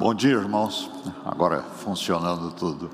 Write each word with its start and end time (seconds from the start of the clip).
Bom 0.00 0.14
dia, 0.14 0.30
irmãos. 0.30 0.90
Agora 1.26 1.62
funcionando 1.62 2.52
tudo. 2.52 2.90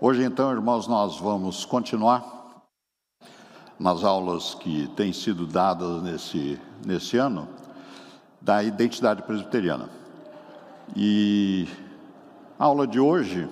Hoje, 0.00 0.22
então, 0.22 0.52
irmãos, 0.52 0.86
nós 0.86 1.18
vamos 1.18 1.64
continuar 1.64 2.62
nas 3.76 4.04
aulas 4.04 4.54
que 4.54 4.86
têm 4.94 5.12
sido 5.12 5.44
dadas 5.44 6.00
nesse, 6.04 6.56
nesse 6.86 7.16
ano 7.16 7.48
da 8.40 8.62
identidade 8.62 9.22
presbiteriana. 9.22 9.90
E 10.94 11.66
a 12.56 12.64
aula 12.64 12.86
de 12.86 13.00
hoje, 13.00 13.48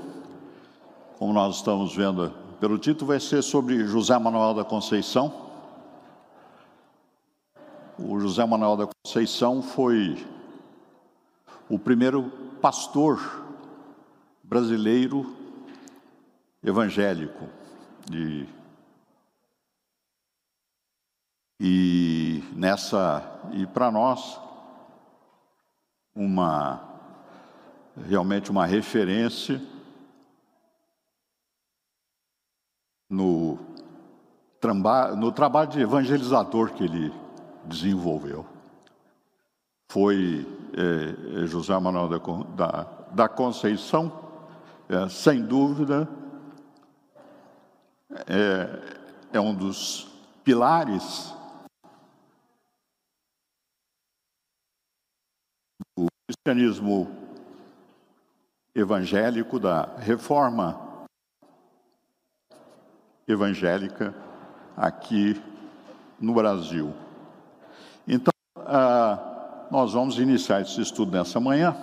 como 1.19 1.33
nós 1.33 1.57
estamos 1.57 1.97
vendo 1.97 2.33
pelo 2.61 2.79
título, 2.79 3.09
vai 3.09 3.19
ser 3.19 3.43
sobre 3.43 3.85
José 3.89 4.17
Manuel 4.17 4.55
da 4.55 4.65
Conceição 4.65 5.46
o 7.99 8.21
José 8.21 8.45
Manuel 8.45 8.77
da 8.77 8.89
Conceição 9.05 9.63
foi 9.63 10.27
o 11.69 11.79
primeiro 11.79 12.31
pastor 12.61 13.19
brasileiro 14.43 15.35
evangélico 16.63 17.49
de 18.09 18.47
e 21.59 22.45
nessa 22.55 23.41
e 23.53 23.67
para 23.67 23.91
nós 23.91 24.39
uma 26.15 26.85
realmente 28.07 28.51
uma 28.51 28.67
referência 28.67 29.61
no, 33.09 33.59
no 35.17 35.33
trabalho 35.33 35.71
de 35.71 35.81
evangelizador 35.81 36.75
que 36.75 36.85
ele 36.85 37.26
desenvolveu. 37.67 38.47
Foi 39.91 40.47
é, 40.77 41.43
é, 41.43 41.47
José 41.47 41.79
Manuel 41.79 42.09
da, 42.09 42.19
da, 42.57 42.83
da 43.13 43.29
Conceição, 43.29 44.13
é, 44.89 45.09
sem 45.09 45.45
dúvida, 45.45 46.09
é, 48.27 49.37
é 49.37 49.41
um 49.41 49.55
dos 49.55 50.09
pilares 50.45 51.35
do 55.97 56.07
cristianismo 56.27 57.11
evangélico, 58.75 59.59
da 59.59 59.97
reforma 59.97 61.07
evangélica 63.27 64.15
aqui 64.77 65.43
no 66.21 66.35
Brasil. 66.35 67.06
Então, 68.07 68.33
ah, 68.59 69.67
nós 69.71 69.93
vamos 69.93 70.19
iniciar 70.19 70.61
esse 70.61 70.81
estudo 70.81 71.13
nessa 71.17 71.41
manhã. 71.41 71.77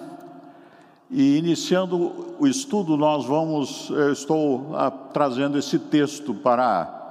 E 1.10 1.38
iniciando 1.38 2.36
o 2.40 2.48
estudo, 2.48 2.98
nós 2.98 3.26
vamos, 3.26 3.90
eu 3.90 4.12
estou 4.14 4.76
ah, 4.76 4.90
trazendo 4.90 5.58
esse 5.58 5.78
texto 5.78 6.34
para 6.34 7.02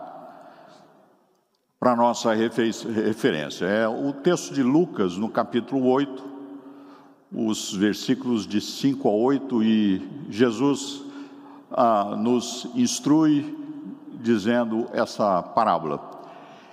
para 1.79 1.97
nossa 1.97 2.33
referência. 2.33 3.65
É 3.67 3.89
o 3.89 4.13
texto 4.13 4.55
de 4.55 4.63
Lucas, 4.63 5.17
no 5.17 5.29
capítulo 5.29 5.89
8, 5.89 6.23
os 7.35 7.75
versículos 7.75 8.47
de 8.47 8.61
5 8.61 9.09
a 9.09 9.11
8, 9.11 9.65
e 9.65 10.27
Jesus 10.31 11.03
ah, 11.73 12.15
nos 12.17 12.69
instrui 12.77 13.59
dizendo 14.13 14.87
essa 14.93 15.43
parábola. 15.43 16.22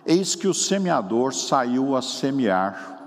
Eis 0.10 0.34
que 0.34 0.48
o 0.48 0.56
semeador 0.56 1.36
saiu 1.36 1.96
a 1.96 2.02
semear, 2.02 2.98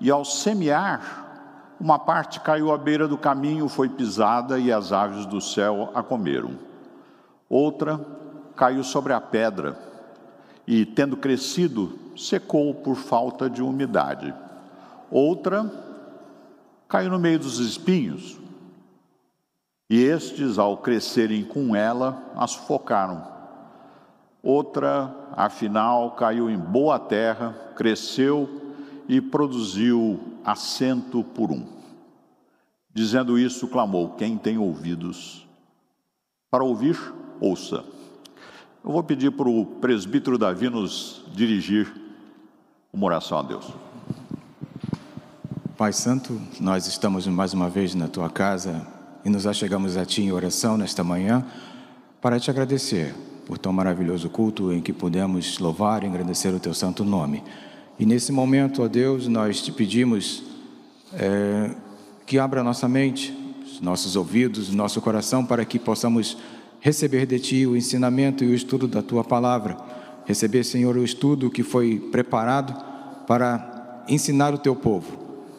e 0.00 0.10
ao 0.10 0.24
semear, 0.24 1.74
uma 1.78 1.98
parte 1.98 2.40
caiu 2.40 2.72
à 2.72 2.78
beira 2.78 3.06
do 3.06 3.18
caminho, 3.18 3.68
foi 3.68 3.86
pisada, 3.86 4.58
e 4.58 4.72
as 4.72 4.90
aves 4.90 5.26
do 5.26 5.42
céu 5.42 5.90
a 5.94 6.02
comeram. 6.02 6.52
Outra 7.50 8.00
caiu 8.56 8.82
sobre 8.82 9.12
a 9.12 9.20
pedra, 9.20 9.78
e, 10.66 10.86
tendo 10.86 11.18
crescido, 11.18 11.98
secou 12.16 12.72
por 12.72 12.96
falta 12.96 13.50
de 13.50 13.62
umidade. 13.62 14.32
Outra 15.10 15.70
caiu 16.88 17.10
no 17.10 17.18
meio 17.18 17.38
dos 17.38 17.58
espinhos, 17.58 18.38
e 19.90 20.02
estes, 20.02 20.58
ao 20.58 20.78
crescerem 20.78 21.44
com 21.44 21.76
ela, 21.76 22.32
a 22.34 22.46
sufocaram. 22.46 23.36
Outra, 24.42 25.14
afinal, 25.38 26.10
caiu 26.16 26.50
em 26.50 26.58
boa 26.58 26.98
terra, 26.98 27.54
cresceu 27.76 28.48
e 29.08 29.20
produziu 29.20 30.18
assento 30.44 31.22
por 31.22 31.52
um. 31.52 31.64
Dizendo 32.92 33.38
isso, 33.38 33.68
clamou: 33.68 34.16
Quem 34.16 34.36
tem 34.36 34.58
ouvidos 34.58 35.46
para 36.50 36.64
ouvir, 36.64 36.98
ouça. 37.40 37.84
Eu 38.84 38.90
vou 38.90 39.02
pedir 39.04 39.30
para 39.30 39.48
o 39.48 39.64
presbítero 39.64 40.36
Davi 40.36 40.68
nos 40.68 41.22
dirigir 41.32 41.88
uma 42.92 43.06
oração 43.06 43.38
a 43.38 43.42
Deus. 43.42 43.72
Pai 45.76 45.92
Santo, 45.92 46.40
nós 46.58 46.88
estamos 46.88 47.28
mais 47.28 47.54
uma 47.54 47.70
vez 47.70 47.94
na 47.94 48.08
tua 48.08 48.28
casa 48.28 48.84
e 49.24 49.30
nos 49.30 49.46
achegamos 49.46 49.96
a 49.96 50.04
ti 50.04 50.22
em 50.22 50.32
oração 50.32 50.76
nesta 50.76 51.04
manhã 51.04 51.46
para 52.20 52.40
te 52.40 52.50
agradecer 52.50 53.14
por 53.48 53.56
tão 53.56 53.72
maravilhoso 53.72 54.28
culto 54.28 54.70
em 54.70 54.82
que 54.82 54.92
pudemos 54.92 55.58
louvar 55.58 56.04
e 56.04 56.06
agradecer 56.06 56.54
o 56.54 56.60
teu 56.60 56.74
santo 56.74 57.02
nome. 57.02 57.42
E 57.98 58.04
nesse 58.04 58.30
momento, 58.30 58.82
ó 58.82 58.88
Deus, 58.88 59.26
nós 59.26 59.62
te 59.62 59.72
pedimos 59.72 60.42
é, 61.14 61.70
que 62.26 62.38
abra 62.38 62.62
nossa 62.62 62.86
mente, 62.86 63.34
nossos 63.80 64.16
ouvidos, 64.16 64.68
nosso 64.68 65.00
coração, 65.00 65.46
para 65.46 65.64
que 65.64 65.78
possamos 65.78 66.36
receber 66.78 67.24
de 67.24 67.38
Ti 67.38 67.66
o 67.66 67.74
ensinamento 67.74 68.44
e 68.44 68.48
o 68.48 68.54
estudo 68.54 68.86
da 68.86 69.00
Tua 69.00 69.24
palavra. 69.24 69.78
Receber, 70.26 70.62
Senhor, 70.62 70.94
o 70.94 71.02
estudo 71.02 71.50
que 71.50 71.62
foi 71.62 71.98
preparado 71.98 72.76
para 73.26 74.04
ensinar 74.06 74.52
o 74.52 74.58
Teu 74.58 74.76
povo, 74.76 75.10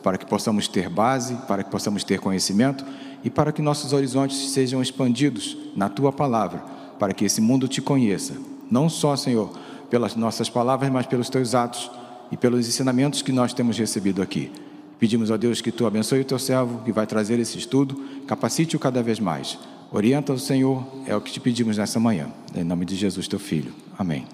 para 0.04 0.20
que 0.20 0.28
possamos 0.28 0.68
ter 0.68 0.90
base, 0.90 1.34
para 1.48 1.64
que 1.64 1.72
possamos 1.72 2.04
ter 2.04 2.20
conhecimento 2.20 2.86
e 3.24 3.32
para 3.32 3.52
que 3.52 3.64
nossos 3.64 3.94
horizontes 3.94 4.52
sejam 4.52 4.80
expandidos 4.80 5.58
na 5.76 5.90
Tua 5.90 6.14
palavra 6.14 6.78
para 7.00 7.14
que 7.14 7.26
esse 7.26 7.40
mundo 7.40 7.68
te 7.68 7.82
conheça, 7.82 8.36
não 8.70 8.90
só, 8.90 9.16
Senhor, 9.16 9.50
pelas 9.90 10.16
nossas 10.16 10.50
palavras, 10.50 10.92
mas 10.92 11.06
pelos 11.06 11.30
teus 11.30 11.56
atos 11.56 11.90
e 12.32 12.38
pelos 12.38 12.68
ensinamentos 12.68 13.22
que 13.22 13.32
nós 13.32 13.54
temos 13.54 13.78
recebido 13.78 14.22
aqui. 14.22 14.52
Pedimos 15.00 15.32
a 15.32 15.38
Deus 15.38 15.62
que 15.62 15.72
tu 15.72 15.86
abençoe 15.86 16.20
o 16.20 16.26
teu 16.26 16.38
servo 16.38 16.84
que 16.84 16.92
vai 16.92 17.08
trazer 17.08 17.40
esse 17.40 17.58
estudo, 17.58 17.96
capacite-o 18.28 18.80
cada 18.80 19.02
vez 19.02 19.20
mais. 19.20 19.58
Orienta 19.92 20.34
o 20.34 20.38
Senhor, 20.38 20.86
é 21.08 21.16
o 21.16 21.22
que 21.22 21.32
te 21.32 21.40
pedimos 21.40 21.78
nessa 21.78 22.00
manhã. 22.00 22.28
Em 22.54 22.64
nome 22.64 22.86
de 22.86 22.96
Jesus, 22.96 23.28
teu 23.28 23.40
filho. 23.40 23.74
Amém. 23.98 24.28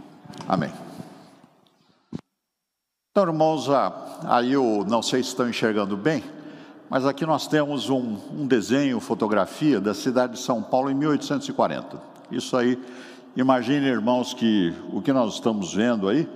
Amém. 0.47 0.72
Então, 3.12 3.24
irmãos, 3.24 3.70
ah, 3.70 4.20
aí 4.26 4.52
eu 4.52 4.84
não 4.90 5.02
sei 5.02 5.24
se 5.24 5.30
estão 5.30 5.47
enxergando 5.47 5.96
bem, 5.96 6.22
mas 6.90 7.06
aqui 7.06 7.26
nós 7.26 7.47
temos 7.47 7.90
um, 7.90 8.18
um 8.34 8.46
desenho, 8.46 9.00
fotografia 9.00 9.80
da 9.80 9.94
cidade 9.94 10.34
de 10.34 10.40
São 10.40 10.62
Paulo 10.62 10.90
em 10.90 10.96
1840. 10.96 12.15
Isso 12.31 12.58
aí, 12.58 12.80
imagine, 13.36 13.86
irmãos, 13.86 14.34
que 14.34 14.74
o 14.91 15.00
que 15.02 15.13
nós 15.13 15.36
estamos 15.36 15.74
vendo 15.74 16.09
aí, 16.09 16.28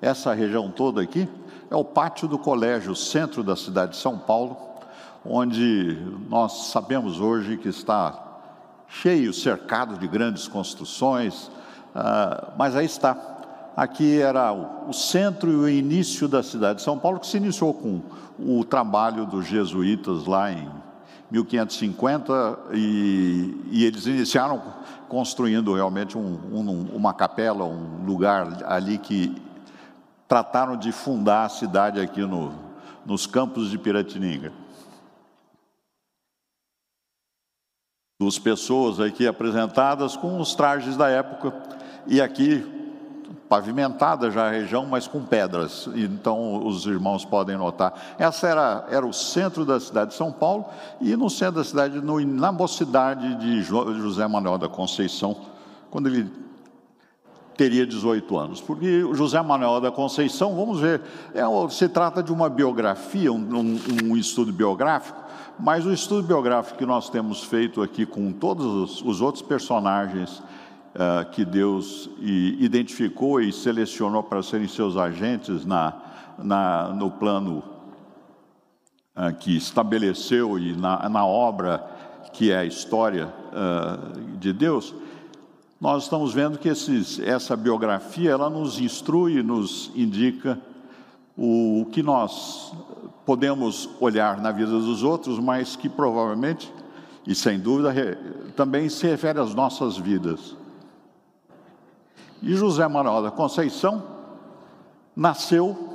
essa 0.00 0.32
região 0.32 0.70
toda 0.70 1.02
aqui, 1.02 1.28
é 1.68 1.74
o 1.74 1.84
pátio 1.84 2.28
do 2.28 2.38
colégio, 2.38 2.94
centro 2.94 3.42
da 3.42 3.56
cidade 3.56 3.92
de 3.92 3.98
São 3.98 4.16
Paulo, 4.16 4.56
onde 5.24 5.98
nós 6.28 6.68
sabemos 6.68 7.20
hoje 7.20 7.56
que 7.56 7.68
está 7.68 8.22
cheio, 8.86 9.32
cercado 9.32 9.98
de 9.98 10.06
grandes 10.06 10.46
construções, 10.46 11.48
uh, 11.48 12.52
mas 12.56 12.76
aí 12.76 12.86
está. 12.86 13.34
Aqui 13.76 14.20
era 14.20 14.52
o, 14.52 14.90
o 14.90 14.92
centro 14.92 15.50
e 15.50 15.56
o 15.56 15.68
início 15.68 16.28
da 16.28 16.42
cidade 16.42 16.78
de 16.78 16.84
São 16.84 16.98
Paulo, 16.98 17.18
que 17.18 17.26
se 17.26 17.36
iniciou 17.36 17.74
com 17.74 18.00
o 18.38 18.64
trabalho 18.64 19.26
dos 19.26 19.44
jesuítas 19.44 20.24
lá 20.24 20.52
em 20.52 20.70
1550 21.30 22.58
e, 22.72 23.64
e 23.70 23.84
eles 23.84 24.06
iniciaram 24.06 24.62
construindo 25.08 25.74
realmente 25.74 26.16
um, 26.18 26.38
um, 26.52 26.96
uma 26.96 27.14
capela, 27.14 27.64
um 27.64 28.04
lugar 28.04 28.64
ali 28.64 28.98
que 28.98 29.34
trataram 30.28 30.76
de 30.76 30.92
fundar 30.92 31.44
a 31.44 31.48
cidade 31.48 32.00
aqui 32.00 32.20
no, 32.20 32.52
nos 33.04 33.26
campos 33.26 33.70
de 33.70 33.78
Piratininga. 33.78 34.52
Duas 38.20 38.38
pessoas 38.38 38.98
aqui 38.98 39.26
apresentadas 39.26 40.16
com 40.16 40.40
os 40.40 40.54
trajes 40.54 40.96
da 40.96 41.08
época 41.08 41.52
e 42.06 42.20
aqui 42.20 42.75
pavimentada 43.48 44.30
já 44.30 44.48
a 44.48 44.50
região, 44.50 44.86
mas 44.86 45.06
com 45.06 45.24
pedras. 45.24 45.88
Então 45.94 46.66
os 46.66 46.86
irmãos 46.86 47.24
podem 47.24 47.56
notar. 47.56 48.16
Essa 48.18 48.48
era, 48.48 48.86
era 48.90 49.06
o 49.06 49.12
centro 49.12 49.64
da 49.64 49.78
cidade 49.80 50.10
de 50.10 50.16
São 50.16 50.32
Paulo 50.32 50.66
e 51.00 51.16
no 51.16 51.30
centro 51.30 51.56
da 51.56 51.64
cidade, 51.64 52.00
no, 52.00 52.20
na 52.20 52.52
mocidade 52.52 53.34
de 53.36 53.62
José 53.62 54.26
Manuel 54.26 54.58
da 54.58 54.68
Conceição, 54.68 55.36
quando 55.90 56.08
ele 56.08 56.30
teria 57.56 57.86
18 57.86 58.36
anos, 58.36 58.60
porque 58.60 59.00
José 59.14 59.40
Manuel 59.40 59.80
da 59.80 59.90
Conceição, 59.90 60.54
vamos 60.54 60.78
ver, 60.78 61.00
é, 61.32 61.42
se 61.70 61.88
trata 61.88 62.22
de 62.22 62.30
uma 62.30 62.50
biografia, 62.50 63.32
um, 63.32 63.78
um, 64.04 64.14
estudo 64.16 64.52
biográfico, 64.52 65.18
mas 65.58 65.86
o 65.86 65.92
estudo 65.92 66.26
biográfico 66.26 66.76
que 66.76 66.84
nós 66.84 67.08
temos 67.08 67.42
feito 67.42 67.82
aqui 67.82 68.04
com 68.04 68.30
todos 68.30 68.66
os, 68.66 69.02
os 69.02 69.20
outros 69.22 69.42
personagens 69.42 70.42
uh, 70.96 71.30
que 71.30 71.44
Deus 71.44 72.08
identificou 72.18 73.40
e 73.40 73.52
selecionou 73.52 74.22
para 74.22 74.42
serem 74.42 74.66
seus 74.66 74.96
agentes 74.96 75.64
na, 75.64 75.94
na, 76.38 76.88
no 76.88 77.10
plano 77.10 77.62
uh, 79.14 79.34
que 79.38 79.56
estabeleceu 79.56 80.58
e 80.58 80.74
na, 80.74 81.08
na 81.08 81.24
obra 81.24 81.84
que 82.32 82.50
é 82.50 82.58
a 82.58 82.64
história 82.64 83.32
uh, 83.52 84.36
de 84.38 84.52
Deus, 84.52 84.94
nós 85.80 86.04
estamos 86.04 86.32
vendo 86.34 86.58
que 86.58 86.68
esses, 86.68 87.20
essa 87.20 87.56
biografia 87.56 88.30
ela 88.30 88.50
nos 88.50 88.80
instrui, 88.80 89.42
nos 89.42 89.90
indica 89.94 90.58
o, 91.36 91.82
o 91.82 91.86
que 91.86 92.02
nós 92.02 92.72
podemos 93.24 93.88
olhar 94.00 94.40
na 94.40 94.50
vida 94.50 94.70
dos 94.70 95.02
outros, 95.02 95.38
mas 95.38 95.76
que 95.76 95.88
provavelmente 95.88 96.72
e 97.26 97.34
sem 97.34 97.58
dúvida 97.58 97.92
também 98.54 98.88
se 98.88 99.06
refere 99.06 99.40
às 99.40 99.52
nossas 99.54 99.96
vidas. 99.96 100.56
E 102.42 102.54
José 102.54 102.86
Manuel 102.86 103.22
da 103.22 103.30
Conceição 103.30 104.02
nasceu 105.14 105.94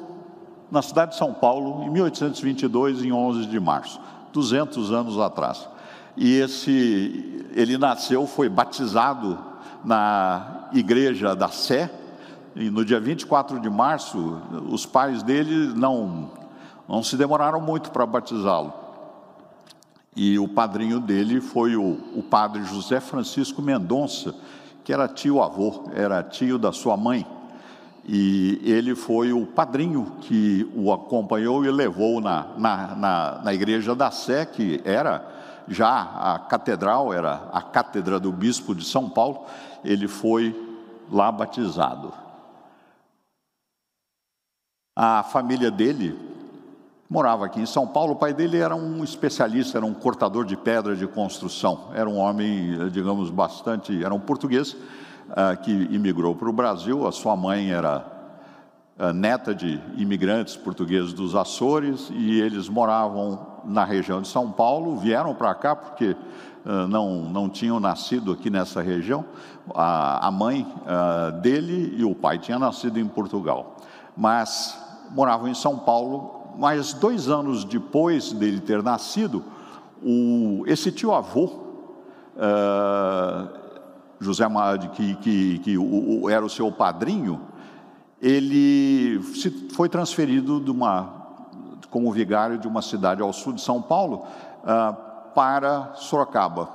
na 0.72 0.82
cidade 0.82 1.12
de 1.12 1.18
São 1.18 1.34
Paulo 1.34 1.84
em 1.84 1.90
1822, 1.90 3.04
em 3.04 3.12
11 3.12 3.46
de 3.46 3.60
março, 3.60 4.00
200 4.32 4.92
anos 4.92 5.20
atrás. 5.20 5.68
E 6.16 6.38
esse 6.38 7.46
ele 7.54 7.78
nasceu, 7.78 8.26
foi 8.26 8.50
batizado 8.50 9.38
na 9.84 10.70
igreja 10.74 11.36
da 11.36 11.50
Sé, 11.50 11.92
e 12.56 12.70
no 12.70 12.84
dia 12.84 13.00
24 13.00 13.60
de 13.60 13.70
março, 13.70 14.42
os 14.70 14.86
pais 14.86 15.24
dele 15.24 15.74
não, 15.74 16.32
não 16.88 17.02
se 17.02 17.16
demoraram 17.16 17.62
muito 17.62 17.92
para 17.92 18.06
batizá-lo. 18.06 18.74
E 20.16 20.38
o 20.38 20.48
padrinho 20.48 21.00
dele 21.00 21.40
foi 21.40 21.78
o, 21.78 21.98
o 22.14 22.22
padre 22.22 22.64
José 22.66 23.00
Francisco 23.00 23.62
Mendonça, 23.62 24.36
que 24.84 24.94
era 24.94 25.08
tio-avô, 25.08 25.86
era 25.94 26.24
tio 26.24 26.58
da 26.58 26.72
sua 26.72 26.98
mãe. 26.98 27.26
E 28.04 28.60
ele 28.64 28.96
foi 28.96 29.32
o 29.32 29.46
padrinho 29.46 30.18
que 30.22 30.70
o 30.76 30.92
acompanhou 30.92 31.64
e 31.64 31.72
levou 31.72 32.20
na, 32.20 32.48
na, 32.58 32.96
na, 32.96 33.42
na 33.44 33.54
igreja 33.54 33.96
da 33.96 34.10
Sé, 34.10 34.46
que 34.46 34.82
era 34.84 35.24
já 35.68 36.02
a 36.02 36.40
catedral, 36.40 37.14
era 37.14 37.50
a 37.54 37.62
cátedra 37.62 38.20
do 38.20 38.32
bispo 38.32 38.74
de 38.74 38.84
São 38.84 39.10
Paulo, 39.10 39.46
ele 39.84 40.08
foi 40.08 40.56
lá 41.12 41.32
batizado. 41.32 42.14
A 44.96 45.24
família 45.24 45.72
dele 45.72 46.31
morava 47.12 47.46
aqui 47.46 47.60
em 47.60 47.66
São 47.66 47.86
Paulo. 47.86 48.14
O 48.14 48.16
pai 48.16 48.34
dele 48.34 48.58
era 48.58 48.74
um 48.74 49.04
especialista, 49.04 49.78
era 49.78 49.86
um 49.86 49.94
cortador 49.94 50.46
de 50.46 50.56
pedra 50.56 50.96
de 50.96 51.06
construção. 51.06 51.90
Era 51.94 52.10
um 52.10 52.18
homem, 52.18 52.90
digamos, 52.90 53.30
bastante. 53.30 54.02
Era 54.02 54.14
um 54.14 54.20
português 54.20 54.72
uh, 54.72 55.62
que 55.62 55.72
imigrou 55.92 56.34
para 56.34 56.50
o 56.50 56.54
Brasil. 56.54 57.06
A 57.06 57.12
sua 57.12 57.36
mãe 57.36 57.70
era 57.70 58.06
uh, 58.98 59.12
neta 59.12 59.54
de 59.54 59.78
imigrantes 59.98 60.56
portugueses 60.56 61.12
dos 61.12 61.36
Açores 61.36 62.10
e 62.14 62.40
eles 62.40 62.70
moravam 62.70 63.46
na 63.66 63.84
região 63.84 64.22
de 64.22 64.30
São 64.30 64.50
Paulo. 64.50 64.96
Vieram 64.96 65.36
para 65.36 65.54
cá 65.54 65.76
porque 65.76 66.16
uh, 66.66 66.88
não, 66.88 67.24
não 67.26 67.50
tinham 67.50 67.78
nascido 67.78 68.32
aqui 68.32 68.50
nessa 68.50 68.82
região 68.82 69.26
a, 69.76 70.28
a 70.28 70.32
mãe 70.32 70.66
dele 71.42 71.94
e 71.98 72.06
o 72.06 72.16
pai 72.16 72.40
tinham 72.40 72.60
nascido 72.60 72.98
em 72.98 73.06
Portugal, 73.06 73.76
mas 74.16 74.80
moravam 75.12 75.50
em 75.50 75.54
São 75.54 75.78
Paulo. 75.78 76.41
Mas 76.58 76.94
dois 76.94 77.28
anos 77.28 77.64
depois 77.64 78.32
dele 78.32 78.60
ter 78.60 78.82
nascido, 78.84 79.44
o, 80.04 80.64
esse 80.68 80.92
tio 80.92 81.14
avô, 81.14 81.46
uh, 82.36 83.50
José 84.20 84.48
Mad, 84.48 84.88
que, 84.90 85.16
que, 85.16 85.60
que 85.60 85.78
o, 85.78 86.24
o, 86.24 86.30
era 86.30 86.46
o 86.46 86.50
seu 86.50 86.72
padrinho, 86.72 87.42
ele 88.22 89.22
se, 89.36 89.50
foi 89.74 89.90
transferido 89.90 90.60
de 90.60 90.70
uma, 90.72 91.10
como 91.90 92.12
vigário 92.12 92.58
de 92.58 92.68
uma 92.68 92.82
cidade 92.82 93.22
ao 93.22 93.34
sul 93.34 93.54
de 93.54 93.62
São 93.62 93.82
Paulo. 93.82 94.26
Uh, 94.64 95.12
para 95.34 95.94
Sorocaba. 95.96 96.68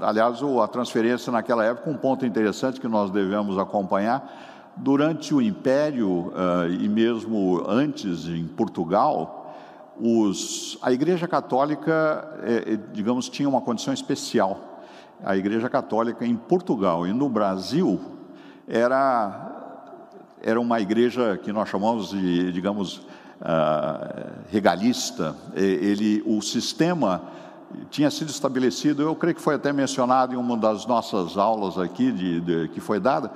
Aliás, 0.00 0.40
a 0.42 0.68
transferência 0.68 1.32
naquela 1.32 1.64
época, 1.64 1.90
um 1.90 1.96
ponto 1.96 2.26
interessante 2.26 2.80
que 2.80 2.88
nós 2.88 3.10
devemos 3.10 3.58
acompanhar, 3.58 4.49
durante 4.82 5.34
o 5.34 5.42
Império 5.42 6.32
eh, 6.34 6.70
e 6.80 6.88
mesmo 6.88 7.62
antes 7.68 8.26
em 8.26 8.46
Portugal, 8.46 9.54
os, 10.00 10.78
a 10.80 10.90
Igreja 10.92 11.28
Católica, 11.28 12.38
eh, 12.42 12.64
eh, 12.66 12.78
digamos, 12.92 13.28
tinha 13.28 13.48
uma 13.48 13.60
condição 13.60 13.92
especial. 13.92 14.82
A 15.22 15.36
Igreja 15.36 15.68
Católica 15.68 16.24
em 16.24 16.34
Portugal 16.34 17.06
e 17.06 17.12
no 17.12 17.28
Brasil 17.28 18.00
era, 18.66 19.86
era 20.42 20.58
uma 20.58 20.80
igreja 20.80 21.38
que 21.42 21.52
nós 21.52 21.68
chamamos 21.68 22.10
de, 22.10 22.50
digamos, 22.52 23.02
regalista. 24.50 25.36
Ele, 25.54 26.22
o 26.24 26.40
sistema 26.40 27.22
tinha 27.90 28.10
sido 28.10 28.30
estabelecido, 28.30 29.02
eu 29.02 29.14
creio 29.14 29.34
que 29.34 29.42
foi 29.42 29.54
até 29.54 29.72
mencionado 29.72 30.34
em 30.34 30.36
uma 30.36 30.56
das 30.56 30.86
nossas 30.86 31.36
aulas 31.36 31.78
aqui, 31.78 32.10
de, 32.10 32.40
de 32.40 32.68
que 32.68 32.80
foi 32.80 32.98
dada, 32.98 33.30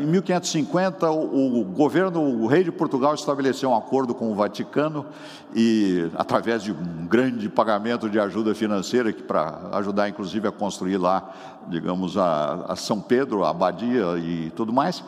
em 0.00 0.06
1550, 0.06 1.10
o, 1.10 1.64
governo, 1.64 2.20
o 2.20 2.46
rei 2.46 2.64
de 2.64 2.72
Portugal 2.72 3.14
estabeleceu 3.14 3.70
um 3.70 3.76
acordo 3.76 4.14
com 4.14 4.32
o 4.32 4.34
Vaticano 4.34 5.06
e, 5.54 6.10
através 6.16 6.62
de 6.62 6.72
um 6.72 7.06
grande 7.06 7.48
pagamento 7.48 8.10
de 8.10 8.18
ajuda 8.18 8.54
financeira, 8.54 9.12
que 9.12 9.22
para 9.22 9.68
ajudar, 9.72 10.08
inclusive, 10.08 10.48
a 10.48 10.52
construir 10.52 10.96
lá, 10.96 11.32
digamos, 11.68 12.16
a, 12.16 12.64
a 12.68 12.76
São 12.76 13.00
Pedro, 13.00 13.44
a 13.44 13.50
abadia 13.50 14.18
e 14.18 14.50
tudo 14.56 14.72
mais, 14.72 15.04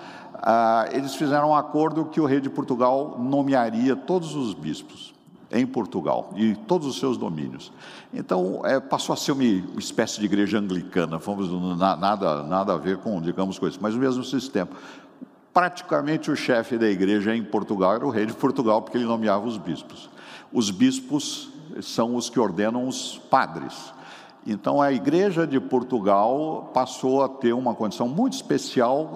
eles 0.92 1.14
fizeram 1.14 1.50
um 1.50 1.54
acordo 1.54 2.04
que 2.04 2.20
o 2.20 2.26
rei 2.26 2.40
de 2.40 2.50
Portugal 2.50 3.16
nomearia 3.18 3.96
todos 3.96 4.34
os 4.34 4.54
bispos 4.54 5.12
em 5.52 5.66
Portugal 5.66 6.32
e 6.34 6.54
todos 6.54 6.86
os 6.86 6.98
seus 6.98 7.16
domínios. 7.16 7.70
Então, 8.12 8.60
é, 8.64 8.78
passou 8.78 9.14
a 9.14 9.16
ser 9.16 9.32
uma 9.32 9.42
espécie 9.78 10.20
de 10.20 10.26
igreja 10.26 10.58
anglicana, 10.58 11.18
fomos, 11.18 11.50
nada, 11.78 12.42
nada 12.42 12.74
a 12.74 12.76
ver 12.76 12.98
com, 12.98 13.20
digamos, 13.20 13.58
coisas, 13.58 13.78
mas 13.80 13.94
o 13.94 13.98
mesmo 13.98 14.22
sistema. 14.22 14.68
Praticamente 15.52 16.30
o 16.30 16.36
chefe 16.36 16.76
da 16.76 16.88
igreja 16.88 17.34
em 17.34 17.42
Portugal 17.42 17.94
era 17.94 18.06
o 18.06 18.10
rei 18.10 18.26
de 18.26 18.34
Portugal, 18.34 18.82
porque 18.82 18.98
ele 18.98 19.06
nomeava 19.06 19.46
os 19.46 19.56
bispos. 19.56 20.10
Os 20.52 20.70
bispos 20.70 21.50
são 21.80 22.14
os 22.14 22.28
que 22.28 22.38
ordenam 22.38 22.86
os 22.86 23.18
padres. 23.30 23.94
Então, 24.46 24.82
a 24.82 24.92
igreja 24.92 25.46
de 25.46 25.58
Portugal 25.58 26.70
passou 26.74 27.22
a 27.22 27.28
ter 27.28 27.54
uma 27.54 27.74
condição 27.74 28.08
muito 28.08 28.34
especial 28.34 29.14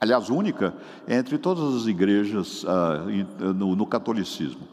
aliás, 0.00 0.28
única, 0.28 0.74
entre 1.08 1.38
todas 1.38 1.74
as 1.74 1.86
igrejas 1.86 2.64
uh, 2.64 3.54
no, 3.54 3.74
no, 3.74 3.86
catolicismo. 3.86 4.68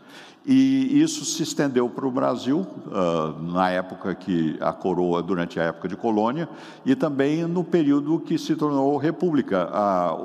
E 0.46 1.02
isso 1.02 1.24
se 1.24 1.42
estendeu 1.42 1.90
para 1.90 2.06
o 2.06 2.12
Brasil, 2.12 2.68
uh, 2.88 3.42
na 3.54 3.70
época 3.70 4.14
que 4.14 4.58
a 4.60 4.74
coroa, 4.74 5.24
durante 5.24 5.58
a 5.58 5.64
época 5.64 5.88
de 5.88 5.96
colônia, 5.96 6.50
e 6.86 6.96
também 6.96 7.46
no 7.46 7.64
período 7.64 8.20
que 8.20 8.38
se 8.38 8.54
tornou 8.54 8.98
república, 8.98 9.70
a, 9.72 10.18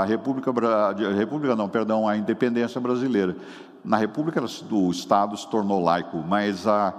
a 0.00 0.04
república, 0.04 0.50
a 0.50 1.12
república 1.12 1.54
não, 1.54 1.68
perdão, 1.68 2.08
a 2.08 2.16
independência 2.16 2.80
brasileira. 2.80 3.36
Na 3.84 3.96
república 3.96 4.42
o 4.72 4.90
Estado 4.90 5.36
se 5.36 5.48
tornou 5.48 5.80
laico, 5.80 6.18
mas 6.18 6.66
a, 6.66 6.92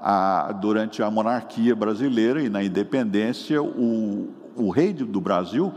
a, 0.00 0.52
durante 0.52 1.02
a 1.02 1.10
monarquia 1.10 1.74
brasileira 1.74 2.40
e 2.40 2.48
na 2.48 2.62
independência, 2.62 3.60
o, 3.60 4.28
o 4.54 4.70
rei 4.70 4.92
do 4.92 5.20
Brasil 5.20 5.72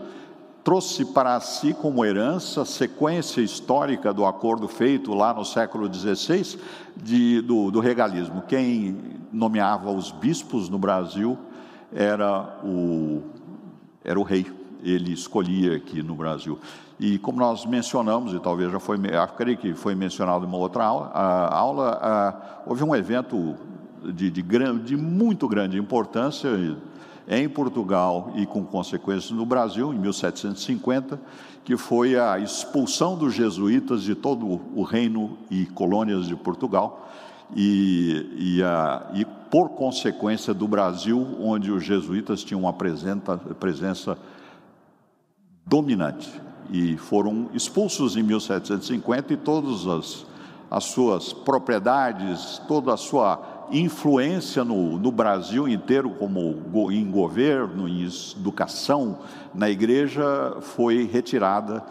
trouxe 0.65 1.05
para 1.05 1.39
si 1.39 1.75
como 1.75 2.03
herança 2.03 2.63
a 2.63 2.65
sequência 2.65 3.39
histórica 3.39 4.11
do 4.11 4.25
acordo 4.25 4.67
feito 4.67 5.13
lá 5.13 5.31
no 5.31 5.45
século 5.45 5.87
XVI 5.93 6.59
de, 6.97 7.39
do, 7.41 7.69
do 7.69 7.79
regalismo. 7.79 8.41
Quem 8.47 8.97
nomeava 9.31 9.91
os 9.91 10.11
bispos 10.11 10.67
no 10.67 10.79
Brasil 10.79 11.37
era 11.93 12.59
o, 12.63 13.21
era 14.03 14.19
o 14.19 14.23
rei, 14.23 14.47
ele 14.83 15.13
escolhia 15.13 15.77
aqui 15.77 16.01
no 16.01 16.15
Brasil. 16.15 16.57
E 16.99 17.19
como 17.19 17.37
nós 17.37 17.63
mencionamos, 17.63 18.33
e 18.33 18.39
talvez 18.39 18.71
já 18.71 18.79
foi, 18.79 18.97
creio 19.37 19.57
que 19.57 19.75
foi 19.75 19.93
mencionado 19.93 20.45
em 20.45 20.47
uma 20.47 20.57
outra 20.57 20.83
aula, 20.83 21.11
a, 21.13 21.55
aula 21.55 21.99
a, 22.01 22.61
houve 22.65 22.83
um 22.83 22.95
evento 22.95 23.55
de, 24.03 24.31
de, 24.31 24.41
de 24.41 24.97
muito 24.97 25.47
grande 25.47 25.77
importância, 25.77 26.49
em 27.27 27.49
Portugal 27.49 28.31
e 28.35 28.45
com 28.45 28.63
consequências 28.63 29.31
no 29.31 29.45
Brasil, 29.45 29.93
em 29.93 29.97
1750, 29.97 31.19
que 31.63 31.75
foi 31.75 32.17
a 32.17 32.37
expulsão 32.37 33.17
dos 33.17 33.33
jesuítas 33.33 34.03
de 34.03 34.13
todo 34.13 34.45
o 34.75 34.83
reino 34.83 35.37
e 35.49 35.65
colônias 35.65 36.27
de 36.27 36.35
Portugal, 36.35 37.09
e, 37.55 38.57
e, 38.57 38.63
a, 38.63 39.11
e 39.13 39.25
por 39.25 39.69
consequência 39.69 40.53
do 40.53 40.67
Brasil, 40.67 41.37
onde 41.39 41.71
os 41.71 41.83
jesuítas 41.83 42.43
tinham 42.43 42.61
uma 42.61 42.73
presença, 42.73 44.17
dominante 45.65 46.29
e 46.69 46.97
foram 46.97 47.49
expulsos 47.53 48.15
em 48.15 48.23
1750 48.23 49.33
e 49.33 49.37
todas 49.37 49.87
as, 49.87 50.25
as 50.69 50.83
suas 50.85 51.33
propriedades, 51.33 52.61
toda 52.67 52.93
a 52.93 52.97
sua 52.97 53.54
influência 53.71 54.63
no, 54.63 54.97
no 54.97 55.11
Brasil 55.11 55.67
inteiro, 55.67 56.09
como 56.11 56.91
em 56.91 57.09
governo, 57.09 57.87
em 57.87 58.07
educação, 58.37 59.19
na 59.53 59.69
igreja, 59.69 60.57
foi 60.61 61.03
retirada 61.05 61.83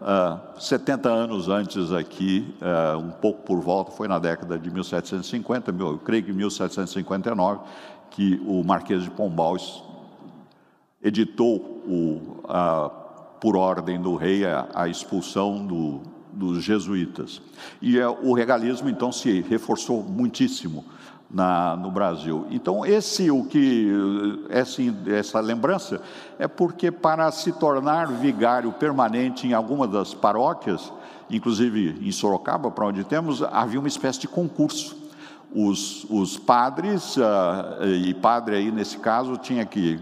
uh, 0.00 0.04
ah, 0.04 0.40
70 0.58 1.08
anos 1.08 1.48
antes 1.48 1.92
aqui, 1.92 2.54
uh, 2.60 2.98
um 2.98 3.10
pouco 3.10 3.42
por 3.42 3.60
volta, 3.60 3.90
foi 3.90 4.08
na 4.08 4.18
década 4.18 4.58
de 4.58 4.70
1750, 4.70 5.74
eu 5.78 5.98
creio 5.98 6.24
que 6.24 6.32
1759, 6.32 7.60
que 8.10 8.40
o 8.46 8.64
Marquês 8.64 9.02
de 9.02 9.10
Pombal 9.10 9.56
editou 11.02 11.56
o, 11.86 12.36
por 13.40 13.56
ordem 13.56 14.00
do 14.00 14.16
rei 14.16 14.44
a, 14.44 14.68
a 14.74 14.88
expulsão 14.88 15.64
do, 15.64 16.00
dos 16.32 16.62
jesuítas. 16.62 17.40
E 17.80 17.98
uh, 17.98 18.16
o 18.22 18.34
regalismo 18.34 18.88
então 18.88 19.12
se 19.12 19.40
reforçou 19.42 20.02
muitíssimo 20.02 20.84
na, 21.30 21.76
no 21.76 21.90
Brasil. 21.90 22.46
Então, 22.50 22.86
esse 22.86 23.30
o 23.30 23.44
que 23.44 23.92
esse, 24.50 24.94
essa 25.08 25.40
lembrança 25.40 26.00
é 26.38 26.48
porque 26.48 26.90
para 26.90 27.30
se 27.30 27.52
tornar 27.52 28.08
vigário 28.08 28.72
permanente 28.72 29.46
em 29.46 29.52
alguma 29.52 29.86
das 29.86 30.14
paróquias, 30.14 30.92
inclusive 31.30 31.98
em 32.00 32.10
Sorocaba, 32.10 32.70
para 32.70 32.86
onde 32.86 33.04
temos, 33.04 33.42
havia 33.42 33.78
uma 33.78 33.88
espécie 33.88 34.20
de 34.20 34.28
concurso. 34.28 34.96
Os, 35.54 36.04
os 36.10 36.36
padres, 36.36 37.16
uh, 37.16 37.84
e 37.86 38.12
padre 38.12 38.56
aí 38.56 38.70
nesse 38.70 38.98
caso 38.98 39.36
tinha 39.38 39.64
que 39.64 39.98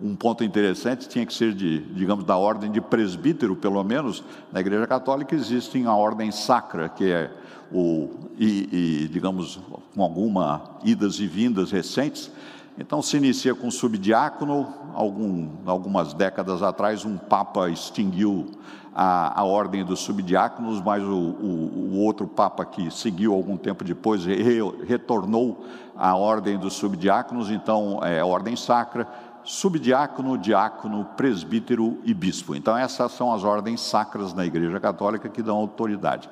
um 0.00 0.14
ponto 0.14 0.44
interessante 0.44 1.08
tinha 1.08 1.26
que 1.26 1.34
ser 1.34 1.52
de, 1.52 1.80
digamos, 1.92 2.24
da 2.24 2.36
ordem 2.36 2.70
de 2.70 2.80
presbítero, 2.80 3.56
pelo 3.56 3.82
menos 3.82 4.22
na 4.52 4.60
Igreja 4.60 4.86
Católica 4.86 5.34
existe 5.34 5.84
a 5.84 5.94
ordem 5.94 6.30
sacra, 6.30 6.88
que 6.88 7.10
é 7.10 7.30
o, 7.72 8.08
e, 8.38 9.02
e, 9.04 9.08
digamos, 9.08 9.60
com 9.98 10.04
alguma 10.04 10.62
idas 10.84 11.18
e 11.18 11.26
vindas 11.26 11.72
recentes. 11.72 12.30
Então 12.78 13.02
se 13.02 13.16
inicia 13.16 13.52
com 13.52 13.68
subdiácono, 13.68 14.72
algum, 14.94 15.48
algumas 15.66 16.14
décadas 16.14 16.62
atrás 16.62 17.04
um 17.04 17.16
papa 17.16 17.68
extinguiu 17.68 18.46
a, 18.94 19.40
a 19.40 19.42
ordem 19.42 19.84
dos 19.84 19.98
subdiáconos, 19.98 20.80
mas 20.80 21.02
o, 21.02 21.08
o, 21.08 21.94
o, 21.94 21.98
outro 21.98 22.28
papa 22.28 22.64
que 22.64 22.88
seguiu 22.92 23.34
algum 23.34 23.56
tempo 23.56 23.82
depois 23.82 24.24
re, 24.24 24.60
retornou 24.86 25.66
à 25.96 26.14
ordem 26.14 26.56
dos 26.56 26.74
subdiáconos, 26.74 27.50
então 27.50 27.98
é 28.04 28.22
ordem 28.22 28.54
sacra, 28.54 29.08
subdiácono, 29.42 30.38
diácono, 30.38 31.06
presbítero 31.16 31.98
e 32.04 32.14
bispo. 32.14 32.54
Então 32.54 32.78
essas 32.78 33.10
são 33.10 33.32
as 33.32 33.42
ordens 33.42 33.80
sacras 33.80 34.32
na 34.32 34.46
Igreja 34.46 34.78
Católica 34.78 35.28
que 35.28 35.42
dão 35.42 35.56
autoridade. 35.56 36.30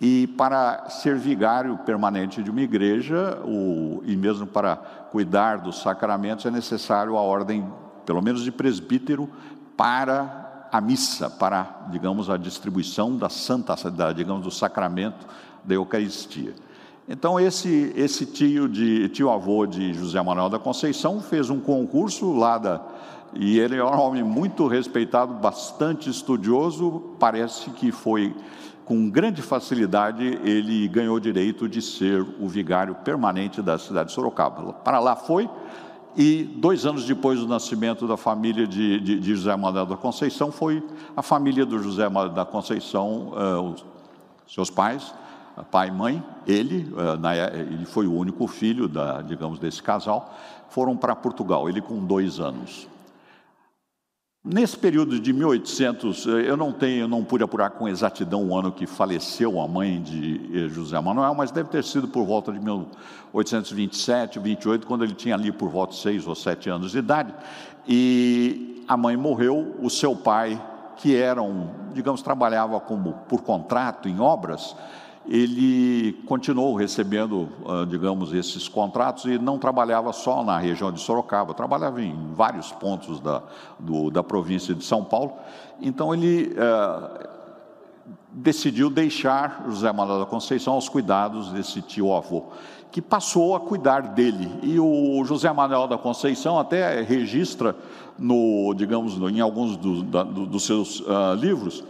E 0.00 0.26
para 0.28 0.88
ser 0.88 1.16
vigário 1.16 1.76
permanente 1.78 2.42
de 2.42 2.50
uma 2.50 2.62
igreja, 2.62 3.38
o, 3.44 4.02
e 4.06 4.16
mesmo 4.16 4.46
para 4.46 4.76
cuidar 4.76 5.58
dos 5.58 5.82
sacramentos, 5.82 6.46
é 6.46 6.50
necessário 6.50 7.18
a 7.18 7.20
ordem, 7.20 7.70
pelo 8.06 8.22
menos 8.22 8.42
de 8.42 8.50
presbítero, 8.50 9.28
para 9.76 10.68
a 10.72 10.80
missa, 10.80 11.28
para, 11.28 11.88
digamos, 11.90 12.30
a 12.30 12.38
distribuição 12.38 13.14
da 13.14 13.28
santa, 13.28 13.74
da, 13.90 14.10
digamos, 14.12 14.44
do 14.44 14.50
sacramento 14.50 15.26
da 15.64 15.74
Eucaristia. 15.74 16.54
Então, 17.06 17.38
esse, 17.38 17.92
esse 17.94 18.24
tio, 18.24 18.68
de, 18.68 19.08
tio 19.10 19.30
avô 19.30 19.66
de 19.66 19.92
José 19.92 20.22
Manuel 20.22 20.48
da 20.48 20.58
Conceição 20.58 21.20
fez 21.20 21.50
um 21.50 21.60
concurso 21.60 22.32
lá 22.32 22.56
da. 22.56 22.80
E 23.34 23.58
ele 23.58 23.76
é 23.76 23.84
um 23.84 24.00
homem 24.00 24.22
muito 24.22 24.66
respeitado, 24.66 25.34
bastante 25.34 26.08
estudioso, 26.08 27.16
parece 27.18 27.70
que 27.70 27.92
foi 27.92 28.34
com 28.90 29.08
grande 29.08 29.40
facilidade, 29.40 30.24
ele 30.42 30.88
ganhou 30.88 31.14
o 31.14 31.20
direito 31.20 31.68
de 31.68 31.80
ser 31.80 32.26
o 32.40 32.48
vigário 32.48 32.92
permanente 33.04 33.62
da 33.62 33.78
cidade 33.78 34.08
de 34.08 34.14
Sorocaba. 34.16 34.72
Para 34.72 34.98
lá 34.98 35.14
foi, 35.14 35.48
e 36.16 36.42
dois 36.42 36.84
anos 36.84 37.04
depois 37.04 37.38
do 37.38 37.46
nascimento 37.46 38.08
da 38.08 38.16
família 38.16 38.66
de, 38.66 38.98
de, 38.98 39.20
de 39.20 39.34
José 39.36 39.54
Manuel 39.54 39.86
da 39.86 39.96
Conceição, 39.96 40.50
foi 40.50 40.82
a 41.16 41.22
família 41.22 41.64
do 41.64 41.80
José 41.80 42.08
Manuel 42.08 42.34
da 42.34 42.44
Conceição, 42.44 43.28
uh, 43.28 43.74
os 44.44 44.52
seus 44.52 44.68
pais, 44.68 45.14
pai 45.70 45.86
e 45.86 45.92
mãe, 45.92 46.20
ele, 46.44 46.92
uh, 46.92 47.16
na, 47.16 47.36
ele 47.36 47.86
foi 47.86 48.08
o 48.08 48.12
único 48.12 48.48
filho, 48.48 48.88
da, 48.88 49.22
digamos, 49.22 49.60
desse 49.60 49.80
casal, 49.80 50.36
foram 50.68 50.96
para 50.96 51.14
Portugal, 51.14 51.68
ele 51.68 51.80
com 51.80 52.04
dois 52.04 52.40
anos. 52.40 52.88
Nesse 54.42 54.74
período 54.74 55.20
de 55.20 55.34
1800, 55.34 56.26
eh, 56.26 56.30
eu 56.48 56.56
não 56.56 56.72
tenho, 56.72 57.06
não 57.06 57.22
pude 57.22 57.44
apurar 57.44 57.68
com 57.72 57.86
exatidão 57.86 58.48
o 58.48 58.56
ano 58.56 58.72
que 58.72 58.86
faleceu 58.86 59.60
a 59.60 59.68
mãe 59.68 60.00
de 60.00 60.64
eh, 60.64 60.68
José 60.70 60.98
Manuel, 60.98 61.34
mas 61.34 61.50
deve 61.50 61.68
ter 61.68 61.84
sido 61.84 62.08
por 62.08 62.24
volta 62.24 62.50
de 62.50 62.58
1827, 62.58 64.38
28, 64.38 64.86
quando 64.86 65.04
ele 65.04 65.12
tinha 65.12 65.34
ali 65.34 65.52
por 65.52 65.68
volta 65.68 65.92
de 65.92 66.00
seis 66.00 66.26
ou 66.26 66.34
sete 66.34 66.70
anos 66.70 66.92
de 66.92 66.98
idade. 67.00 67.34
E 67.86 68.82
a 68.88 68.96
mãe 68.96 69.14
morreu, 69.14 69.76
o 69.78 69.90
seu 69.90 70.16
pai, 70.16 70.58
que 70.96 71.14
era 71.14 71.42
um, 71.42 71.68
digamos, 71.92 72.22
trabalhava 72.22 72.80
como 72.80 73.12
por 73.28 73.42
contrato 73.42 74.08
em 74.08 74.20
obras, 74.20 74.74
ele 75.28 76.12
continuou 76.26 76.74
recebendo, 76.74 77.48
ah, 77.66 77.84
digamos, 77.88 78.32
esses 78.32 78.68
contratos 78.68 79.26
e 79.26 79.38
não 79.38 79.58
trabalhava 79.58 80.12
só 80.12 80.42
na 80.42 80.58
região 80.58 80.90
de 80.90 81.00
Sorocaba, 81.00 81.54
trabalhava 81.54 82.02
em 82.02 82.32
vários 82.34 82.72
pontos 82.72 83.20
da, 83.20 83.42
do, 83.78 84.10
da 84.10 84.22
província 84.22 84.74
de 84.74 84.84
São 84.84 85.04
Paulo. 85.04 85.32
Então 85.80 86.14
ele 86.14 86.54
é, 86.56 87.28
decidiu 88.32 88.88
deixar 88.88 89.64
José 89.68 89.92
Manuel 89.92 90.20
da 90.20 90.26
Conceição 90.26 90.74
aos 90.74 90.88
cuidados 90.88 91.52
desse 91.52 91.82
tio 91.82 92.12
avô, 92.14 92.44
que 92.90 93.02
passou 93.02 93.54
a 93.54 93.60
cuidar 93.60 94.00
dele. 94.00 94.50
E 94.62 94.80
o 94.80 95.22
José 95.24 95.52
Manuel 95.52 95.86
da 95.86 95.98
Conceição 95.98 96.58
até 96.58 97.02
registra 97.02 97.76
no, 98.18 98.74
digamos, 98.74 99.16
em 99.16 99.40
alguns 99.40 99.76
do, 99.76 100.02
da, 100.02 100.22
do, 100.22 100.46
dos 100.46 100.64
seus 100.64 101.00
uh, 101.00 101.34
livros 101.38 101.84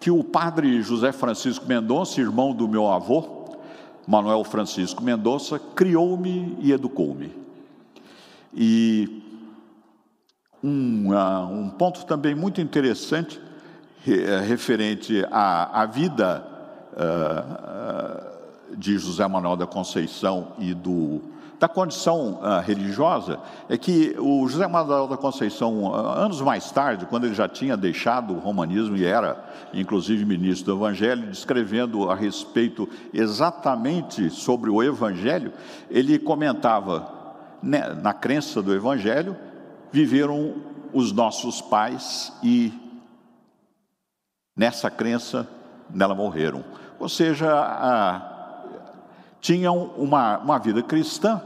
que 0.00 0.10
o 0.10 0.24
padre 0.24 0.80
José 0.80 1.12
Francisco 1.12 1.66
Mendonça, 1.66 2.22
irmão 2.22 2.54
do 2.54 2.66
meu 2.66 2.88
avô, 2.88 3.58
Manuel 4.08 4.42
Francisco 4.42 5.04
Mendonça, 5.04 5.58
criou-me 5.58 6.56
e 6.58 6.72
educou-me. 6.72 7.30
E 8.54 9.22
um, 10.64 11.12
uh, 11.12 11.52
um, 11.52 11.68
ponto 11.68 12.04
também 12.06 12.34
muito 12.34 12.62
interessante 12.62 13.38
uh, 13.38 14.48
referente 14.48 15.22
à, 15.30 15.82
à 15.82 15.86
vida 15.86 16.46
uh, 16.94 18.76
de 18.76 18.98
José 18.98 19.28
Manuel 19.28 19.56
da 19.56 19.66
Conceição 19.66 20.52
e 20.58 20.72
do 20.72 21.20
da 21.60 21.68
condição 21.68 22.40
uh, 22.40 22.58
religiosa 22.64 23.38
é 23.68 23.76
que 23.76 24.16
o 24.18 24.48
José 24.48 24.66
Manuel 24.66 25.06
da 25.06 25.18
Conceição, 25.18 25.84
uh, 25.84 25.94
anos 25.94 26.40
mais 26.40 26.70
tarde, 26.70 27.04
quando 27.04 27.26
ele 27.26 27.34
já 27.34 27.46
tinha 27.46 27.76
deixado 27.76 28.32
o 28.32 28.38
romanismo 28.38 28.96
e 28.96 29.04
era, 29.04 29.44
inclusive, 29.74 30.24
ministro 30.24 30.72
do 30.72 30.78
Evangelho, 30.80 31.26
descrevendo 31.26 32.08
a 32.08 32.14
respeito 32.14 32.88
exatamente 33.12 34.30
sobre 34.30 34.70
o 34.70 34.82
Evangelho, 34.82 35.52
ele 35.90 36.18
comentava, 36.18 37.12
né, 37.62 37.92
na 37.92 38.14
crença 38.14 38.62
do 38.62 38.74
Evangelho, 38.74 39.36
viveram 39.92 40.54
os 40.94 41.12
nossos 41.12 41.60
pais 41.60 42.32
e 42.42 42.72
nessa 44.56 44.90
crença 44.90 45.46
nela 45.92 46.14
morreram. 46.14 46.64
Ou 46.98 47.08
seja, 47.08 47.46
tinham 49.42 49.90
uma, 49.96 50.38
uma 50.38 50.58
vida 50.58 50.82
cristã, 50.82 51.42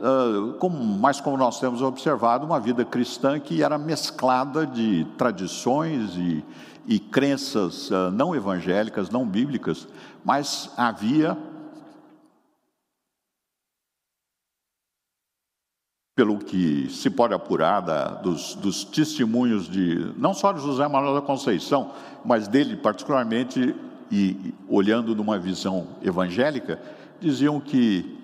uh, 0.00 0.54
como, 0.54 0.82
mas 0.82 1.20
como 1.20 1.36
nós 1.36 1.60
temos 1.60 1.82
observado, 1.82 2.46
uma 2.46 2.58
vida 2.58 2.84
cristã 2.84 3.38
que 3.38 3.62
era 3.62 3.78
mesclada 3.78 4.66
de 4.66 5.04
tradições 5.16 6.16
e, 6.16 6.44
e 6.86 6.98
crenças 6.98 7.90
uh, 7.90 8.10
não 8.10 8.34
evangélicas, 8.34 9.10
não 9.10 9.26
bíblicas, 9.26 9.86
mas 10.24 10.72
havia, 10.76 11.36
pelo 16.16 16.38
que 16.38 16.88
se 16.90 17.08
pode 17.08 17.32
apurar 17.32 17.80
da, 17.80 18.08
dos, 18.08 18.54
dos 18.54 18.84
testemunhos 18.84 19.68
de, 19.68 20.12
não 20.16 20.34
só 20.34 20.52
de 20.52 20.60
José 20.60 20.86
Manuel 20.88 21.14
da 21.14 21.22
Conceição, 21.22 21.92
mas 22.24 22.48
dele 22.48 22.76
particularmente, 22.76 23.74
e 24.10 24.52
olhando 24.68 25.14
numa 25.14 25.38
visão 25.38 25.86
evangélica, 26.02 26.82
diziam 27.20 27.60
que 27.60 28.19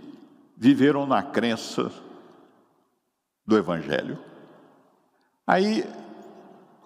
viveram 0.57 1.07
na 1.07 1.23
crença 1.23 1.91
do 3.47 3.57
Evangelho. 3.57 4.19
Aí, 5.47 5.85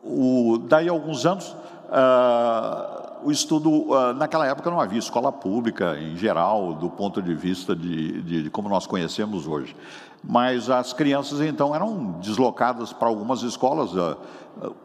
o, 0.02 0.58
daí 0.58 0.88
a 0.88 0.92
alguns 0.92 1.24
anos, 1.24 1.56
ah, 1.90 3.00
o 3.22 3.30
estudo, 3.30 3.70
uh, 3.70 4.14
naquela 4.14 4.46
época 4.46 4.70
não 4.70 4.80
havia 4.80 4.98
escola 4.98 5.30
pública 5.30 5.96
em 5.98 6.16
geral, 6.16 6.74
do 6.74 6.88
ponto 6.88 7.20
de 7.20 7.34
vista 7.34 7.74
de, 7.74 8.22
de, 8.22 8.42
de, 8.44 8.50
como 8.50 8.68
nós 8.68 8.86
conhecemos 8.86 9.46
hoje. 9.46 9.76
Mas 10.22 10.68
as 10.68 10.92
crianças 10.92 11.40
então 11.40 11.74
eram 11.74 12.18
deslocadas 12.20 12.92
para 12.92 13.08
algumas 13.08 13.42
escolas, 13.42 13.94
uh, 13.94 14.16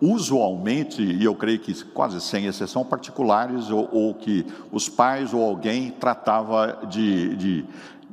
usualmente, 0.01 1.01
e 1.01 1.23
eu 1.23 1.35
creio 1.35 1.59
que 1.59 1.83
quase 1.85 2.21
sem 2.21 2.45
exceção, 2.45 2.85
particulares, 2.85 3.69
ou, 3.69 3.89
ou 3.91 4.13
que 4.13 4.45
os 4.71 4.87
pais 4.87 5.33
ou 5.33 5.43
alguém 5.43 5.91
tratava 5.91 6.79
de, 6.87 7.35
de, 7.35 7.65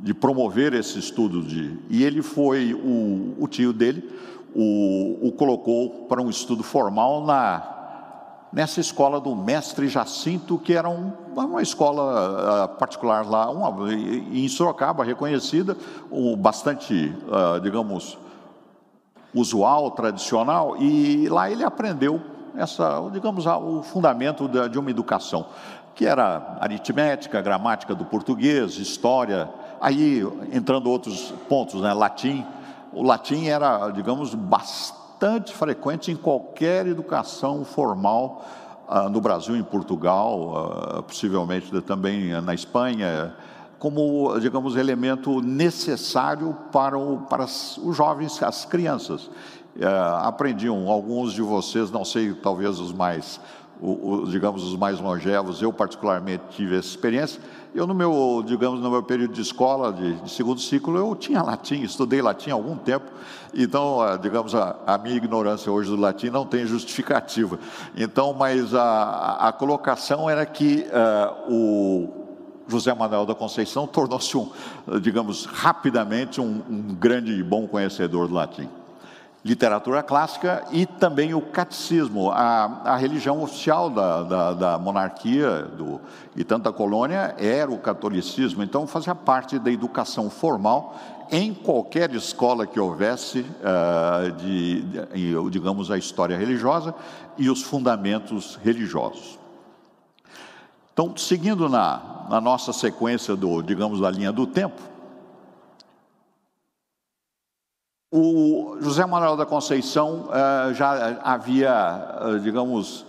de 0.03 0.13
promover 0.13 0.75
esse 0.75 0.99
estudo. 0.99 1.41
De, 1.41 1.79
e 1.89 2.03
ele 2.03 2.21
foi, 2.21 2.75
o, 2.75 3.37
o 3.39 3.49
tio 3.49 3.73
dele, 3.73 4.11
o, 4.55 5.29
o 5.29 5.33
colocou 5.33 6.07
para 6.09 6.21
um 6.21 6.29
estudo 6.29 6.63
formal 6.63 7.25
na 7.25 7.69
nessa 8.53 8.81
escola 8.81 9.19
do 9.19 9.35
mestre 9.35 9.89
Jacinto, 9.89 10.59
que 10.59 10.75
era 10.75 10.87
um, 10.87 11.11
uma 11.35 11.63
escola 11.63 12.67
uh, 12.67 12.69
particular 12.77 13.27
lá, 13.27 13.51
uma, 13.51 13.91
em 13.95 14.47
Sorocaba, 14.47 15.03
reconhecida, 15.03 15.75
um, 16.11 16.37
bastante, 16.37 17.15
uh, 17.29 17.59
digamos, 17.61 18.19
usual, 19.35 19.91
tradicional, 19.93 20.77
e 20.77 21.31
lá 21.31 21.51
ele 21.51 21.65
aprendeu 21.65 22.21
essa, 22.55 23.09
digamos, 23.11 23.47
o 23.47 23.83
fundamento 23.83 24.47
de 24.47 24.79
uma 24.79 24.91
educação, 24.91 25.47
que 25.95 26.05
era 26.05 26.59
aritmética, 26.61 27.41
gramática 27.41 27.95
do 27.95 28.05
português, 28.05 28.77
história, 28.77 29.49
aí 29.83 30.25
entrando 30.53 30.89
outros 30.89 31.35
pontos, 31.49 31.83
né, 31.83 31.93
latim. 31.93 32.47
O 32.93 33.03
latim 33.03 33.47
era, 33.47 33.91
digamos, 33.91 34.33
bastante 34.33 35.53
frequente 35.53 36.13
em 36.13 36.17
qualquer 36.17 36.87
educação 36.87 37.65
formal 37.65 38.45
uh, 38.89 39.09
no 39.09 39.21
Brasil, 39.21 39.57
em 39.57 39.63
Portugal, 39.63 40.99
uh, 40.99 41.03
possivelmente 41.03 41.81
também 41.81 42.41
na 42.41 42.55
Espanha, 42.55 43.35
como, 43.81 44.39
digamos, 44.39 44.77
elemento 44.77 45.41
necessário 45.41 46.57
para, 46.71 46.97
o, 46.97 47.23
para 47.23 47.45
os 47.45 47.97
jovens, 47.97 48.41
as 48.41 48.65
crianças. 48.65 49.29
Uh, 49.75 50.17
aprendiam, 50.23 50.89
alguns 50.89 51.33
de 51.33 51.43
vocês, 51.43 51.91
não 51.91 52.05
sei, 52.05 52.35
talvez 52.35 52.79
os 52.79 52.93
mais, 52.93 53.41
o, 53.83 54.13
o, 54.13 54.31
digamos, 54.31 54.63
os 54.63 54.77
mais 54.77 55.01
longevos, 55.01 55.61
eu 55.61 55.73
particularmente 55.73 56.45
tive 56.51 56.79
essa 56.79 56.87
experiência, 56.87 57.43
eu, 57.75 57.85
no 57.85 57.93
meu, 57.93 58.41
digamos, 58.47 58.81
no 58.81 58.89
meu 58.89 59.03
período 59.03 59.35
de 59.35 59.41
escola, 59.41 59.93
de, 59.93 60.15
de, 60.21 60.31
segundo 60.31 60.61
ciclo, 60.61 60.97
eu 60.97 61.17
tinha 61.17 61.43
latim, 61.43 61.83
estudei 61.83 62.23
latim 62.23 62.51
há 62.51 62.55
algum 62.55 62.77
tempo, 62.77 63.07
então, 63.53 63.99
digamos, 64.21 64.55
a, 64.55 64.77
a, 64.87 64.97
minha 64.99 65.17
ignorância 65.17 65.71
hoje 65.73 65.91
do 65.91 65.97
latim 65.97 66.31
não 66.31 66.47
tem 66.47 66.65
justificativa. 66.65 67.59
Então, 67.97 68.33
mas 68.33 68.73
a, 68.73 69.49
a 69.49 69.53
colocação 69.53 70.31
era 70.31 70.47
que 70.47 70.87
uh, 70.89 71.53
o 71.53 72.09
José 72.69 72.95
Manuel 72.95 73.27
da 73.27 73.35
Conceição 73.35 73.87
tornou-se, 73.87 74.37
um, 74.37 74.49
digamos, 75.01 75.45
rapidamente 75.45 76.41
um, 76.41 76.63
um 76.71 76.95
grande 76.95 77.33
e 77.33 77.43
bom 77.43 77.67
conhecedor 77.67 78.29
do 78.29 78.35
latim 78.35 78.69
literatura 79.45 80.03
clássica 80.03 80.65
e 80.71 80.87
também 80.87 81.35
o 81.35 81.41
catecismo, 81.41 82.31
a, 82.31 82.83
a 82.85 82.97
religião 82.97 83.43
oficial 83.43 83.91
da, 83.91 84.23
da, 84.23 84.53
da 84.53 84.79
monarquia 84.79 85.63
do, 85.63 86.01
e 86.37 86.45
tanta 86.45 86.73
colônia 86.73 87.35
era 87.39 87.71
o 87.71 87.79
catolicismo, 87.79 88.63
então 88.63 88.87
fazia 88.87 89.15
parte 89.15 89.59
da 89.59 89.71
educação 89.71 90.31
formal 90.31 90.97
em 91.31 91.53
qualquer 91.53 92.15
escola 92.15 92.67
que 92.67 92.79
houvesse, 92.79 93.41
uh, 93.41 94.31
de, 94.33 94.83
de, 94.83 95.51
digamos, 95.51 95.91
a 95.91 95.97
história 95.97 96.37
religiosa 96.37 96.95
e 97.39 97.49
os 97.49 97.63
fundamentos 97.63 98.61
religiosos. 98.63 99.39
Então, 100.93 101.17
seguindo 101.17 101.71
na, 101.71 102.27
na 102.29 102.39
nossa 102.39 102.71
sequência 102.71 103.35
do, 103.35 103.63
digamos, 103.63 103.99
da 103.99 104.11
linha 104.11 104.31
do 104.31 104.47
tempo, 104.47 104.92
O 108.15 108.77
José 108.79 109.07
Manuel 109.07 109.39
da 109.39 109.47
Conceição 109.47 110.29
uh, 110.29 110.75
já 110.75 111.19
havia, 111.23 112.19
uh, 112.21 112.39
digamos, 112.41 113.07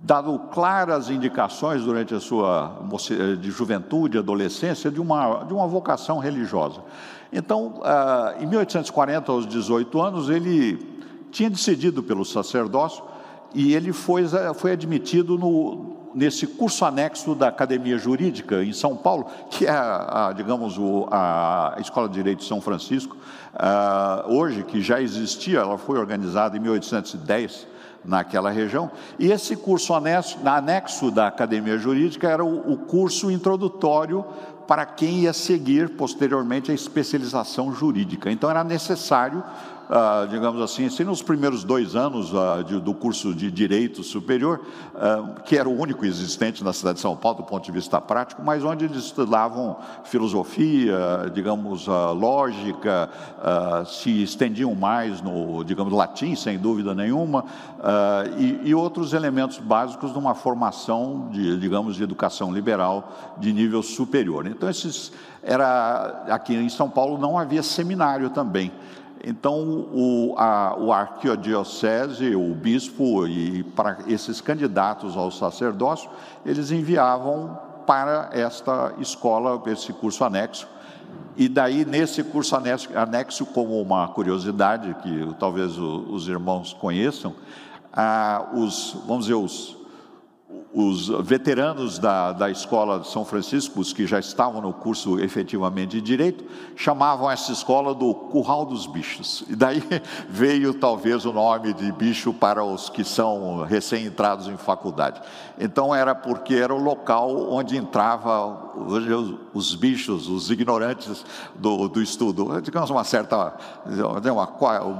dado 0.00 0.38
claras 0.52 1.10
indicações 1.10 1.82
durante 1.82 2.14
a 2.14 2.20
sua 2.20 2.72
de 3.40 3.50
juventude, 3.50 4.16
adolescência, 4.16 4.92
de 4.92 5.00
uma, 5.00 5.42
de 5.42 5.52
uma 5.52 5.66
vocação 5.66 6.20
religiosa. 6.20 6.80
Então, 7.32 7.80
em 8.38 8.46
1840, 8.46 9.32
aos 9.32 9.44
18 9.44 10.00
anos, 10.00 10.30
ele 10.30 10.78
tinha 11.32 11.50
decidido 11.50 12.00
pelo 12.00 12.24
sacerdócio 12.24 13.02
e 13.52 13.74
ele 13.74 13.92
foi, 13.92 14.22
foi 14.54 14.70
admitido 14.70 15.36
no, 15.36 15.97
nesse 16.18 16.48
curso 16.48 16.84
anexo 16.84 17.32
da 17.32 17.46
Academia 17.46 17.96
Jurídica 17.96 18.64
em 18.64 18.72
São 18.72 18.96
Paulo, 18.96 19.26
que 19.50 19.66
é, 19.66 19.70
a, 19.70 20.32
digamos, 20.36 20.74
a 21.12 21.76
Escola 21.78 22.08
de 22.08 22.14
Direito 22.14 22.40
de 22.40 22.44
São 22.44 22.60
Francisco, 22.60 23.16
uh, 23.54 24.34
hoje, 24.34 24.64
que 24.64 24.80
já 24.80 25.00
existia, 25.00 25.60
ela 25.60 25.78
foi 25.78 25.96
organizada 25.96 26.56
em 26.56 26.60
1810 26.60 27.68
naquela 28.04 28.50
região, 28.50 28.90
e 29.16 29.30
esse 29.30 29.54
curso 29.54 29.94
anexo, 29.94 30.38
anexo 30.44 31.10
da 31.12 31.28
Academia 31.28 31.78
Jurídica 31.78 32.28
era 32.28 32.44
o, 32.44 32.72
o 32.72 32.76
curso 32.76 33.30
introdutório 33.30 34.24
para 34.66 34.84
quem 34.84 35.20
ia 35.20 35.32
seguir 35.32 35.90
posteriormente 35.90 36.70
a 36.72 36.74
especialização 36.74 37.72
jurídica. 37.72 38.30
Então 38.30 38.50
era 38.50 38.64
necessário 38.64 39.42
ah, 39.90 40.26
digamos 40.30 40.60
assim, 40.60 40.86
assim, 40.86 41.02
nos 41.02 41.22
primeiros 41.22 41.64
dois 41.64 41.96
anos 41.96 42.34
ah, 42.34 42.62
de, 42.62 42.78
do 42.78 42.92
curso 42.92 43.34
de 43.34 43.50
Direito 43.50 44.02
Superior, 44.02 44.60
ah, 44.94 45.40
que 45.44 45.56
era 45.56 45.68
o 45.68 45.80
único 45.80 46.04
existente 46.04 46.62
na 46.62 46.72
cidade 46.74 46.96
de 46.96 47.00
São 47.00 47.16
Paulo 47.16 47.38
do 47.38 47.44
ponto 47.44 47.64
de 47.64 47.72
vista 47.72 47.98
prático, 48.00 48.42
mas 48.44 48.62
onde 48.62 48.84
eles 48.84 48.98
estudavam 48.98 49.76
filosofia, 50.04 51.30
digamos, 51.32 51.86
lógica, 51.86 53.08
se 53.86 54.22
estendiam 54.22 54.74
mais 54.74 55.22
no, 55.22 55.64
digamos, 55.64 55.92
latim, 55.92 56.34
sem 56.34 56.58
dúvida 56.58 56.94
nenhuma, 56.94 57.44
e, 58.38 58.68
e 58.68 58.74
outros 58.74 59.12
elementos 59.12 59.58
básicos 59.58 60.12
de 60.12 60.18
uma 60.18 60.34
formação, 60.34 61.28
de, 61.30 61.58
digamos, 61.58 61.96
de 61.96 62.02
educação 62.02 62.52
liberal 62.52 63.36
de 63.38 63.52
nível 63.52 63.82
superior. 63.82 64.46
Então, 64.46 64.68
esses 64.68 65.12
era 65.42 66.24
aqui 66.28 66.54
em 66.54 66.68
São 66.68 66.90
Paulo 66.90 67.16
não 67.16 67.38
havia 67.38 67.62
seminário 67.62 68.30
também. 68.30 68.72
Então, 69.24 69.88
o, 69.92 70.34
a, 70.36 70.76
o 70.78 70.92
arquidiocese, 70.92 72.34
o 72.34 72.54
bispo, 72.54 73.26
e 73.26 73.62
para 73.62 73.98
esses 74.06 74.40
candidatos 74.40 75.16
ao 75.16 75.30
sacerdócio, 75.30 76.10
eles 76.44 76.70
enviavam 76.70 77.58
para 77.86 78.30
esta 78.32 78.94
escola, 78.98 79.62
esse 79.66 79.92
curso 79.92 80.24
anexo. 80.24 80.68
E 81.36 81.48
daí, 81.48 81.84
nesse 81.84 82.22
curso 82.22 82.54
anexo, 82.56 82.88
anexo 82.96 83.46
como 83.46 83.80
uma 83.80 84.08
curiosidade 84.08 84.94
que 85.02 85.34
talvez 85.38 85.78
os 85.78 86.28
irmãos 86.28 86.72
conheçam, 86.72 87.34
ah, 87.92 88.48
os, 88.52 88.96
vamos 89.06 89.24
dizer, 89.24 89.34
os 89.36 89.77
os 90.72 91.08
veteranos 91.26 91.98
da, 91.98 92.32
da 92.32 92.50
escola 92.50 93.00
de 93.00 93.08
São 93.08 93.24
Francisco, 93.24 93.80
os 93.80 93.92
que 93.92 94.06
já 94.06 94.18
estavam 94.18 94.62
no 94.62 94.72
curso 94.72 95.18
efetivamente 95.18 95.90
de 95.90 96.00
direito, 96.00 96.44
chamavam 96.76 97.30
essa 97.30 97.52
escola 97.52 97.94
do 97.94 98.14
curral 98.14 98.64
dos 98.64 98.86
bichos. 98.86 99.44
E 99.48 99.56
daí 99.56 99.82
veio 100.28 100.72
talvez 100.72 101.24
o 101.26 101.32
nome 101.32 101.74
de 101.74 101.90
bicho 101.92 102.32
para 102.32 102.64
os 102.64 102.88
que 102.88 103.04
são 103.04 103.64
recém-entrados 103.64 104.46
em 104.46 104.56
faculdade. 104.56 105.20
Então 105.58 105.94
era 105.94 106.14
porque 106.14 106.54
era 106.54 106.72
o 106.72 106.80
local 106.80 107.50
onde 107.50 107.76
entrava 107.76 108.68
os 109.52 109.74
bichos, 109.74 110.28
os 110.28 110.50
ignorantes 110.50 111.24
do, 111.56 111.88
do 111.88 112.00
estudo. 112.00 112.60
Digamos 112.62 112.88
uma 112.90 113.04
certa, 113.04 113.54
uma, 114.32 114.46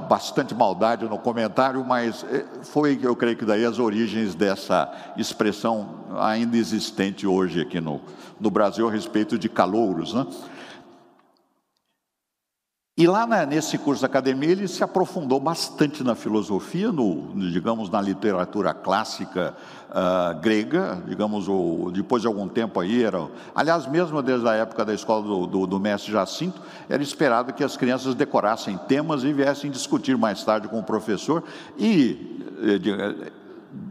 bastante 0.08 0.54
maldade 0.54 1.04
no 1.04 1.18
comentário, 1.18 1.84
mas 1.84 2.24
eh, 2.28 2.44
foi, 2.62 2.98
eu 3.00 3.14
creio 3.14 3.36
que 3.36 3.44
daí 3.44 3.64
as 3.64 3.78
origens 3.78 4.34
dessa 4.34 4.90
expressão 5.16 5.37
ainda 6.18 6.56
existente 6.56 7.26
hoje 7.26 7.60
aqui 7.60 7.80
no, 7.80 8.00
no 8.40 8.50
Brasil 8.50 8.88
a 8.88 8.90
respeito 8.90 9.38
de 9.38 9.48
calouros, 9.48 10.12
né? 10.14 10.26
E 12.98 13.06
lá 13.06 13.46
nesse 13.46 13.78
curso 13.78 14.02
da 14.02 14.08
academia 14.08 14.50
ele 14.50 14.66
se 14.66 14.82
aprofundou 14.82 15.38
bastante 15.38 16.02
na 16.02 16.16
filosofia, 16.16 16.90
no, 16.90 17.32
digamos 17.48 17.88
na 17.88 18.00
literatura 18.00 18.74
clássica 18.74 19.54
uh, 19.88 20.40
grega, 20.40 21.00
digamos 21.06 21.46
o, 21.48 21.92
depois 21.92 22.22
de 22.22 22.26
algum 22.26 22.48
tempo 22.48 22.80
aí 22.80 23.04
era, 23.04 23.28
aliás 23.54 23.86
mesmo 23.86 24.20
desde 24.20 24.48
a 24.48 24.54
época 24.54 24.84
da 24.84 24.92
escola 24.92 25.22
do, 25.22 25.46
do, 25.46 25.64
do 25.68 25.78
mestre 25.78 26.10
Jacinto 26.10 26.60
era 26.88 27.00
esperado 27.00 27.52
que 27.52 27.62
as 27.62 27.76
crianças 27.76 28.16
decorassem 28.16 28.76
temas 28.88 29.22
e 29.22 29.32
viessem 29.32 29.70
discutir 29.70 30.18
mais 30.18 30.42
tarde 30.42 30.66
com 30.66 30.80
o 30.80 30.82
professor 30.82 31.44
e 31.78 32.42
eh, 32.60 32.80
eh, 32.84 33.32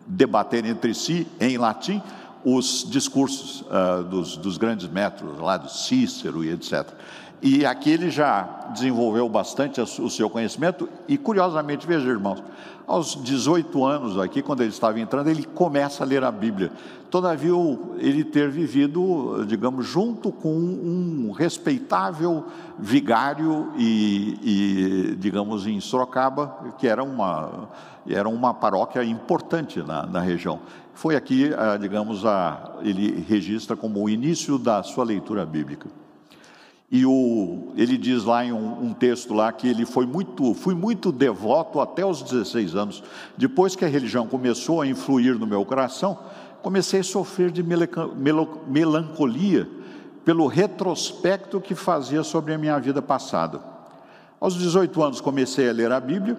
debater 0.08 0.66
entre 0.66 0.94
si 0.94 1.28
em 1.40 1.58
latim 1.58 2.02
os 2.44 2.86
discursos 2.90 3.62
uh, 3.62 4.04
dos, 4.04 4.38
dos 4.38 4.58
grandes 4.58 4.88
métodos 4.88 5.40
lá 5.40 5.58
do 5.58 5.70
Cícero 5.70 6.44
e 6.44 6.50
etc. 6.50 6.88
E 7.42 7.66
aqui 7.66 7.92
ele 7.92 8.10
já 8.10 8.68
desenvolveu 8.74 9.30
bastante 9.30 9.80
o 9.80 10.10
seu 10.10 10.30
conhecimento, 10.30 10.90
e 11.08 11.18
curiosamente, 11.18 11.86
veja, 11.86 12.10
irmãos, 12.10 12.44
aos 12.88 13.22
18 13.22 13.86
anos 13.86 14.18
aqui, 14.18 14.42
quando 14.42 14.62
ele 14.62 14.70
estava 14.70 15.00
entrando, 15.00 15.28
ele 15.28 15.44
começa 15.44 16.04
a 16.04 16.08
ler 16.08 16.24
a 16.24 16.32
Bíblia. 16.32 16.72
Todavia, 17.12 17.52
ele 17.98 18.24
ter 18.24 18.50
vivido, 18.50 19.46
digamos, 19.46 19.86
junto 19.86 20.32
com 20.32 20.54
um 20.54 21.32
respeitável 21.32 22.46
vigário 22.80 23.72
e, 23.78 24.40
e 24.42 25.16
digamos, 25.18 25.68
em 25.68 25.80
Sorocaba, 25.80 26.74
que 26.80 26.88
era 26.88 27.04
uma, 27.04 27.70
era 28.08 28.28
uma 28.28 28.54
paróquia 28.54 29.04
importante 29.04 29.84
na, 29.84 30.08
na 30.08 30.22
região. 30.22 30.60
Foi 30.94 31.16
aqui, 31.16 31.54
ah, 31.56 31.78
digamos, 31.78 32.26
a, 32.26 32.78
ele 32.82 33.24
registra 33.28 33.76
como 33.76 34.04
o 34.04 34.10
início 34.10 34.58
da 34.58 34.82
sua 34.82 35.04
leitura 35.04 35.46
bíblica. 35.46 35.88
E 36.90 37.06
o, 37.06 37.74
ele 37.76 37.98
diz 37.98 38.24
lá 38.24 38.46
em 38.46 38.54
um, 38.54 38.86
um, 38.86 38.94
texto 38.94 39.34
lá 39.34 39.52
que 39.52 39.68
ele 39.68 39.86
foi 39.86 40.06
muito, 40.06 40.54
fui 40.54 40.74
muito 40.74 41.12
devoto 41.12 41.82
até 41.82 42.06
os 42.06 42.22
16 42.22 42.76
anos. 42.76 43.04
Depois 43.38 43.76
que 43.76 43.84
a 43.84 43.90
religião 43.90 44.26
começou 44.26 44.82
a 44.82 44.88
influir 44.88 45.38
no 45.38 45.46
meu 45.46 45.66
coração, 45.66 46.18
comecei 46.62 47.02
a 47.02 47.04
sofrer 47.04 47.52
de 47.52 47.62
melancolia 47.62 49.70
pelo 50.24 50.48
retrospecto 50.48 51.60
que 51.60 51.76
fazia 51.76 52.24
sobre 52.24 52.54
a 52.54 52.58
minha 52.58 52.80
vida 52.80 53.02
passada. 53.02 53.60
Aos 54.40 54.56
18 54.56 55.04
anos 55.04 55.20
comecei 55.20 55.70
a 55.70 55.74
ler 55.74 55.92
a 55.92 56.00
Bíblia, 56.00 56.38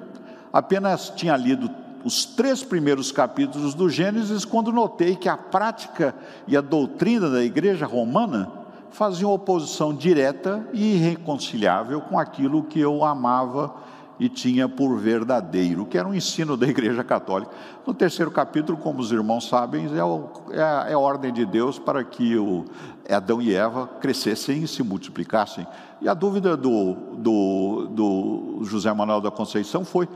apenas 0.50 1.10
tinha 1.10 1.36
lido 1.36 1.70
os 2.04 2.24
três 2.24 2.62
primeiros 2.62 3.12
capítulos 3.12 3.74
do 3.74 3.90
Gênesis 3.90 4.46
quando 4.46 4.72
notei 4.72 5.14
que 5.14 5.28
a 5.28 5.36
prática 5.36 6.14
e 6.46 6.56
a 6.56 6.62
doutrina 6.62 7.28
da 7.28 7.44
igreja 7.44 7.84
romana 7.84 8.57
faziam 8.90 9.32
oposição 9.32 9.94
direta 9.94 10.66
e 10.72 10.94
irreconciliável 10.94 12.00
com 12.00 12.18
aquilo 12.18 12.62
que 12.62 12.80
eu 12.80 13.04
amava 13.04 13.74
e 14.18 14.28
tinha 14.28 14.68
por 14.68 14.98
verdadeiro, 14.98 15.86
que 15.86 15.96
era 15.96 16.08
o 16.08 16.14
ensino 16.14 16.56
da 16.56 16.66
Igreja 16.66 17.04
Católica. 17.04 17.52
No 17.86 17.94
terceiro 17.94 18.30
capítulo, 18.30 18.76
como 18.76 19.00
os 19.00 19.12
irmãos 19.12 19.48
sabem, 19.48 19.88
é, 19.96 20.02
o, 20.02 20.28
é, 20.50 20.60
a, 20.60 20.86
é 20.88 20.94
a, 20.94 20.98
ordem 20.98 21.32
de 21.32 21.46
Deus 21.46 21.78
para 21.78 22.02
que 22.02 22.36
o, 22.36 22.64
Adão 23.08 23.40
e 23.40 23.54
Eva 23.54 23.86
crescessem 24.00 24.64
e 24.64 24.68
se 24.68 24.82
multiplicassem. 24.82 25.66
E 26.00 26.08
a 26.08 26.14
dúvida 26.14 26.56
do, 26.56 26.94
do, 27.16 27.86
do 27.90 28.64
José 28.64 28.92
Manuel 28.92 29.20
da 29.20 29.30
Conceição 29.30 29.84
foi: 29.84 30.08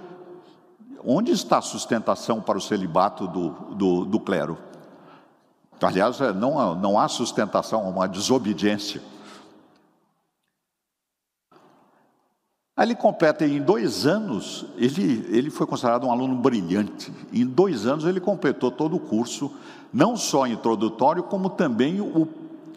onde 1.04 1.30
está 1.30 1.58
a 1.58 1.62
sustentação 1.62 2.40
para 2.40 2.58
o 2.58 2.60
celibato 2.60 3.26
do, 3.26 4.04
do 4.04 4.20
clero? 4.20 4.58
Aliás, 5.82 6.20
é, 6.20 6.32
não, 6.32 6.74
não 6.74 6.98
há 6.98 7.08
sustentação, 7.08 7.88
uma 7.88 8.06
desobediência. 8.06 9.00
Aí 12.74 12.86
ele 12.86 12.94
completa 12.94 13.44
em 13.44 13.60
dois 13.60 14.06
anos, 14.06 14.64
ele, 14.76 15.26
ele 15.30 15.50
foi 15.50 15.66
considerado 15.66 16.06
um 16.06 16.10
aluno 16.10 16.34
brilhante. 16.36 17.12
Em 17.32 17.44
dois 17.44 17.86
anos 17.86 18.04
ele 18.04 18.18
completou 18.18 18.70
todo 18.70 18.96
o 18.96 19.00
curso, 19.00 19.52
não 19.92 20.16
só 20.16 20.46
introdutório, 20.46 21.22
como 21.22 21.50
também 21.50 22.00
o 22.00 22.26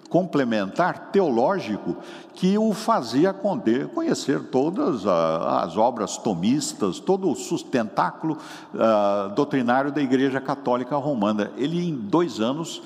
complementar 0.09 1.11
teológico 1.11 1.97
que 2.33 2.57
o 2.57 2.73
fazia 2.73 3.33
conhecer 3.93 4.43
todas 4.43 5.05
as 5.05 5.75
obras 5.77 6.17
tomistas, 6.17 6.99
todo 6.99 7.29
o 7.29 7.35
sustentáculo 7.35 8.37
uh, 8.73 9.33
doutrinário 9.33 9.91
da 9.91 10.01
Igreja 10.01 10.39
Católica 10.39 10.95
Romana. 10.97 11.51
Ele, 11.57 11.85
em 11.85 11.95
dois 11.95 12.39
anos, 12.39 12.81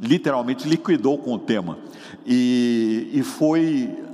literalmente 0.00 0.68
liquidou 0.68 1.18
com 1.18 1.34
o 1.34 1.38
tema 1.38 1.78
e, 2.24 3.10
e 3.12 3.22
foi 3.22 4.04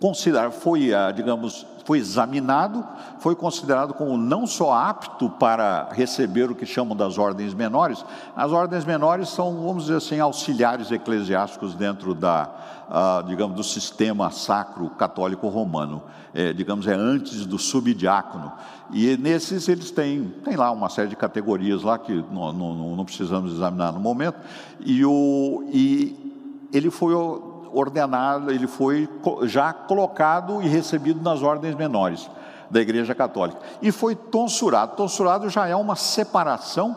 considerado, 0.00 0.52
foi, 0.52 0.92
ah, 0.92 1.12
digamos, 1.12 1.66
foi 1.84 1.98
examinado, 1.98 2.84
foi 3.18 3.34
considerado 3.34 3.94
como 3.94 4.16
não 4.16 4.46
só 4.46 4.72
apto 4.72 5.30
para 5.30 5.88
receber 5.92 6.50
o 6.50 6.54
que 6.54 6.66
chamam 6.66 6.96
das 6.96 7.18
ordens 7.18 7.54
menores. 7.54 8.04
As 8.36 8.52
ordens 8.52 8.84
menores 8.84 9.28
são, 9.28 9.62
vamos 9.62 9.84
dizer 9.84 9.96
assim, 9.96 10.20
auxiliares 10.20 10.90
eclesiásticos 10.90 11.74
dentro 11.74 12.14
da, 12.14 12.50
uh, 12.92 13.26
digamos, 13.26 13.56
do 13.56 13.64
sistema 13.64 14.30
sacro 14.30 14.90
católico 14.90 15.48
romano. 15.48 16.02
É, 16.34 16.52
digamos, 16.52 16.86
é 16.86 16.94
antes 16.94 17.44
do 17.46 17.58
subdiácono. 17.58 18.52
E 18.90 19.16
nesses 19.16 19.68
eles 19.68 19.90
têm, 19.90 20.32
têm 20.44 20.56
lá 20.56 20.70
uma 20.70 20.88
série 20.88 21.08
de 21.08 21.16
categorias 21.16 21.82
lá 21.82 21.98
que 21.98 22.12
não, 22.30 22.52
não, 22.52 22.96
não 22.96 23.04
precisamos 23.04 23.52
examinar 23.52 23.92
no 23.92 24.00
momento. 24.00 24.38
E, 24.80 25.04
o, 25.04 25.64
e 25.70 26.68
ele 26.72 26.90
foi 26.90 27.14
ordenado, 27.14 28.50
ele 28.50 28.66
foi 28.66 29.08
já 29.44 29.72
colocado 29.72 30.62
e 30.62 30.68
recebido 30.68 31.22
nas 31.22 31.42
ordens 31.42 31.74
menores 31.74 32.30
da 32.70 32.80
Igreja 32.80 33.14
Católica. 33.14 33.58
E 33.82 33.92
foi 33.92 34.14
tonsurado. 34.14 34.96
Tonsurado 34.96 35.50
já 35.50 35.68
é 35.68 35.76
uma 35.76 35.96
separação 35.96 36.96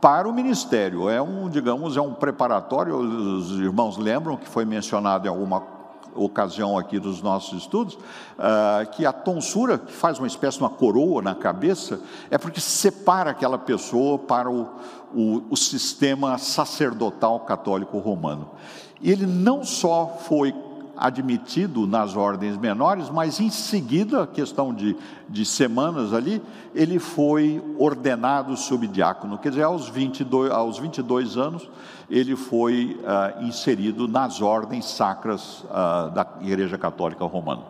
para 0.00 0.28
o 0.28 0.32
ministério. 0.32 1.08
É 1.08 1.20
um, 1.20 1.48
digamos, 1.48 1.96
é 1.96 2.00
um 2.00 2.14
preparatório. 2.14 2.96
Os 2.96 3.52
irmãos 3.52 3.96
lembram 3.96 4.36
que 4.36 4.48
foi 4.48 4.64
mencionado 4.64 5.26
em 5.26 5.30
alguma 5.30 5.80
ocasião 6.14 6.76
aqui 6.76 6.98
dos 6.98 7.22
nossos 7.22 7.62
estudos, 7.62 7.94
uh, 7.94 8.90
que 8.92 9.06
a 9.06 9.12
tonsura, 9.12 9.78
que 9.78 9.92
faz 9.92 10.18
uma 10.18 10.26
espécie 10.26 10.58
de 10.58 10.64
uma 10.64 10.70
coroa 10.70 11.22
na 11.22 11.34
cabeça, 11.34 12.00
é 12.30 12.36
porque 12.36 12.60
separa 12.60 13.30
aquela 13.30 13.58
pessoa 13.58 14.18
para 14.18 14.50
o, 14.50 14.68
o, 15.14 15.42
o 15.50 15.56
sistema 15.56 16.36
sacerdotal 16.38 17.40
católico 17.40 17.98
romano. 17.98 18.50
E 19.00 19.10
ele 19.10 19.26
não 19.26 19.64
só 19.64 20.18
foi 20.22 20.52
admitido 21.00 21.86
nas 21.86 22.14
ordens 22.14 22.58
menores, 22.58 23.08
mas 23.08 23.40
em 23.40 23.48
seguida, 23.48 24.26
questão 24.26 24.74
de, 24.74 24.94
de 25.26 25.46
semanas 25.46 26.12
ali, 26.12 26.42
ele 26.74 26.98
foi 26.98 27.62
ordenado 27.78 28.54
subdiácono. 28.54 29.38
Quer 29.38 29.48
dizer, 29.48 29.62
aos 29.62 29.88
22, 29.88 30.52
aos 30.52 30.78
22 30.78 31.38
anos, 31.38 31.68
ele 32.10 32.36
foi 32.36 33.00
uh, 33.00 33.42
inserido 33.44 34.06
nas 34.06 34.42
ordens 34.42 34.84
sacras 34.84 35.64
uh, 35.64 36.10
da 36.10 36.26
Igreja 36.42 36.76
Católica 36.76 37.24
Romana. 37.24 37.62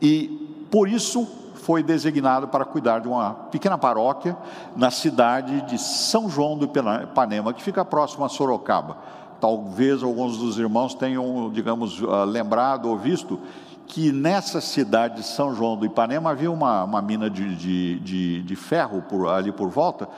E 0.00 0.66
por 0.70 0.88
isso 0.88 1.26
foi 1.54 1.82
designado 1.82 2.46
para 2.46 2.64
cuidar 2.64 3.00
de 3.00 3.08
uma 3.08 3.34
pequena 3.34 3.76
paróquia 3.76 4.36
na 4.76 4.90
cidade 4.90 5.60
de 5.62 5.76
São 5.76 6.30
João 6.30 6.56
do 6.56 6.64
Ipanema, 6.66 7.52
que 7.52 7.62
fica 7.62 7.84
próximo 7.84 8.24
a 8.24 8.28
Sorocaba 8.28 9.17
talvez 9.40 10.02
alguns 10.02 10.36
dos 10.38 10.58
irmãos 10.58 10.94
tenham, 10.94 11.50
digamos, 11.52 12.02
ah, 12.08 12.24
lembrado 12.24 12.88
ou 12.88 12.96
visto 12.96 13.38
que 13.86 14.12
nessa 14.12 14.60
cidade 14.60 15.16
de 15.16 15.22
São 15.22 15.54
João 15.54 15.76
do 15.76 15.86
Ipanema 15.86 16.30
havia 16.30 16.50
uma, 16.50 16.84
uma 16.84 17.00
mina 17.00 17.30
de, 17.30 17.54
de, 17.56 17.98
de, 18.00 18.42
de 18.42 18.56
ferro 18.56 19.02
por, 19.08 19.28
ali 19.28 19.50
por 19.50 19.68
volta, 19.68 20.08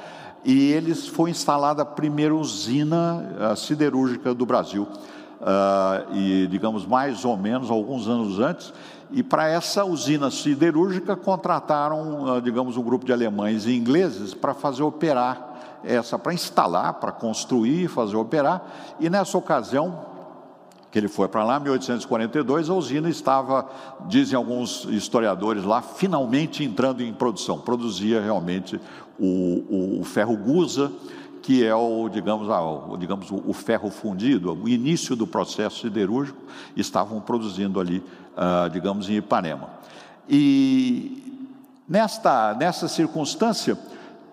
e 0.44 0.72
eles 0.72 1.06
foi 1.06 1.30
instalada 1.30 1.82
a 1.82 1.86
primeira 1.86 2.34
usina 2.34 3.52
uh, 3.52 3.56
siderúrgica 3.56 4.34
do 4.34 4.44
Brasil. 4.44 4.88
Uh, 5.40 6.14
e, 6.14 6.46
digamos, 6.48 6.84
mais 6.84 7.24
ou 7.24 7.36
menos 7.36 7.70
alguns 7.70 8.08
anos 8.08 8.38
antes, 8.38 8.74
e 9.12 9.22
para 9.22 9.48
essa 9.48 9.84
usina 9.84 10.30
siderúrgica 10.30 11.16
contrataram, 11.16 12.36
uh, 12.36 12.40
digamos, 12.40 12.76
um 12.76 12.82
grupo 12.82 13.04
de 13.04 13.12
alemães 13.12 13.66
e 13.66 13.76
ingleses 13.76 14.34
para 14.34 14.54
fazer 14.54 14.82
operar 14.82 15.50
essa 15.82 16.18
para 16.18 16.34
instalar, 16.34 16.94
para 16.94 17.12
construir, 17.12 17.88
fazer 17.88 18.16
operar. 18.16 18.62
E 19.00 19.08
nessa 19.08 19.36
ocasião, 19.36 20.06
que 20.90 20.98
ele 20.98 21.08
foi 21.08 21.28
para 21.28 21.44
lá, 21.44 21.56
em 21.56 21.62
1842, 21.62 22.68
a 22.68 22.74
usina 22.74 23.08
estava, 23.08 23.68
dizem 24.06 24.36
alguns 24.36 24.84
historiadores 24.84 25.64
lá, 25.64 25.80
finalmente 25.80 26.64
entrando 26.64 27.02
em 27.02 27.12
produção. 27.12 27.58
Produzia 27.58 28.20
realmente 28.20 28.80
o, 29.18 29.26
o, 29.26 30.00
o 30.00 30.04
ferro 30.04 30.36
gusa, 30.36 30.90
que 31.42 31.64
é 31.64 31.74
o, 31.74 32.08
digamos, 32.08 32.48
o, 32.48 32.96
digamos, 32.96 33.30
o, 33.30 33.52
ferro 33.52 33.90
fundido, 33.90 34.52
o 34.52 34.68
início 34.68 35.16
do 35.16 35.26
processo 35.26 35.80
siderúrgico, 35.80 36.38
estavam 36.76 37.20
produzindo 37.20 37.80
ali, 37.80 37.98
uh, 37.98 38.68
digamos, 38.70 39.08
em 39.08 39.16
Ipanema. 39.16 39.70
E 40.28 41.46
nesta, 41.88 42.54
nessa 42.54 42.88
circunstância, 42.88 43.78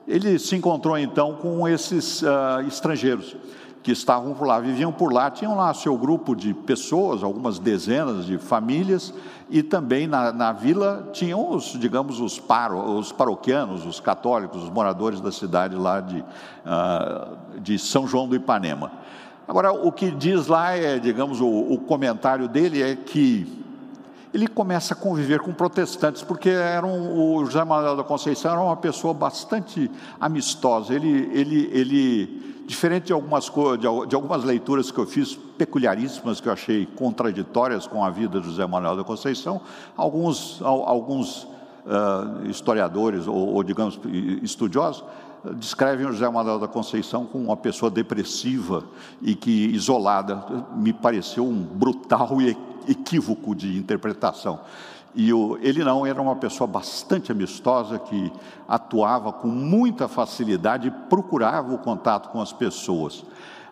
ele 0.07 0.37
se 0.37 0.55
encontrou 0.55 0.97
então 0.97 1.35
com 1.35 1.67
esses 1.67 2.21
uh, 2.21 2.61
estrangeiros 2.67 3.35
que 3.83 3.91
estavam 3.91 4.33
por 4.33 4.47
lá, 4.47 4.59
viviam 4.59 4.91
por 4.91 5.13
lá, 5.13 5.31
tinham 5.31 5.55
lá 5.55 5.73
seu 5.73 5.97
grupo 5.97 6.35
de 6.35 6.53
pessoas, 6.53 7.23
algumas 7.23 7.57
dezenas 7.59 8.25
de 8.25 8.37
famílias, 8.37 9.13
e 9.49 9.63
também 9.63 10.07
na, 10.07 10.31
na 10.33 10.51
vila 10.51 11.09
tinham 11.13 11.51
os, 11.51 11.77
digamos, 11.79 12.19
os, 12.19 12.37
paro, 12.37 12.79
os 12.97 13.11
paroquianos, 13.11 13.85
os 13.85 13.99
católicos, 13.99 14.63
os 14.63 14.69
moradores 14.69 15.21
da 15.21 15.31
cidade 15.31 15.75
lá 15.75 16.01
de, 16.01 16.19
uh, 16.19 17.59
de 17.61 17.79
São 17.79 18.05
João 18.05 18.27
do 18.27 18.35
Ipanema. 18.35 18.91
Agora, 19.47 19.71
o 19.71 19.91
que 19.91 20.11
diz 20.11 20.47
lá 20.47 20.73
é, 20.75 20.99
digamos, 20.99 21.39
o, 21.39 21.47
o 21.47 21.77
comentário 21.77 22.49
dele 22.49 22.83
é 22.83 22.95
que 22.95 23.65
ele 24.33 24.47
começa 24.47 24.93
a 24.93 24.97
conviver 24.97 25.39
com 25.39 25.53
protestantes, 25.53 26.21
porque 26.21 26.49
eram, 26.49 27.15
o 27.17 27.45
José 27.45 27.63
Manuel 27.63 27.95
da 27.95 28.03
Conceição 28.03 28.51
era 28.51 28.59
uma 28.59 28.75
pessoa 28.75 29.13
bastante 29.13 29.89
amistosa, 30.19 30.93
ele, 30.93 31.29
ele, 31.33 31.69
ele 31.71 32.56
diferente 32.67 33.05
de 33.05 33.13
algumas, 33.13 33.49
de 33.79 34.15
algumas 34.15 34.43
leituras 34.43 34.91
que 34.91 34.99
eu 34.99 35.07
fiz 35.07 35.35
peculiaríssimas, 35.57 36.41
que 36.41 36.49
eu 36.49 36.53
achei 36.53 36.85
contraditórias 36.85 37.87
com 37.87 38.03
a 38.03 38.09
vida 38.09 38.41
de 38.41 38.47
José 38.47 38.67
Manuel 38.67 38.97
da 38.97 39.05
Conceição, 39.05 39.61
alguns, 39.95 40.61
alguns 40.61 41.43
uh, 41.43 42.45
historiadores, 42.49 43.25
ou, 43.25 43.53
ou, 43.53 43.63
digamos, 43.63 43.97
estudiosos, 44.43 45.05
descrevem 45.55 46.05
o 46.05 46.11
José 46.11 46.29
Manuel 46.29 46.59
da 46.59 46.67
Conceição 46.67 47.25
como 47.25 47.45
uma 47.45 47.55
pessoa 47.55 47.89
depressiva 47.89 48.83
e 49.21 49.33
que, 49.33 49.67
isolada, 49.67 50.43
me 50.75 50.91
pareceu 50.91 51.45
um 51.45 51.63
brutal 51.63 52.41
equívoco 52.85 53.55
de 53.55 53.77
interpretação. 53.77 54.59
E 55.15 55.33
o, 55.33 55.57
ele 55.61 55.83
não, 55.83 56.05
era 56.05 56.21
uma 56.21 56.35
pessoa 56.35 56.67
bastante 56.67 57.31
amistosa, 57.31 57.97
que 57.97 58.31
atuava 58.67 59.31
com 59.33 59.47
muita 59.47 60.07
facilidade 60.07 60.87
e 60.87 60.91
procurava 60.91 61.73
o 61.73 61.77
contato 61.77 62.29
com 62.29 62.41
as 62.41 62.53
pessoas. 62.53 63.19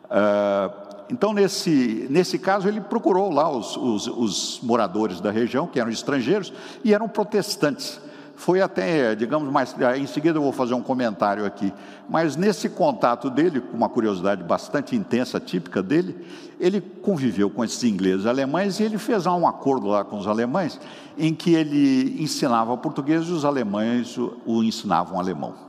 Uh, 0.06 0.86
então, 1.10 1.34
nesse, 1.34 2.08
nesse 2.10 2.40
caso, 2.40 2.68
ele 2.68 2.82
procurou 2.82 3.32
lá 3.32 3.50
os, 3.50 3.78
os, 3.78 4.08
os 4.08 4.60
moradores 4.64 5.22
da 5.22 5.30
região, 5.30 5.68
que 5.68 5.80
eram 5.80 5.92
estrangeiros, 5.92 6.52
e 6.84 6.94
eram 6.94 7.08
protestantes 7.08 8.00
foi 8.36 8.62
até, 8.62 9.16
digamos, 9.16 9.52
mais. 9.52 9.76
Em 9.98 10.06
seguida 10.06 10.38
eu 10.38 10.44
vou 10.44 10.52
fazer 10.52 10.74
um 10.74 10.82
comentário 10.82 11.46
aqui. 11.46 11.74
Mas 12.10 12.36
nesse 12.36 12.68
contato 12.70 13.30
dele, 13.30 13.62
com 13.62 13.78
uma 13.78 13.90
curiosidade 13.90 14.44
bastante 14.44 14.96
intensa, 14.96 15.40
típica 15.40 15.82
dele, 15.82 16.26
ele 16.60 16.82
conviveu 16.82 17.50
com 17.50 17.64
esses 17.64 17.84
ingleses 17.84 18.26
alemães 18.26 18.80
e 18.80 18.84
ele 18.84 18.98
fez 18.98 19.26
um 19.26 19.48
acordo 19.48 19.88
lá 19.88 20.04
com 20.04 20.18
os 20.18 20.28
alemães, 20.28 20.80
em 21.18 21.34
que 21.34 21.54
ele 21.54 22.22
ensinava 22.22 22.76
português 22.78 23.26
e 23.28 23.32
os 23.32 23.46
alemães 23.46 24.18
o 24.18 24.64
ensinavam 24.64 25.20
alemão. 25.20 25.66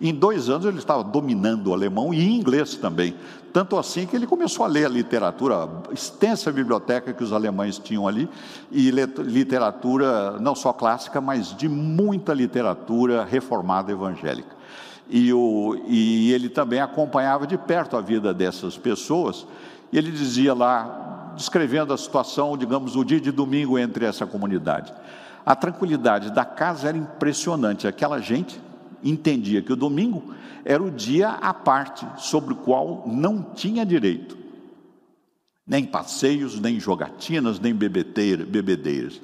Em 0.00 0.12
dois 0.12 0.48
anos 0.48 0.66
ele 0.66 0.78
estava 0.78 1.04
dominando 1.04 1.68
o 1.68 1.72
alemão 1.72 2.12
e 2.12 2.28
inglês 2.28 2.74
também. 2.74 3.14
Tanto 3.52 3.76
assim 3.76 4.06
que 4.06 4.16
ele 4.16 4.26
começou 4.26 4.64
a 4.64 4.68
ler 4.68 4.86
a 4.86 4.88
literatura, 4.88 5.64
a 5.90 5.92
extensa 5.92 6.50
biblioteca 6.50 7.12
que 7.12 7.22
os 7.22 7.34
alemães 7.34 7.78
tinham 7.78 8.08
ali, 8.08 8.28
e 8.70 8.90
literatura 8.90 10.38
não 10.40 10.54
só 10.54 10.72
clássica, 10.72 11.20
mas 11.20 11.54
de 11.54 11.68
muita 11.68 12.32
literatura 12.32 13.24
reformada 13.24 13.92
evangélica. 13.92 14.56
E, 15.08 15.30
o, 15.34 15.78
e 15.86 16.32
ele 16.32 16.48
também 16.48 16.80
acompanhava 16.80 17.46
de 17.46 17.58
perto 17.58 17.96
a 17.96 18.00
vida 18.00 18.32
dessas 18.32 18.78
pessoas, 18.78 19.46
e 19.92 19.98
ele 19.98 20.10
dizia 20.10 20.54
lá, 20.54 21.34
descrevendo 21.36 21.92
a 21.92 21.98
situação, 21.98 22.56
digamos, 22.56 22.96
o 22.96 23.04
dia 23.04 23.20
de 23.20 23.30
domingo 23.30 23.78
entre 23.78 24.06
essa 24.06 24.26
comunidade. 24.26 24.94
A 25.44 25.54
tranquilidade 25.54 26.30
da 26.30 26.46
casa 26.46 26.88
era 26.88 26.96
impressionante, 26.96 27.86
aquela 27.86 28.18
gente 28.18 28.58
entendia 29.04 29.60
que 29.60 29.72
o 29.72 29.76
domingo 29.76 30.32
era 30.64 30.82
o 30.82 30.90
dia 30.90 31.30
à 31.30 31.52
parte 31.52 32.06
sobre 32.18 32.52
o 32.52 32.56
qual 32.56 33.04
não 33.06 33.42
tinha 33.42 33.84
direito. 33.84 34.36
Nem 35.66 35.84
passeios, 35.84 36.60
nem 36.60 36.78
jogatinas, 36.78 37.58
nem 37.58 37.74
bebedeiras. 37.74 39.20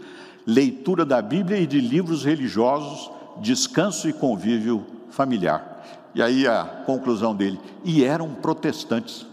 Leitura 0.46 1.04
da 1.04 1.20
Bíblia 1.20 1.58
e 1.58 1.66
de 1.66 1.80
livros 1.80 2.24
religiosos, 2.24 3.10
descanso 3.40 4.08
e 4.08 4.12
convívio 4.12 4.84
familiar. 5.10 5.84
E 6.14 6.22
aí 6.22 6.46
a 6.46 6.64
conclusão 6.86 7.34
dele, 7.34 7.60
e 7.84 8.02
eram 8.02 8.34
protestantes. 8.34 9.26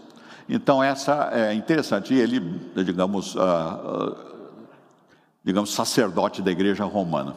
Então 0.48 0.82
essa 0.82 1.30
é 1.32 1.54
interessante. 1.54 2.14
E 2.14 2.18
ele, 2.18 2.40
digamos, 2.84 3.34
uh, 3.34 3.40
uh, 3.40 4.16
digamos 5.42 5.72
sacerdote 5.72 6.42
da 6.42 6.50
igreja 6.50 6.84
romana. 6.84 7.34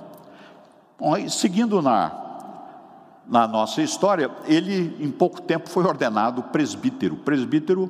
Seguindo 1.29 1.81
na 1.81 2.28
na 3.29 3.47
nossa 3.47 3.81
história, 3.81 4.31
ele 4.45 4.97
em 4.99 5.11
pouco 5.11 5.39
tempo 5.41 5.69
foi 5.69 5.85
ordenado 5.85 6.41
presbítero. 6.43 7.15
Presbítero, 7.17 7.83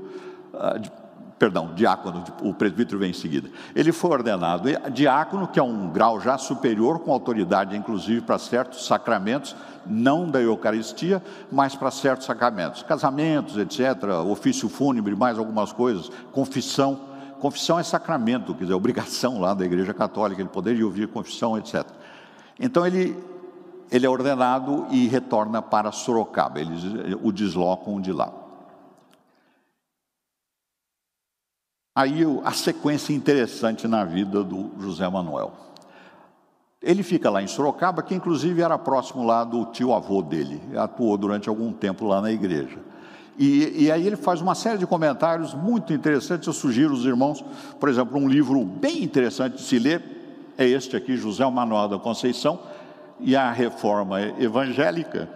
uh, 0.54 0.92
perdão, 1.40 1.74
diácono, 1.74 2.26
o 2.42 2.54
presbítero 2.54 3.00
vem 3.00 3.12
em 3.12 3.14
seguida. 3.14 3.50
Ele 3.74 3.94
foi 3.94 4.12
ordenado 4.12 4.68
diácono, 4.92 5.48
que 5.48 5.58
é 5.58 5.64
um 5.64 5.90
grau 5.90 6.20
já 6.20 6.38
superior, 6.38 7.00
com 7.00 7.14
autoridade 7.14 7.78
inclusive 7.78 8.20
para 8.20 8.38
certos 8.38 8.86
sacramentos, 8.86 9.56
não 9.86 10.30
da 10.30 10.42
Eucaristia, 10.42 11.24
mas 11.50 11.74
para 11.74 11.90
certos 11.90 12.26
sacramentos, 12.26 12.84
casamentos, 12.84 13.58
etc., 13.58 14.04
ofício 14.30 14.68
fúnebre, 14.68 15.16
mais 15.16 15.40
algumas 15.40 15.72
coisas, 15.72 16.12
confissão. 16.34 17.08
Confissão 17.40 17.80
é 17.80 17.84
sacramento, 17.84 18.54
quer 18.54 18.64
dizer, 18.64 18.74
obrigação 18.74 19.40
lá 19.40 19.54
da 19.54 19.64
Igreja 19.64 19.94
Católica, 19.94 20.42
ele 20.42 20.50
poderia 20.50 20.86
ouvir 20.86 21.08
confissão, 21.08 21.58
etc. 21.58 21.86
Então 22.60 22.86
ele 22.86 23.16
ele 23.92 24.06
é 24.06 24.10
ordenado 24.10 24.88
e 24.92 25.08
retorna 25.08 25.62
para 25.62 25.92
Sorocaba, 25.92 26.60
eles 26.60 26.84
o 27.22 27.32
deslocam 27.32 28.00
de 28.00 28.12
lá. 28.12 28.32
Aí 31.96 32.24
a 32.46 32.52
sequência 32.52 33.14
interessante 33.14 33.88
na 33.88 34.06
vida 34.06 34.44
do 34.44 34.72
José 34.80 35.08
Manuel. 35.10 35.52
Ele 36.82 37.04
fica 37.04 37.30
lá 37.30 37.44
em 37.44 37.48
Sorocaba, 37.48 38.02
que 38.02 38.16
inclusive 38.16 38.62
era 38.62 38.78
próximo 38.78 39.26
lá 39.26 39.44
do 39.44 39.66
tio 39.66 39.94
avô 39.94 40.22
dele, 40.22 40.62
atuou 40.78 41.18
durante 41.18 41.50
algum 41.50 41.74
tempo 41.74 42.06
lá 42.06 42.22
na 42.22 42.32
igreja. 42.32 42.78
E, 43.38 43.86
e, 43.86 43.92
aí 43.92 44.06
ele 44.06 44.18
faz 44.18 44.42
uma 44.42 44.54
série 44.54 44.78
de 44.78 44.86
comentários 44.86 45.54
muito 45.54 45.94
interessantes. 45.94 46.46
Eu 46.46 46.54
sugiro 46.54 46.94
os 46.94 47.06
irmãos, 47.06 47.44
por 47.80 47.88
exemplo, 47.88 48.18
um 48.18 48.28
livro 48.28 48.64
bem 48.64 49.02
interessante 49.04 49.58
de 49.58 49.64
se 49.64 49.80
ler, 49.80 50.04
é 50.58 50.66
este 50.66 50.96
aqui, 50.96 51.16
José 51.16 51.50
Manuel 51.50 51.88
da 51.88 51.98
Conceição, 51.98 52.60
e 53.20 53.36
a 53.36 53.52
reforma 53.52 54.22
evangélica, 54.40 55.30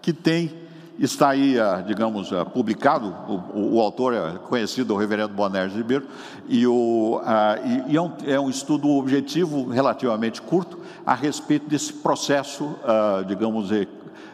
que 0.00 0.12
tem, 0.12 0.52
está 0.98 1.30
aí, 1.30 1.58
ah, 1.58 1.82
digamos, 1.86 2.32
ah, 2.32 2.44
publicado, 2.44 3.14
o, 3.54 3.76
o 3.76 3.80
autor 3.80 4.14
é 4.14 4.38
conhecido, 4.38 4.94
o 4.94 4.96
reverendo 4.96 5.34
Bonerges 5.34 5.76
Ribeiro, 5.76 6.06
e, 6.48 6.66
o, 6.66 7.20
a, 7.24 7.52
ah, 7.52 7.58
e, 7.88 7.96
é, 7.96 8.00
um, 8.00 8.12
é, 8.24 8.40
um, 8.40 8.50
estudo 8.50 8.88
objetivo 8.90 9.68
relativamente 9.68 10.40
curto 10.42 10.78
a 11.04 11.14
respeito 11.14 11.68
desse 11.68 11.92
processo, 11.92 12.74
a, 12.84 13.22
digamos, 13.22 13.70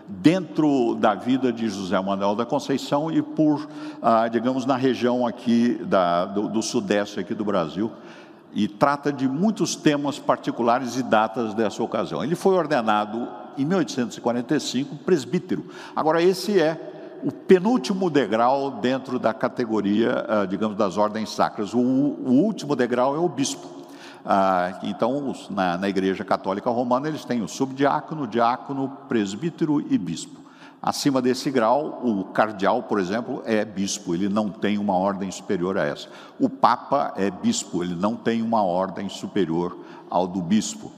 dentro 0.07 0.94
da 0.97 1.14
vida 1.14 1.51
de 1.53 1.68
José 1.68 1.99
Manuel 2.01 2.35
da 2.35 2.44
Conceição 2.44 3.11
e 3.11 3.23
por, 3.23 3.66
digamos, 4.31 4.66
na 4.66 4.77
região 4.77 5.27
aqui 5.27 5.81
da, 5.83 6.27
do, 6.27 6.47
do 6.47 6.62
sudeste 6.62 7.18
aqui 7.18 7.35
do 7.35 7.42
Brasil, 7.42 7.90
e 8.55 8.69
trata 8.69 9.12
de 9.12 9.29
muitos 9.29 9.75
temas 9.75 10.19
particulares 10.19 10.97
e 10.97 11.03
datas 11.03 11.55
dessa 11.55 11.83
ocasião. 11.83 12.23
Ele 12.23 12.37
foi 12.37 12.55
ordenado 12.55 13.29
em 13.59 13.64
1845 13.64 14.97
presbítero. 14.97 15.67
Agora, 15.95 16.23
esse 16.23 16.61
é 16.61 17.19
o 17.25 17.33
penúltimo 17.33 18.09
degrau 18.09 18.71
dentro 18.71 19.19
da 19.19 19.35
categoria, 19.35 20.25
ah, 20.29 20.47
digamos, 20.47 20.77
das 20.77 20.97
ordens 20.97 21.31
sacras. 21.31 21.75
O, 21.75 21.81
último 21.81 22.77
degrau 22.77 23.17
é 23.17 23.19
o 23.19 23.29
bispo. 23.29 23.67
Ah, 24.25 24.79
então, 24.83 25.35
na 25.51 25.88
Igreja 25.88 26.25
Católica 26.25 26.71
Romana, 26.71 27.09
eles 27.09 27.25
têm 27.25 27.43
o 27.43 27.49
subdiácono, 27.49 28.27
diácono, 28.27 28.88
presbítero 29.09 29.81
e 29.90 29.99
bispo. 29.99 30.43
Acima 30.87 31.23
desse 31.23 31.51
grau, 31.51 32.03
o 32.05 32.25
cardeal, 32.25 32.83
por 32.83 33.01
exemplo, 33.01 33.42
é 33.47 33.64
bispo, 33.64 34.14
ele 34.14 34.29
não 34.29 34.51
tem 34.51 34.77
uma 34.77 34.94
ordem 34.94 35.31
superior 35.31 35.79
a 35.79 35.85
essa. 35.85 36.11
O 36.38 36.47
papa 36.47 37.14
é 37.16 37.31
bispo, 37.31 37.83
ele 37.83 37.94
não 37.94 38.14
tem 38.14 38.42
uma 38.42 38.62
ordem 38.62 39.09
superior 39.09 39.79
ao 40.11 40.27
do 40.27 40.42
bispo. 40.42 40.92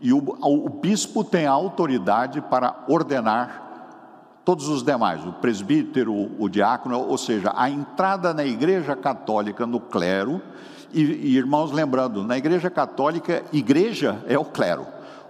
E 0.00 0.12
o, 0.12 0.18
o 0.18 0.68
bispo 0.68 1.22
tem 1.22 1.46
a 1.46 1.52
autoridade 1.52 2.40
para 2.40 2.84
ordenar 2.88 4.40
todos 4.44 4.66
os 4.66 4.82
demais, 4.82 5.24
o 5.24 5.32
presbítero, 5.34 6.12
o 6.36 6.48
diácono, 6.48 6.98
ou 6.98 7.16
seja, 7.16 7.52
a 7.54 7.70
entrada 7.70 8.34
na 8.34 8.44
igreja 8.44 8.96
católica, 8.96 9.64
no 9.64 9.78
clero, 9.78 10.42
e, 10.92 11.00
e 11.00 11.36
irmãos, 11.36 11.70
lembrando, 11.70 12.24
na 12.24 12.36
igreja 12.36 12.68
católica, 12.68 13.44
igreja 13.52 14.20
é 14.26 14.36
o 14.36 14.44
clero, 14.44 14.84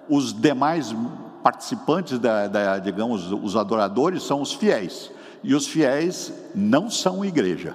os 0.09 0.33
demais 0.33 0.95
participantes, 1.43 2.19
da, 2.19 2.47
da, 2.47 2.79
digamos, 2.79 3.33
os 3.33 3.57
adoradores 3.57 4.23
são 4.23 4.41
os 4.41 4.53
fiéis. 4.53 5.11
E 5.43 5.55
os 5.55 5.67
fiéis 5.67 6.33
não 6.55 6.91
são 6.91 7.25
igreja. 7.25 7.75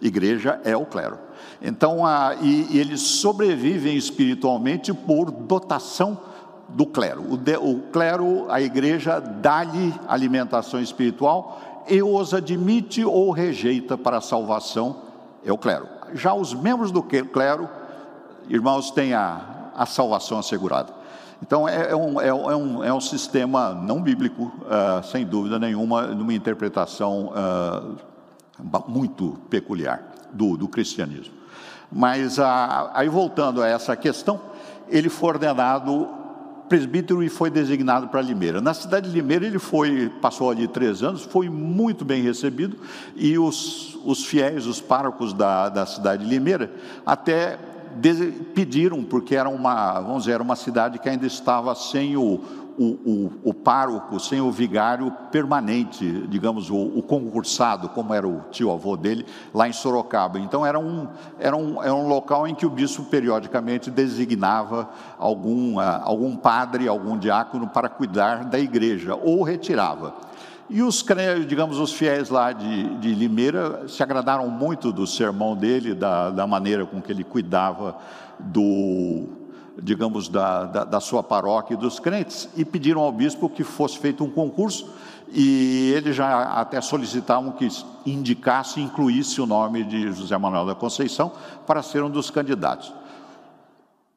Igreja 0.00 0.60
é 0.64 0.76
o 0.76 0.84
clero. 0.84 1.18
Então, 1.62 2.04
a, 2.04 2.34
e, 2.40 2.74
e 2.74 2.78
eles 2.78 3.00
sobrevivem 3.00 3.96
espiritualmente 3.96 4.92
por 4.92 5.30
dotação 5.30 6.18
do 6.68 6.86
clero. 6.86 7.32
O, 7.32 7.36
de, 7.36 7.56
o 7.56 7.80
clero, 7.92 8.46
a 8.50 8.60
igreja, 8.60 9.20
dá-lhe 9.20 9.94
alimentação 10.08 10.80
espiritual 10.80 11.84
e 11.88 12.02
os 12.02 12.34
admite 12.34 13.04
ou 13.04 13.30
rejeita 13.30 13.96
para 13.96 14.18
a 14.18 14.20
salvação, 14.20 14.96
é 15.44 15.52
o 15.52 15.58
clero. 15.58 15.86
Já 16.14 16.34
os 16.34 16.52
membros 16.52 16.90
do 16.90 17.02
clero, 17.02 17.68
irmãos, 18.48 18.90
têm 18.90 19.14
a, 19.14 19.70
a 19.74 19.86
salvação 19.86 20.38
assegurada. 20.38 20.92
Então, 21.42 21.68
é, 21.68 21.90
é, 21.90 21.96
um, 21.96 22.20
é, 22.20 22.32
um, 22.32 22.84
é 22.84 22.92
um 22.92 23.00
sistema 23.00 23.74
não 23.74 24.00
bíblico, 24.00 24.44
uh, 24.44 25.04
sem 25.04 25.24
dúvida 25.24 25.58
nenhuma, 25.58 26.06
numa 26.06 26.32
interpretação 26.32 27.32
uh, 27.32 27.96
muito 28.88 29.38
peculiar 29.50 30.02
do, 30.32 30.56
do 30.56 30.66
cristianismo. 30.66 31.34
Mas, 31.92 32.38
uh, 32.38 32.42
aí 32.94 33.08
voltando 33.08 33.62
a 33.62 33.68
essa 33.68 33.94
questão, 33.94 34.40
ele 34.88 35.08
foi 35.08 35.30
ordenado 35.30 36.08
presbítero 36.68 37.22
e 37.22 37.28
foi 37.28 37.50
designado 37.50 38.08
para 38.08 38.20
Limeira. 38.20 38.60
Na 38.60 38.74
cidade 38.74 39.08
de 39.08 39.14
Limeira 39.14 39.46
ele 39.46 39.58
foi, 39.58 40.10
passou 40.20 40.50
ali 40.50 40.66
três 40.66 41.02
anos, 41.02 41.22
foi 41.22 41.48
muito 41.48 42.04
bem 42.04 42.22
recebido 42.22 42.76
e 43.14 43.38
os, 43.38 43.96
os 44.04 44.24
fiéis, 44.24 44.66
os 44.66 44.80
párocos 44.80 45.32
da, 45.32 45.68
da 45.68 45.86
cidade 45.86 46.24
de 46.24 46.28
Limeira, 46.28 46.72
até 47.04 47.58
pediram, 48.54 49.02
porque 49.04 49.36
era 49.36 49.48
uma, 49.48 50.00
vamos 50.00 50.24
dizer, 50.24 50.40
uma 50.40 50.56
cidade 50.56 50.98
que 50.98 51.08
ainda 51.08 51.26
estava 51.26 51.74
sem 51.74 52.16
o, 52.16 52.40
o, 52.78 52.84
o, 52.84 53.32
o 53.44 53.54
pároco, 53.54 54.20
sem 54.20 54.40
o 54.40 54.50
vigário 54.50 55.10
permanente, 55.30 56.04
digamos, 56.28 56.70
o, 56.70 56.76
o, 56.76 57.02
concursado, 57.02 57.88
como 57.88 58.12
era 58.12 58.26
o 58.26 58.42
tio-avô 58.50 58.96
dele, 58.96 59.24
lá 59.54 59.68
em 59.68 59.72
Sorocaba. 59.72 60.38
Então, 60.38 60.64
era 60.64 60.78
um, 60.78 61.08
era, 61.38 61.56
um, 61.56 61.82
era 61.82 61.94
um 61.94 62.06
local 62.06 62.46
em 62.46 62.54
que 62.54 62.66
o 62.66 62.70
bispo 62.70 63.04
periodicamente 63.04 63.90
designava 63.90 64.90
algum, 65.18 65.76
uh, 65.76 66.02
algum 66.02 66.36
padre, 66.36 66.86
algum 66.86 67.16
diácono 67.18 67.68
para 67.68 67.88
cuidar 67.88 68.44
da 68.44 68.58
igreja, 68.58 69.14
ou 69.14 69.42
retirava. 69.42 70.14
E 70.68 70.82
os, 70.82 71.04
digamos, 71.46 71.78
os 71.78 71.92
fiéis 71.92 72.28
lá 72.28 72.52
de, 72.52 72.96
de 72.96 73.14
Limeira 73.14 73.88
se 73.88 74.02
agradaram 74.02 74.48
muito 74.48 74.90
do 74.90 75.06
sermão 75.06 75.54
dele, 75.54 75.94
da, 75.94 76.30
da 76.30 76.46
maneira 76.46 76.84
com 76.84 77.00
que 77.00 77.12
ele 77.12 77.22
cuidava 77.22 77.96
do, 78.38 79.28
digamos, 79.80 80.28
da, 80.28 80.64
da, 80.64 80.84
da, 80.84 81.00
sua 81.00 81.22
paróquia 81.22 81.74
e 81.74 81.76
dos 81.76 82.00
crentes, 82.00 82.48
e 82.56 82.64
pediram 82.64 83.00
ao 83.00 83.12
bispo 83.12 83.48
que 83.48 83.62
fosse 83.62 83.96
feito 83.98 84.24
um 84.24 84.30
concurso, 84.30 84.90
e 85.32 85.92
eles 85.94 86.16
já 86.16 86.42
até 86.42 86.80
solicitavam 86.80 87.52
que 87.52 87.68
indicasse 88.04 88.80
incluísse 88.80 89.40
o 89.40 89.46
nome 89.46 89.84
de 89.84 90.12
José 90.12 90.36
Manuel 90.36 90.66
da 90.66 90.74
Conceição 90.74 91.30
para 91.64 91.80
ser 91.80 92.02
um 92.02 92.10
dos 92.10 92.28
candidatos. 92.28 92.92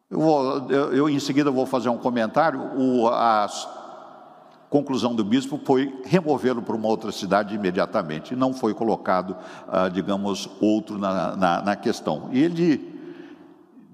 Eu, 0.10 0.20
vou, 0.20 0.72
eu, 0.72 0.94
eu 0.94 1.10
em 1.10 1.20
seguida 1.20 1.52
vou 1.52 1.68
fazer 1.68 1.90
um 1.90 1.98
comentário. 1.98 2.60
O, 2.76 3.08
a 3.08 3.48
conclusão 4.70 5.16
do 5.16 5.24
bispo 5.24 5.60
foi 5.64 6.02
removê-lo 6.06 6.62
para 6.62 6.76
uma 6.76 6.88
outra 6.88 7.12
cidade 7.12 7.56
imediatamente, 7.56 8.36
não 8.36 8.54
foi 8.54 8.74
colocado, 8.74 9.36
ah, 9.68 9.90
digamos, 9.90 10.50
outro 10.62 10.98
na, 10.98 11.36
na, 11.36 11.62
na 11.62 11.76
questão. 11.76 12.30
E 12.32 12.40
ele, 12.40 13.00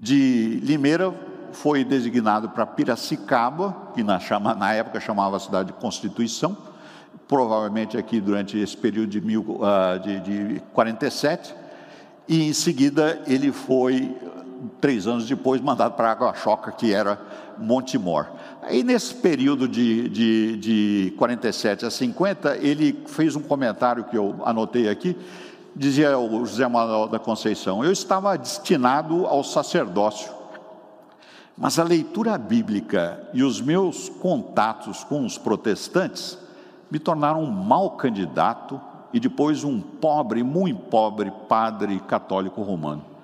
de 0.00 0.60
Limeira, 0.62 1.14
foi 1.52 1.82
designado 1.84 2.50
para 2.50 2.66
Piracicaba, 2.66 3.74
que 3.94 4.02
na, 4.02 4.20
chama, 4.20 4.54
na 4.54 4.72
época 4.74 5.00
chamava 5.00 5.36
a 5.36 5.40
cidade 5.40 5.68
de 5.68 5.78
Constituição, 5.78 6.56
provavelmente 7.26 7.96
aqui 7.96 8.20
durante 8.20 8.58
esse 8.58 8.76
período 8.76 9.08
de, 9.08 9.20
mil, 9.20 9.42
uh, 9.42 9.98
de, 9.98 10.20
de 10.20 10.62
47, 10.72 11.54
e 12.28 12.48
em 12.48 12.52
seguida 12.52 13.22
ele 13.26 13.50
foi, 13.50 14.16
três 14.80 15.06
anos 15.06 15.26
depois, 15.26 15.60
mandado 15.60 15.94
para 15.94 16.10
Água 16.10 16.34
Choca, 16.34 16.72
que 16.72 16.92
era 16.92 17.18
Montemor. 17.58 18.26
Aí 18.62 18.82
nesse 18.82 19.14
período 19.14 19.68
de, 19.68 20.08
de, 20.08 20.56
de 20.56 21.14
47 21.16 21.86
a 21.86 21.90
50, 21.90 22.56
ele 22.58 23.04
fez 23.06 23.36
um 23.36 23.42
comentário 23.42 24.04
que 24.04 24.16
eu 24.16 24.36
anotei 24.44 24.88
aqui, 24.88 25.16
dizia 25.74 26.18
o 26.18 26.44
José 26.44 26.66
Manuel 26.66 27.08
da 27.08 27.18
Conceição, 27.18 27.84
eu 27.84 27.92
estava 27.92 28.36
destinado 28.36 29.26
ao 29.26 29.44
sacerdócio, 29.44 30.32
mas 31.56 31.78
a 31.78 31.84
leitura 31.84 32.36
bíblica 32.36 33.28
e 33.32 33.42
os 33.42 33.60
meus 33.60 34.08
contatos 34.08 35.04
com 35.04 35.24
os 35.24 35.38
protestantes 35.38 36.38
me 36.90 36.98
tornaram 36.98 37.42
um 37.42 37.50
mau 37.50 37.92
candidato 37.92 38.80
e 39.12 39.20
depois 39.20 39.64
um 39.64 39.80
pobre, 39.80 40.42
muito 40.42 40.80
pobre 40.82 41.32
padre 41.48 41.98
católico 42.00 42.62
romano. 42.62 43.15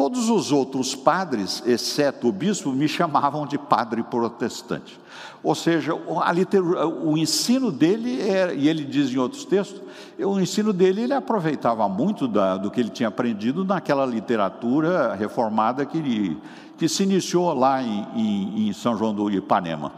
Todos 0.00 0.30
os 0.30 0.50
outros 0.50 0.94
padres, 0.94 1.62
exceto 1.66 2.26
o 2.26 2.32
bispo, 2.32 2.72
me 2.72 2.88
chamavam 2.88 3.46
de 3.46 3.58
padre 3.58 4.02
protestante. 4.02 4.98
Ou 5.42 5.54
seja, 5.54 5.94
o 5.94 7.18
ensino 7.18 7.70
dele, 7.70 8.18
era, 8.26 8.54
e 8.54 8.66
ele 8.66 8.82
diz 8.82 9.12
em 9.12 9.18
outros 9.18 9.44
textos, 9.44 9.82
o 10.18 10.40
ensino 10.40 10.72
dele 10.72 11.02
ele 11.02 11.12
aproveitava 11.12 11.86
muito 11.86 12.26
da, 12.26 12.56
do 12.56 12.70
que 12.70 12.80
ele 12.80 12.88
tinha 12.88 13.10
aprendido 13.10 13.62
naquela 13.62 14.06
literatura 14.06 15.14
reformada 15.16 15.84
que, 15.84 16.34
que 16.78 16.88
se 16.88 17.02
iniciou 17.02 17.52
lá 17.52 17.82
em, 17.82 18.06
em, 18.16 18.68
em 18.68 18.72
São 18.72 18.96
João 18.96 19.12
do 19.12 19.30
Ipanema. 19.30 19.92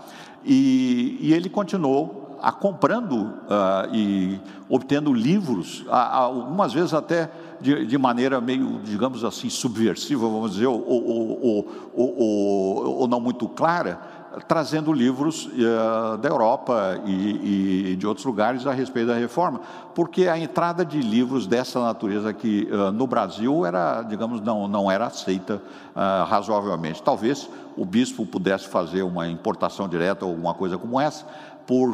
E, 0.44 1.16
e 1.20 1.32
ele 1.32 1.48
continuou 1.48 2.36
a 2.42 2.50
comprando 2.50 3.18
uh, 3.22 3.94
e 3.94 4.40
obtendo 4.68 5.12
livros, 5.12 5.84
algumas 5.88 6.72
vezes 6.72 6.92
até 6.92 7.30
de, 7.62 7.86
de, 7.86 7.98
maneira 7.98 8.40
meio, 8.40 8.80
digamos 8.82 9.24
assim, 9.24 9.48
subversiva, 9.48 10.28
vamos 10.28 10.52
dizer, 10.52 10.66
ou, 10.66 10.84
ou, 10.84 11.68
ou, 11.94 12.98
ou 12.98 13.08
não 13.08 13.20
muito 13.20 13.48
clara, 13.48 14.00
trazendo 14.48 14.92
livros 14.92 15.46
uh, 15.46 16.16
da 16.18 16.28
Europa 16.28 17.00
e, 17.04 17.90
e, 17.92 17.96
de 17.96 18.06
outros 18.06 18.24
lugares 18.24 18.66
a 18.66 18.72
respeito 18.72 19.08
da 19.08 19.14
reforma, 19.14 19.60
porque 19.94 20.26
a 20.26 20.38
entrada 20.38 20.84
de 20.84 21.00
livros 21.00 21.46
dessa 21.46 21.80
natureza 21.80 22.30
aqui 22.30 22.68
uh, 22.70 22.90
no 22.92 23.06
Brasil 23.06 23.66
era, 23.66 24.02
digamos, 24.02 24.40
não, 24.40 24.66
não 24.66 24.90
era 24.90 25.06
aceita 25.06 25.56
uh, 25.94 26.24
razoavelmente. 26.26 27.02
Talvez 27.02 27.48
o 27.76 27.84
bispo 27.84 28.24
pudesse 28.24 28.68
fazer 28.68 29.02
uma 29.02 29.28
importação 29.28 29.88
direta 29.88 30.24
ou 30.24 30.30
alguma 30.30 30.54
coisa 30.54 30.78
como 30.78 31.00
essa, 31.00 31.26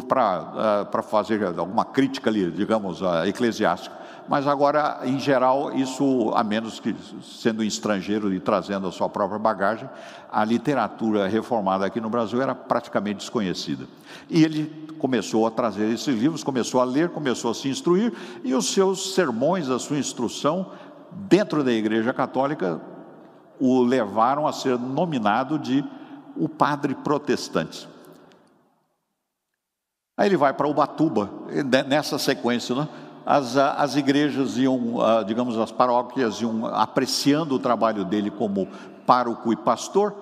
para 0.09 1.03
fazer 1.03 1.45
alguma 1.45 1.85
crítica 1.85 2.31
ali, 2.31 2.51
digamos, 2.51 3.01
eclesiástica 3.27 3.97
mas 4.29 4.47
agora, 4.47 5.01
em 5.05 5.19
geral, 5.19 5.73
isso, 5.75 6.31
a 6.35 6.45
menos 6.45 6.79
que 6.79 6.95
sendo 7.23 7.64
estrangeiro 7.64 8.33
e 8.33 8.38
trazendo 8.38 8.87
a 8.87 8.93
sua 8.93 9.09
própria 9.09 9.38
bagagem, 9.38 9.88
a 10.31 10.45
literatura 10.45 11.27
reformada 11.27 11.87
aqui 11.87 11.99
no 11.99 12.11
Brasil 12.11 12.43
era 12.43 12.55
praticamente 12.55 13.21
desconhecida. 13.21 13.87
E 14.29 14.45
ele 14.45 14.88
começou 14.99 15.47
a 15.47 15.51
trazer 15.51 15.91
esses 15.91 16.14
livros, 16.14 16.45
começou 16.45 16.81
a 16.81 16.85
ler, 16.85 17.09
começou 17.09 17.51
a 17.51 17.55
se 17.55 17.69
instruir, 17.69 18.12
e 18.45 18.55
os 18.55 18.71
seus 18.73 19.14
sermões, 19.14 19.71
a 19.71 19.79
sua 19.79 19.97
instrução, 19.97 20.73
dentro 21.11 21.64
da 21.64 21.73
Igreja 21.73 22.12
Católica, 22.12 22.81
o 23.59 23.81
levaram 23.81 24.47
a 24.47 24.53
ser 24.53 24.79
nominado 24.79 25.59
de 25.59 25.83
o 26.37 26.49
padre 26.49 26.95
protestante. 26.95 27.88
Aí 30.19 30.29
ele 30.29 30.37
vai 30.37 30.53
para 30.53 30.69
Ubatuba, 30.69 31.31
nessa 31.87 32.19
sequência, 32.19 32.75
né? 32.75 32.88
As, 33.31 33.59
as 33.59 33.95
igrejas 33.95 34.57
iam, 34.57 34.95
digamos, 35.27 35.59
as 35.59 35.71
paróquias 35.71 36.41
iam 36.41 36.64
apreciando 36.64 37.57
o 37.57 37.59
trabalho 37.59 38.03
dele 38.03 38.31
como 38.31 38.67
pároco 39.05 39.53
e 39.53 39.57
pastor, 39.57 40.14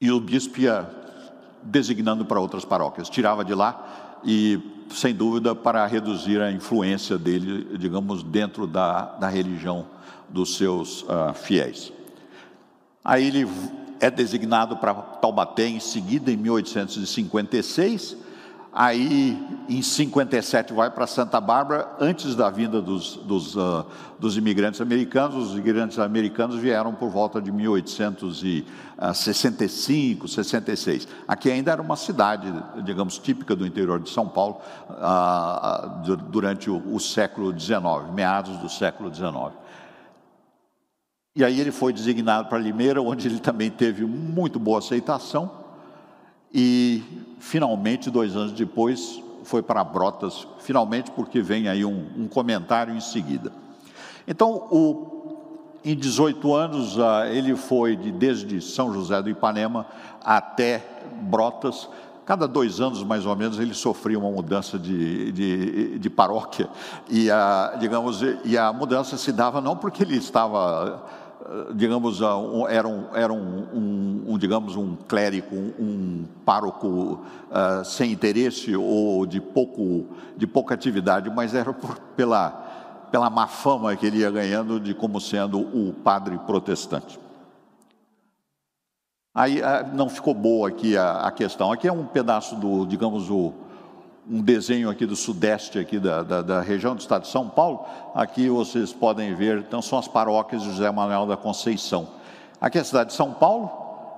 e 0.00 0.12
o 0.12 0.20
bispo 0.20 0.60
ia 0.60 0.88
designando 1.60 2.24
para 2.24 2.38
outras 2.38 2.64
paróquias, 2.64 3.08
tirava 3.08 3.44
de 3.44 3.52
lá 3.52 4.20
e, 4.24 4.86
sem 4.90 5.12
dúvida, 5.12 5.56
para 5.56 5.84
reduzir 5.86 6.40
a 6.40 6.52
influência 6.52 7.18
dele, 7.18 7.76
digamos, 7.78 8.22
dentro 8.22 8.64
da, 8.64 9.06
da 9.16 9.28
religião 9.28 9.86
dos 10.28 10.56
seus 10.56 11.02
uh, 11.02 11.34
fiéis. 11.34 11.92
Aí 13.04 13.26
ele 13.26 13.48
é 13.98 14.08
designado 14.08 14.76
para 14.76 14.94
Taubaté 14.94 15.66
em 15.66 15.80
seguida, 15.80 16.30
em 16.30 16.36
1856, 16.36 18.23
Aí, 18.76 19.40
em 19.68 19.80
57, 19.80 20.72
vai 20.72 20.90
para 20.90 21.06
Santa 21.06 21.40
Bárbara, 21.40 21.88
antes 22.00 22.34
da 22.34 22.50
vinda 22.50 22.82
dos, 22.82 23.14
dos, 23.18 23.54
uh, 23.54 23.86
dos, 24.18 24.36
imigrantes 24.36 24.80
americanos. 24.80 25.36
Os 25.36 25.52
imigrantes 25.52 25.96
americanos 26.00 26.56
vieram 26.56 26.92
por 26.92 27.08
volta 27.08 27.40
de 27.40 27.52
1865, 27.52 30.26
66. 30.26 31.06
Aqui 31.28 31.52
ainda 31.52 31.70
era 31.70 31.80
uma 31.80 31.94
cidade, 31.94 32.52
digamos, 32.82 33.16
típica 33.16 33.54
do 33.54 33.64
interior 33.64 34.00
de 34.00 34.10
São 34.10 34.28
Paulo, 34.28 34.58
uh, 34.90 36.16
durante 36.28 36.68
o, 36.68 36.82
o 36.92 36.98
século 36.98 37.56
XIX, 37.56 38.12
meados 38.12 38.56
do 38.56 38.68
século 38.68 39.14
XIX. 39.14 39.52
E 41.36 41.44
aí 41.44 41.60
ele 41.60 41.70
foi 41.70 41.92
designado 41.92 42.48
para 42.48 42.58
Limeira, 42.58 43.00
onde 43.00 43.28
ele 43.28 43.38
também 43.38 43.70
teve 43.70 44.04
muito 44.04 44.58
boa 44.58 44.80
aceitação 44.80 45.62
e 46.54 47.02
finalmente, 47.40 48.10
dois 48.10 48.36
anos 48.36 48.52
depois, 48.52 49.20
foi 49.42 49.60
para 49.60 49.82
Brotas, 49.82 50.46
finalmente, 50.60 51.10
porque 51.10 51.42
vem 51.42 51.68
aí 51.68 51.84
um, 51.84 52.06
um 52.16 52.28
comentário 52.28 52.94
em 52.94 53.00
seguida. 53.00 53.52
Então, 54.26 54.68
o, 54.70 55.78
em 55.84 55.96
18 55.96 56.54
anos, 56.54 56.96
uh, 56.96 57.24
ele 57.28 57.56
foi 57.56 57.96
de, 57.96 58.12
desde 58.12 58.60
São 58.60 58.92
José 58.92 59.20
do 59.20 59.28
Ipanema 59.28 59.84
até 60.24 60.82
Brotas. 61.22 61.88
Cada 62.24 62.46
dois 62.46 62.80
anos, 62.80 63.02
mais 63.02 63.26
ou 63.26 63.34
menos, 63.34 63.58
ele 63.58 63.74
sofria 63.74 64.18
uma 64.18 64.30
mudança 64.30 64.78
de, 64.78 65.32
de, 65.32 65.98
de 65.98 66.08
paróquia. 66.10 66.70
E 67.10 67.30
a, 67.30 67.76
digamos, 67.78 68.22
e 68.44 68.56
a 68.56 68.72
mudança 68.72 69.18
se 69.18 69.32
dava 69.32 69.60
não 69.60 69.76
porque 69.76 70.04
ele 70.04 70.16
estava 70.16 71.04
digamos, 71.74 72.20
era 72.68 72.88
um, 72.88 73.14
era 73.14 73.32
um, 73.32 73.66
um, 73.72 74.24
um 74.28 74.38
digamos, 74.38 74.76
um 74.76 74.96
clérigo, 74.96 75.56
um, 75.78 76.24
pároco 76.44 76.86
uh, 77.50 77.84
sem 77.84 78.12
interesse 78.12 78.74
ou 78.74 79.26
de, 79.26 79.40
pouco, 79.40 80.06
de 80.36 80.46
pouca 80.46 80.74
atividade, 80.74 81.30
mas 81.30 81.54
era 81.54 81.72
por, 81.72 81.98
pela, 82.16 82.50
pela 83.10 83.28
má 83.28 83.46
fama 83.46 83.94
que 83.96 84.06
ele 84.06 84.18
ia 84.18 84.30
ganhando 84.30 84.80
de 84.80 84.94
como 84.94 85.20
sendo 85.20 85.60
o 85.60 85.92
padre 85.92 86.38
protestante. 86.38 87.18
Aí 89.34 89.60
ah, 89.60 89.82
não 89.92 90.08
ficou 90.08 90.32
boa 90.32 90.68
aqui 90.68 90.96
a, 90.96 91.22
a 91.22 91.32
questão. 91.32 91.72
Aqui 91.72 91.88
é 91.88 91.92
um 91.92 92.06
pedaço 92.06 92.54
do, 92.54 92.86
digamos, 92.86 93.28
o, 93.30 93.52
um 94.28 94.40
desenho 94.40 94.88
aqui 94.88 95.04
do 95.04 95.16
sudeste 95.16 95.78
aqui 95.78 95.98
da, 95.98 96.22
da, 96.22 96.42
da, 96.42 96.60
região 96.60 96.94
do 96.94 97.00
estado 97.00 97.22
de 97.22 97.28
São 97.28 97.48
Paulo. 97.48 97.84
Aqui 98.14 98.48
vocês 98.48 98.92
podem 98.92 99.34
ver, 99.34 99.58
então 99.58 99.82
são 99.82 99.98
as 99.98 100.08
paróquias 100.08 100.62
de 100.62 100.70
José 100.70 100.90
Manuel 100.90 101.26
da 101.26 101.36
Conceição. 101.36 102.08
Aqui 102.60 102.78
é 102.78 102.80
a 102.80 102.84
cidade 102.84 103.10
de 103.10 103.16
São 103.16 103.32
Paulo, 103.32 103.70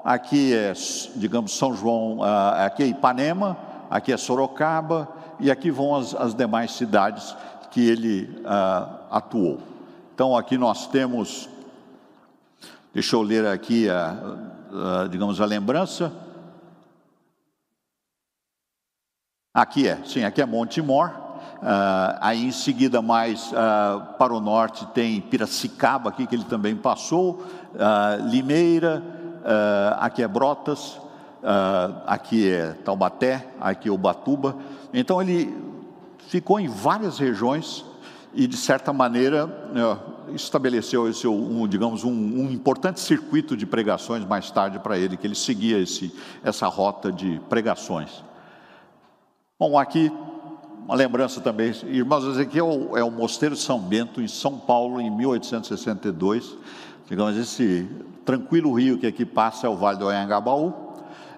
aqui 0.05 0.55
é, 0.55 0.73
digamos, 1.17 1.57
São 1.57 1.75
João, 1.75 2.23
ah, 2.23 2.67
aqui 2.67 2.85
é 2.85 2.87
Ipanema, 2.87 3.57
aqui 3.91 4.13
é 4.13 4.17
Sorocaba 4.17 5.09
e 5.41 5.51
aqui 5.51 5.71
vão 5.71 5.97
as, 5.97 6.15
as 6.15 6.35
demais 6.35 6.73
cidades 6.73 7.35
que 7.73 7.89
ele 7.89 8.43
uh, 8.45 8.99
atuou. 9.11 9.59
Então 10.15 10.37
aqui 10.37 10.57
nós 10.57 10.87
temos, 10.87 11.49
deixa 12.95 13.17
eu 13.17 13.23
ler 13.23 13.45
aqui 13.47 13.91
a, 13.91 14.17
digamos, 15.11 15.41
a 15.41 15.45
lembrança. 15.45 16.13
Aqui 19.57 19.89
é, 19.89 19.99
sim, 20.05 20.23
aqui 20.23 20.43
é 20.43 20.45
Montemor. 20.45 21.09
Uh, 21.09 22.19
aí 22.21 22.45
em 22.45 22.53
seguida, 22.53 23.01
mais 23.01 23.51
uh, 23.53 24.19
para 24.19 24.35
o 24.35 24.39
norte, 24.39 24.85
tem 24.89 25.19
Piracicaba, 25.19 26.11
aqui 26.11 26.27
que 26.27 26.35
ele 26.35 26.45
também 26.45 26.77
passou, 26.77 27.43
uh, 27.73 28.29
Limeira, 28.29 29.03
aqui 29.99 30.23
é 30.23 30.29
Brotas, 30.29 31.01
aqui 32.07 32.51
é 32.51 32.73
Taubaté, 32.85 33.47
aqui 33.59 33.89
é 33.89 33.91
Ubatuba. 33.93 34.57
Então 34.93 35.23
ele 35.23 35.57
ficou 36.29 36.61
em 36.61 36.69
várias 36.69 37.19
regiões 37.19 37.83
e 38.35 38.47
de 38.47 38.59
certa 38.59 38.93
maneira 38.93 39.49
estabeleceu 40.35 41.09
esse 41.09 41.27
um, 41.27 41.67
digamos 41.67 42.05
um, 42.05 42.11
um, 42.11 42.51
importante 42.51 43.01
circuito 43.01 43.57
de 43.57 43.65
pregações 43.65 44.23
mais 44.27 44.51
tarde 44.51 44.79
para 44.81 44.99
ele 44.99 45.17
que 45.17 45.27
ele 45.27 45.35
seguia 45.35 45.79
esse, 45.79 46.13
essa 46.45 46.67
rota 46.67 47.11
de 47.11 47.41
pregações. 47.49 48.23
Bom, 49.59 49.79
aqui 49.79 50.13
uma 50.85 50.95
lembrança 50.95 51.41
também, 51.41 51.73
irmãos, 51.87 52.37
aqui 52.37 52.59
é 52.59 52.63
o, 52.63 52.95
é 52.95 53.03
o 53.03 53.11
Mosteiro 53.11 53.57
São 53.57 53.81
Bento, 53.81 54.21
em 54.21 54.29
São 54.29 54.59
Paulo, 54.59 55.01
em 55.01 55.11
1862. 55.11 56.55
Digamos, 57.09 57.39
esse 57.39 57.89
tranquilo 58.23 58.71
rio 58.75 58.99
que 58.99 59.07
aqui 59.07 59.25
passa 59.25 59.67
é 59.67 59.71
o 59.71 59.75
Vale 59.75 59.99
do 59.99 60.09
Anhangabaú. 60.09 60.75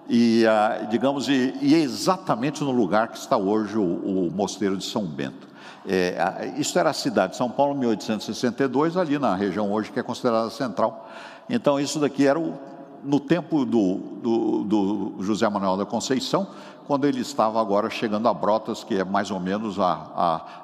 E, 0.09 0.45
ah, 0.45 0.85
digamos, 0.89 1.29
e, 1.29 1.53
e, 1.61 1.73
é 1.73 1.77
exatamente 1.77 2.61
no 2.61 2.71
lugar 2.71 3.07
que 3.07 3.17
está 3.17 3.37
hoje 3.37 3.77
o, 3.77 3.83
o 3.83 4.29
Mosteiro 4.29 4.75
de 4.75 4.83
São 4.83 5.05
Bento. 5.05 5.47
É, 5.87 6.53
isso 6.57 6.77
era 6.77 6.89
a 6.89 6.93
cidade 6.93 7.31
de 7.31 7.37
São 7.37 7.49
Paulo, 7.49 7.73
1862, 7.73 8.97
ali 8.97 9.17
na 9.17 9.33
região 9.33 9.71
hoje 9.71 9.93
que 9.93 9.99
é 9.99 10.03
considerada 10.03 10.49
central. 10.49 11.09
Então, 11.49 11.79
isso 11.79 11.97
daqui 11.99 12.27
era 12.27 12.37
o, 12.37 12.53
no 13.01 13.19
tempo 13.19 13.65
do, 13.65 13.95
do, 14.21 14.63
do 14.65 15.15
José 15.21 15.47
Manuel 15.47 15.77
da 15.77 15.85
Conceição, 15.85 16.47
quando 16.89 17.05
ele 17.05 17.21
estava 17.21 17.61
agora 17.61 17.87
chegando 17.87 18.27
a 18.27 18.33
Brotas, 18.33 18.83
que 18.83 18.95
é 18.95 19.03
mais 19.03 19.29
ou 19.29 19.39
menos 19.39 19.79
a, 19.79 20.07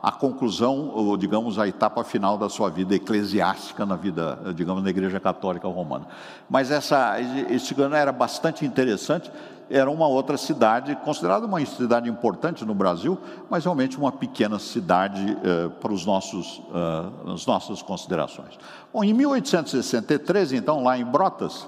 a, 0.01 0.09
a 0.09 0.11
conclusão, 0.11 0.89
ou 0.91 1.15
digamos, 1.15 1.59
a 1.59 1.67
etapa 1.67 2.03
final 2.03 2.36
da 2.36 2.49
sua 2.49 2.67
vida 2.67 2.95
eclesiástica 2.95 3.86
na 3.86 3.95
vida, 3.95 4.39
digamos, 4.55 4.82
na 4.82 4.89
Igreja 4.89 5.19
Católica 5.19 5.67
Romana. 5.67 6.07
Mas 6.49 6.71
essa, 6.71 7.21
esse 7.21 7.80
ano 7.80 7.93
era 7.93 8.11
bastante 8.11 8.65
interessante, 8.65 9.32
era 9.69 9.88
uma 9.88 10.07
outra 10.07 10.36
cidade, 10.36 10.95
considerada 11.05 11.45
uma 11.45 11.63
cidade 11.63 12.09
importante 12.09 12.65
no 12.65 12.73
Brasil, 12.73 13.19
mas 13.47 13.63
realmente 13.63 13.95
uma 13.95 14.11
pequena 14.11 14.57
cidade 14.57 15.38
eh, 15.43 15.69
para 15.80 15.93
os 15.93 16.07
nossos, 16.07 16.57
uh, 16.57 17.34
as 17.34 17.45
nossas 17.45 17.84
considerações. 17.84 18.57
Bom, 18.91 19.03
em 19.03 19.13
1863, 19.13 20.53
então, 20.53 20.84
lá 20.84 20.97
em 20.97 21.05
Brotas, 21.05 21.67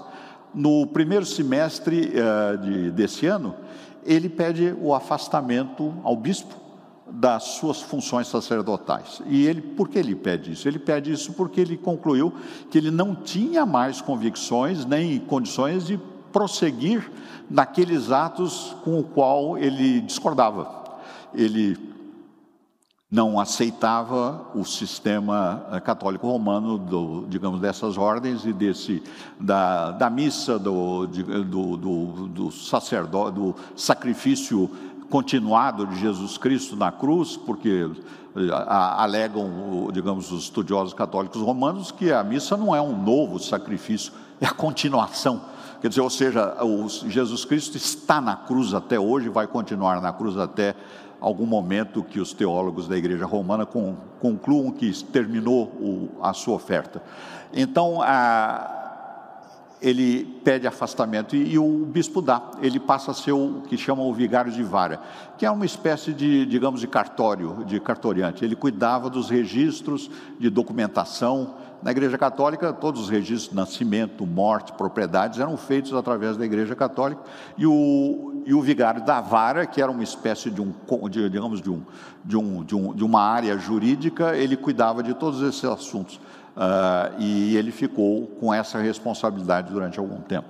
no 0.52 0.88
primeiro 0.88 1.28
semestre 1.28 2.12
uh, 2.16 2.58
de, 2.58 2.90
desse 2.90 3.28
ano, 3.28 3.54
ele 4.08 4.30
pede 4.30 4.74
o 4.82 4.96
afastamento 4.96 5.94
ao 6.02 6.16
bispo 6.16 6.56
das 7.10 7.44
suas 7.44 7.82
funções 7.82 8.28
sacerdotais. 8.28 9.22
E 9.28 9.46
ele, 9.46 9.62
por 9.62 9.90
que 9.90 10.00
ele 10.00 10.16
pede 10.16 10.54
isso? 10.54 10.68
Ele 10.68 10.80
pede 10.80 11.12
isso 11.12 11.34
porque 11.34 11.60
ele 11.60 11.78
concluiu 11.78 12.34
que 12.72 12.78
ele 12.78 12.90
não 12.90 13.14
tinha 13.14 13.66
mais 13.66 14.02
convicções 14.02 14.86
nem 14.86 15.20
condições 15.20 15.86
de 15.86 16.00
prosseguir 16.32 17.10
naqueles 17.50 18.12
atos 18.12 18.76
com 18.84 19.00
o 19.00 19.04
qual 19.04 19.58
ele 19.58 20.02
discordava. 20.02 20.86
Ele 21.34 21.78
não 23.10 23.40
aceitava 23.40 24.48
o 24.54 24.66
sistema 24.66 25.66
eh, 25.72 25.80
católico 25.80 26.28
romano, 26.28 26.78
do, 26.78 27.26
digamos, 27.30 27.62
dessas 27.62 27.98
ordens 27.98 28.46
e 28.46 28.52
desse, 28.52 29.02
da, 29.40 29.92
da 29.92 30.10
missa, 30.10 30.60
do, 30.60 31.08
do, 31.08 31.78
do, 31.78 32.28
do, 32.28 33.32
do 33.32 33.56
sacrifício 33.78 34.70
continuado 35.10 35.88
de 35.88 35.98
Jesus 35.98 36.38
Cristo 36.38 36.76
na 36.76 36.92
cruz, 36.92 37.38
porque 37.38 37.90
eh, 38.36 38.40
alegam, 38.52 39.88
digamos, 39.94 40.30
os 40.30 40.44
estudiosos 40.44 40.94
católicos 40.94 41.42
romanos 41.42 41.92
que 41.92 42.12
a 42.12 42.22
missa 42.26 42.58
não 42.58 42.76
é 42.76 42.82
um 42.82 43.02
novo 43.02 43.40
sacrifício, 43.40 44.12
é 44.42 44.46
a 44.46 44.52
continuação. 44.52 45.42
Quer 45.80 45.90
dizer, 45.90 46.02
ou 46.02 46.10
seja, 46.10 46.58
Jesus 47.08 47.46
Cristo 47.46 47.78
está 47.78 48.20
na 48.20 48.36
cruz 48.36 48.74
até 48.74 49.00
hoje, 49.00 49.30
vai 49.30 49.46
continuar 49.46 50.02
na 50.02 50.12
cruz 50.12 50.36
até 50.36 50.76
algum 51.20 51.46
momento 51.46 52.04
que 52.04 52.20
os 52.20 52.34
teólogos 52.34 52.88
da 52.88 52.98
Igreja 52.98 53.26
Romana 53.26 53.66
concluam 53.66 54.72
que 54.72 55.04
terminou 55.06 56.12
a 56.22 56.34
sua 56.34 56.56
oferta. 56.56 57.02
Então, 57.54 58.02
a, 58.02 58.78
ele 59.82 60.26
pede 60.44 60.68
afastamento 60.68 61.36
e, 61.36 61.54
e, 61.54 61.60
o 61.60 61.86
bispo 61.86 62.22
dá. 62.22 62.52
Ele 62.62 62.80
passa 62.80 63.12
a 63.12 63.14
ser 63.14 63.32
o 63.32 63.62
que 63.68 63.78
chamam 63.78 64.08
o 64.08 64.14
vigário 64.14 64.52
de 64.52 64.64
vara, 64.64 65.00
que 65.38 65.46
é 65.46 65.52
uma 65.52 65.66
espécie 65.66 66.14
de, 66.14 66.46
digamos, 66.46 66.82
de 66.82 66.88
cartório, 66.88 67.64
de 67.66 67.80
cartoriante. 67.80 68.44
Ele 68.44 68.56
cuidava 68.56 69.10
dos 69.10 69.30
registros 69.30 70.10
de 70.40 70.50
documentação. 70.50 71.56
Na 71.82 71.92
Igreja 71.92 72.18
Católica, 72.18 72.74
todos 72.74 73.02
os 73.02 73.10
registros 73.10 73.50
de 73.50 73.56
nascimento, 73.56 74.26
morte, 74.26 74.74
propriedades 74.74 75.40
eram 75.40 75.56
feitos 75.56 75.94
através 75.94 76.36
da 76.36 76.44
Igreja 76.44 76.76
Católica. 76.76 77.22
E 77.56 77.68
o, 77.68 78.37
e 78.48 78.54
o 78.54 78.62
vigário 78.62 79.04
da 79.04 79.22
vara, 79.22 79.68
que 79.68 79.82
era 79.82 79.92
uma 79.92 80.04
espécie 80.04 80.50
de 80.50 80.62
um, 80.62 80.74
de, 81.10 81.30
digamos, 81.30 81.62
de, 81.62 81.70
um, 81.70 81.84
de, 82.24 82.38
um, 82.38 82.64
de, 82.64 82.76
um, 82.76 82.94
de 82.96 83.04
uma 83.04 83.22
área 83.22 83.58
jurídica, 83.58 84.36
ele 84.36 84.56
cuidava 84.56 85.04
de 85.04 85.14
todos 85.14 85.42
esses 85.42 85.66
assuntos 85.66 86.20
Uh, 86.58 87.14
e 87.20 87.56
ele 87.56 87.72
ficou 87.72 88.26
com 88.40 88.52
essa 88.52 88.80
responsabilidade 88.80 89.72
durante 89.72 90.00
algum 90.00 90.20
tempo. 90.22 90.48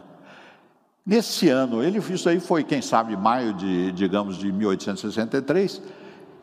Nesse 1.05 1.49
ano, 1.49 1.83
ele, 1.83 1.99
isso 1.99 2.29
aí 2.29 2.39
foi, 2.39 2.63
quem 2.63 2.81
sabe, 2.81 3.17
maio 3.17 3.53
de, 3.53 3.91
digamos, 3.91 4.37
de 4.37 4.49
1863. 4.49 5.81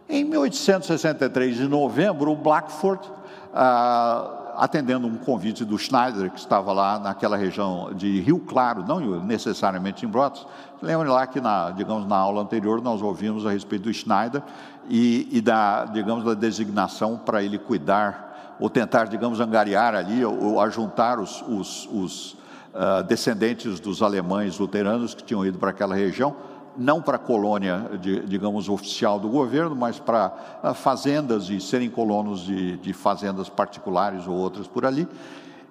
Em 0.07 0.23
1863, 0.23 1.61
em 1.61 1.67
novembro, 1.67 2.31
o 2.31 2.37
Blackford, 2.37 3.09
uh, 3.55 4.44
atendendo 4.57 5.07
um 5.07 5.17
convite 5.17 5.65
do 5.65 5.79
Schneider, 5.79 6.31
que 6.31 6.39
estava 6.39 6.73
lá 6.73 6.99
naquela 6.99 7.37
região 7.37 7.93
de 7.95 8.21
Rio 8.21 8.39
Claro, 8.39 8.85
não 8.87 9.01
necessariamente 9.21 10.05
em 10.05 10.09
Brotas. 10.09 10.47
Lembra 10.83 11.11
lá 11.13 11.27
que, 11.27 11.41
na, 11.41 11.71
digamos, 11.71 12.07
na 12.07 12.17
aula 12.17 12.43
anterior, 12.43 12.83
nós 12.83 13.03
ouvimos 13.03 13.47
a 13.47 13.51
respeito 13.51 13.85
do 13.85 13.93
Schneider 13.93 14.43
e, 14.89 15.29
e 15.31 15.41
da, 15.41 15.85
digamos, 15.87 16.25
da 16.25 16.35
designação 16.35 17.17
para 17.17 17.43
ele 17.43 17.59
cuidar 17.59 18.35
ou 18.59 18.71
tentar, 18.71 19.05
digamos, 19.05 19.41
angariar 19.41 19.95
ali, 19.95 20.25
ou 20.25 20.61
ajuntar 20.61 21.19
os, 21.19 21.43
os, 21.43 21.89
os 21.93 22.33
uh, 22.73 23.03
descendentes 23.07 23.81
dos 23.81 24.03
alemães 24.03 24.59
luteranos 24.59 25.15
que 25.15 25.23
tinham 25.23 25.45
ido 25.45 25.59
para 25.59 25.71
aquela 25.71 25.95
região, 25.95 26.37
não 26.77 27.01
para 27.01 27.17
a 27.17 27.19
colônia, 27.19 27.91
de, 28.01 28.21
digamos, 28.27 28.69
oficial 28.69 29.19
do 29.19 29.29
governo, 29.29 29.75
mas 29.75 29.99
para 29.99 30.33
uh, 30.63 30.75
fazendas 30.75 31.49
e 31.49 31.61
serem 31.61 31.91
colonos 31.91 32.41
de, 32.41 32.77
de 32.79 32.93
fazendas 32.93 33.49
particulares 33.49 34.27
ou 34.27 34.35
outras 34.35 34.67
por 34.67 34.85
ali. 34.85 35.09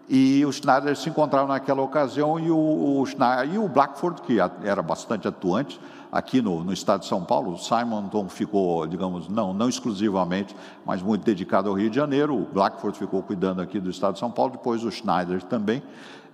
E 0.09 0.45
o 0.45 0.51
Schneider 0.51 0.95
se 0.97 1.09
encontrava 1.09 1.47
naquela 1.47 1.81
ocasião 1.81 2.37
e 2.37 2.51
o, 2.51 2.99
o, 2.99 3.05
Schneider, 3.05 3.53
e 3.53 3.57
o 3.57 3.69
Blackford, 3.69 4.21
que 4.21 4.37
era 4.63 4.81
bastante 4.81 5.27
atuante, 5.27 5.79
aqui 6.11 6.41
no, 6.41 6.63
no, 6.63 6.73
estado 6.73 7.01
de 7.01 7.07
São 7.07 7.23
Paulo. 7.23 7.53
O 7.53 7.57
Simonton 7.57 8.27
ficou, 8.27 8.85
digamos, 8.85 9.29
não, 9.29 9.53
não 9.53 9.69
exclusivamente, 9.69 10.55
mas 10.85 11.01
muito 11.01 11.23
dedicado 11.23 11.69
ao 11.69 11.75
Rio 11.75 11.89
de 11.89 11.95
Janeiro. 11.95 12.35
O 12.35 12.45
Blackford 12.45 12.97
ficou 12.97 13.23
cuidando 13.23 13.61
aqui 13.61 13.79
do 13.79 13.89
estado 13.89 14.13
de 14.13 14.19
São 14.19 14.29
Paulo, 14.29 14.51
depois 14.51 14.83
o 14.83 14.91
Schneider 14.91 15.41
também. 15.41 15.81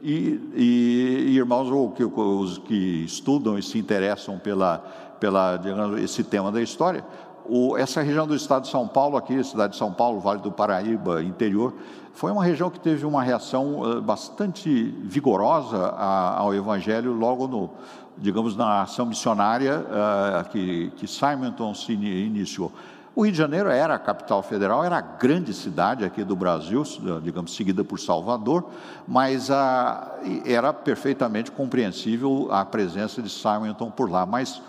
E, 0.02 0.40
e, 0.56 1.36
irmãos, 1.36 1.70
os 1.70 2.58
que 2.60 3.04
estudam 3.04 3.58
e 3.58 3.64
se 3.64 3.78
interessam 3.78 4.38
pela, 4.40 4.78
pela 5.20 5.58
digamos, 5.58 6.02
esse 6.02 6.24
tema 6.24 6.52
da 6.52 6.62
história, 6.62 7.04
o, 7.46 7.76
essa 7.76 8.02
região 8.02 8.28
do 8.28 8.36
estado 8.36 8.64
de 8.64 8.70
São 8.70 8.88
Paulo, 8.88 9.18
aqui, 9.18 9.44
cidade 9.44 9.74
de 9.74 9.80
São 9.80 9.92
Paulo, 9.92 10.20
Vale 10.20 10.40
do 10.40 10.52
Paraíba, 10.52 11.22
interior, 11.24 11.74
foi 12.14 12.32
uma 12.32 12.44
região 12.44 12.70
que 12.70 12.80
teve 12.80 13.06
uma 13.06 13.24
reação 13.24 13.82
uh, 13.82 14.02
bastante 14.02 14.94
vigorosa 15.04 15.90
ao 15.90 16.54
Evangelho 16.54 17.14
logo 17.14 17.48
no, 17.48 17.70
digamos, 18.18 18.56
na 18.56 18.84
ação 18.84 19.06
missionária 19.06 19.80
uh, 19.80 20.50
que, 20.50 20.92
que 20.98 21.08
Simonton 21.08 21.74
se 21.74 21.94
iniciou. 21.94 22.72
O 23.16 23.24
Rio 23.24 23.32
de 23.32 23.38
Janeiro 23.38 23.70
era 23.70 23.96
a 23.96 24.00
capital 24.00 24.42
federal, 24.44 24.84
era 24.84 24.98
a 24.98 25.02
grande 25.02 25.54
cidade 25.54 26.06
aqui 26.06 26.24
do 26.24 26.36
Brasil, 26.36 26.84
digamos, 27.24 27.56
seguida 27.56 27.84
por 27.84 28.00
Salvador, 28.00 28.70
mas 29.08 29.50
a, 29.50 30.16
era 30.46 30.72
perfeitamente 30.72 31.52
compreensível 31.52 32.48
a 32.52 32.64
presença 32.64 33.22
de 33.22 33.30
Simonton 33.30 33.90
por 33.90 34.10
lá. 34.10 34.26
Mas 34.26 34.62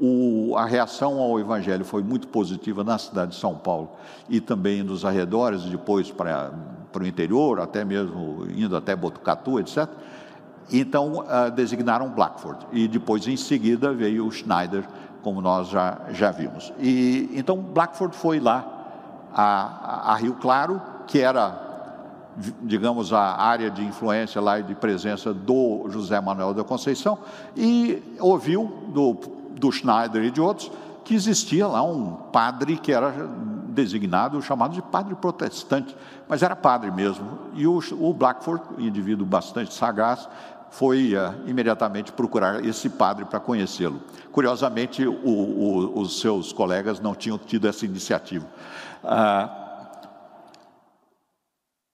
o, 0.00 0.56
a 0.56 0.64
reação 0.64 1.20
ao 1.20 1.38
Evangelho 1.38 1.84
foi 1.84 2.02
muito 2.02 2.26
positiva 2.28 2.82
na 2.82 2.98
cidade 2.98 3.32
de 3.32 3.38
São 3.38 3.54
Paulo 3.54 3.90
e 4.28 4.40
também 4.40 4.82
nos 4.82 5.04
arredores, 5.04 5.62
depois 5.62 6.10
para, 6.10 6.50
para 6.92 7.04
o 7.04 7.06
interior, 7.06 7.60
até 7.60 7.84
mesmo 7.84 8.46
indo 8.56 8.76
até 8.76 8.96
Botucatu, 8.96 9.60
etc. 9.60 9.88
Então, 10.72 11.20
uh, 11.20 11.50
designaram 11.54 12.08
Blackford. 12.08 12.66
E 12.72 12.88
depois, 12.88 13.26
em 13.28 13.36
seguida, 13.36 13.92
veio 13.92 14.26
o 14.26 14.32
Schneider, 14.32 14.84
como 15.22 15.40
nós 15.40 15.68
já, 15.68 15.98
já 16.10 16.30
vimos. 16.30 16.72
E, 16.78 17.30
então, 17.34 17.56
Blackford 17.56 18.14
foi 18.16 18.40
lá 18.40 18.64
a, 19.32 20.12
a 20.12 20.16
Rio 20.16 20.34
Claro, 20.34 20.80
que 21.06 21.20
era, 21.20 21.58
digamos, 22.62 23.12
a 23.12 23.40
área 23.40 23.70
de 23.70 23.82
influência 23.82 24.40
lá 24.40 24.58
e 24.58 24.62
de 24.62 24.74
presença 24.74 25.32
do 25.32 25.86
José 25.88 26.20
Manuel 26.20 26.52
da 26.52 26.64
Conceição, 26.64 27.18
e 27.56 28.02
ouviu 28.20 28.82
do, 28.88 29.14
do 29.58 29.72
Schneider 29.72 30.24
e 30.24 30.30
de 30.30 30.40
outros 30.40 30.70
que 31.04 31.14
existia 31.14 31.66
lá 31.66 31.82
um 31.82 32.12
padre 32.32 32.76
que 32.76 32.92
era 32.92 33.12
designado, 33.72 34.40
chamado 34.42 34.74
de 34.74 34.82
padre 34.82 35.14
protestante, 35.14 35.96
mas 36.28 36.42
era 36.42 36.54
padre 36.54 36.90
mesmo. 36.90 37.26
E 37.54 37.66
o, 37.66 37.80
o 37.98 38.12
Blackford, 38.12 38.62
indivíduo 38.78 39.26
bastante 39.26 39.72
sagaz, 39.72 40.28
foi 40.72 41.14
uh, 41.14 41.34
imediatamente 41.46 42.12
procurar 42.12 42.64
esse 42.64 42.88
padre 42.88 43.26
para 43.26 43.38
conhecê-lo. 43.38 44.00
Curiosamente, 44.32 45.06
o, 45.06 45.12
o, 45.12 46.00
os 46.00 46.18
seus 46.18 46.50
colegas 46.50 46.98
não 46.98 47.14
tinham 47.14 47.38
tido 47.38 47.68
essa 47.68 47.84
iniciativa. 47.84 48.46
Uh, 49.04 49.62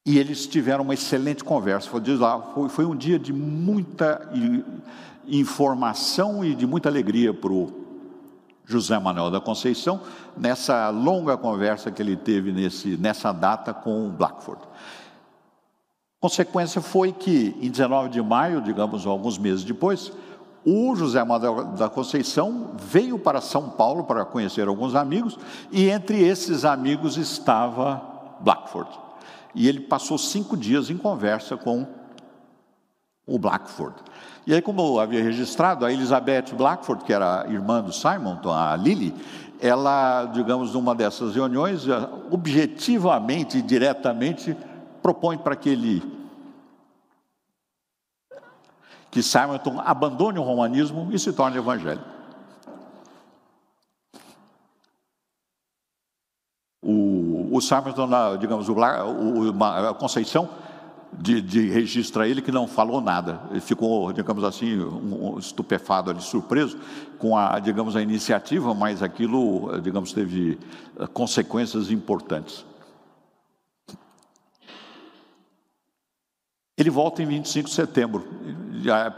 e 0.06 0.16
eles 0.16 0.46
tiveram 0.46 0.84
uma 0.84 0.94
excelente 0.94 1.42
conversa. 1.42 1.90
Foi, 1.90 2.00
foi, 2.54 2.68
foi 2.68 2.84
um 2.86 2.96
dia 2.96 3.18
de 3.18 3.32
muita 3.32 4.30
informação 5.26 6.44
e 6.44 6.54
de 6.54 6.66
muita 6.66 6.88
alegria 6.88 7.34
para 7.34 7.52
o 7.52 7.88
José 8.64 8.98
Manuel 8.98 9.30
da 9.30 9.40
Conceição, 9.40 10.00
nessa 10.36 10.88
longa 10.90 11.36
conversa 11.36 11.90
que 11.90 12.00
ele 12.00 12.16
teve 12.16 12.52
nesse, 12.52 12.96
nessa 12.96 13.32
data 13.32 13.74
com 13.74 14.08
Blackford. 14.08 14.67
Consequência 16.20 16.80
foi 16.80 17.12
que, 17.12 17.56
em 17.60 17.70
19 17.70 18.08
de 18.08 18.20
maio, 18.20 18.60
digamos, 18.60 19.06
alguns 19.06 19.38
meses 19.38 19.62
depois, 19.62 20.12
o 20.64 20.94
José 20.96 21.22
Manuel 21.22 21.66
da 21.76 21.88
Conceição 21.88 22.72
veio 22.76 23.18
para 23.18 23.40
São 23.40 23.70
Paulo 23.70 24.02
para 24.02 24.24
conhecer 24.24 24.66
alguns 24.66 24.96
amigos, 24.96 25.38
e 25.70 25.88
entre 25.88 26.20
esses 26.20 26.64
amigos 26.64 27.16
estava 27.16 28.02
Blackford. 28.40 28.90
E 29.54 29.68
ele 29.68 29.80
passou 29.80 30.18
cinco 30.18 30.56
dias 30.56 30.90
em 30.90 30.96
conversa 30.96 31.56
com 31.56 31.86
o 33.24 33.38
Blackford. 33.38 33.94
E 34.44 34.52
aí, 34.52 34.60
como 34.60 34.80
eu 34.80 34.98
havia 34.98 35.22
registrado, 35.22 35.84
a 35.84 35.92
Elizabeth 35.92 36.54
Blackford, 36.56 37.04
que 37.04 37.12
era 37.12 37.46
irmã 37.48 37.80
do 37.80 37.92
Simon, 37.92 38.38
a 38.46 38.74
Lily, 38.74 39.14
ela, 39.60 40.24
digamos, 40.26 40.72
numa 40.72 40.94
dessas 40.94 41.34
reuniões, 41.34 41.82
objetivamente 42.30 43.58
e 43.58 43.62
diretamente 43.62 44.56
propõe 45.08 45.38
para 45.38 45.56
que 45.56 45.70
ele 45.70 46.02
que 49.10 49.22
Simonton 49.22 49.80
abandone 49.80 50.38
o 50.38 50.42
romanismo 50.42 51.08
e 51.10 51.18
se 51.18 51.32
torne 51.32 51.56
evangélico. 51.56 52.04
O, 56.82 57.56
o 57.56 57.60
Simonton, 57.62 58.36
digamos, 58.38 58.68
o, 58.68 58.74
o, 58.74 59.64
a 59.64 59.94
Conceição 59.94 60.50
de, 61.10 61.40
de 61.40 61.70
registra 61.70 62.28
ele 62.28 62.42
que 62.42 62.52
não 62.52 62.68
falou 62.68 63.00
nada. 63.00 63.40
Ele 63.50 63.60
ficou, 63.60 64.12
digamos 64.12 64.44
assim, 64.44 64.78
um, 64.78 65.38
estupefado 65.38 66.10
ali, 66.10 66.20
surpreso 66.20 66.78
com 67.18 67.34
a, 67.34 67.58
digamos, 67.58 67.96
a 67.96 68.02
iniciativa, 68.02 68.74
mas 68.74 69.02
aquilo, 69.02 69.80
digamos, 69.80 70.12
teve 70.12 70.58
eh, 71.00 71.06
consequências 71.06 71.90
importantes. 71.90 72.67
Ele 76.78 76.90
volta 76.90 77.20
em 77.20 77.26
25 77.26 77.68
de 77.68 77.74
setembro. 77.74 78.24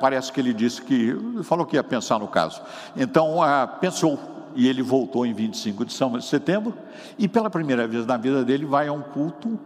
Parece 0.00 0.32
que 0.32 0.40
ele 0.40 0.54
disse 0.54 0.80
que 0.80 1.14
falou 1.44 1.66
que 1.66 1.76
ia 1.76 1.84
pensar 1.84 2.18
no 2.18 2.26
caso. 2.26 2.62
Então 2.96 3.42
ah, 3.42 3.66
pensou 3.66 4.18
e 4.56 4.66
ele 4.66 4.82
voltou 4.82 5.26
em 5.26 5.34
25 5.34 5.84
de 5.84 5.94
setembro 6.24 6.74
e 7.18 7.28
pela 7.28 7.50
primeira 7.50 7.86
vez 7.86 8.06
na 8.06 8.16
vida 8.16 8.42
dele 8.42 8.64
vai 8.64 8.88
a 8.88 8.92
um 8.92 9.02
culto 9.02 9.60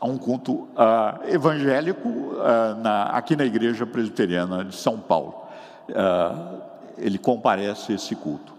a 0.00 0.06
um 0.06 0.16
culto 0.16 0.68
ah, 0.76 1.18
evangélico 1.26 2.36
ah, 2.38 2.76
na, 2.80 3.02
aqui 3.06 3.34
na 3.34 3.44
igreja 3.44 3.84
presbiteriana 3.84 4.64
de 4.64 4.76
São 4.76 5.00
Paulo. 5.00 5.42
Ele 6.96 7.18
comparece 7.18 7.90
a 7.90 7.94
esse 7.96 8.14
culto. 8.14 8.54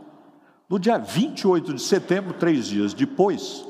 No 0.70 0.78
dia 0.78 0.98
28 0.98 1.76
de 1.76 1.82
setembro, 1.82 2.34
três 2.34 2.68
dias 2.68 2.94
depois, 2.94 3.66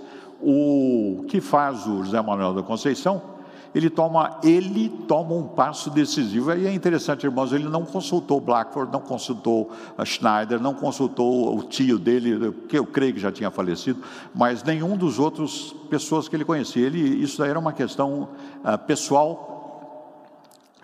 o 0.46 1.26
que 1.28 1.42
faz 1.42 1.88
o 1.88 2.04
José 2.04 2.22
Manuel 2.22 2.54
da 2.54 2.62
Conceição? 2.62 3.34
Ele 3.74 3.90
toma, 3.90 4.40
ele 4.42 4.88
toma 4.88 5.34
um 5.34 5.48
passo 5.48 5.90
decisivo. 5.90 6.54
E 6.54 6.66
é 6.66 6.74
interessante, 6.74 7.26
irmãos, 7.26 7.52
ele 7.52 7.68
não 7.68 7.84
consultou 7.84 8.40
Blackford, 8.40 8.90
não 8.94 9.02
consultou 9.02 9.70
a 9.98 10.06
Schneider, 10.06 10.62
não 10.62 10.74
consultou 10.74 11.58
o 11.58 11.64
tio 11.64 12.00
dele, 12.00 12.54
que 12.70 12.78
eu 12.78 12.86
creio 12.86 13.14
que 13.14 13.20
já 13.20 13.34
tinha 13.34 13.52
falecido, 13.52 14.02
mas 14.34 14.64
nenhum 14.64 14.96
dos 14.96 15.20
outros 15.20 15.76
pessoas 15.90 16.30
que 16.30 16.36
ele 16.38 16.46
conhecia. 16.46 16.86
Ele, 16.86 17.00
isso 17.00 17.40
daí 17.40 17.50
era 17.50 17.60
uma 17.60 17.74
questão 17.74 18.30
uh, 18.64 18.78
pessoal, 18.86 20.24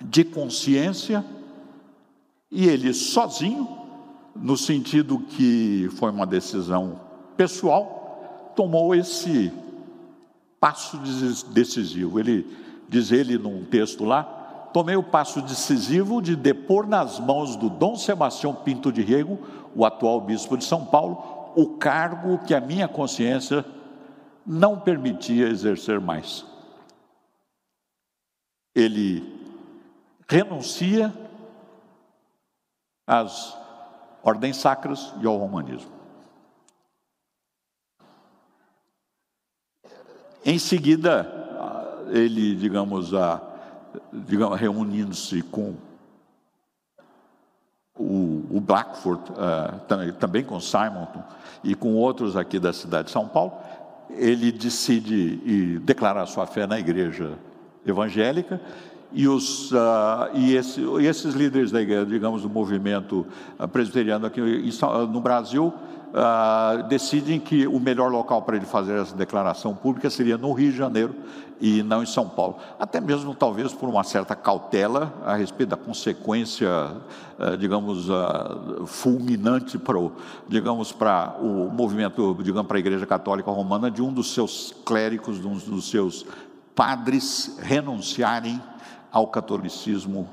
de 0.01 0.25
consciência, 0.25 1.23
e 2.51 2.67
ele 2.67 2.93
sozinho, 2.93 3.69
no 4.35 4.57
sentido 4.57 5.19
que 5.19 5.87
foi 5.97 6.09
uma 6.09 6.25
decisão 6.25 6.99
pessoal, 7.37 8.00
tomou 8.55 8.95
esse 8.95 9.51
passo 10.59 10.97
decisivo. 11.49 12.19
Ele 12.19 12.47
diz 12.87 13.11
ele 13.11 13.37
num 13.37 13.63
texto 13.65 14.03
lá, 14.03 14.23
tomei 14.73 14.95
o 14.95 15.03
passo 15.03 15.41
decisivo 15.41 16.21
de 16.21 16.35
depor 16.35 16.87
nas 16.87 17.19
mãos 17.19 17.55
do 17.55 17.69
Dom 17.69 17.95
Sebastião 17.95 18.53
Pinto 18.53 18.91
de 18.91 19.01
Rego, 19.01 19.39
o 19.75 19.85
atual 19.85 20.21
bispo 20.21 20.57
de 20.57 20.65
São 20.65 20.85
Paulo, 20.85 21.53
o 21.55 21.77
cargo 21.77 22.37
que 22.39 22.53
a 22.53 22.61
minha 22.61 22.87
consciência 22.87 23.65
não 24.45 24.79
permitia 24.79 25.47
exercer 25.47 25.99
mais. 25.99 26.45
Ele 28.75 29.39
renuncia 30.27 31.13
às 33.05 33.57
ordens 34.23 34.57
sacras 34.57 35.13
e 35.21 35.27
ao 35.27 35.37
romanismo. 35.37 36.00
Em 40.43 40.57
seguida, 40.57 41.41
ele, 42.09 42.55
digamos, 42.55 43.13
a, 43.13 43.41
digamos 44.11 44.59
reunindo-se 44.59 45.41
com 45.43 45.75
o, 47.97 48.43
o 48.49 48.59
Blackford, 48.59 49.21
uh, 49.31 50.11
também, 50.19 50.43
com 50.43 50.59
Simonton 50.59 51.23
e 51.63 51.75
com 51.75 51.93
outros 51.95 52.35
aqui 52.35 52.59
da 52.59 52.73
cidade 52.73 53.05
de 53.05 53.11
São 53.11 53.27
Paulo, 53.27 53.53
ele 54.09 54.51
decide 54.51 55.41
e 55.45 55.79
declarar 55.79 56.25
sua 56.25 56.47
fé 56.47 56.65
na 56.65 56.79
igreja 56.79 57.37
evangélica 57.85 58.59
e, 59.13 59.27
os, 59.27 59.71
uh, 59.71 60.29
e, 60.33 60.55
esse, 60.55 60.81
e, 60.81 61.05
esses 61.05 61.35
líderes 61.35 61.71
da 61.71 61.81
igreja, 61.81 62.05
digamos, 62.05 62.41
do 62.41 62.49
movimento 62.49 63.27
presbiteriano 63.71 64.25
aqui 64.25 64.41
no 64.41 65.21
Brasil, 65.21 65.71
uh, 66.11 66.87
decidem 66.87 67.39
que 67.39 67.67
o 67.67 67.79
melhor 67.79 68.11
local 68.11 68.41
para 68.41 68.55
ele 68.55 68.65
fazer 68.65 68.99
essa 68.99 69.15
declaração 69.15 69.75
pública 69.75 70.09
seria 70.09 70.37
no 70.37 70.51
Rio 70.53 70.71
de 70.71 70.77
Janeiro 70.77 71.15
e 71.59 71.83
não 71.83 72.01
em 72.01 72.05
São 72.05 72.27
Paulo. 72.27 72.57
Até 72.79 72.99
mesmo, 72.99 73.35
talvez, 73.35 73.73
por 73.73 73.87
uma 73.87 74.03
certa 74.03 74.35
cautela 74.35 75.13
a 75.25 75.35
respeito 75.35 75.69
da 75.69 75.77
consequência, 75.77 76.69
uh, 77.39 77.57
digamos, 77.57 78.09
uh, 78.09 78.85
fulminante 78.85 79.77
para 79.77 79.97
o, 79.97 80.11
digamos, 80.47 80.91
para 80.91 81.35
o 81.39 81.69
movimento, 81.69 82.37
digamos, 82.41 82.67
para 82.67 82.77
a 82.77 82.79
Igreja 82.79 83.05
Católica 83.05 83.51
Romana 83.51 83.89
de 83.89 84.01
um 84.01 84.11
dos 84.11 84.33
seus 84.33 84.75
clérigos, 84.85 85.39
de 85.39 85.47
um 85.47 85.57
dos 85.57 85.89
seus 85.89 86.25
padres 86.75 87.57
renunciarem 87.61 88.61
ao 89.11 89.27
catolicismo 89.27 90.27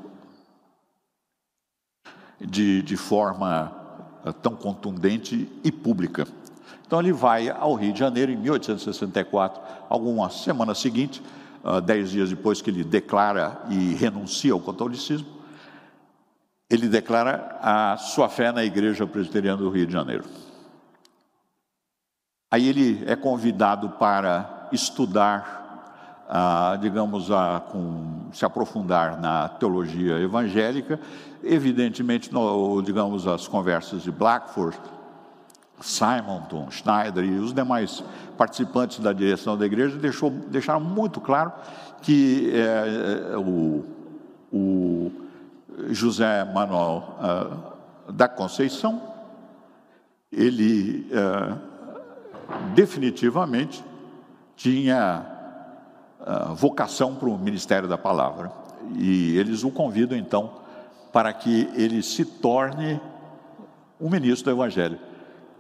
de, 2.41 2.83
de 2.83 2.97
forma 2.97 3.78
tão 4.33 4.55
contundente 4.55 5.49
e 5.63 5.73
pública. 5.73 6.27
Então 6.87 7.01
ele 7.01 7.13
vai 7.13 7.51
ao 7.51 7.75
Rio 7.75 7.93
de 7.93 7.99
Janeiro 7.99 8.33
em 8.33 8.37
1864, 8.37 9.61
alguma 9.89 10.31
semana 10.31 10.75
seguinte, 10.75 11.23
uh, 11.63 11.81
dez 11.81 12.11
dias 12.11 12.31
depois 12.31 12.63
que 12.63 12.71
ele 12.71 12.83
declara 12.83 13.61
e 13.69 13.95
renuncia 13.95 14.53
ao 14.53 14.61
catolicismo, 14.61 15.29
ele 16.71 16.89
declara 16.89 17.59
a 17.63 17.97
sua 17.97 18.29
fé 18.29 18.53
na 18.53 18.65
Igreja 18.65 19.07
Presbiteriana 19.07 19.59
do 19.59 19.71
Rio 19.71 19.87
de 19.87 19.93
Janeiro. 19.93 20.25
Aí 22.51 22.67
ele 22.69 23.05
é 23.07 23.15
convidado 23.15 23.91
para 23.91 24.69
estudar, 24.73 25.58
ah, 26.29 26.77
digamos, 26.81 27.31
a, 27.31 27.63
com, 27.73 28.29
se 28.33 28.45
aprofundar 28.45 29.19
na 29.19 29.49
teologia 29.49 30.21
evangélica. 30.21 31.01
Evidentemente, 31.43 32.33
no, 32.33 32.83
digamos, 32.83 33.27
as 33.27 33.49
conversas 33.49 34.03
de 34.03 34.13
Blackford, 34.13 34.79
Simonton, 35.81 36.71
Schneider 36.71 37.25
e 37.25 37.39
os 37.39 37.55
demais 37.55 38.05
participantes 38.37 38.99
da 38.99 39.13
direção 39.13 39.57
da 39.57 39.65
igreja 39.65 39.97
deixou, 39.97 40.31
deixaram 40.31 40.81
muito 40.81 41.21
claro 41.21 41.53
que 42.03 42.53
é, 42.53 43.37
o, 43.37 43.85
o, 44.53 45.13
José 45.91 46.45
Manuel 46.45 47.17
uh, 47.21 48.13
da 48.13 48.29
Conceição, 48.29 49.01
ele 50.33 51.09
uh, 51.13 51.57
definitivamente 52.75 53.85
tinha 54.57 55.38
vocação 56.55 57.15
para 57.15 57.29
o 57.29 57.39
ministério 57.39 57.89
da 57.89 57.99
palavra. 57.99 58.53
E 58.97 59.37
eles 59.37 59.65
o 59.65 59.71
convidam 59.71 60.17
então 60.17 60.51
para 61.13 61.33
que 61.33 61.69
ele 61.75 62.03
se 62.03 62.25
torne 62.25 63.01
um 64.01 64.09
ministro 64.09 64.53
do 64.53 64.57
Evangelho. 64.57 64.99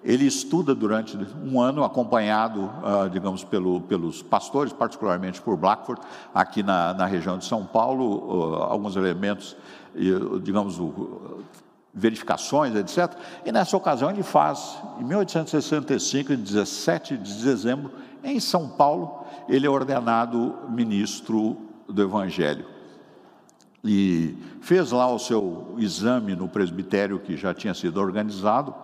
Ele 0.04 0.26
estuda 0.26 0.74
durante 0.74 1.18
um 1.44 1.60
ano, 1.60 1.82
acompanhado, 1.82 2.60
uh, 2.62 3.10
digamos, 3.10 3.42
pelo, 3.42 3.80
pelos 3.80 4.22
pastores, 4.22 4.72
particularmente 4.72 5.40
por 5.40 5.56
Blackford, 5.56 6.00
aqui 6.32 6.62
na, 6.62 6.94
na 6.94 7.04
região 7.04 7.36
de 7.36 7.44
São 7.44 7.66
Paulo, 7.66 8.04
uh, 8.04 8.54
alguns 8.62 8.94
elementos, 8.94 9.56
digamos, 10.42 10.78
verificações, 11.92 12.76
etc. 12.76 13.12
E 13.44 13.50
nessa 13.50 13.76
ocasião 13.76 14.10
ele 14.10 14.22
faz, 14.22 14.78
em 15.00 15.04
1865, 15.04 16.32
em 16.32 16.36
17 16.36 17.16
de 17.16 17.42
dezembro, 17.42 17.90
em 18.22 18.38
São 18.38 18.68
Paulo, 18.68 19.17
ele 19.48 19.66
é 19.66 19.70
ordenado 19.70 20.54
ministro 20.68 21.56
do 21.88 22.02
Evangelho. 22.02 22.66
E 23.84 24.36
fez 24.60 24.90
lá 24.90 25.10
o 25.10 25.18
seu 25.18 25.74
exame 25.78 26.34
no 26.34 26.48
presbitério 26.48 27.18
que 27.18 27.36
já 27.36 27.54
tinha 27.54 27.74
sido 27.74 28.00
organizado 28.00 28.74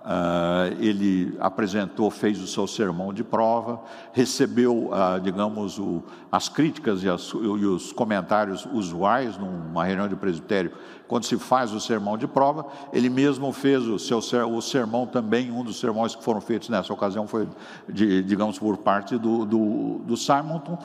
Uh, 0.00 0.82
ele 0.82 1.36
apresentou, 1.38 2.10
fez 2.10 2.40
o 2.40 2.46
seu 2.46 2.66
sermão 2.66 3.12
de 3.12 3.22
prova, 3.22 3.82
recebeu, 4.14 4.88
uh, 4.88 5.20
digamos, 5.22 5.78
o, 5.78 6.02
as 6.32 6.48
críticas 6.48 7.02
e, 7.02 7.08
as, 7.08 7.28
e, 7.34 7.66
os 7.66 7.92
comentários 7.92 8.66
usuais 8.72 9.36
numa 9.36 9.84
reunião 9.84 10.08
de 10.08 10.16
presbitério, 10.16 10.72
quando 11.06 11.24
se 11.24 11.36
faz 11.36 11.74
o 11.74 11.80
sermão 11.80 12.16
de 12.16 12.26
prova. 12.26 12.66
Ele 12.94 13.10
mesmo 13.10 13.52
fez 13.52 13.86
o 13.86 13.98
seu 13.98 14.20
o 14.48 14.62
sermão 14.62 15.06
também, 15.06 15.50
um 15.50 15.62
dos 15.62 15.78
sermões 15.78 16.14
que 16.16 16.24
foram 16.24 16.40
feitos 16.40 16.70
nessa 16.70 16.92
ocasião 16.94 17.26
foi, 17.26 17.46
de, 17.86 18.22
digamos, 18.22 18.58
por 18.58 18.78
parte 18.78 19.18
do, 19.18 19.44
do, 19.44 19.98
do 19.98 20.16
Simonton, 20.16 20.78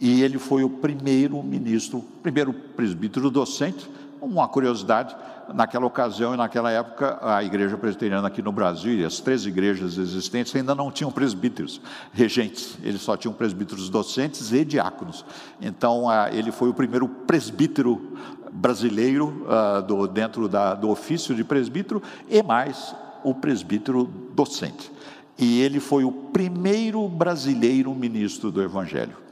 e 0.00 0.22
ele 0.22 0.38
foi 0.38 0.64
o 0.64 0.70
primeiro 0.70 1.40
ministro, 1.40 2.04
primeiro 2.20 2.52
presbítero 2.52 3.30
docente 3.30 3.88
uma 4.24 4.48
curiosidade, 4.48 5.14
naquela 5.52 5.86
ocasião 5.86 6.34
e 6.34 6.36
naquela 6.36 6.70
época, 6.70 7.18
a 7.20 7.42
igreja 7.42 7.76
presbiteriana 7.76 8.28
aqui 8.28 8.40
no 8.40 8.52
Brasil 8.52 8.94
e 8.94 9.04
as 9.04 9.20
três 9.20 9.44
igrejas 9.44 9.98
existentes 9.98 10.54
ainda 10.54 10.74
não 10.74 10.90
tinham 10.90 11.10
presbíteros 11.10 11.80
regentes, 12.12 12.78
eles 12.82 13.02
só 13.02 13.16
tinham 13.16 13.34
presbíteros 13.34 13.88
docentes 13.88 14.52
e 14.52 14.64
diáconos. 14.64 15.24
Então, 15.60 16.06
ele 16.32 16.52
foi 16.52 16.68
o 16.68 16.74
primeiro 16.74 17.08
presbítero 17.08 18.16
brasileiro 18.52 19.46
do, 19.86 20.06
dentro 20.06 20.48
do 20.48 20.88
ofício 20.88 21.34
de 21.34 21.42
presbítero 21.42 22.02
e 22.28 22.42
mais 22.42 22.94
o 23.24 23.34
presbítero 23.34 24.04
docente. 24.34 24.92
E 25.36 25.60
ele 25.60 25.80
foi 25.80 26.04
o 26.04 26.12
primeiro 26.12 27.08
brasileiro 27.08 27.92
ministro 27.94 28.52
do 28.52 28.62
Evangelho. 28.62 29.23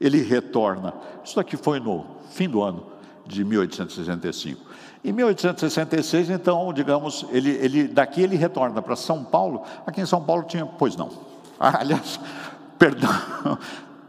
Ele 0.00 0.22
retorna. 0.22 0.94
Isso 1.24 1.40
aqui 1.40 1.56
foi 1.56 1.80
no 1.80 2.04
fim 2.30 2.48
do 2.48 2.62
ano 2.62 2.86
de 3.26 3.44
1865. 3.44 4.60
Em 5.04 5.12
1866, 5.12 6.30
então, 6.30 6.72
digamos, 6.72 7.26
ele, 7.30 7.50
ele 7.50 7.88
daqui 7.88 8.22
ele 8.22 8.36
retorna 8.36 8.82
para 8.82 8.96
São 8.96 9.24
Paulo. 9.24 9.62
Aqui 9.86 10.00
em 10.00 10.06
São 10.06 10.22
Paulo 10.22 10.42
tinha, 10.44 10.66
pois 10.66 10.96
não. 10.96 11.10
Ah, 11.58 11.78
aliás, 11.80 12.20
perdão, 12.78 13.10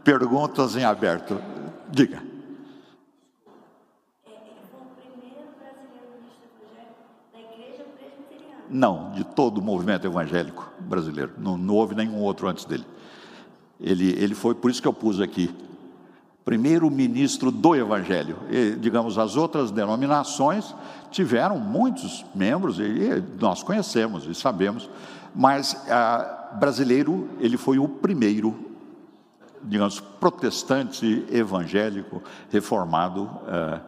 perguntas 0.02 0.76
em 0.76 0.84
aberto. 0.84 1.40
Diga. 1.88 2.22
Não, 8.70 9.12
de 9.12 9.24
todo 9.24 9.58
o 9.58 9.62
movimento 9.62 10.06
evangélico 10.06 10.70
brasileiro. 10.78 11.32
Não, 11.38 11.56
não 11.56 11.74
houve 11.74 11.94
nenhum 11.94 12.20
outro 12.20 12.48
antes 12.48 12.66
dele. 12.66 12.84
Ele, 13.80 14.10
ele 14.18 14.34
foi, 14.34 14.54
por 14.54 14.70
isso 14.70 14.82
que 14.82 14.88
eu 14.88 14.92
pus 14.92 15.20
aqui, 15.20 15.54
primeiro 16.48 16.90
ministro 16.90 17.50
do 17.50 17.76
Evangelho. 17.76 18.38
E, 18.48 18.70
digamos, 18.70 19.18
as 19.18 19.36
outras 19.36 19.70
denominações 19.70 20.74
tiveram 21.10 21.58
muitos 21.58 22.24
membros, 22.34 22.80
e 22.80 23.22
nós 23.38 23.62
conhecemos 23.62 24.24
e 24.24 24.34
sabemos, 24.34 24.88
mas 25.34 25.76
a, 25.90 26.56
brasileiro, 26.58 27.28
ele 27.38 27.58
foi 27.58 27.78
o 27.78 27.86
primeiro, 27.86 28.56
digamos, 29.62 30.00
protestante 30.00 31.26
evangélico 31.30 32.22
reformado, 32.50 33.28
eh, 33.46 33.80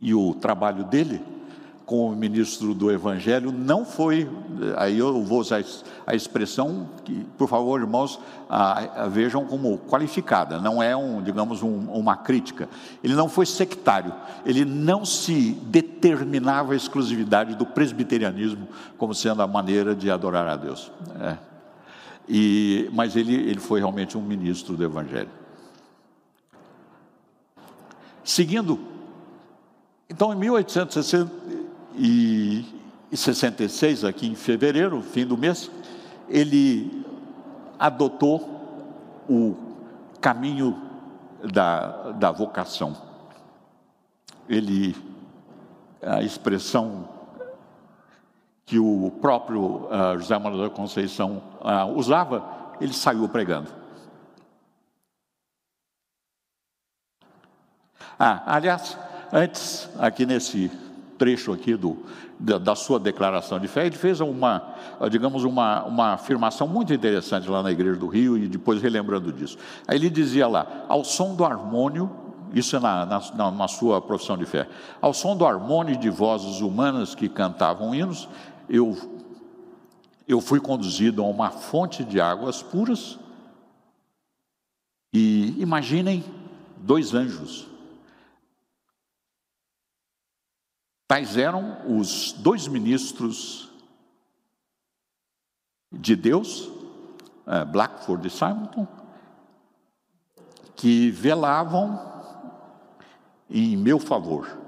e 0.00 0.14
o 0.14 0.34
trabalho 0.34 0.84
dele 0.84 1.20
como 1.84 2.14
ministro 2.14 2.74
do 2.74 2.90
Evangelho 2.90 3.52
não 3.52 3.84
foi, 3.84 4.28
aí 4.76 4.98
eu 4.98 5.22
vou 5.22 5.40
usar 5.40 5.62
a 6.06 6.14
expressão 6.14 6.88
que, 7.04 7.24
por 7.36 7.48
favor, 7.48 7.80
irmãos, 7.80 8.20
a, 8.48 9.04
a, 9.04 9.08
vejam 9.08 9.44
como 9.44 9.78
qualificada, 9.78 10.60
não 10.60 10.82
é 10.82 10.96
um, 10.96 11.22
digamos, 11.22 11.62
um, 11.62 11.90
uma 11.90 12.16
crítica. 12.16 12.68
Ele 13.02 13.14
não 13.14 13.28
foi 13.28 13.46
sectário, 13.46 14.12
ele 14.44 14.64
não 14.64 15.04
se 15.04 15.52
determinava 15.64 16.72
a 16.72 16.76
exclusividade 16.76 17.54
do 17.54 17.66
presbiterianismo 17.66 18.68
como 18.96 19.14
sendo 19.14 19.42
a 19.42 19.46
maneira 19.46 19.94
de 19.94 20.10
adorar 20.10 20.46
a 20.46 20.56
Deus. 20.56 20.90
É. 21.20 21.36
E, 22.28 22.88
mas 22.92 23.16
ele, 23.16 23.34
ele 23.34 23.60
foi 23.60 23.80
realmente 23.80 24.16
um 24.16 24.22
ministro 24.22 24.76
do 24.76 24.84
Evangelho. 24.84 25.30
Seguindo, 28.24 28.78
então 30.08 30.32
em 30.32 30.36
1860 30.36 31.32
e, 31.48 31.61
e 31.94 32.82
66, 33.16 34.04
aqui 34.04 34.26
em 34.26 34.34
fevereiro, 34.34 35.02
fim 35.02 35.26
do 35.26 35.36
mês, 35.36 35.70
ele 36.28 37.04
adotou 37.78 39.24
o 39.28 39.56
caminho 40.20 40.80
da, 41.52 42.12
da 42.12 42.30
vocação. 42.30 42.96
Ele, 44.48 44.96
a 46.00 46.22
expressão 46.22 47.08
que 48.64 48.78
o 48.78 49.12
próprio 49.20 49.86
uh, 49.86 50.18
José 50.18 50.38
Manuel 50.38 50.68
da 50.68 50.74
Conceição 50.74 51.42
uh, 51.60 51.92
usava, 51.94 52.74
ele 52.80 52.92
saiu 52.92 53.28
pregando. 53.28 53.70
Ah, 58.18 58.42
aliás, 58.46 58.96
antes, 59.32 59.90
aqui 59.98 60.24
nesse 60.24 60.70
trecho 61.22 61.52
aqui 61.52 61.76
do, 61.76 61.98
da, 62.36 62.58
da, 62.58 62.74
sua 62.74 62.98
declaração 62.98 63.60
de 63.60 63.68
fé, 63.68 63.86
ele 63.86 63.94
fez 63.94 64.18
uma, 64.20 64.74
digamos, 65.08 65.44
uma, 65.44 65.84
uma 65.84 66.14
afirmação 66.14 66.66
muito 66.66 66.92
interessante 66.92 67.48
lá 67.48 67.62
na 67.62 67.70
Igreja 67.70 67.94
do 67.94 68.08
Rio 68.08 68.36
e 68.36 68.48
depois 68.48 68.82
relembrando 68.82 69.32
disso. 69.32 69.56
Aí 69.86 69.96
ele 69.96 70.10
dizia 70.10 70.48
lá, 70.48 70.84
ao 70.88 71.04
som 71.04 71.36
do 71.36 71.44
harmônio, 71.44 72.10
isso 72.52 72.74
é 72.74 72.80
na, 72.80 73.06
na, 73.06 73.50
na 73.52 73.68
sua 73.68 74.02
profissão 74.02 74.36
de 74.36 74.44
fé, 74.44 74.68
ao 75.00 75.14
som 75.14 75.36
do 75.36 75.46
harmônio 75.46 75.96
de 75.96 76.10
vozes 76.10 76.60
humanas 76.60 77.14
que 77.14 77.28
cantavam 77.28 77.94
hinos, 77.94 78.28
eu, 78.68 78.98
eu 80.26 80.40
fui 80.40 80.58
conduzido 80.58 81.22
a 81.22 81.26
uma 81.28 81.50
fonte 81.50 82.02
de 82.02 82.20
águas 82.20 82.64
puras 82.64 83.16
e 85.14 85.54
imaginem 85.60 86.24
dois 86.78 87.14
anjos 87.14 87.70
Tais 91.12 91.36
eram 91.36 91.76
os 91.94 92.32
dois 92.32 92.66
ministros 92.66 93.70
de 95.92 96.16
Deus, 96.16 96.70
eh, 97.46 97.66
Blackford 97.66 98.26
e 98.26 98.30
Simonton, 98.30 98.88
que 100.74 101.10
velavam 101.10 102.00
em 103.50 103.76
meu 103.76 103.98
favor. 103.98 104.58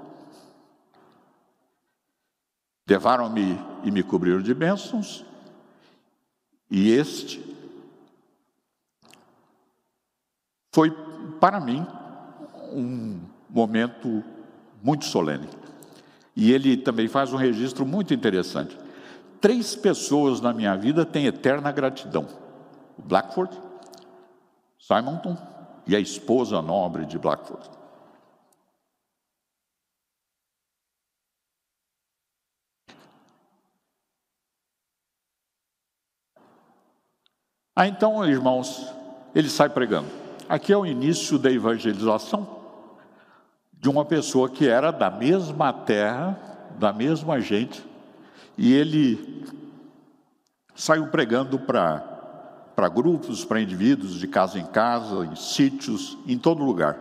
Levaram-me 2.87 3.59
e 3.83 3.89
me 3.89 4.03
cobriram 4.03 4.39
de 4.39 4.53
bênçãos, 4.53 5.25
e 6.69 6.91
este 6.91 7.43
Foi, 10.71 10.91
para 11.39 11.59
mim, 11.59 11.87
um 12.71 13.19
momento 13.49 14.23
muito 14.83 15.05
solene. 15.05 15.64
E 16.35 16.51
ele 16.51 16.75
também 16.75 17.07
faz 17.07 17.31
um 17.31 17.37
registro 17.37 17.85
muito 17.85 18.13
interessante. 18.13 18.77
Três 19.39 19.75
pessoas 19.75 20.41
na 20.41 20.51
minha 20.51 20.75
vida 20.75 21.05
têm 21.05 21.27
eterna 21.27 21.71
gratidão: 21.71 22.27
Blackford, 22.97 23.57
Simonton 24.77 25.37
e 25.87 25.95
a 25.95 25.99
esposa 25.99 26.61
nobre 26.61 27.05
de 27.05 27.17
Blackford. 27.17 27.69
Ah, 37.77 37.87
então, 37.87 38.25
irmãos, 38.25 38.87
ele 39.33 39.49
sai 39.49 39.67
pregando. 39.67 40.07
Aqui 40.47 40.71
é 40.71 40.77
o 40.77 40.85
início 40.85 41.37
da 41.37 41.51
evangelização 41.51 42.54
de 43.85 43.89
uma 43.89 44.03
pessoa 44.03 44.49
que 44.49 44.67
era 44.67 44.89
da 44.89 45.11
mesma 45.11 45.71
terra, 45.71 46.35
da 46.79 46.91
mesma 46.91 47.39
gente, 47.39 47.85
e 48.57 48.73
ele 48.73 49.45
saiu 50.73 51.05
pregando 51.05 51.59
para 51.59 52.89
grupos, 52.89 53.45
para 53.45 53.61
indivíduos, 53.61 54.15
de 54.15 54.27
casa 54.27 54.57
em 54.57 54.65
casa, 54.65 55.23
em 55.27 55.35
sítios, 55.35 56.17
em 56.25 56.35
todo 56.35 56.63
lugar. 56.63 56.97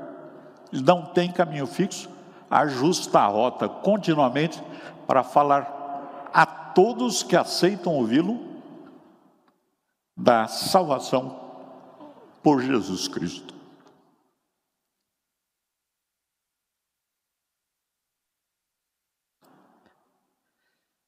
Ele 0.71 0.83
não 0.83 1.07
tem 1.07 1.33
caminho 1.33 1.67
fixo, 1.67 2.07
ajusta 2.51 3.19
a 3.19 3.29
rota 3.29 3.67
continuamente 3.67 4.63
para 5.07 5.23
falar 5.23 6.29
a 6.35 6.45
todos 6.45 7.23
que 7.23 7.35
aceitam 7.35 7.95
ouvi-lo 7.95 8.39
da 10.15 10.49
salvação 10.49 11.35
por 12.43 12.61
Jesus 12.61 13.09
Cristo. 13.09 13.54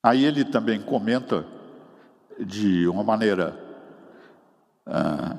Aí 0.07 0.25
ele 0.25 0.45
também 0.45 0.81
comenta 0.81 1.45
de 2.39 2.87
uma 2.87 3.03
maneira 3.03 3.59
ah, 4.87 5.35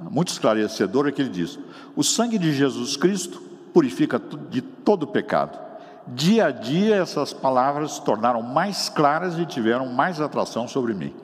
muito 0.00 0.28
esclarecedora 0.28 1.12
que 1.12 1.20
ele 1.20 1.28
diz: 1.28 1.58
o 1.94 2.02
sangue 2.02 2.38
de 2.38 2.50
Jesus 2.50 2.96
Cristo 2.96 3.42
purifica 3.74 4.18
de 4.48 4.62
todo 4.62 5.06
pecado. 5.06 5.58
Dia 6.06 6.46
a 6.46 6.50
dia 6.50 6.96
essas 6.96 7.34
palavras 7.34 7.92
se 7.92 8.02
tornaram 8.02 8.40
mais 8.40 8.88
claras 8.88 9.38
e 9.38 9.44
tiveram 9.44 9.86
mais 9.86 10.18
atração 10.18 10.66
sobre 10.66 10.94
mim 10.94 11.14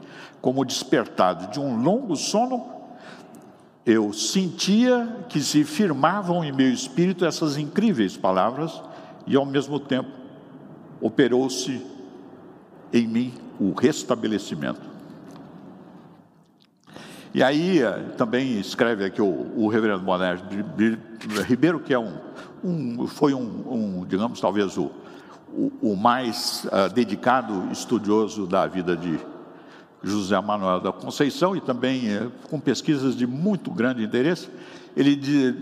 como 0.42 0.64
despertado 0.64 1.50
de 1.50 1.58
um 1.58 1.82
longo 1.82 2.14
sono, 2.14 2.64
eu 3.84 4.12
sentia 4.12 5.24
que 5.28 5.40
se 5.40 5.64
firmavam 5.64 6.44
em 6.44 6.52
meu 6.52 6.70
espírito 6.70 7.24
essas 7.24 7.56
incríveis 7.56 8.16
palavras 8.16 8.82
e 9.26 9.34
ao 9.34 9.46
mesmo 9.46 9.80
tempo 9.80 10.10
operou-se 11.00 11.95
em 12.92 13.06
mim 13.06 13.34
o 13.58 13.72
restabelecimento. 13.72 14.80
E 17.34 17.42
aí 17.42 17.82
eh, 17.82 17.92
também 18.16 18.58
escreve 18.58 19.04
aqui 19.04 19.20
o, 19.20 19.52
o 19.56 19.68
reverendo 19.68 20.02
Moner 20.02 20.40
Ribeiro, 21.46 21.80
que 21.80 21.92
é 21.92 21.98
um, 21.98 22.14
um 22.64 23.06
foi 23.06 23.34
um, 23.34 23.40
um, 24.00 24.06
digamos, 24.06 24.40
talvez 24.40 24.78
o, 24.78 24.90
o, 25.52 25.72
o 25.82 25.96
mais 25.96 26.66
uh, 26.66 26.92
dedicado 26.92 27.68
estudioso 27.70 28.46
da 28.46 28.66
vida 28.66 28.96
de 28.96 29.18
José 30.02 30.40
Manuel 30.40 30.80
da 30.80 30.92
Conceição 30.92 31.56
e 31.56 31.60
também 31.60 32.08
é, 32.08 32.28
com 32.48 32.60
pesquisas 32.60 33.16
de 33.16 33.26
muito 33.26 33.70
grande 33.70 34.04
interesse, 34.04 34.48
ele 34.96 35.16
de, 35.16 35.54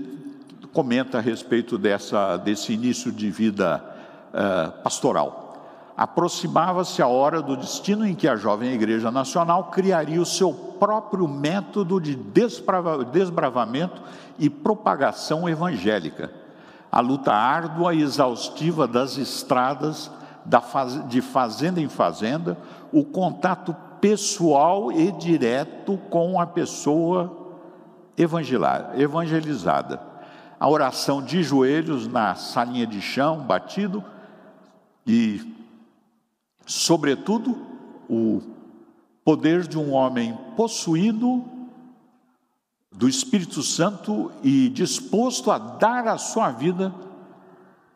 comenta 0.73 1.19
a 1.19 1.21
respeito 1.21 1.79
dessa, 1.79 2.37
desse 2.37 2.73
início 2.73 3.11
de 3.11 3.31
vida 3.31 3.83
é, 4.33 4.69
pastoral. 4.83 5.44
Aproximava-se 5.97 7.01
a 7.01 7.07
hora 7.07 7.41
do 7.41 7.57
destino 7.57 8.05
em 8.07 8.15
que 8.15 8.27
a 8.27 8.35
jovem 8.35 8.73
Igreja 8.73 9.11
Nacional 9.11 9.65
criaria 9.65 10.21
o 10.21 10.27
seu 10.27 10.53
próprio 10.53 11.29
método 11.29 12.01
de 12.01 12.17
desbravamento 12.17 14.03
e 14.39 14.51
propagação 14.51 15.49
evangélica. 15.49 16.33
A 16.91 17.01
luta 17.01 17.33
árdua 17.33 17.95
e 17.95 18.03
exaustiva 18.03 18.89
das 18.89 19.17
estradas, 19.17 20.11
de 21.09 21.21
fazenda 21.21 21.81
em 21.81 21.89
fazenda, 21.89 22.59
o 22.93 23.05
contato 23.05 23.75
pessoal 24.01 24.93
e 24.93 25.11
direto 25.13 25.97
com 26.11 26.41
a 26.41 26.47
pessoa 26.47 27.33
evangelizada. 28.17 30.01
A 30.59 30.69
oração 30.69 31.23
de 31.23 31.43
joelhos 31.43 32.07
na 32.07 32.35
salinha 32.35 32.87
de 32.87 33.01
chão, 33.01 33.39
batido, 33.39 34.05
e, 35.07 35.64
sobretudo, 36.67 37.57
o 38.09 38.43
poder 39.25 39.67
de 39.67 39.79
um 39.79 39.93
homem 39.93 40.37
possuído 40.57 41.45
do 42.93 43.09
Espírito 43.09 43.63
Santo 43.63 44.31
e 44.43 44.69
disposto 44.69 45.51
a 45.51 45.59
dar 45.59 46.07
a 46.07 46.19
sua 46.19 46.51
vida 46.51 46.95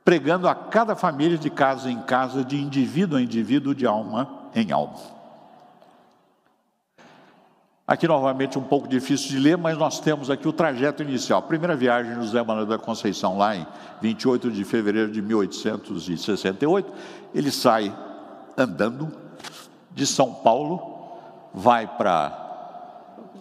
pregando 0.04 0.48
a 0.48 0.54
cada 0.54 0.96
família 0.96 1.36
de 1.36 1.50
casa 1.50 1.90
em 1.90 2.00
casa, 2.00 2.42
de 2.42 2.56
indivíduo 2.56 3.18
a 3.18 3.22
indivíduo, 3.22 3.74
de 3.74 3.86
alma 3.86 4.26
em 4.54 4.72
alma. 4.72 4.98
Aqui 7.86 8.08
novamente 8.08 8.58
um 8.58 8.62
pouco 8.62 8.88
difícil 8.88 9.28
de 9.28 9.38
ler, 9.38 9.56
mas 9.56 9.76
nós 9.76 10.00
temos 10.00 10.30
aqui 10.30 10.48
o 10.48 10.52
trajeto 10.52 11.02
inicial. 11.02 11.42
Primeira 11.42 11.76
viagem 11.76 12.14
de 12.14 12.24
José 12.24 12.42
Manuel 12.42 12.66
da 12.66 12.78
Conceição, 12.78 13.38
lá 13.38 13.54
em 13.54 13.66
28 14.00 14.50
de 14.50 14.64
fevereiro 14.64 15.12
de 15.12 15.20
1868. 15.20 16.92
Ele 17.34 17.50
sai 17.50 17.94
andando 18.62 19.08
de 19.90 20.06
São 20.06 20.34
Paulo, 20.34 20.80
vai 21.52 21.86
para 21.86 22.46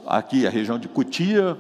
aqui 0.06 0.48
a 0.48 0.50
região 0.50 0.80
de 0.80 0.88
Cutia, 0.88 1.58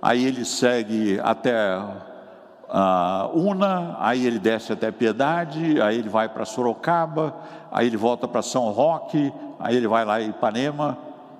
aí 0.00 0.24
ele 0.24 0.44
segue 0.44 1.18
até 1.20 1.78
uh, 1.78 3.38
Una, 3.38 3.96
aí 3.98 4.26
ele 4.26 4.38
desce 4.38 4.72
até 4.72 4.90
Piedade, 4.90 5.80
aí 5.80 5.98
ele 5.98 6.08
vai 6.08 6.28
para 6.28 6.44
Sorocaba, 6.44 7.34
aí 7.70 7.86
ele 7.86 7.96
volta 7.96 8.28
para 8.28 8.42
São 8.42 8.70
Roque, 8.70 9.32
aí 9.58 9.76
ele 9.76 9.88
vai 9.88 10.04
lá 10.04 10.20
em 10.20 10.30
Ipanema, 10.30 10.96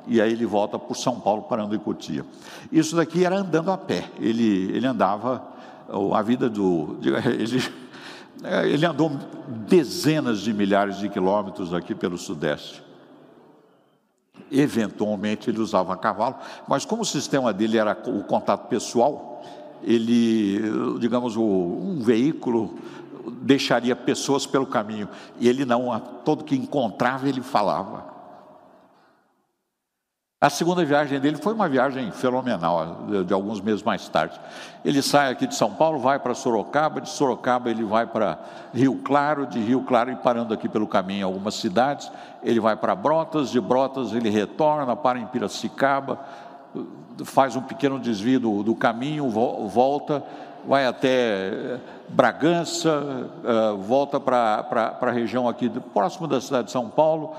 e 0.06 0.20
aí 0.20 0.32
ele 0.32 0.46
volta 0.46 0.78
por 0.78 0.96
São 0.96 1.20
Paulo 1.20 1.42
parando 1.42 1.74
em 1.74 1.78
Cotia. 1.78 2.24
Isso 2.70 2.96
daqui 2.96 3.24
era 3.24 3.36
andando 3.36 3.70
a 3.70 3.78
pé. 3.78 4.04
Ele, 4.18 4.70
ele 4.74 4.86
andava 4.86 5.42
a 6.12 6.22
vida 6.22 6.48
do 6.48 6.98
ele, 7.26 7.62
ele 8.64 8.84
andou 8.86 9.10
dezenas 9.66 10.40
de 10.40 10.52
milhares 10.52 10.98
de 10.98 11.08
quilômetros 11.08 11.72
aqui 11.72 11.94
pelo 11.94 12.18
Sudeste. 12.18 12.82
Eventualmente 14.50 15.48
ele 15.48 15.60
usava 15.60 15.96
cavalo, 15.96 16.36
mas 16.66 16.84
como 16.84 17.02
o 17.02 17.06
sistema 17.06 17.52
dele 17.52 17.78
era 17.78 17.96
o 18.06 18.22
contato 18.24 18.68
pessoal, 18.68 19.42
ele, 19.82 20.60
digamos, 20.98 21.36
um 21.36 22.00
veículo 22.00 22.78
deixaria 23.40 23.94
pessoas 23.94 24.46
pelo 24.46 24.66
caminho 24.66 25.08
e 25.38 25.48
ele 25.48 25.64
não, 25.64 25.92
a 25.92 26.00
todo 26.00 26.44
que 26.44 26.56
encontrava 26.56 27.28
ele 27.28 27.40
falava. 27.40 28.11
A 30.42 30.50
segunda 30.50 30.84
viagem 30.84 31.20
dele 31.20 31.36
foi 31.36 31.52
uma 31.52 31.68
viagem 31.68 32.10
fenomenal, 32.10 33.04
de, 33.06 33.26
de 33.26 33.32
alguns 33.32 33.60
meses 33.60 33.80
mais 33.80 34.08
tarde. 34.08 34.40
Ele 34.84 35.00
sai 35.00 35.30
aqui 35.30 35.46
de 35.46 35.54
São 35.54 35.72
Paulo, 35.72 36.00
vai 36.00 36.18
para 36.18 36.34
Sorocaba, 36.34 37.00
de 37.00 37.10
Sorocaba 37.10 37.70
ele 37.70 37.84
vai 37.84 38.08
para 38.08 38.40
Rio 38.74 38.96
Claro, 39.04 39.46
de 39.46 39.60
Rio 39.60 39.82
Claro 39.82 40.10
e 40.10 40.16
parando 40.16 40.52
aqui 40.52 40.68
pelo 40.68 40.88
caminho 40.88 41.20
em 41.20 41.22
algumas 41.22 41.54
cidades, 41.54 42.10
ele 42.42 42.58
vai 42.58 42.74
para 42.74 42.92
Brotas, 42.96 43.50
de 43.50 43.60
Brotas 43.60 44.12
ele 44.12 44.30
retorna, 44.30 44.96
para 44.96 45.20
em 45.20 45.26
Piracicaba, 45.26 46.18
faz 47.24 47.54
um 47.54 47.62
pequeno 47.62 48.00
desvio 48.00 48.40
do, 48.40 48.64
do 48.64 48.74
caminho, 48.74 49.30
volta, 49.30 50.24
vai 50.66 50.86
até 50.86 51.78
Bragança, 52.08 53.30
eh, 53.44 53.76
volta 53.78 54.18
para 54.18 54.98
a 55.00 55.10
região 55.12 55.48
aqui 55.48 55.70
próximo 55.94 56.26
da 56.26 56.40
cidade 56.40 56.64
de 56.64 56.72
São 56.72 56.88
Paulo, 56.88 57.36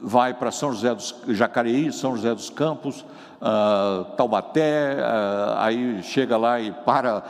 vai 0.00 0.34
para 0.34 0.50
São 0.50 0.72
José 0.72 0.94
dos 0.94 1.14
Jacareí, 1.28 1.92
São 1.92 2.16
José 2.16 2.34
dos 2.34 2.50
Campos, 2.50 3.04
uh, 3.40 4.04
Taubaté, 4.16 4.96
uh, 4.96 5.58
aí 5.58 6.02
chega 6.02 6.36
lá 6.36 6.60
e 6.60 6.70
para 6.70 7.22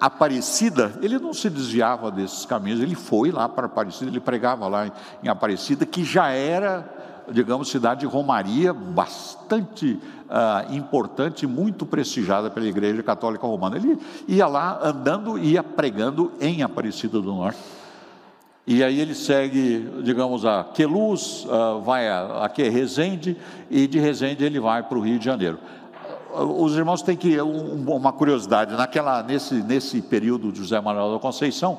Aparecida, 0.00 0.92
ele 1.00 1.18
não 1.18 1.32
se 1.32 1.48
desviava 1.48 2.10
desses 2.10 2.44
caminhos, 2.44 2.80
ele 2.80 2.94
foi 2.94 3.30
lá 3.30 3.48
para 3.48 3.66
Aparecida, 3.66 4.10
ele 4.10 4.20
pregava 4.20 4.66
lá 4.68 4.86
em, 4.86 4.92
em 5.22 5.28
Aparecida, 5.28 5.86
que 5.86 6.04
já 6.04 6.28
era, 6.28 6.88
digamos, 7.30 7.70
cidade 7.70 8.00
de 8.00 8.06
Romaria, 8.06 8.72
bastante 8.72 9.98
uh, 10.28 10.74
importante, 10.74 11.46
muito 11.46 11.86
prestigiada 11.86 12.50
pela 12.50 12.66
Igreja 12.66 13.02
Católica 13.02 13.46
Romana. 13.46 13.76
Ele 13.76 13.98
ia 14.28 14.46
lá 14.46 14.78
andando, 14.82 15.38
ia 15.38 15.62
pregando 15.62 16.32
em 16.40 16.62
Aparecida 16.62 17.20
do 17.20 17.32
Norte. 17.32 17.58
E 18.66 18.82
aí 18.82 18.98
ele 18.98 19.14
segue, 19.14 19.90
digamos, 20.02 20.46
a 20.46 20.64
Queluz, 20.64 21.44
uh, 21.44 21.80
vai 21.82 22.08
a, 22.08 22.50
é 22.56 22.68
Resende, 22.68 23.36
e 23.70 23.86
de 23.86 23.98
Resende 23.98 24.42
ele 24.42 24.58
vai 24.58 24.82
para 24.82 24.96
o 24.96 25.02
Rio 25.02 25.18
de 25.18 25.24
Janeiro. 25.24 25.58
os 26.32 26.74
irmãos 26.74 27.02
têm 27.02 27.16
que 27.16 27.40
um, 27.42 27.84
uma 27.94 28.12
curiosidade 28.12 28.74
naquela 28.74 29.22
nesse 29.22 29.54
nesse 29.54 30.00
período 30.00 30.50
de 30.50 30.60
José 30.60 30.80
Manuel 30.80 31.12
da 31.12 31.18
Conceição 31.18 31.78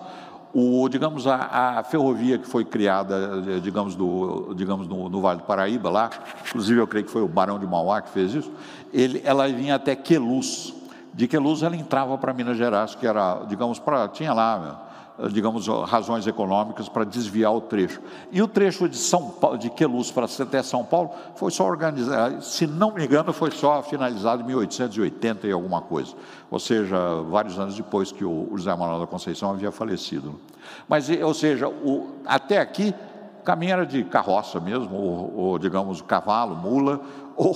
o, 0.58 0.88
digamos, 0.88 1.28
a, 1.28 1.80
a, 1.80 1.84
ferrovia 1.84 2.38
que 2.38 2.48
foi 2.48 2.64
criada, 2.64 3.60
digamos, 3.62 3.94
do, 3.94 4.54
digamos 4.56 4.88
no, 4.88 5.10
no, 5.10 5.20
Vale 5.20 5.40
do 5.40 5.44
Paraíba, 5.44 5.90
lá, 5.90 6.10
inclusive 6.48 6.80
eu 6.80 6.88
creio 6.88 7.06
que 7.06 7.12
foi 7.12 7.22
o 7.22 7.28
Barão 7.28 7.60
de 7.60 7.68
Mauá 7.68 8.02
que 8.02 8.10
fez 8.10 8.34
isso, 8.34 8.50
ele, 8.94 9.22
ela 9.26 9.50
vinha 9.50 9.76
até 9.76 9.98
Queluz. 9.98 10.74
De 11.14 11.28
Queluz 11.28 11.62
ela 11.62 11.76
entrava 11.76 12.18
para 12.18 12.34
Minas 12.34 12.56
Gerais, 12.56 12.96
que 12.96 13.06
era, 13.06 13.44
digamos, 13.50 13.80
para, 13.80 14.08
tinha 14.08 14.34
lá 14.34 14.85
digamos, 15.32 15.68
razões 15.68 16.28
econômicas 16.28 16.89
para 16.89 17.05
desviar 17.05 17.53
o 17.53 17.61
trecho. 17.61 18.01
E 18.32 18.41
o 18.41 18.47
trecho 18.47 18.89
de 18.89 18.97
São 18.97 19.30
Paulo, 19.30 19.57
de 19.57 19.70
Queluz 19.70 20.11
para 20.11 20.26
até 20.26 20.61
São 20.61 20.84
Paulo 20.84 21.11
foi 21.36 21.51
só 21.51 21.66
organizado, 21.66 22.41
se 22.41 22.68
não 22.68 22.91
me 22.91 23.05
engano, 23.05 23.32
foi 23.32 23.51
só 23.51 23.82
finalizado 23.82 24.41
em 24.41 24.45
1880 24.45 25.47
e 25.47 25.51
alguma 25.51 25.82
coisa. 25.82 26.13
Ou 26.51 26.59
seja, 26.59 26.97
vários 27.30 27.57
anos 27.57 27.76
depois 27.76 28.11
que 28.11 28.26
o 28.26 28.49
José 28.55 28.76
Manuel 28.76 28.99
da 28.99 29.07
Conceição 29.07 29.51
havia 29.51 29.72
falecido. 29.72 30.39
Mas, 30.88 31.09
ou 31.09 31.34
seja, 31.34 31.70
o, 31.70 32.16
até 32.26 32.59
aqui 32.59 32.93
o 33.39 33.43
caminho 33.45 33.74
era 33.74 33.86
de 33.86 34.03
carroça 34.03 34.59
mesmo, 34.59 34.95
ou, 34.97 35.38
ou 35.38 35.59
digamos, 35.59 36.01
cavalo, 36.01 36.55
mula, 36.55 36.99
ou 37.38 37.55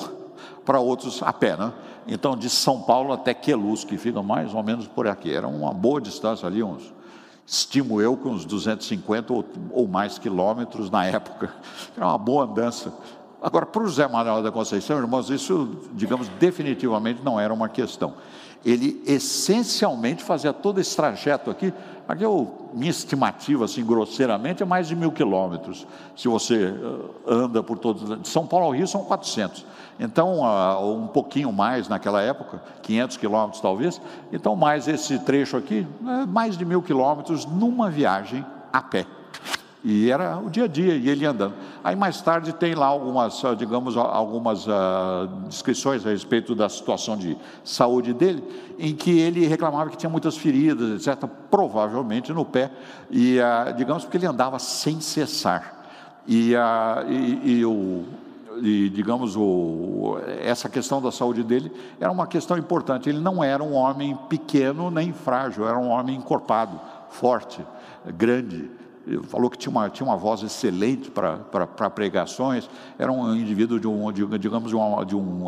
para 0.63 0.79
outros 0.79 1.21
a 1.23 1.33
pé, 1.33 1.57
né? 1.57 1.73
Então, 2.07 2.35
de 2.37 2.49
São 2.49 2.81
Paulo 2.81 3.11
até 3.11 3.33
Queluz, 3.33 3.83
que 3.83 3.97
fica 3.97 4.21
mais 4.23 4.53
ou 4.53 4.63
menos 4.63 4.87
por 4.87 5.07
aqui, 5.07 5.33
era 5.33 5.47
uma 5.47 5.73
boa 5.73 5.99
distância 5.99 6.47
ali, 6.47 6.63
uns 6.63 6.93
estimo 7.49 7.99
eu, 7.99 8.15
com 8.15 8.29
uns 8.29 8.45
250 8.45 9.33
ou, 9.33 9.43
ou 9.71 9.87
mais 9.87 10.19
quilômetros 10.19 10.89
na 10.91 11.05
época. 11.05 11.51
Era 11.97 12.05
uma 12.05 12.17
boa 12.17 12.45
andança. 12.45 12.93
Agora, 13.41 13.65
para 13.65 13.81
o 13.81 13.87
José 13.87 14.07
Manuel 14.07 14.43
da 14.43 14.51
Conceição, 14.51 14.97
irmãos, 14.97 15.29
isso, 15.29 15.79
digamos, 15.93 16.27
definitivamente 16.39 17.23
não 17.23 17.39
era 17.39 17.53
uma 17.53 17.69
questão. 17.69 18.15
Ele 18.65 19.01
essencialmente 19.07 20.21
fazia 20.21 20.51
todo 20.51 20.81
esse 20.81 20.93
trajeto 20.93 21.49
aqui, 21.49 21.73
aqui 22.05 22.23
eu, 22.23 22.69
minha 22.73 22.91
estimativa, 22.91 23.63
assim, 23.63 23.85
grosseiramente, 23.85 24.61
é 24.61 24.65
mais 24.65 24.89
de 24.89 24.95
mil 24.95 25.13
quilômetros. 25.13 25.87
Se 26.17 26.27
você 26.27 26.65
eh, 26.65 27.09
anda 27.25 27.63
por 27.63 27.79
todos. 27.79 28.21
De 28.21 28.27
São 28.27 28.45
Paulo 28.45 28.65
ao 28.65 28.71
Rio 28.73 28.85
são 28.85 29.05
400. 29.05 29.65
Então, 29.99 30.39
um 30.81 31.07
pouquinho 31.07 31.51
mais 31.51 31.89
naquela 31.89 32.21
época, 32.21 32.61
500 32.83 33.17
quilômetros 33.17 33.61
talvez. 33.61 34.01
Então, 34.31 34.55
mais 34.55 34.87
esse 34.87 35.19
trecho 35.19 35.57
aqui, 35.57 35.85
é 36.07 36.25
mais 36.25 36.57
de 36.57 36.63
mil 36.63 36.81
quilômetros 36.81 37.45
numa 37.45 37.89
viagem 37.89 38.45
a 38.71 38.81
pé. 38.81 39.05
E 39.83 40.11
era 40.11 40.37
o 40.37 40.49
dia 40.49 40.65
a 40.65 40.67
dia, 40.67 40.95
e 40.95 41.09
ele 41.09 41.25
andando. 41.25 41.53
Aí 41.81 41.95
mais 41.95 42.21
tarde 42.21 42.51
tem 42.51 42.75
lá 42.75 42.85
algumas, 42.85 43.41
digamos, 43.57 43.95
algumas 43.95 44.67
uh, 44.67 45.27
descrições 45.47 46.05
a 46.05 46.09
respeito 46.09 46.53
da 46.53 46.67
situação 46.67 47.15
de 47.15 47.37
saúde 47.63 48.13
dele, 48.13 48.43
em 48.77 48.93
que 48.93 49.19
ele 49.19 49.47
reclamava 49.47 49.89
que 49.89 49.95
tinha 49.95 50.09
muitas 50.09 50.35
feridas, 50.35 51.07
etc., 51.07 51.29
provavelmente 51.49 52.33
no 52.33 52.43
pé, 52.43 52.71
e 53.09 53.37
digamos 53.77 54.03
porque 54.03 54.17
ele 54.17 54.25
andava 54.25 54.59
sem 54.59 54.99
cessar. 54.99 55.77
E, 56.27 56.53
e, 57.07 57.59
e 57.59 57.65
o, 57.65 58.05
e, 58.61 58.89
digamos, 58.89 59.35
o, 59.35 60.17
essa 60.41 60.69
questão 60.69 61.01
da 61.01 61.11
saúde 61.11 61.43
dele 61.43 61.71
era 61.99 62.11
uma 62.11 62.27
questão 62.27 62.57
importante. 62.57 63.09
Ele 63.09 63.19
não 63.19 63.43
era 63.43 63.63
um 63.63 63.73
homem 63.73 64.17
pequeno 64.29 64.89
nem 64.89 65.13
frágil, 65.13 65.67
era 65.67 65.77
um 65.77 65.89
homem 65.89 66.15
encorpado, 66.15 66.79
forte, 67.09 67.65
grande. 68.17 68.69
Falou 69.23 69.49
que 69.49 69.57
tinha 69.57 69.71
uma, 69.71 69.89
tinha 69.89 70.07
uma 70.07 70.15
voz 70.15 70.43
excelente 70.43 71.09
para 71.09 71.89
pregações, 71.89 72.69
era 72.97 73.11
um 73.11 73.35
indivíduo 73.35 73.79
de, 73.79 73.87
um, 73.87 74.11
de 74.11 74.25
digamos, 74.37 74.69
de 74.69 74.75
uma, 74.75 75.05
de, 75.05 75.15
um, 75.15 75.45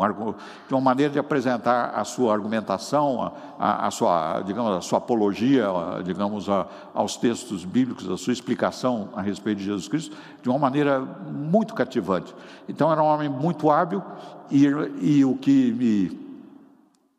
de 0.68 0.74
uma 0.74 0.80
maneira 0.80 1.12
de 1.12 1.18
apresentar 1.18 1.90
a 1.94 2.04
sua 2.04 2.32
argumentação, 2.32 3.32
a, 3.58 3.86
a 3.86 3.90
sua, 3.90 4.42
digamos, 4.42 4.76
a 4.76 4.80
sua 4.80 4.98
apologia, 4.98 5.66
digamos, 6.04 6.48
a, 6.48 6.66
aos 6.92 7.16
textos 7.16 7.64
bíblicos, 7.64 8.10
a 8.10 8.16
sua 8.16 8.32
explicação 8.32 9.10
a 9.14 9.22
respeito 9.22 9.58
de 9.58 9.64
Jesus 9.64 9.86
Cristo, 9.86 10.16
de 10.42 10.48
uma 10.48 10.58
maneira 10.58 11.00
muito 11.00 11.74
cativante. 11.74 12.34
Então, 12.68 12.90
era 12.90 13.02
um 13.02 13.06
homem 13.06 13.28
muito 13.28 13.70
hábil 13.70 14.02
e, 14.50 14.66
e 15.00 15.24
o 15.24 15.36
que 15.36 15.72
me 15.72 16.22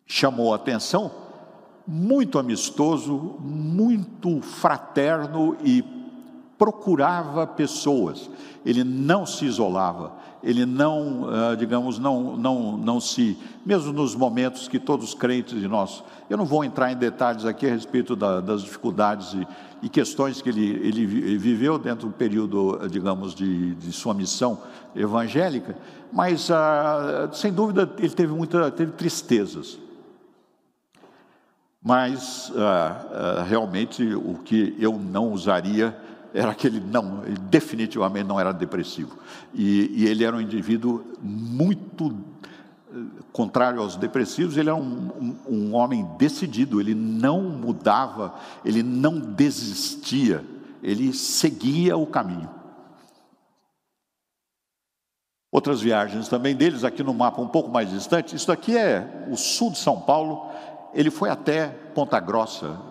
chamou 0.05 0.53
a 0.53 0.57
atenção, 0.57 1.11
muito 1.85 2.39
amistoso, 2.39 3.37
muito 3.39 4.41
fraterno 4.41 5.57
e 5.63 5.81
procurava 6.63 7.45
pessoas, 7.45 8.29
ele 8.65 8.85
não 8.85 9.25
se 9.25 9.43
isolava, 9.43 10.13
ele 10.41 10.65
não, 10.65 11.27
ah, 11.29 11.55
digamos, 11.55 11.99
não, 11.99 12.37
não, 12.37 12.77
não 12.77 13.01
se, 13.01 13.37
mesmo 13.65 13.91
nos 13.91 14.15
momentos 14.15 14.69
que 14.69 14.79
todos 14.79 15.09
os 15.09 15.13
crentes 15.13 15.59
de 15.59 15.67
nós, 15.67 16.01
eu 16.29 16.37
não 16.37 16.45
vou 16.45 16.63
entrar 16.63 16.89
em 16.89 16.95
detalhes 16.95 17.43
aqui 17.43 17.67
a 17.67 17.69
respeito 17.69 18.15
da, 18.15 18.39
das 18.39 18.61
dificuldades 18.61 19.33
e, 19.33 19.45
e, 19.81 19.89
questões 19.89 20.41
que 20.41 20.47
ele, 20.47 20.69
ele 20.87 21.05
viveu 21.37 21.77
dentro 21.77 22.07
do 22.07 22.13
período, 22.13 22.79
digamos, 22.89 23.35
de, 23.35 23.75
de 23.75 23.91
sua 23.91 24.13
missão 24.13 24.57
evangélica, 24.95 25.77
mas 26.13 26.49
ah, 26.49 27.29
sem 27.33 27.51
dúvida 27.51 27.93
ele 27.97 28.13
teve 28.13 28.31
muita, 28.31 28.71
teve 28.71 28.93
tristezas. 28.93 29.77
Mas 31.85 32.53
ah, 32.55 33.43
realmente 33.45 34.15
o 34.15 34.35
que 34.35 34.73
eu 34.79 34.97
não 34.97 35.33
usaria 35.33 35.93
era 36.33 36.51
aquele 36.51 36.79
não, 36.79 37.23
ele 37.23 37.37
definitivamente 37.37 38.25
não 38.25 38.39
era 38.39 38.51
depressivo. 38.51 39.17
E, 39.53 39.91
e 39.93 40.07
ele 40.07 40.23
era 40.23 40.35
um 40.35 40.41
indivíduo 40.41 41.05
muito 41.21 42.17
eh, 42.91 43.23
contrário 43.31 43.79
aos 43.79 43.95
depressivos, 43.95 44.57
ele 44.57 44.69
era 44.69 44.75
um, 44.75 45.11
um, 45.19 45.35
um, 45.47 45.75
homem 45.75 46.03
decidido, 46.17 46.81
ele 46.81 46.95
não 46.95 47.41
mudava, 47.41 48.33
ele 48.65 48.81
não 48.81 49.19
desistia, 49.19 50.43
ele 50.81 51.13
seguia 51.13 51.95
o 51.95 52.07
caminho. 52.07 52.49
Outras 55.51 55.81
viagens 55.81 56.27
também 56.27 56.55
deles, 56.55 56.83
aqui 56.83 57.03
no 57.03 57.13
mapa 57.13 57.39
um 57.39 57.47
pouco 57.47 57.69
mais 57.69 57.91
distante, 57.91 58.35
isso 58.35 58.51
aqui 58.51 58.75
é 58.75 59.27
o 59.29 59.37
sul 59.37 59.69
de 59.69 59.77
São 59.77 60.01
Paulo, 60.01 60.49
ele 60.95 61.11
foi 61.11 61.29
até 61.29 61.67
Ponta 61.67 62.19
Grossa, 62.19 62.81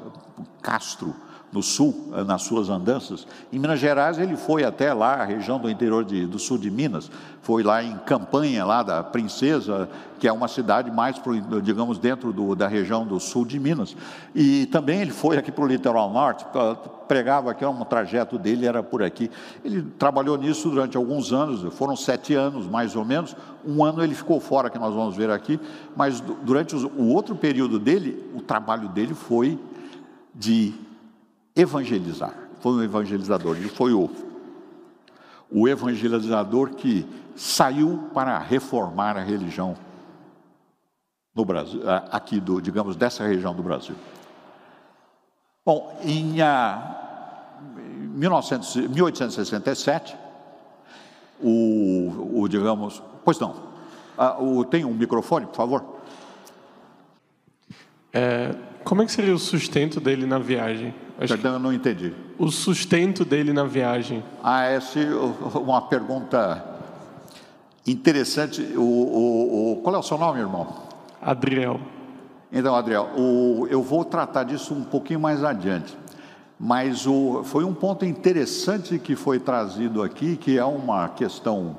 Castro, 0.62 1.12
no 1.52 1.62
sul, 1.62 2.10
eh, 2.14 2.24
nas 2.24 2.42
suas 2.42 2.70
andanças. 2.70 3.26
Em 3.52 3.58
Minas 3.58 3.78
Gerais, 3.78 4.18
ele 4.18 4.36
foi 4.36 4.64
até 4.64 4.92
lá, 4.94 5.16
a 5.16 5.24
região 5.24 5.58
do 5.58 5.68
interior 5.68 6.02
de, 6.02 6.26
do 6.26 6.38
sul 6.38 6.56
de 6.56 6.70
Minas, 6.70 7.10
foi 7.42 7.62
lá 7.62 7.82
em 7.82 7.96
Campanha, 7.98 8.64
lá 8.64 8.82
da 8.82 9.02
Princesa, 9.02 9.88
que 10.18 10.26
é 10.26 10.32
uma 10.32 10.48
cidade 10.48 10.90
mais, 10.90 11.18
pro, 11.18 11.38
digamos, 11.60 11.98
dentro 11.98 12.32
do, 12.32 12.54
da 12.54 12.66
região 12.66 13.06
do 13.06 13.20
sul 13.20 13.44
de 13.44 13.60
Minas. 13.60 13.94
E 14.34 14.66
também 14.66 15.00
ele 15.00 15.10
foi 15.10 15.36
aqui 15.36 15.52
para 15.52 15.64
o 15.64 15.66
litoral 15.66 16.10
norte, 16.10 16.46
pregava 17.06 17.52
que 17.52 17.66
um 17.66 17.84
trajeto 17.84 18.38
dele 18.38 18.64
era 18.64 18.82
por 18.82 19.02
aqui. 19.02 19.30
Ele 19.62 19.82
trabalhou 19.98 20.38
nisso 20.38 20.70
durante 20.70 20.96
alguns 20.96 21.32
anos, 21.32 21.74
foram 21.74 21.94
sete 21.96 22.34
anos 22.34 22.66
mais 22.66 22.96
ou 22.96 23.04
menos. 23.04 23.36
Um 23.66 23.84
ano 23.84 24.02
ele 24.02 24.14
ficou 24.14 24.40
fora, 24.40 24.70
que 24.70 24.78
nós 24.78 24.94
vamos 24.94 25.14
ver 25.14 25.28
aqui, 25.28 25.60
mas 25.94 26.20
durante 26.20 26.74
o 26.74 27.08
outro 27.08 27.34
período 27.34 27.78
dele, 27.78 28.24
o 28.34 28.40
trabalho 28.40 28.88
dele 28.88 29.12
foi 29.12 29.58
de 30.34 30.72
evangelizar. 31.54 32.34
Foi 32.60 32.72
um 32.72 32.82
evangelizador. 32.82 33.56
Ele 33.56 33.68
foi 33.68 33.92
o, 33.92 34.10
o 35.50 35.68
evangelizador 35.68 36.70
que 36.70 37.06
saiu 37.34 38.10
para 38.14 38.38
reformar 38.38 39.16
a 39.16 39.20
religião 39.22 39.76
no 41.34 41.44
Brasil, 41.44 41.80
aqui 42.10 42.38
do, 42.38 42.60
digamos, 42.60 42.94
dessa 42.94 43.26
região 43.26 43.54
do 43.54 43.62
Brasil. 43.62 43.96
Bom, 45.64 45.98
em 46.02 46.34
1900, 48.14 48.76
1867, 48.76 50.16
o, 51.40 52.40
o, 52.40 52.48
digamos, 52.48 53.02
pois 53.24 53.38
não, 53.38 53.54
o, 54.38 54.64
tem 54.64 54.84
um 54.84 54.92
microfone, 54.92 55.46
por 55.46 55.56
favor? 55.56 55.84
É, 58.12 58.54
como 58.84 59.02
é 59.02 59.06
que 59.06 59.12
seria 59.12 59.34
o 59.34 59.38
sustento 59.38 60.00
dele 60.00 60.26
na 60.26 60.38
viagem? 60.38 60.94
Acho 61.22 61.34
Perdão, 61.34 61.52
eu 61.52 61.58
não 61.60 61.72
entendi. 61.72 62.12
O 62.36 62.50
sustento 62.50 63.24
dele 63.24 63.52
na 63.52 63.62
viagem. 63.62 64.24
Ah, 64.42 64.64
essa 64.64 64.98
é 64.98 65.06
uma 65.56 65.82
pergunta 65.82 66.64
interessante. 67.86 68.60
O, 68.74 68.80
o, 68.80 69.72
o, 69.72 69.76
qual 69.82 69.94
é 69.94 69.98
o 69.98 70.02
seu 70.02 70.18
nome, 70.18 70.40
irmão? 70.40 70.66
Adriel. 71.20 71.80
Então, 72.50 72.74
Adriel, 72.74 73.10
o, 73.16 73.68
eu 73.70 73.80
vou 73.84 74.04
tratar 74.04 74.42
disso 74.42 74.74
um 74.74 74.82
pouquinho 74.82 75.20
mais 75.20 75.44
adiante. 75.44 75.96
Mas 76.58 77.06
o, 77.06 77.44
foi 77.44 77.62
um 77.62 77.72
ponto 77.72 78.04
interessante 78.04 78.98
que 78.98 79.14
foi 79.14 79.38
trazido 79.38 80.02
aqui, 80.02 80.36
que 80.36 80.58
é 80.58 80.64
uma 80.64 81.08
questão 81.08 81.76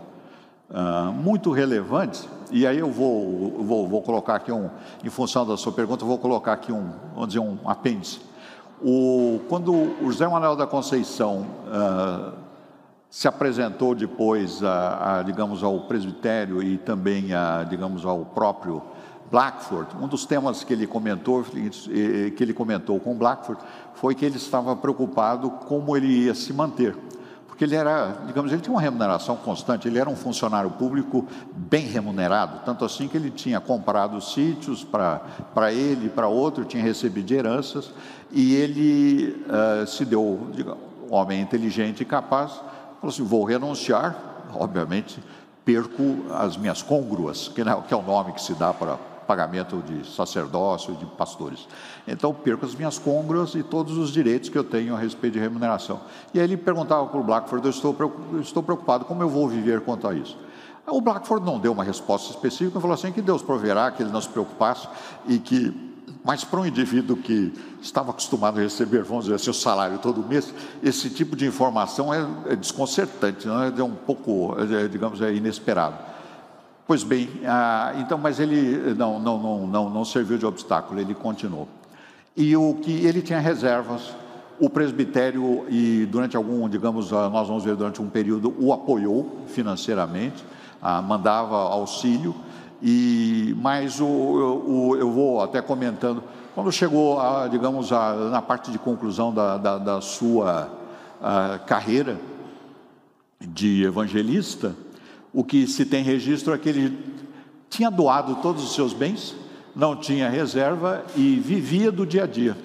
uh, 0.69 1.11
muito 1.11 1.51
relevante. 1.51 2.29
E 2.49 2.65
aí 2.65 2.79
eu 2.79 2.89
vou, 2.89 3.61
vou, 3.61 3.89
vou 3.89 4.01
colocar 4.01 4.35
aqui 4.35 4.53
um, 4.53 4.69
em 5.03 5.09
função 5.09 5.45
da 5.45 5.57
sua 5.57 5.73
pergunta, 5.73 6.05
eu 6.05 6.07
vou 6.07 6.17
colocar 6.17 6.53
aqui 6.53 6.71
um, 6.71 6.93
vamos 7.13 7.27
dizer, 7.27 7.39
um 7.39 7.57
apêndice 7.65 8.31
o, 8.83 9.39
quando 9.47 9.71
o 9.73 10.11
José 10.11 10.27
Manuel 10.27 10.55
da 10.55 10.67
Conceição 10.67 11.47
uh, 11.67 12.33
se 13.09 13.27
apresentou 13.27 13.95
depois, 13.95 14.63
a, 14.63 15.19
a, 15.19 15.23
digamos, 15.23 15.63
ao 15.63 15.81
presbitério 15.81 16.61
e 16.61 16.77
também, 16.77 17.33
a, 17.33 17.63
digamos, 17.63 18.05
ao 18.05 18.25
próprio 18.25 18.81
Blackford, 19.31 19.95
um 20.01 20.07
dos 20.07 20.25
temas 20.25 20.63
que 20.63 20.73
ele 20.73 20.85
comentou, 20.85 21.43
que 21.43 22.43
ele 22.43 22.53
comentou 22.53 22.99
com 22.99 23.15
Blackford, 23.15 23.61
foi 23.93 24.13
que 24.13 24.25
ele 24.25 24.37
estava 24.37 24.75
preocupado 24.75 25.49
como 25.49 25.95
ele 25.95 26.25
ia 26.25 26.35
se 26.35 26.51
manter. 26.51 26.95
Ele 27.63 27.75
era, 27.75 28.17
digamos, 28.27 28.51
ele 28.51 28.61
tinha 28.61 28.73
uma 28.73 28.81
remuneração 28.81 29.35
constante, 29.37 29.87
ele 29.87 29.97
era 29.97 30.09
um 30.09 30.15
funcionário 30.15 30.69
público 30.71 31.25
bem 31.55 31.85
remunerado, 31.85 32.59
tanto 32.65 32.83
assim 32.83 33.07
que 33.07 33.15
ele 33.15 33.31
tinha 33.31 33.59
comprado 33.59 34.19
sítios 34.21 34.83
para 34.83 35.71
ele 35.71 36.09
para 36.09 36.27
outro, 36.27 36.65
tinha 36.65 36.83
recebido 36.83 37.31
heranças, 37.31 37.91
e 38.31 38.55
ele 38.55 39.45
uh, 39.47 39.87
se 39.87 40.03
deu, 40.05 40.47
digamos, 40.51 40.81
um 41.09 41.13
homem 41.13 41.41
inteligente 41.41 42.01
e 42.01 42.05
capaz, 42.05 42.51
falou 42.99 43.09
assim: 43.09 43.23
vou 43.23 43.43
renunciar, 43.43 44.15
obviamente, 44.53 45.23
perco 45.63 46.25
as 46.33 46.57
minhas 46.57 46.81
congruas, 46.81 47.47
que 47.47 47.61
é 47.61 47.95
o 47.95 48.01
nome 48.01 48.33
que 48.33 48.41
se 48.41 48.53
dá 48.53 48.73
para 48.73 48.97
pagamento 49.23 49.81
de 49.81 50.05
sacerdócio 50.07 50.93
de 50.95 51.05
pastores. 51.05 51.67
Então, 52.07 52.33
perco 52.33 52.65
as 52.65 52.75
minhas 52.75 52.97
congruas 52.97 53.55
e 53.55 53.63
todos 53.63 53.97
os 53.97 54.11
direitos 54.11 54.49
que 54.49 54.57
eu 54.57 54.63
tenho 54.63 54.95
a 54.95 54.99
respeito 54.99 55.33
de 55.33 55.39
remuneração. 55.39 56.01
E 56.33 56.39
aí 56.39 56.45
ele 56.45 56.57
perguntava 56.57 57.05
para 57.07 57.19
o 57.19 57.23
Blackford: 57.23 57.65
eu 57.65 57.71
estou, 57.71 57.95
estou 58.39 58.63
preocupado, 58.63 59.05
como 59.05 59.23
eu 59.23 59.29
vou 59.29 59.47
viver 59.47 59.81
quanto 59.81 60.07
a 60.07 60.13
isso? 60.13 60.37
O 60.85 60.99
Blackford 60.99 61.45
não 61.45 61.59
deu 61.59 61.71
uma 61.71 61.83
resposta 61.83 62.31
específica, 62.31 62.79
falou 62.79 62.93
assim: 62.93 63.11
que 63.11 63.21
Deus 63.21 63.41
proverá, 63.41 63.91
que 63.91 64.03
ele 64.03 64.11
não 64.11 64.21
se 64.21 64.29
preocupasse 64.29 64.87
e 65.27 65.39
que 65.39 65.93
mas 66.23 66.43
para 66.45 66.61
um 66.61 66.65
indivíduo 66.65 67.17
que 67.17 67.53
estava 67.81 68.11
acostumado 68.11 68.57
a 68.57 68.63
receber, 68.63 69.03
vamos 69.03 69.25
dizer 69.25 69.35
assim, 69.35 69.49
o 69.49 69.53
salário 69.53 69.99
todo 69.99 70.23
mês, 70.23 70.53
esse 70.81 71.09
tipo 71.09 71.35
de 71.35 71.45
informação 71.45 72.13
é, 72.13 72.25
é 72.53 72.55
desconcertante, 72.55 73.45
é? 73.47 73.79
é 73.79 73.83
um 73.83 73.93
pouco, 73.93 74.55
é, 74.57 74.87
digamos, 74.87 75.21
é 75.21 75.33
inesperado. 75.33 76.12
Pois 76.85 77.01
bem, 77.01 77.29
ah, 77.45 77.93
então, 77.97 78.17
mas 78.17 78.41
ele 78.41 78.93
não, 78.95 79.17
não, 79.17 79.41
não, 79.41 79.67
não, 79.67 79.89
não 79.89 80.03
serviu 80.05 80.37
de 80.37 80.45
obstáculo, 80.45 80.99
ele 80.99 81.15
continuou. 81.15 81.65
E 82.35 82.57
o 82.57 82.73
que 82.75 83.05
ele 83.05 83.21
tinha 83.21 83.39
reservas, 83.39 84.13
o 84.59 84.69
presbitério 84.69 85.65
e 85.69 86.05
durante 86.05 86.35
algum, 86.35 86.67
digamos, 86.67 87.13
ah, 87.13 87.29
nós 87.29 87.47
vamos 87.47 87.63
ver 87.63 87.77
durante 87.77 88.01
um 88.01 88.09
período, 88.09 88.53
o 88.59 88.73
apoiou 88.73 89.43
financeiramente, 89.47 90.43
ah, 90.81 91.01
mandava 91.01 91.55
auxílio 91.55 92.35
e, 92.81 93.55
mas 93.61 94.01
o, 94.01 94.05
o, 94.05 94.97
eu 94.97 95.09
vou 95.09 95.41
até 95.41 95.61
comentando, 95.61 96.21
quando 96.53 96.69
chegou, 96.69 97.17
a, 97.17 97.47
digamos, 97.47 97.93
a, 97.93 98.13
na 98.29 98.41
parte 98.41 98.71
de 98.71 98.77
conclusão 98.77 99.33
da, 99.33 99.57
da, 99.57 99.77
da 99.77 100.01
sua 100.01 100.69
carreira 101.65 102.19
de 103.39 103.85
evangelista, 103.85 104.75
o 105.33 105.43
que 105.43 105.65
se 105.65 105.85
tem 105.85 106.03
registro 106.03 106.53
é 106.53 106.57
que 106.57 106.69
ele 106.69 106.97
tinha 107.69 107.89
doado 107.89 108.35
todos 108.35 108.63
os 108.63 108.75
seus 108.75 108.93
bens, 108.93 109.35
não 109.75 109.95
tinha 109.95 110.29
reserva 110.29 111.03
e 111.15 111.35
vivia 111.37 111.91
do 111.91 112.05
dia 112.05 112.23
a 112.23 112.27
dia, 112.27 112.55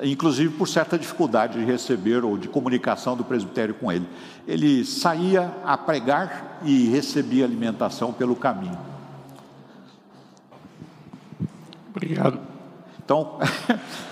inclusive 0.00 0.54
por 0.54 0.68
certa 0.68 0.96
dificuldade 0.96 1.58
de 1.58 1.64
receber 1.64 2.24
ou 2.24 2.38
de 2.38 2.48
comunicação 2.48 3.16
do 3.16 3.24
presbitério 3.24 3.74
com 3.74 3.90
ele. 3.90 4.06
Ele 4.46 4.84
saía 4.84 5.52
a 5.64 5.76
pregar 5.76 6.60
e 6.64 6.86
recebia 6.88 7.44
alimentação 7.44 8.12
pelo 8.12 8.36
caminho. 8.36 8.78
Obrigado. 11.90 12.38
Então, 13.04 13.40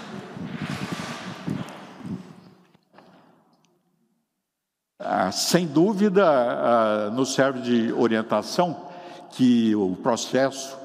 ah, 4.99 5.31
sem 5.31 5.67
dúvida, 5.67 6.25
ah, 6.27 7.11
nos 7.11 7.35
serve 7.35 7.61
de 7.61 7.93
orientação 7.93 8.89
que 9.31 9.75
o 9.75 9.95
processo 9.97 10.77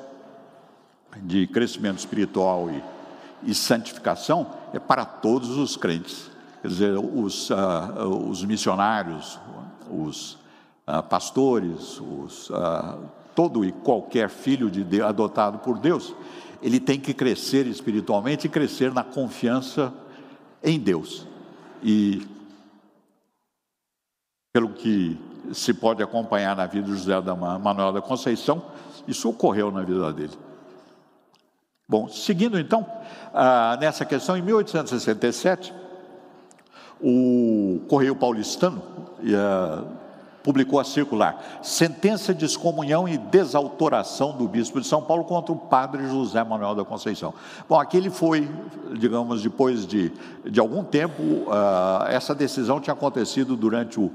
de 1.17 1.47
crescimento 1.47 1.99
espiritual 1.99 2.69
e, 2.69 3.51
e 3.51 3.55
santificação 3.55 4.47
é 4.73 4.79
para 4.79 5.05
todos 5.05 5.57
os 5.57 5.77
crentes. 5.77 6.29
Quer 6.61 6.67
dizer, 6.67 6.97
os, 6.97 7.49
uh, 7.49 8.07
os 8.29 8.43
missionários, 8.45 9.39
os 9.89 10.37
pastores, 11.09 11.99
os, 11.99 12.51
todo 13.33 13.65
e 13.65 13.71
qualquer 13.71 14.29
filho 14.29 14.69
de 14.69 14.83
Deus, 14.83 15.07
adotado 15.07 15.59
por 15.59 15.79
Deus, 15.79 16.13
ele 16.61 16.79
tem 16.79 16.99
que 16.99 17.13
crescer 17.13 17.65
espiritualmente 17.65 18.45
e 18.45 18.49
crescer 18.49 18.93
na 18.93 19.03
confiança 19.03 19.93
em 20.63 20.79
Deus. 20.79 21.25
E 21.81 22.27
pelo 24.53 24.69
que 24.69 25.17
se 25.53 25.73
pode 25.73 26.03
acompanhar 26.03 26.55
na 26.55 26.65
vida 26.65 26.85
de 26.85 26.93
José 26.93 27.21
da 27.21 27.35
Manuel 27.35 27.93
da 27.93 28.01
Conceição, 28.01 28.61
isso 29.07 29.29
ocorreu 29.29 29.71
na 29.71 29.81
vida 29.81 30.11
dele. 30.13 30.33
Bom, 31.87 32.07
seguindo 32.07 32.59
então 32.59 32.85
ah, 33.33 33.77
nessa 33.79 34.05
questão, 34.05 34.37
em 34.37 34.41
1867, 34.41 35.73
o 37.01 37.81
Correio 37.87 38.15
Paulistano 38.15 38.81
ah, 39.33 39.83
publicou 40.43 40.79
a 40.79 40.83
circular 40.83 41.59
Sentença 41.61 42.33
de 42.33 42.45
excomunhão 42.45 43.07
e 43.07 43.17
desautoração 43.17 44.35
do 44.35 44.47
bispo 44.47 44.81
de 44.81 44.87
São 44.87 45.01
Paulo 45.01 45.23
contra 45.23 45.53
o 45.53 45.55
padre 45.55 46.07
José 46.07 46.43
Manuel 46.43 46.75
da 46.75 46.83
Conceição. 46.83 47.33
Bom, 47.69 47.79
aqui 47.79 47.97
ele 47.97 48.09
foi, 48.09 48.49
digamos, 48.97 49.41
depois 49.41 49.85
de, 49.85 50.11
de 50.45 50.59
algum 50.59 50.83
tempo, 50.83 51.21
uh, 51.21 52.03
essa 52.07 52.33
decisão 52.33 52.79
tinha 52.79 52.93
acontecido 52.93 53.55
durante 53.55 53.99
o, 53.99 54.11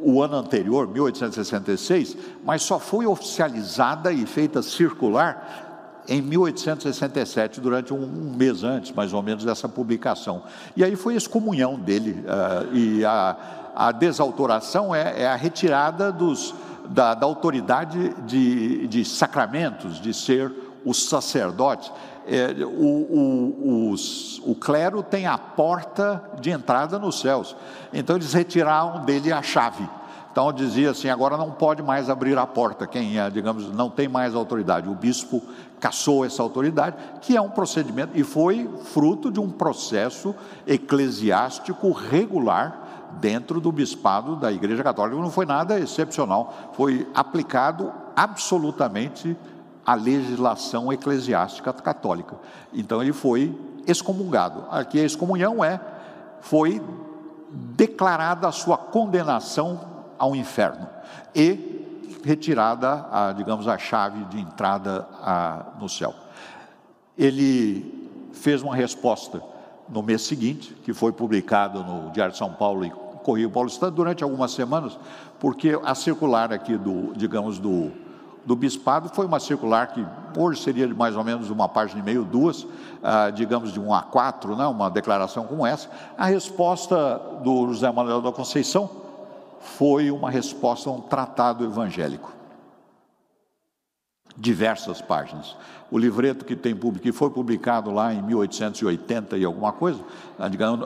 o 0.00 0.22
ano 0.22 0.36
anterior, 0.36 0.88
1866, 0.88 2.16
mas 2.44 2.62
só 2.62 2.78
foi 2.78 3.06
oficializada 3.06 4.12
e 4.12 4.26
feita 4.26 4.62
circular 4.62 5.68
em 6.08 6.22
1867, 6.22 7.60
durante 7.60 7.92
um, 7.92 8.32
mês 8.34 8.64
antes, 8.64 8.92
mais 8.92 9.12
ou 9.12 9.22
menos, 9.22 9.44
dessa 9.44 9.68
publicação. 9.68 10.42
E 10.74 10.82
aí 10.82 10.96
foi 10.96 11.14
a 11.14 11.16
excomunhão 11.18 11.78
dele, 11.78 12.24
uh, 12.24 12.74
e 12.74 13.04
a, 13.04 13.36
a 13.76 13.92
desautoração 13.92 14.94
é, 14.94 15.22
é 15.22 15.26
a 15.26 15.36
retirada 15.36 16.10
dos, 16.10 16.54
da, 16.88 17.12
da 17.12 17.26
autoridade 17.26 18.14
de, 18.24 18.86
de, 18.86 19.04
sacramentos, 19.04 20.00
de 20.00 20.14
ser 20.14 20.50
o 20.84 20.94
sacerdote. 20.94 21.92
É, 22.30 22.62
o, 22.62 22.68
o, 22.68 23.90
os, 23.90 24.38
o 24.44 24.54
clero 24.54 25.02
tem 25.02 25.26
a 25.26 25.38
porta 25.38 26.22
de 26.38 26.50
entrada 26.50 26.98
nos 26.98 27.20
céus, 27.20 27.56
então 27.90 28.16
eles 28.16 28.34
retiraram 28.34 29.04
dele 29.04 29.32
a 29.32 29.42
chave. 29.42 29.88
Então 30.30 30.52
dizia 30.52 30.90
assim: 30.90 31.08
agora 31.08 31.36
não 31.36 31.50
pode 31.50 31.82
mais 31.82 32.10
abrir 32.10 32.36
a 32.36 32.46
porta, 32.46 32.86
quem, 32.86 33.18
é, 33.18 33.30
digamos, 33.30 33.72
não 33.72 33.88
tem 33.88 34.08
mais 34.08 34.34
autoridade. 34.34 34.88
O 34.88 34.94
bispo 34.94 35.42
caçou 35.80 36.24
essa 36.24 36.42
autoridade, 36.42 36.96
que 37.22 37.36
é 37.36 37.40
um 37.40 37.48
procedimento, 37.48 38.12
e 38.14 38.22
foi 38.22 38.68
fruto 38.84 39.30
de 39.30 39.40
um 39.40 39.50
processo 39.50 40.34
eclesiástico 40.66 41.90
regular 41.92 43.08
dentro 43.20 43.60
do 43.60 43.72
bispado 43.72 44.36
da 44.36 44.52
Igreja 44.52 44.82
Católica. 44.84 45.20
Não 45.20 45.30
foi 45.30 45.46
nada 45.46 45.80
excepcional, 45.80 46.72
foi 46.74 47.08
aplicado 47.14 47.92
absolutamente 48.14 49.36
a 49.88 49.94
legislação 49.94 50.92
eclesiástica 50.92 51.72
católica. 51.72 52.36
Então 52.74 53.00
ele 53.00 53.14
foi 53.14 53.58
excomungado. 53.86 54.66
Aqui 54.70 55.00
a 55.00 55.02
excomunhão 55.04 55.64
é 55.64 55.80
foi 56.42 56.82
declarada 57.50 58.46
a 58.46 58.52
sua 58.52 58.76
condenação 58.76 59.80
ao 60.18 60.36
inferno 60.36 60.86
e 61.34 62.18
retirada, 62.22 63.06
a, 63.10 63.32
digamos, 63.32 63.66
a 63.66 63.78
chave 63.78 64.24
de 64.24 64.38
entrada 64.38 65.08
a, 65.22 65.72
no 65.80 65.88
céu. 65.88 66.14
Ele 67.16 68.28
fez 68.34 68.62
uma 68.62 68.76
resposta 68.76 69.42
no 69.88 70.02
mês 70.02 70.20
seguinte, 70.20 70.74
que 70.84 70.92
foi 70.92 71.12
publicado 71.12 71.82
no 71.82 72.10
Diário 72.10 72.32
de 72.32 72.38
São 72.38 72.52
Paulo 72.52 72.84
e 72.84 72.90
Correio 72.90 73.48
Paulistano 73.48 73.92
durante 73.92 74.22
algumas 74.22 74.50
semanas, 74.50 74.98
porque 75.40 75.80
a 75.82 75.94
circular 75.94 76.52
aqui 76.52 76.76
do, 76.76 77.14
digamos, 77.16 77.58
do, 77.58 77.90
do 78.48 78.56
bispado 78.56 79.10
foi 79.10 79.26
uma 79.26 79.38
circular 79.38 79.88
que 79.88 80.02
hoje 80.34 80.62
seria 80.62 80.88
de 80.88 80.94
mais 80.94 81.14
ou 81.14 81.22
menos 81.22 81.50
uma 81.50 81.68
página 81.68 82.00
e 82.00 82.02
meio, 82.02 82.24
duas, 82.24 82.66
ah, 83.02 83.28
digamos 83.28 83.74
de 83.74 83.78
um 83.78 83.88
A4, 83.88 84.56
né, 84.56 84.66
uma 84.66 84.90
declaração 84.90 85.46
como 85.46 85.66
essa. 85.66 85.90
A 86.16 86.24
resposta 86.24 87.18
do 87.44 87.68
José 87.68 87.92
Manuel 87.92 88.22
da 88.22 88.32
Conceição 88.32 88.88
foi 89.60 90.10
uma 90.10 90.30
resposta 90.30 90.88
a 90.88 90.92
um 90.94 91.00
tratado 91.02 91.62
evangélico 91.62 92.38
diversas 94.34 95.02
páginas. 95.02 95.56
O 95.90 95.96
livreto 95.96 96.44
que 96.44 96.54
tem 96.54 96.76
que 96.76 97.12
foi 97.12 97.30
publicado 97.30 97.90
lá 97.90 98.12
em 98.12 98.22
1880 98.22 99.38
e 99.38 99.44
alguma 99.44 99.72
coisa, 99.72 99.98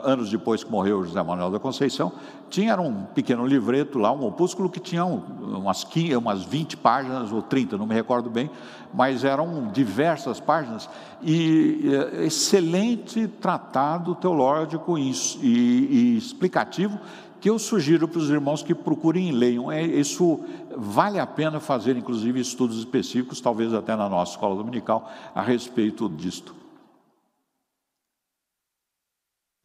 anos 0.03 0.29
depois 0.29 0.63
que 0.63 0.71
morreu 0.71 1.03
José 1.03 1.21
Manuel 1.21 1.51
da 1.51 1.59
Conceição, 1.59 2.13
tinha 2.49 2.79
um 2.79 3.03
pequeno 3.03 3.45
livreto 3.45 3.99
lá, 3.99 4.13
um 4.13 4.25
opúsculo 4.25 4.69
que 4.69 4.79
tinha 4.79 5.03
umas, 5.03 5.83
15, 5.83 6.15
umas 6.15 6.43
20 6.43 6.77
páginas 6.77 7.31
ou 7.33 7.41
30, 7.41 7.77
não 7.77 7.85
me 7.85 7.93
recordo 7.93 8.29
bem, 8.29 8.49
mas 8.93 9.25
eram 9.25 9.67
diversas 9.73 10.39
páginas 10.39 10.89
e 11.21 11.89
excelente 12.21 13.27
tratado 13.27 14.15
teológico 14.15 14.97
e, 14.97 15.11
e, 15.41 15.87
e 15.91 16.17
explicativo 16.17 16.97
que 17.43 17.49
eu 17.49 17.59
sugiro 17.59 18.07
para 18.07 18.19
os 18.19 18.29
irmãos 18.29 18.63
que 18.63 18.73
procurem 18.73 19.27
e 19.27 19.31
leiam. 19.33 19.69
É, 19.69 19.83
isso 19.83 20.39
vale 20.77 21.19
a 21.19 21.27
pena 21.27 21.59
fazer, 21.59 21.97
inclusive, 21.97 22.39
estudos 22.39 22.79
específicos, 22.79 23.41
talvez 23.41 23.73
até 23.73 23.97
na 23.97 24.07
nossa 24.07 24.31
escola 24.31 24.55
dominical, 24.55 25.11
a 25.35 25.41
respeito 25.41 26.07
disto. 26.07 26.55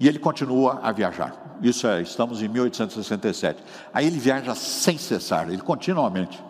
E 0.00 0.08
ele 0.08 0.18
continua 0.18 0.80
a 0.82 0.90
viajar. 0.90 1.56
Isso 1.62 1.86
é, 1.86 2.02
estamos 2.02 2.42
em 2.42 2.48
1867. 2.48 3.62
Aí 3.94 4.08
ele 4.08 4.18
viaja 4.18 4.56
sem 4.56 4.98
cessar, 4.98 5.48
ele 5.48 5.62
continuamente. 5.62 6.42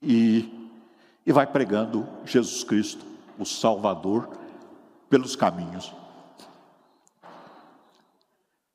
E, 0.00 0.70
e 1.26 1.32
vai 1.32 1.46
pregando 1.46 2.08
Jesus 2.24 2.64
Cristo, 2.64 3.04
o 3.38 3.44
Salvador, 3.44 4.26
pelos 5.10 5.36
caminhos. 5.36 5.92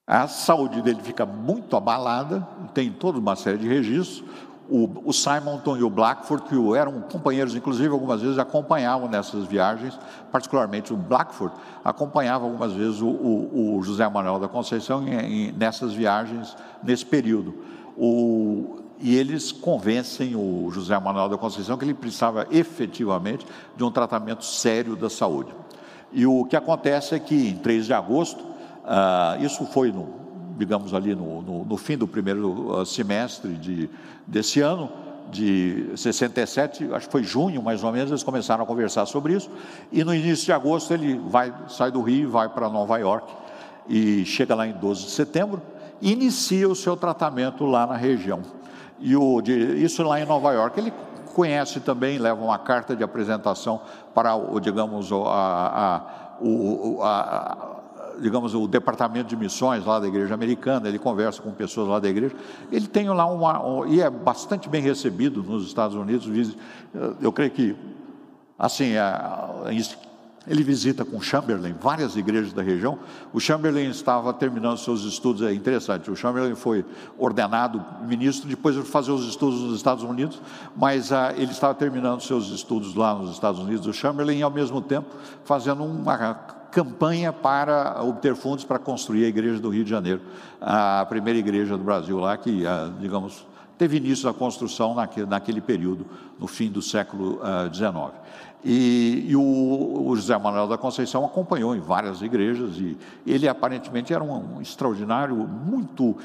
A 0.07 0.25
saúde 0.25 0.81
dele 0.81 1.01
fica 1.03 1.25
muito 1.25 1.75
abalada, 1.75 2.47
tem 2.73 2.89
toda 2.89 3.19
uma 3.19 3.35
série 3.35 3.57
de 3.57 3.67
registros. 3.67 4.23
O, 4.69 4.89
o 5.03 5.11
Simonton 5.11 5.75
e 5.75 5.83
o 5.83 5.89
Blackford, 5.89 6.45
que 6.45 6.77
eram 6.77 7.01
companheiros, 7.01 7.55
inclusive 7.55 7.89
algumas 7.89 8.21
vezes 8.21 8.37
acompanhavam 8.37 9.09
nessas 9.09 9.45
viagens, 9.45 9.99
particularmente 10.31 10.93
o 10.93 10.97
Blackford, 10.97 11.53
acompanhava 11.83 12.45
algumas 12.45 12.71
vezes 12.71 13.01
o, 13.01 13.07
o, 13.07 13.77
o 13.77 13.83
José 13.83 14.07
Manuel 14.07 14.39
da 14.39 14.47
Conceição 14.47 15.05
em, 15.05 15.49
em, 15.49 15.51
nessas 15.51 15.93
viagens, 15.93 16.55
nesse 16.81 17.05
período. 17.05 17.53
O, 17.97 18.77
e 18.99 19.13
eles 19.13 19.51
convencem 19.51 20.37
o 20.37 20.69
José 20.71 20.97
Manuel 20.97 21.27
da 21.27 21.37
Conceição 21.37 21.77
que 21.77 21.83
ele 21.83 21.93
precisava 21.93 22.47
efetivamente 22.49 23.45
de 23.75 23.83
um 23.83 23.91
tratamento 23.91 24.45
sério 24.45 24.95
da 24.95 25.09
saúde. 25.09 25.53
E 26.13 26.25
o 26.25 26.45
que 26.45 26.55
acontece 26.55 27.13
é 27.13 27.19
que 27.19 27.49
em 27.49 27.57
3 27.57 27.85
de 27.85 27.93
agosto, 27.93 28.56
uh, 28.87 29.43
isso 29.43 29.65
foi 29.65 29.91
no, 29.91 30.07
digamos 30.57 30.93
ali 30.93 31.13
no, 31.13 31.41
no, 31.41 31.65
no 31.65 31.77
fim 31.77 31.97
do 31.97 32.07
primeiro 32.07 32.79
ah, 32.79 32.85
semestre 32.85 33.53
de, 33.53 33.89
desse 34.25 34.59
ano, 34.59 34.89
de 35.29 35.91
67, 35.95 36.89
acho 36.93 37.05
que 37.07 37.11
foi 37.11 37.23
junho 37.23 37.61
mais 37.61 37.83
ou 37.83 37.91
menos, 37.91 38.09
eles 38.09 38.23
começaram 38.23 38.63
a 38.63 38.67
conversar 38.67 39.05
sobre 39.05 39.33
isso, 39.33 39.49
e 39.91 40.03
no 40.03 40.13
início 40.13 40.45
de 40.45 40.51
agosto 40.51 40.93
ele 40.93 41.19
vai, 41.27 41.53
sai 41.67 41.91
do 41.91 42.01
Rio 42.01 42.23
e 42.23 42.25
vai 42.25 42.49
para 42.49 42.69
Nova 42.69 42.97
York, 42.97 43.31
e 43.87 44.25
chega 44.25 44.55
lá 44.55 44.65
em 44.65 44.73
12 44.73 45.05
de 45.05 45.11
setembro, 45.11 45.61
inicia 46.01 46.67
o 46.67 46.75
seu 46.75 46.95
tratamento 46.95 47.65
lá 47.65 47.85
na 47.85 47.95
região. 47.95 48.41
E 48.99 49.15
o, 49.15 49.41
de, 49.41 49.53
isso 49.83 50.01
lá 50.03 50.19
em 50.19 50.25
Nova 50.25 50.51
York, 50.53 50.79
ele 50.79 50.93
conhece 51.33 51.79
também, 51.79 52.17
leva 52.17 52.43
uma 52.43 52.57
carta 52.57 52.95
de 52.95 53.03
apresentação 53.03 53.81
para 54.13 54.35
o, 54.35 54.59
digamos, 54.59 55.11
a, 55.11 55.15
a, 55.15 56.01
o, 56.41 56.99
a, 57.03 57.76
digamos, 58.19 58.53
o 58.53 58.67
departamento 58.67 59.29
de 59.29 59.35
missões 59.35 59.85
lá 59.85 59.99
da 59.99 60.07
igreja 60.07 60.33
americana, 60.33 60.87
ele 60.87 60.99
conversa 60.99 61.41
com 61.41 61.51
pessoas 61.51 61.87
lá 61.87 61.99
da 61.99 62.09
igreja, 62.09 62.35
ele 62.71 62.87
tem 62.87 63.09
lá 63.09 63.25
uma, 63.25 63.65
um, 63.65 63.87
e 63.87 64.01
é 64.01 64.09
bastante 64.09 64.69
bem 64.69 64.81
recebido 64.81 65.43
nos 65.43 65.65
Estados 65.65 65.95
Unidos, 65.95 66.55
eu 67.21 67.31
creio 67.31 67.51
que, 67.51 67.75
assim, 68.57 68.93
ele 70.47 70.63
visita 70.63 71.03
com 71.03 71.19
Chamberlain 71.21 71.73
várias 71.73 72.15
igrejas 72.15 72.53
da 72.53 72.61
região. 72.61 72.97
O 73.33 73.39
Chamberlain 73.39 73.89
estava 73.89 74.33
terminando 74.33 74.77
seus 74.77 75.03
estudos, 75.03 75.41
é 75.41 75.53
interessante. 75.53 76.09
O 76.09 76.15
Chamberlain 76.15 76.55
foi 76.55 76.85
ordenado 77.17 77.83
ministro 78.07 78.47
depois 78.47 78.73
de 78.73 78.81
fazer 78.83 79.11
os 79.11 79.27
estudos 79.27 79.59
nos 79.61 79.75
Estados 79.75 80.05
Unidos, 80.05 80.41
mas 80.75 81.11
ah, 81.11 81.33
ele 81.35 81.51
estava 81.51 81.75
terminando 81.75 82.21
seus 82.21 82.49
estudos 82.49 82.95
lá 82.95 83.13
nos 83.13 83.31
Estados 83.31 83.59
Unidos. 83.59 83.85
O 83.87 83.93
Chamberlain, 83.93 84.41
ao 84.41 84.49
mesmo 84.49 84.81
tempo, 84.81 85.07
fazendo 85.43 85.83
uma 85.83 86.55
campanha 86.71 87.31
para 87.33 88.03
obter 88.03 88.35
fundos 88.35 88.63
para 88.63 88.79
construir 88.79 89.25
a 89.25 89.27
igreja 89.27 89.59
do 89.59 89.69
Rio 89.69 89.83
de 89.83 89.89
Janeiro, 89.89 90.21
a 90.61 91.05
primeira 91.07 91.39
igreja 91.39 91.77
do 91.77 91.83
Brasil 91.83 92.19
lá 92.19 92.37
que, 92.37 92.65
ah, 92.65 92.91
digamos, 92.99 93.45
teve 93.77 93.97
início 93.97 94.29
a 94.29 94.33
construção 94.33 94.95
naquele, 94.95 95.25
naquele 95.25 95.61
período, 95.61 96.05
no 96.39 96.47
fim 96.47 96.69
do 96.69 96.81
século 96.81 97.39
XIX. 97.73 97.95
Uh, 97.95 98.11
e, 98.63 99.25
e 99.29 99.35
o, 99.35 100.07
o, 100.07 100.15
José 100.15 100.37
Manuel 100.37 100.67
da 100.67 100.77
Conceição 100.77 101.23
acompanhou 101.23 101.75
em 101.75 101.79
várias 101.79 102.21
igrejas 102.21 102.77
e 102.77 102.97
ele 103.25 103.47
aparentemente 103.47 104.13
era 104.13 104.23
um, 104.23 104.57
um 104.57 104.61
extraordinário, 104.61 105.35
muito 105.35 106.09
uh, 106.09 106.17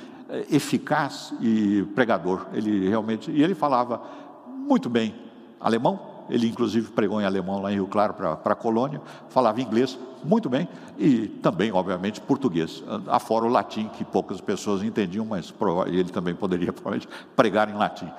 eficaz 0.50 1.34
e 1.40 1.82
pregador. 1.94 2.46
Ele 2.54 2.88
realmente 2.88 3.30
e 3.30 3.42
ele 3.42 3.54
falava 3.54 4.02
muito 4.46 4.88
bem 4.88 5.14
alemão, 5.60 6.11
ele 6.28 6.48
inclusive 6.48 6.90
pregou 6.92 7.20
em 7.20 7.24
alemão 7.24 7.60
lá 7.60 7.70
em 7.70 7.74
Rio 7.74 7.86
Claro 7.86 8.14
para 8.14 8.38
a 8.44 8.54
colônia, 8.54 9.00
falava 9.28 9.60
inglês 9.60 9.98
muito 10.24 10.48
bem 10.48 10.68
e 10.98 11.26
também, 11.26 11.72
obviamente, 11.72 12.20
português, 12.20 12.82
afora 13.08 13.44
o 13.44 13.48
latim, 13.48 13.88
que 13.88 14.04
poucas 14.04 14.40
pessoas 14.40 14.82
entendiam, 14.82 15.24
mas 15.24 15.52
ele 15.86 16.10
também 16.10 16.34
poderia 16.34 16.72
provavelmente 16.72 17.08
pregar 17.34 17.68
em 17.68 17.74
latim. 17.74 18.10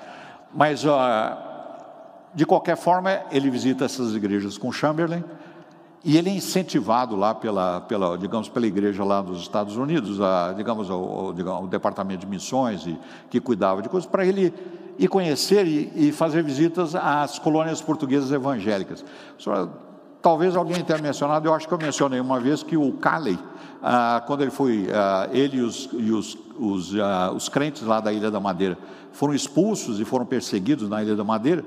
Mas, 0.52 0.84
de 2.34 2.46
qualquer 2.46 2.76
forma, 2.76 3.22
ele 3.30 3.50
visita 3.50 3.84
essas 3.84 4.14
igrejas 4.14 4.58
com 4.58 4.70
Chamberlain 4.70 5.24
e 6.04 6.18
ele 6.18 6.28
é 6.28 6.34
incentivado 6.34 7.16
lá 7.16 7.34
pela, 7.34 7.80
pela 7.80 8.18
digamos, 8.18 8.48
pela 8.48 8.66
igreja 8.66 9.02
lá 9.02 9.22
dos 9.22 9.40
Estados 9.40 9.76
Unidos, 9.76 10.20
a, 10.20 10.52
digamos, 10.52 10.90
o, 10.90 10.94
o, 10.94 11.62
o 11.62 11.66
departamento 11.66 12.20
de 12.20 12.26
missões 12.26 12.86
e, 12.86 12.98
que 13.30 13.40
cuidava 13.40 13.80
de 13.80 13.88
coisas, 13.88 14.08
para 14.08 14.26
ele 14.26 14.52
e 14.98 15.08
conhecer 15.08 15.66
e, 15.66 15.92
e 15.94 16.12
fazer 16.12 16.42
visitas 16.42 16.94
às 16.94 17.38
colônias 17.38 17.80
portuguesas 17.80 18.30
evangélicas. 18.30 19.04
Talvez 20.22 20.56
alguém 20.56 20.82
tenha 20.82 20.98
mencionado, 20.98 21.46
eu 21.46 21.52
acho 21.52 21.68
que 21.68 21.74
eu 21.74 21.78
mencionei 21.78 22.18
uma 22.18 22.40
vez 22.40 22.62
que 22.62 22.76
o 22.78 22.92
Calley, 22.92 23.38
ah, 23.82 24.22
quando 24.26 24.40
ele 24.40 24.50
foi, 24.50 24.88
ah, 24.90 25.28
ele 25.30 25.58
e, 25.58 25.60
os, 25.60 25.90
e 25.92 26.10
os, 26.10 26.38
os, 26.58 26.98
ah, 26.98 27.30
os 27.34 27.50
crentes 27.50 27.82
lá 27.82 28.00
da 28.00 28.10
Ilha 28.10 28.30
da 28.30 28.40
Madeira 28.40 28.78
foram 29.12 29.34
expulsos 29.34 30.00
e 30.00 30.04
foram 30.04 30.24
perseguidos 30.24 30.88
na 30.88 31.02
Ilha 31.02 31.14
da 31.14 31.24
Madeira, 31.24 31.62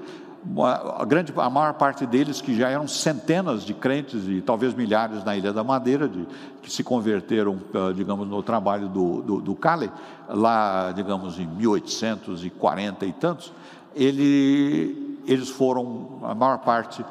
a, 0.97 1.05
grande, 1.05 1.33
a 1.35 1.49
maior 1.49 1.73
parte 1.73 2.05
deles, 2.05 2.41
que 2.41 2.55
já 2.55 2.69
eram 2.69 2.88
centenas 2.88 3.63
de 3.63 3.73
crentes 3.73 4.27
e 4.27 4.41
talvez 4.41 4.73
milhares 4.73 5.23
na 5.23 5.35
Ilha 5.35 5.51
da 5.51 5.63
Madeira, 5.63 6.07
de, 6.07 6.25
que 6.61 6.71
se 6.71 6.83
converteram, 6.83 7.59
ah, 7.73 7.91
digamos, 7.93 8.27
no 8.27 8.41
trabalho 8.41 8.88
do, 8.88 9.21
do, 9.21 9.41
do 9.41 9.55
Calley, 9.55 9.91
lá, 10.29 10.91
digamos, 10.91 11.39
em 11.39 11.47
1840 11.47 13.05
e 13.05 13.13
tantos, 13.13 13.51
ele, 13.95 15.19
eles 15.25 15.49
foram, 15.49 16.19
a 16.23 16.35
maior 16.35 16.59
parte, 16.59 17.03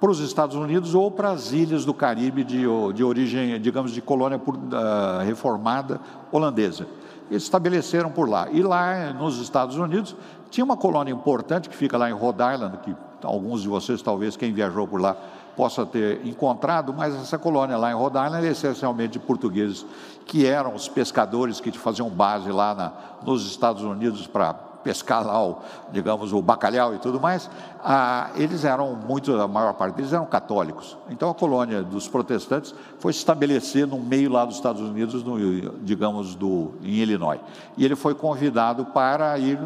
para 0.00 0.10
os 0.10 0.20
Estados 0.20 0.54
Unidos 0.54 0.94
ou 0.94 1.10
para 1.10 1.30
as 1.30 1.52
ilhas 1.52 1.84
do 1.84 1.92
Caribe 1.92 2.44
de, 2.44 2.62
de 2.94 3.04
origem, 3.04 3.60
digamos, 3.60 3.92
de 3.92 4.00
colônia 4.00 4.38
por, 4.38 4.54
uh, 4.54 5.24
reformada 5.24 6.00
holandesa. 6.30 6.86
Estabeleceram 7.30 8.10
por 8.10 8.28
lá. 8.28 8.48
E 8.50 8.62
lá 8.62 9.12
nos 9.12 9.38
Estados 9.38 9.76
Unidos 9.76 10.16
tinha 10.50 10.64
uma 10.64 10.76
colônia 10.76 11.12
importante 11.12 11.68
que 11.68 11.76
fica 11.76 11.96
lá 11.96 12.08
em 12.08 12.12
Rhode 12.12 12.42
Island, 12.42 12.78
que 12.78 12.96
alguns 13.22 13.62
de 13.62 13.68
vocês, 13.68 14.00
talvez 14.00 14.36
quem 14.36 14.52
viajou 14.52 14.86
por 14.86 15.00
lá, 15.00 15.16
possa 15.56 15.84
ter 15.84 16.24
encontrado, 16.24 16.94
mas 16.94 17.14
essa 17.14 17.36
colônia 17.36 17.76
lá 17.76 17.90
em 17.90 17.94
Rhode 17.94 18.16
Island 18.16 18.46
é 18.46 18.50
essencialmente 18.50 19.14
de 19.14 19.18
portugueses, 19.18 19.84
que 20.24 20.46
eram 20.46 20.74
os 20.74 20.88
pescadores 20.88 21.60
que 21.60 21.72
faziam 21.72 22.08
base 22.08 22.50
lá 22.52 22.74
na, 22.74 22.92
nos 23.24 23.44
Estados 23.44 23.82
Unidos 23.82 24.26
para 24.26 24.67
pescar 24.88 25.26
lá, 25.26 25.46
o, 25.46 25.58
digamos, 25.92 26.32
o 26.32 26.40
bacalhau 26.40 26.94
e 26.94 26.98
tudo 26.98 27.20
mais, 27.20 27.50
ah, 27.84 28.30
eles 28.36 28.64
eram 28.64 28.94
muito, 28.94 29.38
a 29.38 29.46
maior 29.46 29.74
parte 29.74 29.96
deles 29.96 30.14
eram 30.14 30.24
católicos. 30.24 30.96
Então 31.10 31.28
a 31.28 31.34
colônia 31.34 31.82
dos 31.82 32.08
protestantes 32.08 32.74
foi 32.98 33.12
se 33.12 33.18
estabelecer 33.18 33.86
no 33.86 33.98
meio 33.98 34.30
lá 34.30 34.46
dos 34.46 34.54
Estados 34.54 34.80
Unidos, 34.80 35.22
no, 35.22 35.38
digamos, 35.84 36.34
do, 36.34 36.72
em 36.82 36.94
Illinois. 36.94 37.38
E 37.76 37.84
ele 37.84 37.94
foi 37.94 38.14
convidado 38.14 38.86
para 38.86 39.38
ir 39.38 39.58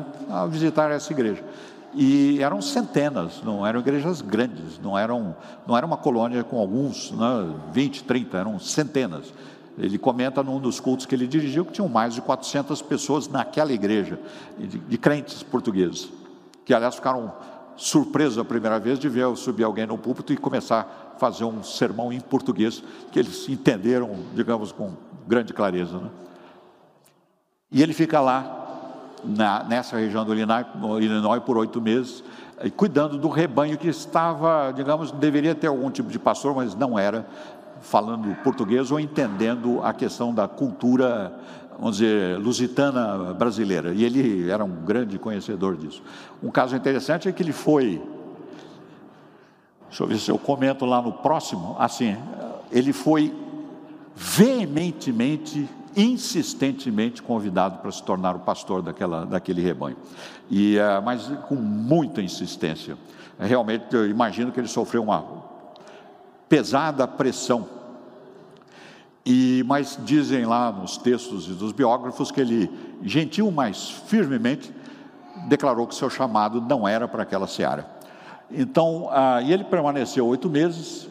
visitar 0.51 0.91
essa 0.91 1.13
igreja. 1.13 1.45
E 1.95 2.43
eram 2.43 2.61
centenas, 2.61 3.43
não 3.45 3.65
eram 3.65 3.79
igrejas 3.79 4.23
grandes, 4.23 4.81
não, 4.83 4.99
eram, 4.99 5.37
não 5.67 5.77
era 5.77 5.87
uma 5.87 5.99
colônia 5.99 6.43
com 6.43 6.59
alguns, 6.59 7.13
né, 7.13 7.55
20, 7.71 8.03
30, 8.03 8.39
eram 8.39 8.59
centenas. 8.59 9.33
Ele 9.79 9.99
comenta 9.99 10.43
num 10.43 10.61
dos 10.61 10.79
cultos 10.79 11.07
que 11.07 11.15
ele 11.15 11.27
dirigiu 11.27 11.65
que 11.65 11.73
tinham 11.73 11.89
mais 11.89 12.15
de 12.15 12.21
400 12.21 12.83
pessoas 12.83 13.29
naquela 13.29 13.73
igreja, 13.73 14.19
de, 14.59 14.79
de 14.79 14.99
crentes 14.99 15.43
portugueses, 15.43 16.11
que 16.65 16.75
aliás 16.75 16.95
ficaram 16.95 17.33
surpresos 17.77 18.39
a 18.39 18.45
primeira 18.45 18.79
vez 18.79 18.99
de 18.99 19.09
ver 19.09 19.35
subir 19.37 19.65
alguém 19.65 19.87
no 19.87 19.97
púlpito 19.97 20.33
e 20.33 20.37
começar 20.37 21.15
a 21.15 21.19
fazer 21.19 21.45
um 21.45 21.63
sermão 21.63 22.13
em 22.13 22.21
português, 22.21 22.83
que 23.11 23.19
eles 23.19 23.49
entenderam, 23.49 24.11
digamos, 24.35 24.73
com 24.73 24.93
grande 25.27 25.53
clareza. 25.53 25.99
Né? 25.99 26.11
E 27.71 27.83
ele 27.83 27.95
fica 27.95 28.21
lá, 28.21 28.59
na, 29.25 29.65
nessa 29.65 29.97
região 29.97 30.25
do 30.25 30.35
Illinois, 30.35 31.43
por 31.43 31.57
oito 31.57 31.81
meses, 31.81 32.23
cuidando 32.77 33.19
do 33.19 33.29
rebanho 33.29 33.79
que 33.79 33.89
estava, 33.89 34.73
digamos, 34.73 35.11
deveria 35.11 35.55
ter 35.55 35.69
algum 35.69 35.91
tipo 35.91 36.11
de 36.11 36.19
pastor, 36.19 36.55
mas 36.55 36.75
não 36.75 36.99
era, 36.99 37.27
falando 37.83 38.35
português 38.43 38.91
ou 38.91 38.99
entendendo 38.99 39.81
a 39.83 39.93
questão 39.93 40.33
da 40.33 40.49
cultura, 40.49 41.33
vamos 41.79 41.99
dizer, 41.99 42.39
lusitana 42.39 43.35
brasileira. 43.35 43.93
E 43.93 44.05
ele 44.05 44.51
era 44.51 44.65
um 44.65 44.85
grande 44.85 45.19
conhecedor 45.19 45.77
disso. 45.77 46.03
Um 46.43 46.51
caso 46.51 46.75
interessante 46.75 47.29
é 47.29 47.33
que 47.33 47.43
ele 47.43 47.53
foi. 47.53 48.01
Deixa 49.89 50.05
eu 50.05 50.07
ver 50.07 50.19
se 50.19 50.31
eu 50.31 50.39
comento 50.39 50.87
lá 50.87 51.03
no 51.03 51.13
próximo. 51.13 51.77
Assim, 51.79 52.17
ele 52.71 52.93
foi 52.93 53.35
veementemente 54.15 55.69
insistentemente 55.97 57.23
convidado 57.23 57.79
para 57.79 57.91
se 57.91 58.03
tornar 58.03 58.35
o 58.35 58.41
pastor 58.41 58.81
daquela, 58.81 59.27
daquele 59.27 59.61
rebanho. 59.61 59.97
E, 60.51 60.79
uh, 60.79 61.03
mas 61.05 61.31
com 61.49 61.55
muita 61.55 62.23
insistência. 62.23 62.97
Realmente, 63.39 63.85
eu 63.93 64.09
imagino 64.09 64.53
que 64.53 64.61
ele 64.61 64.69
sofreu 64.69 65.03
uma 65.03 65.42
pesada 66.53 67.09
pressão. 67.09 67.67
E, 69.25 69.65
mas 69.67 69.99
dizem 70.05 70.45
lá 70.45 70.71
nos 70.71 70.99
textos 70.99 71.47
dos 71.47 71.73
biógrafos 71.73 72.31
que 72.31 72.43
ele, 72.43 72.71
gentil, 73.03 73.51
mas 73.51 73.89
firmemente, 73.89 74.71
declarou 75.49 75.87
que 75.87 75.95
seu 75.95 76.11
chamado 76.11 76.61
não 76.61 76.87
era 76.87 77.09
para 77.09 77.23
aquela 77.23 77.47
seara. 77.47 77.87
Então, 78.51 79.09
ah, 79.11 79.41
e 79.41 79.51
ele 79.51 79.65
permaneceu 79.65 80.27
oito 80.27 80.51
meses, 80.51 81.09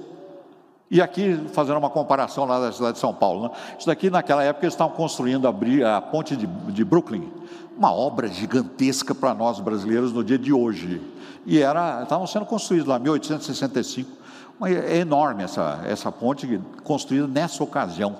e 0.91 1.01
aqui, 1.01 1.43
fazendo 1.53 1.79
uma 1.79 1.89
comparação 1.89 2.45
lá 2.45 2.59
da 2.59 2.71
cidade 2.71 2.93
de 2.93 2.99
São 2.99 3.11
Paulo, 3.13 3.45
né? 3.45 3.51
isso 3.79 3.87
daqui 3.87 4.11
naquela 4.11 4.43
época 4.43 4.67
eles 4.67 4.75
estavam 4.75 4.95
construindo 4.95 5.47
a, 5.47 5.97
a 5.97 6.01
ponte 6.01 6.35
de, 6.35 6.45
de, 6.45 6.85
Brooklyn, 6.85 7.31
uma 7.75 7.91
obra 7.91 8.27
gigantesca 8.27 9.15
para 9.15 9.33
nós 9.33 9.59
brasileiros 9.59 10.13
no 10.13 10.23
dia 10.23 10.37
de 10.37 10.53
hoje. 10.53 11.01
E 11.47 11.59
era, 11.59 12.03
estavam 12.03 12.27
sendo 12.27 12.45
construídos 12.45 12.87
lá, 12.87 12.99
1865, 12.99 14.07
uma, 14.07 14.20
é 14.65 14.97
enorme 14.97 15.43
essa, 15.43 15.81
essa 15.85 16.11
ponte 16.11 16.59
construída 16.83 17.27
nessa 17.27 17.63
ocasião. 17.63 18.15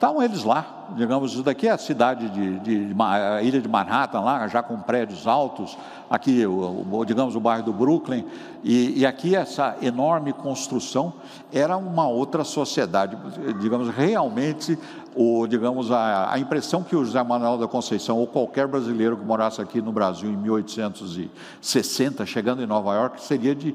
Estavam 0.00 0.22
eles 0.22 0.44
lá, 0.44 0.88
digamos, 0.96 1.32
isso 1.32 1.42
daqui 1.42 1.68
é 1.68 1.72
a 1.72 1.76
cidade 1.76 2.30
de, 2.30 2.58
de, 2.60 2.86
de, 2.86 3.02
a 3.02 3.42
ilha 3.42 3.60
de 3.60 3.68
Manhattan, 3.68 4.20
lá 4.20 4.48
já 4.48 4.62
com 4.62 4.80
prédios 4.80 5.26
altos, 5.26 5.76
aqui, 6.08 6.46
o, 6.46 6.86
o, 6.90 7.04
digamos, 7.04 7.36
o 7.36 7.40
bairro 7.40 7.64
do 7.64 7.72
Brooklyn, 7.74 8.24
e, 8.64 9.00
e, 9.00 9.04
aqui 9.04 9.36
essa 9.36 9.76
enorme 9.82 10.32
construção 10.32 11.12
era 11.52 11.76
uma 11.76 12.08
outra 12.08 12.44
sociedade, 12.44 13.14
digamos, 13.60 13.90
realmente, 13.90 14.78
o, 15.14 15.46
digamos, 15.46 15.92
a, 15.92 16.32
a 16.32 16.38
impressão 16.38 16.82
que 16.82 16.96
o 16.96 17.04
José 17.04 17.22
Manuel 17.22 17.58
da 17.58 17.68
Conceição, 17.68 18.16
ou 18.16 18.26
qualquer 18.26 18.66
brasileiro 18.66 19.18
que 19.18 19.24
morasse 19.26 19.60
aqui 19.60 19.82
no 19.82 19.92
Brasil 19.92 20.30
em 20.30 20.36
1860, 20.38 22.24
chegando 22.24 22.62
em 22.62 22.66
Nova 22.66 22.94
York, 22.94 23.22
seria 23.22 23.54
de, 23.54 23.74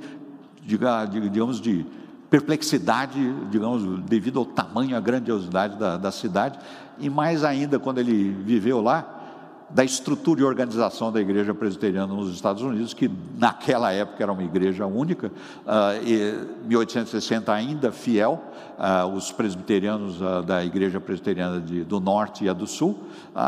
de 0.63 1.29
digamos, 1.29 1.61
de 1.61 1.85
perplexidade, 2.35 3.17
digamos, 3.49 4.01
devido 4.03 4.39
ao 4.39 4.45
tamanho, 4.45 4.97
à 4.97 4.99
grandiosidade 4.99 5.77
da, 5.77 5.95
da 5.95 6.11
cidade, 6.11 6.59
e 6.99 7.09
mais 7.09 7.45
ainda 7.45 7.79
quando 7.79 7.99
ele 7.99 8.29
viveu 8.43 8.81
lá, 8.81 9.14
da 9.69 9.83
estrutura 9.83 10.41
e 10.41 10.43
organização 10.43 11.11
da 11.11 11.19
igreja 11.19 11.53
presbiteriana 11.53 12.13
nos 12.13 12.33
Estados 12.33 12.61
Unidos, 12.61 12.93
que 12.93 13.09
naquela 13.37 13.91
época 13.91 14.21
era 14.23 14.31
uma 14.31 14.43
igreja 14.43 14.85
única, 14.85 15.27
uh, 15.27 16.05
e 16.05 16.67
1860 16.67 17.51
ainda 17.51 17.91
fiel, 17.91 18.41
uh, 18.77 19.07
os 19.13 19.31
presbiterianos 19.31 20.21
uh, 20.21 20.43
da 20.43 20.63
igreja 20.63 20.99
presbiteriana 20.99 21.59
de, 21.59 21.83
do 21.83 21.99
Norte 21.99 22.45
e 22.45 22.49
a 22.49 22.53
do 22.53 22.67
Sul. 22.67 22.97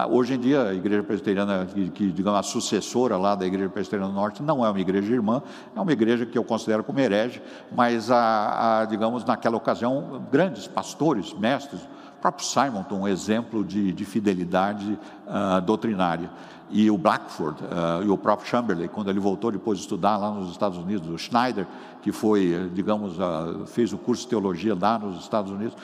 hoje 0.10 0.34
em 0.34 0.40
dia, 0.40 0.64
a 0.64 0.74
igreja 0.74 1.04
presbiteriana, 1.04 1.66
que, 1.66 1.90
que, 1.90 2.12
digamos, 2.12 2.40
a 2.40 2.44
sucessora 2.44 3.16
lá 3.18 3.36
da 3.36 3.46
igreja 3.46 3.70
presbiteriana 3.70 4.12
do 4.12 4.20
Norte, 4.20 4.42
não 4.42 4.66
é 4.66 4.70
uma 4.70 4.80
igreja 4.80 5.14
irmã, 5.14 5.42
é 5.76 5.80
uma 5.80 5.92
igreja 5.92 6.26
que 6.26 6.38
eu 6.38 6.44
considero 6.44 6.84
como 6.84 7.00
herege, 7.00 7.42
mas, 7.76 8.10
a, 8.10 8.82
a 8.82 8.86
digamos, 8.86 9.24
naquela 9.24 9.56
ocasião, 9.56 10.24
grandes 10.32 10.68
pastores, 10.68 11.34
mestres, 11.34 11.82
o 12.18 12.22
próprio 12.22 12.46
Simonton, 12.46 13.02
um 13.02 13.08
exemplo 13.08 13.64
de, 13.64 13.92
de 13.92 14.06
fidelidade 14.06 14.98
uh, 15.28 15.62
doutrinária. 15.62 16.30
E 16.70 16.92
o 16.92 16.98
Blackford 16.98 17.64
uh, 17.64 18.04
e 18.04 18.10
o 18.10 18.18
próprio 18.18 18.50
Chamberlain, 18.50 18.88
quando 18.88 19.10
ele 19.10 19.20
voltou 19.20 19.52
depois 19.52 19.78
de 19.78 19.86
estudar 19.86 20.18
lá 20.18 20.32
nos 20.32 20.52
Estados 20.52 20.78
Unidos, 20.78 21.08
o 21.08 21.18
Schneider, 21.18 21.66
que 22.02 22.12
foi, 22.12 22.70
digamos, 22.74 23.18
uh, 23.20 23.66
fez 23.68 23.94
o 23.94 23.98
curso 23.98 24.24
de 24.24 24.30
teologia 24.30 24.76
lá 24.80 25.00
nos 25.00 25.22
Estados 25.22 25.52
Unidos, 25.52 25.78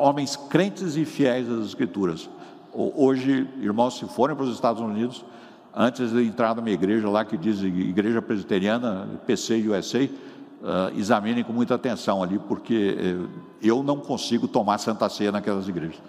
homens 0.00 0.36
crentes 0.36 0.96
e 0.96 1.04
fiéis 1.04 1.48
às 1.48 1.66
Escrituras. 1.66 2.28
Hoje, 2.72 3.48
irmãos, 3.60 3.98
se 3.98 4.06
forem 4.06 4.34
para 4.34 4.46
os 4.46 4.54
Estados 4.54 4.80
Unidos, 4.80 5.24
antes 5.74 6.10
de 6.10 6.24
entrar 6.24 6.54
numa 6.56 6.70
igreja 6.70 7.08
lá 7.08 7.24
que 7.24 7.36
diz 7.36 7.62
Igreja 7.62 8.22
Presbiteriana, 8.22 9.06
PC 9.26 9.68
USA, 9.68 10.08
uh, 10.62 10.96
examinem 10.96 11.44
com 11.44 11.52
muita 11.52 11.74
atenção 11.74 12.22
ali, 12.22 12.38
porque 12.38 12.96
uh, 12.96 13.28
eu 13.60 13.82
não 13.82 13.98
consigo 13.98 14.48
tomar 14.48 14.78
Santa 14.78 15.08
Ceia 15.08 15.32
naquelas 15.32 15.68
igrejas. 15.68 16.00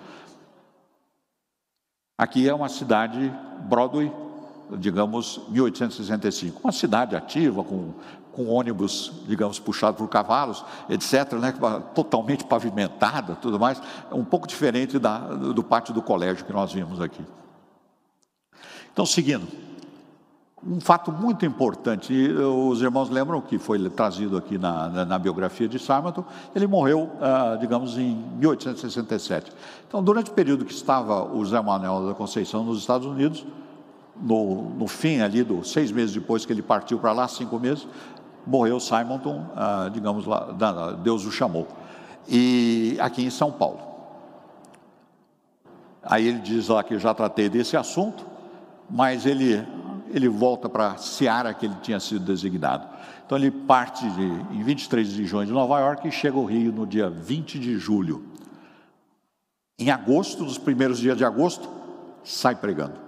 Aqui 2.17 2.47
é 2.47 2.53
uma 2.53 2.69
cidade, 2.69 3.33
Broadway, 3.67 4.11
digamos, 4.77 5.41
1865, 5.49 6.61
uma 6.63 6.71
cidade 6.71 7.15
ativa, 7.15 7.63
com, 7.63 7.93
com 8.31 8.47
ônibus, 8.47 9.11
digamos, 9.27 9.59
puxado 9.59 9.97
por 9.97 10.07
cavalos, 10.07 10.63
etc., 10.89 11.33
né, 11.33 11.53
totalmente 11.93 12.43
pavimentada, 12.45 13.35
tudo 13.35 13.59
mais, 13.59 13.81
um 14.11 14.23
pouco 14.23 14.47
diferente 14.47 14.99
da, 14.99 15.17
do 15.19 15.63
pátio 15.63 15.93
do 15.93 16.01
colégio 16.01 16.45
que 16.45 16.53
nós 16.53 16.71
vimos 16.71 17.01
aqui. 17.01 17.23
Então, 18.91 19.05
seguindo, 19.05 19.47
um 20.65 20.79
fato 20.79 21.11
muito 21.11 21.45
importante, 21.45 22.13
os 22.31 22.81
irmãos 22.81 23.09
lembram 23.09 23.41
que 23.41 23.57
foi 23.57 23.89
trazido 23.89 24.37
aqui 24.37 24.57
na, 24.57 24.87
na, 24.87 25.05
na 25.05 25.19
biografia 25.19 25.67
de 25.67 25.77
Simonton, 25.77 26.23
ele 26.55 26.67
morreu, 26.67 27.11
ah, 27.19 27.57
digamos, 27.59 27.97
em 27.97 28.15
1867. 28.37 29.51
Então, 29.87 30.01
durante 30.01 30.31
o 30.31 30.33
período 30.33 30.63
que 30.63 30.73
estava 30.73 31.23
o 31.23 31.45
Zé 31.45 31.61
Manuel 31.61 32.07
da 32.07 32.13
Conceição 32.13 32.63
nos 32.63 32.79
Estados 32.79 33.05
Unidos, 33.05 33.45
no, 34.15 34.69
no 34.69 34.87
fim 34.87 35.19
ali, 35.19 35.43
dos 35.43 35.71
seis 35.71 35.91
meses 35.91 36.13
depois 36.13 36.45
que 36.45 36.53
ele 36.53 36.61
partiu 36.61 36.97
para 36.97 37.11
lá, 37.11 37.27
cinco 37.27 37.59
meses, 37.59 37.85
morreu 38.47 38.79
Simonton, 38.79 39.45
ah, 39.55 39.89
digamos 39.91 40.25
lá, 40.25 40.49
Deus 41.03 41.25
o 41.25 41.31
chamou. 41.31 41.67
E 42.27 42.95
aqui 43.01 43.23
em 43.23 43.29
São 43.29 43.51
Paulo. 43.51 43.79
Aí 46.01 46.27
ele 46.27 46.39
diz 46.39 46.69
lá 46.69 46.83
que 46.83 46.97
já 46.97 47.13
tratei 47.13 47.49
desse 47.49 47.75
assunto, 47.75 48.25
mas 48.89 49.25
ele 49.25 49.65
ele 50.13 50.29
volta 50.29 50.69
para 50.69 50.91
a 50.91 50.97
seara 50.97 51.53
que 51.53 51.65
ele 51.65 51.75
tinha 51.81 51.99
sido 51.99 52.23
designado. 52.23 52.87
Então 53.25 53.35
ele 53.35 53.49
parte 53.49 54.07
de, 54.11 54.23
em 54.55 54.61
23 54.61 55.09
de 55.09 55.25
junho 55.25 55.47
de 55.47 55.51
Nova 55.51 55.79
York 55.79 56.07
e 56.07 56.11
chega 56.11 56.37
ao 56.37 56.45
Rio 56.45 56.71
no 56.71 56.85
dia 56.85 57.09
20 57.09 57.57
de 57.57 57.77
julho. 57.79 58.23
Em 59.79 59.89
agosto, 59.89 60.43
nos 60.43 60.59
primeiros 60.59 60.99
dias 60.99 61.17
de 61.17 61.25
agosto, 61.25 61.67
sai 62.23 62.55
pregando. 62.55 63.01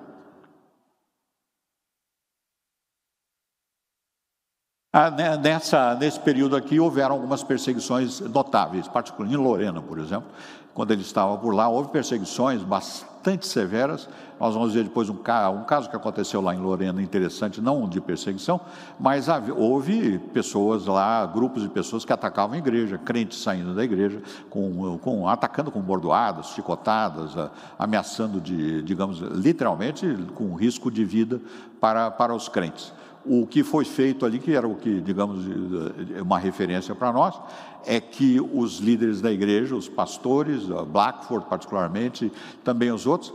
Ah, 4.91 5.11
né, 5.11 5.37
nessa, 5.37 5.93
nesse 5.95 6.19
período 6.19 6.55
aqui 6.55 6.79
houveram 6.79 7.15
algumas 7.15 7.43
perseguições 7.43 8.21
notáveis, 8.21 8.87
particularmente 8.87 9.39
em 9.39 9.43
Lorena, 9.43 9.81
por 9.81 9.99
exemplo, 9.99 10.29
quando 10.73 10.91
ele 10.91 11.01
estava 11.01 11.37
por 11.37 11.53
lá, 11.53 11.67
houve 11.67 11.89
perseguições 11.89 12.63
bastante 12.63 13.14
severas. 13.41 14.07
Nós 14.39 14.53
vamos 14.53 14.73
ver 14.73 14.83
depois 14.83 15.09
um, 15.09 15.13
um 15.15 15.63
caso 15.63 15.89
que 15.89 15.95
aconteceu 15.95 16.41
lá 16.41 16.53
em 16.53 16.59
Lorena, 16.59 17.01
interessante, 17.01 17.61
não 17.61 17.87
de 17.87 18.01
perseguição, 18.01 18.59
mas 18.99 19.27
houve 19.55 20.19
pessoas 20.33 20.85
lá, 20.85 21.25
grupos 21.25 21.63
de 21.63 21.69
pessoas 21.69 22.03
que 22.03 22.11
atacavam 22.11 22.55
a 22.55 22.57
igreja, 22.57 22.97
crentes 22.97 23.41
saindo 23.41 23.73
da 23.73 23.83
igreja, 23.83 24.21
com, 24.49 24.97
com, 24.99 25.27
atacando 25.27 25.71
com 25.71 25.81
bordoadas, 25.81 26.47
chicotadas, 26.47 27.31
ameaçando 27.79 28.39
de, 28.41 28.81
digamos, 28.83 29.19
literalmente 29.19 30.05
com 30.35 30.53
risco 30.53 30.91
de 30.91 31.03
vida 31.03 31.41
para, 31.79 32.11
para 32.11 32.33
os 32.33 32.49
crentes 32.49 32.93
o 33.25 33.47
que 33.47 33.63
foi 33.63 33.83
feito 33.83 34.25
ali, 34.25 34.37
que 34.37 34.53
era 34.53 34.67
o 34.67 34.75
que, 34.75 35.01
digamos, 35.01 35.45
uma 36.21 36.37
referência 36.37 36.93
para 36.93 37.11
nós, 37.11 37.39
é 37.85 37.99
que 37.99 38.39
os 38.39 38.79
líderes 38.79 39.21
da 39.21 39.31
igreja, 39.31 39.75
os 39.75 39.87
pastores, 39.87 40.63
Blackford 40.87 41.47
particularmente, 41.47 42.31
também 42.63 42.91
os 42.91 43.05
outros, 43.05 43.33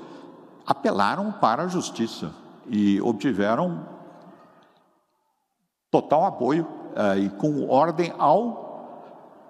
apelaram 0.66 1.32
para 1.32 1.64
a 1.64 1.68
justiça 1.68 2.32
e 2.68 3.01
obtiveram 3.01 3.86
total 5.90 6.24
apoio 6.24 6.66
eh, 6.94 7.18
e 7.18 7.28
com 7.31 7.68
ordem 7.68 8.12
ao 8.18 8.70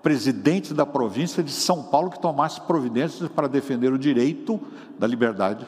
presidente 0.02 0.72
da 0.72 0.86
província 0.86 1.42
de 1.42 1.50
São 1.50 1.82
Paulo 1.82 2.10
que 2.10 2.18
tomasse 2.18 2.60
providências 2.62 3.28
para 3.28 3.46
defender 3.46 3.92
o 3.92 3.98
direito 3.98 4.58
da 4.98 5.06
liberdade 5.06 5.66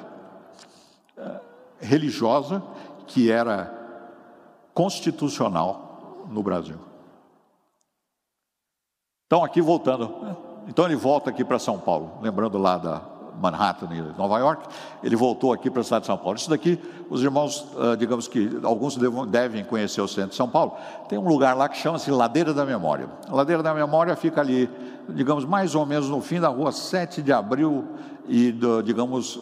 eh, 1.16 1.40
religiosa 1.80 2.62
que 3.06 3.30
era 3.30 3.70
constitucional 4.72 6.26
no 6.30 6.42
Brasil. 6.42 6.91
Então, 9.32 9.42
aqui 9.42 9.62
voltando, 9.62 10.14
então 10.68 10.84
ele 10.84 10.94
volta 10.94 11.30
aqui 11.30 11.42
para 11.42 11.58
São 11.58 11.78
Paulo, 11.78 12.18
lembrando 12.20 12.58
lá 12.58 12.76
da 12.76 13.00
Manhattan 13.40 13.88
e 13.90 14.02
Nova 14.18 14.38
York, 14.38 14.68
ele 15.02 15.16
voltou 15.16 15.54
aqui 15.54 15.70
para 15.70 15.80
a 15.80 15.84
cidade 15.84 16.02
de 16.02 16.08
São 16.08 16.18
Paulo. 16.18 16.36
Isso 16.36 16.50
daqui, 16.50 16.78
os 17.08 17.22
irmãos, 17.22 17.66
ah, 17.78 17.96
digamos 17.96 18.28
que 18.28 18.60
alguns 18.62 18.94
devem 19.30 19.64
conhecer 19.64 20.02
o 20.02 20.06
centro 20.06 20.32
de 20.32 20.36
São 20.36 20.50
Paulo, 20.50 20.74
tem 21.08 21.18
um 21.18 21.26
lugar 21.26 21.56
lá 21.56 21.66
que 21.66 21.78
chama-se 21.78 22.10
Ladeira 22.10 22.52
da 22.52 22.66
Memória. 22.66 23.08
A 23.26 23.34
Ladeira 23.34 23.62
da 23.62 23.72
Memória 23.72 24.14
fica 24.16 24.42
ali, 24.42 24.68
digamos, 25.08 25.46
mais 25.46 25.74
ou 25.74 25.86
menos 25.86 26.10
no 26.10 26.20
fim 26.20 26.38
da 26.38 26.48
rua 26.48 26.70
7 26.70 27.22
de 27.22 27.32
abril 27.32 27.86
e, 28.28 28.54
digamos, 28.84 29.40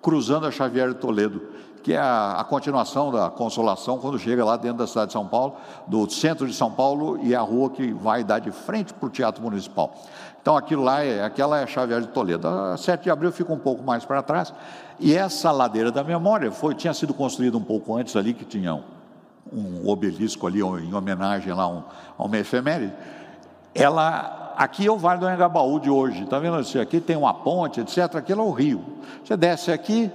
cruzando 0.00 0.46
a 0.46 0.52
Xavier 0.52 0.90
de 0.90 0.94
Toledo, 0.94 1.42
que 1.82 1.92
é 1.92 1.98
a, 1.98 2.36
a, 2.38 2.44
continuação 2.44 3.10
da 3.10 3.28
Consolação, 3.28 3.98
quando 3.98 4.18
chega 4.18 4.44
lá 4.44 4.56
dentro 4.56 4.78
da 4.78 4.86
cidade 4.86 5.08
de 5.08 5.12
São 5.12 5.26
Paulo, 5.26 5.56
do 5.86 6.08
centro 6.10 6.46
de 6.46 6.54
São 6.54 6.70
Paulo, 6.70 7.18
e 7.22 7.34
a 7.34 7.40
rua 7.40 7.70
que 7.70 7.92
vai 7.92 8.22
dar 8.22 8.38
de 8.38 8.50
frente 8.50 8.94
para 8.94 9.06
o 9.06 9.10
Teatro 9.10 9.42
Municipal. 9.42 9.92
Então, 10.40 10.56
aquilo 10.56 10.82
lá, 10.82 11.02
é, 11.02 11.24
aquela 11.24 11.58
é 11.58 11.64
a 11.64 11.66
Xavier 11.66 12.00
de 12.00 12.08
Toledo. 12.08 12.48
A 12.48 12.76
7 12.76 13.04
de 13.04 13.10
abril 13.10 13.30
fica 13.30 13.52
um 13.52 13.58
pouco 13.58 13.82
mais 13.82 14.04
para 14.04 14.22
trás, 14.22 14.52
e 14.98 15.14
essa 15.14 15.50
ladeira 15.50 15.90
da 15.90 16.04
memória 16.04 16.50
foi, 16.52 16.74
tinha 16.74 16.94
sido 16.94 17.12
construída 17.12 17.56
um 17.56 17.62
pouco 17.62 17.96
antes 17.96 18.16
ali, 18.16 18.32
que 18.32 18.44
tinha 18.44 18.74
um, 18.74 18.82
um 19.52 19.88
obelisco 19.88 20.46
ali, 20.46 20.60
em 20.60 20.94
homenagem 20.94 21.52
lá 21.52 21.64
a, 21.64 21.68
um, 21.68 21.82
a 22.18 22.24
uma 22.24 22.38
efeméride. 22.38 22.92
Ela, 23.74 24.52
aqui 24.56 24.86
é 24.86 24.90
o 24.90 24.98
Vale 24.98 25.20
do 25.20 25.26
Anhangabaú 25.26 25.80
de 25.80 25.90
hoje, 25.90 26.24
está 26.24 26.38
vendo? 26.38 26.56
Aqui 26.80 27.00
tem 27.00 27.16
uma 27.16 27.32
ponte, 27.32 27.80
etc. 27.80 28.16
Aquilo 28.16 28.42
é 28.42 28.44
o 28.44 28.50
rio. 28.50 28.84
Você 29.24 29.36
desce 29.36 29.72
aqui, 29.72 30.10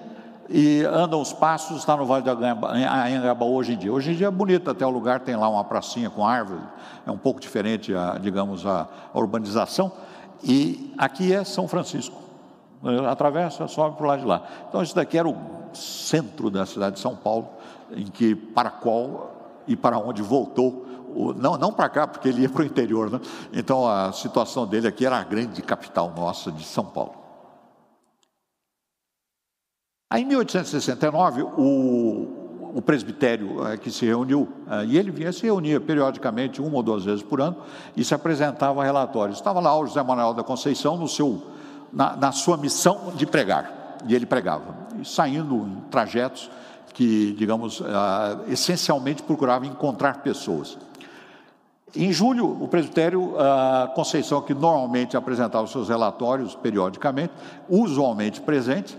e 0.50 0.84
anda 0.84 1.18
uns 1.18 1.34
passos, 1.34 1.78
está 1.80 1.96
no 1.98 2.06
Vale 2.06 2.24
do 2.24 2.32
Anhangabaú 2.32 3.54
hoje 3.56 3.74
em 3.74 3.78
dia. 3.78 3.92
Hoje 3.92 4.12
em 4.12 4.16
dia 4.16 4.28
é 4.28 4.32
bonito, 4.32 4.70
até 4.70 4.86
o 4.86 4.90
lugar 4.90 5.20
tem 5.20 5.36
lá 5.36 5.50
uma 5.50 5.64
pracinha 5.64 6.10
com 6.10 6.26
árvore, 6.26 6.62
é 7.06 7.12
um 7.12 7.18
pouco 7.18 7.40
diferente, 7.40 7.94
a, 7.94 8.18
digamos, 8.18 8.66
a, 8.66 8.88
a 9.14 9.20
urbanização. 9.20 9.92
E 10.44 10.94
aqui 10.98 11.34
é 11.34 11.44
São 11.44 11.68
Francisco, 11.68 12.16
atravessa, 13.10 13.68
sobe 13.68 13.98
para 13.98 14.06
o 14.06 14.08
lado 14.08 14.20
de 14.20 14.26
lá. 14.26 14.44
Então, 14.70 14.82
isso 14.82 14.96
daqui 14.96 15.18
era 15.18 15.28
o 15.28 15.36
centro 15.74 16.50
da 16.50 16.66
cidade 16.66 16.96
de 16.96 17.02
São 17.02 17.16
Paulo, 17.16 17.50
em 17.92 18.06
que, 18.06 18.36
para 18.36 18.70
qual 18.70 19.36
e 19.68 19.76
para 19.76 19.98
onde 19.98 20.22
voltou 20.22 20.86
não, 21.36 21.58
não 21.58 21.72
para 21.72 21.90
cá, 21.90 22.08
porque 22.08 22.30
ele 22.30 22.42
ia 22.42 22.50
para 22.50 22.62
o 22.62 22.66
interior. 22.66 23.10
Né? 23.10 23.20
Então 23.54 23.88
a 23.88 24.12
situação 24.12 24.68
dele 24.68 24.88
aqui 24.88 25.06
era 25.06 25.18
a 25.18 25.24
grande 25.24 25.62
capital 25.62 26.14
nossa 26.16 26.52
de 26.52 26.64
São 26.64 26.86
Paulo. 26.86 27.14
Aí, 30.10 30.24
em 30.24 30.26
1869, 30.26 31.42
o, 31.42 32.72
o 32.74 32.82
presbitério 32.82 33.68
é, 33.68 33.76
que 33.76 33.92
se 33.92 34.06
reuniu, 34.06 34.48
é, 34.70 34.86
e 34.86 34.98
ele 34.98 35.12
vinha 35.12 35.34
se 35.34 35.44
reunia 35.44 35.82
periodicamente, 35.82 36.62
uma 36.62 36.78
ou 36.78 36.84
duas 36.84 37.04
vezes 37.04 37.22
por 37.22 37.42
ano, 37.42 37.58
e 37.96 38.06
se 38.06 38.14
apresentava 38.14 38.82
relatórios. 38.86 39.38
Estava 39.38 39.60
lá 39.60 39.78
o 39.78 39.86
José 39.86 40.02
Manuel 40.02 40.34
da 40.34 40.44
Conceição 40.44 40.96
no 40.96 41.10
seu, 41.10 41.42
na, 41.92 42.16
na 42.16 42.32
sua 42.32 42.56
missão 42.56 43.12
de 43.16 43.26
pregar, 43.26 43.98
e 44.08 44.16
ele 44.16 44.26
pregava, 44.26 44.74
e 44.98 45.04
saindo 45.04 45.56
em 45.56 45.82
trajetos 45.92 46.50
que, 46.94 47.36
digamos, 47.38 47.82
uh, 47.82 47.86
essencialmente 48.48 49.22
procurava 49.24 49.66
encontrar 49.66 50.22
pessoas. 50.22 50.78
Em 51.96 52.12
julho, 52.14 52.46
o 52.64 52.68
presbitério 52.68 53.34
Conceição, 53.96 54.42
que 54.42 54.54
normalmente 54.54 55.16
apresentava 55.16 55.66
seus 55.68 55.90
relatórios 55.90 56.54
periodicamente, 56.54 57.34
usualmente 57.70 58.42
presente, 58.42 58.98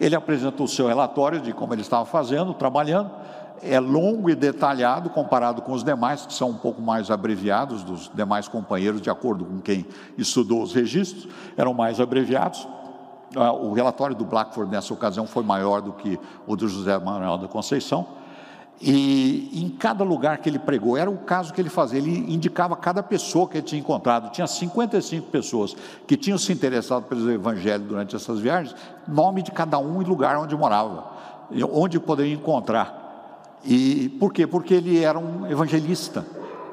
ele 0.00 0.16
apresenta 0.16 0.62
o 0.62 0.66
seu 0.66 0.88
relatório 0.88 1.40
de 1.40 1.52
como 1.52 1.74
ele 1.74 1.82
estava 1.82 2.06
fazendo, 2.06 2.54
trabalhando. 2.54 3.10
É 3.62 3.78
longo 3.78 4.30
e 4.30 4.34
detalhado 4.34 5.10
comparado 5.10 5.60
com 5.60 5.72
os 5.72 5.84
demais, 5.84 6.24
que 6.24 6.32
são 6.32 6.48
um 6.48 6.56
pouco 6.56 6.80
mais 6.80 7.10
abreviados 7.10 7.84
dos 7.84 8.10
demais 8.14 8.48
companheiros, 8.48 9.02
de 9.02 9.10
acordo 9.10 9.44
com 9.44 9.60
quem 9.60 9.84
estudou 10.16 10.62
os 10.62 10.72
registros, 10.72 11.28
eram 11.58 11.74
mais 11.74 12.00
abreviados. 12.00 12.66
Ah, 13.36 13.52
o 13.52 13.74
relatório 13.74 14.16
do 14.16 14.24
Blackford 14.24 14.72
nessa 14.72 14.94
ocasião 14.94 15.26
foi 15.26 15.44
maior 15.44 15.82
do 15.82 15.92
que 15.92 16.18
o 16.46 16.56
do 16.56 16.66
José 16.66 16.98
Manuel 16.98 17.36
da 17.36 17.48
Conceição. 17.48 18.06
E 18.80 19.50
em 19.52 19.68
cada 19.68 20.02
lugar 20.02 20.38
que 20.38 20.48
ele 20.48 20.58
pregou, 20.58 20.96
era 20.96 21.10
o 21.10 21.18
caso 21.18 21.52
que 21.52 21.60
ele 21.60 21.68
fazia, 21.68 21.98
ele 21.98 22.32
indicava 22.32 22.74
cada 22.74 23.02
pessoa 23.02 23.46
que 23.46 23.58
ele 23.58 23.66
tinha 23.66 23.80
encontrado. 23.80 24.32
Tinha 24.32 24.46
55 24.46 25.28
pessoas 25.28 25.76
que 26.06 26.16
tinham 26.16 26.38
se 26.38 26.50
interessado 26.50 27.04
pelo 27.04 27.30
Evangelho 27.30 27.84
durante 27.84 28.16
essas 28.16 28.40
viagens, 28.40 28.74
nome 29.06 29.42
de 29.42 29.50
cada 29.50 29.78
um 29.78 30.00
e 30.00 30.04
lugar 30.04 30.38
onde 30.38 30.56
morava, 30.56 31.04
onde 31.70 32.00
poderia 32.00 32.32
encontrar. 32.32 33.00
E 33.62 34.08
por 34.18 34.32
quê? 34.32 34.46
Porque 34.46 34.72
ele 34.72 35.04
era 35.04 35.18
um 35.18 35.46
evangelista 35.46 36.24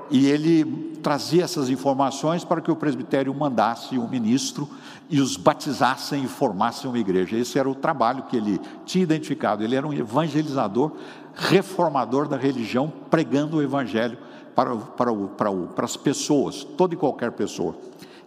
e 0.10 0.28
ele 0.28 0.98
trazia 1.04 1.44
essas 1.44 1.70
informações 1.70 2.44
para 2.44 2.62
que 2.62 2.72
o 2.72 2.76
presbitério 2.76 3.34
mandasse 3.34 3.98
um 3.98 4.08
ministro 4.08 4.70
e 5.10 5.20
os 5.20 5.38
batizassem 5.38 6.24
e 6.24 6.28
formassem 6.28 6.90
uma 6.90 7.00
igreja. 7.00 7.38
Esse 7.38 7.60
era 7.60 7.70
o 7.70 7.76
trabalho 7.76 8.24
que 8.24 8.38
ele 8.38 8.60
tinha 8.86 9.04
identificado. 9.04 9.64
Ele 9.64 9.76
era 9.76 9.88
um 9.88 9.94
evangelizador 9.94 10.94
reformador 11.38 12.28
da 12.28 12.36
religião, 12.36 12.92
pregando 13.10 13.58
o 13.58 13.62
evangelho 13.62 14.18
para, 14.56 14.76
para, 14.76 15.14
para, 15.14 15.52
para 15.52 15.86
as 15.86 15.96
pessoas, 15.96 16.64
toda 16.64 16.96
e 16.96 16.98
qualquer 16.98 17.32
pessoa. 17.32 17.76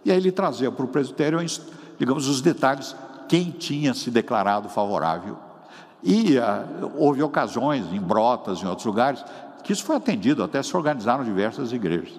E 0.05 0.11
aí 0.11 0.17
ele 0.17 0.31
trazia 0.31 0.71
para 0.71 0.85
o 0.85 0.87
presbitério, 0.87 1.39
digamos, 1.99 2.27
os 2.27 2.41
detalhes, 2.41 2.95
quem 3.27 3.51
tinha 3.51 3.93
se 3.93 4.09
declarado 4.09 4.69
favorável. 4.69 5.37
E 6.01 6.37
uh, 6.37 6.91
houve 6.97 7.21
ocasiões, 7.21 7.85
em 7.93 7.99
Brotas, 7.99 8.63
em 8.63 8.65
outros 8.65 8.85
lugares, 8.85 9.23
que 9.63 9.73
isso 9.73 9.83
foi 9.83 9.97
atendido, 9.97 10.43
até 10.43 10.63
se 10.63 10.75
organizaram 10.75 11.23
diversas 11.23 11.71
igrejas. 11.71 12.13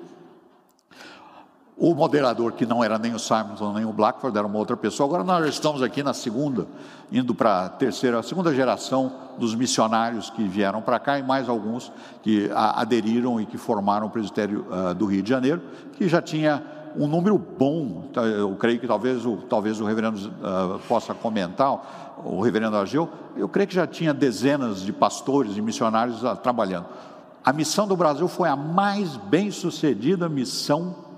O 1.76 1.94
moderador, 1.94 2.52
que 2.52 2.66
não 2.66 2.84
era 2.84 2.98
nem 2.98 3.14
o 3.14 3.18
Simonson 3.18 3.72
nem 3.72 3.84
o 3.84 3.92
Blackford, 3.92 4.36
era 4.36 4.46
uma 4.46 4.58
outra 4.58 4.76
pessoa. 4.76 5.06
Agora 5.06 5.24
nós 5.24 5.48
estamos 5.48 5.82
aqui 5.82 6.02
na 6.02 6.12
segunda, 6.12 6.66
indo 7.10 7.34
para 7.34 7.64
a 7.64 7.68
terceira, 7.68 8.18
a 8.18 8.22
segunda 8.22 8.54
geração 8.54 9.12
dos 9.38 9.54
missionários 9.54 10.28
que 10.28 10.46
vieram 10.46 10.82
para 10.82 10.98
cá 10.98 11.18
e 11.18 11.22
mais 11.22 11.48
alguns 11.48 11.90
que 12.22 12.50
aderiram 12.54 13.40
e 13.40 13.46
que 13.46 13.56
formaram 13.56 14.06
o 14.06 14.10
presbitério 14.10 14.66
uh, 14.70 14.94
do 14.94 15.06
Rio 15.06 15.22
de 15.22 15.30
Janeiro, 15.30 15.62
que 15.94 16.06
já 16.08 16.20
tinha 16.20 16.62
um 16.94 17.06
número 17.06 17.38
bom. 17.38 18.04
Tá, 18.12 18.20
eu 18.22 18.54
creio 18.56 18.78
que 18.78 18.86
talvez 18.86 19.24
o, 19.24 19.38
talvez 19.48 19.80
o 19.80 19.84
reverendo 19.84 20.18
uh, 20.18 20.78
possa 20.86 21.14
comentar, 21.14 22.14
o 22.22 22.42
reverendo 22.42 22.76
Ageu, 22.76 23.08
eu 23.34 23.48
creio 23.48 23.66
que 23.66 23.74
já 23.74 23.86
tinha 23.86 24.12
dezenas 24.12 24.82
de 24.82 24.92
pastores 24.92 25.56
e 25.56 25.62
missionários 25.62 26.22
uh, 26.22 26.36
trabalhando. 26.36 26.86
A 27.42 27.52
missão 27.52 27.88
do 27.88 27.96
Brasil 27.96 28.28
foi 28.28 28.48
a 28.48 28.54
mais 28.54 29.16
bem 29.16 29.50
sucedida 29.50 30.28
missão 30.28 31.11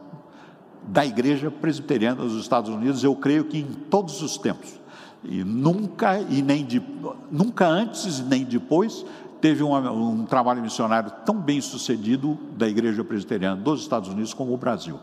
da 0.89 1.05
igreja 1.05 1.51
presbiteriana 1.51 2.23
dos 2.23 2.41
Estados 2.41 2.71
Unidos, 2.71 3.03
eu 3.03 3.15
creio 3.17 3.45
que 3.45 3.59
em 3.59 3.65
todos 3.65 4.23
os 4.23 4.37
tempos. 4.37 4.81
E 5.25 5.43
nunca, 5.43 6.21
e 6.21 6.43
nem 6.43 6.65
de, 6.65 6.83
nunca 7.31 7.67
antes 7.67 8.21
nem 8.21 8.45
depois 8.45 9.05
teve 9.41 9.63
um, 9.63 9.75
um 9.75 10.25
trabalho 10.25 10.63
missionário 10.63 11.11
tão 11.25 11.37
bem 11.37 11.61
sucedido 11.61 12.39
da 12.57 12.69
igreja 12.69 13.03
presbiteriana 13.05 13.61
dos 13.61 13.83
Estados 13.83 14.09
Unidos 14.09 14.35
como 14.35 14.53
o 14.53 14.57
Brasil. 14.57 14.99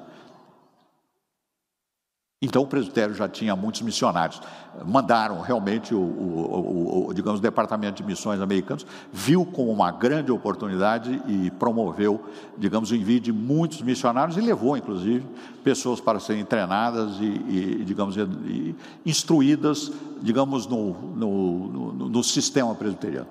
Então 2.44 2.64
o 2.64 2.66
presbitério 2.66 3.14
já 3.14 3.30
tinha 3.30 3.56
muitos 3.56 3.84
missionários. 3.84 4.42
Mandaram 4.84 5.42
realmente 5.42 5.94
o, 5.94 6.00
o, 6.00 7.08
o, 7.10 7.14
digamos, 7.14 7.40
o 7.40 7.44
departamento 7.44 8.02
de 8.02 8.04
missões 8.04 8.42
americanos 8.42 8.84
viu 9.14 9.46
como 9.46 9.72
uma 9.72 9.92
grande 9.92 10.32
oportunidade 10.32 11.22
e 11.28 11.52
promoveu, 11.52 12.20
digamos, 12.58 12.90
o 12.90 12.96
envio 12.96 13.20
de 13.20 13.32
muitos 13.32 13.84
missionários 13.84 14.38
e 14.38 14.42
levou, 14.42 14.76
inclusive, 14.76 15.24
pessoas 15.64 16.02
para 16.02 16.20
serem 16.20 16.44
treinadas 16.44 17.18
e, 17.20 17.26
e 17.26 17.84
digamos, 17.86 18.18
e 18.18 18.76
instruídas, 19.06 19.92
digamos, 20.20 20.66
no, 20.66 20.94
no, 21.16 21.68
no, 21.68 22.10
no 22.10 22.24
sistema 22.24 22.74
presbiteriano. 22.74 23.28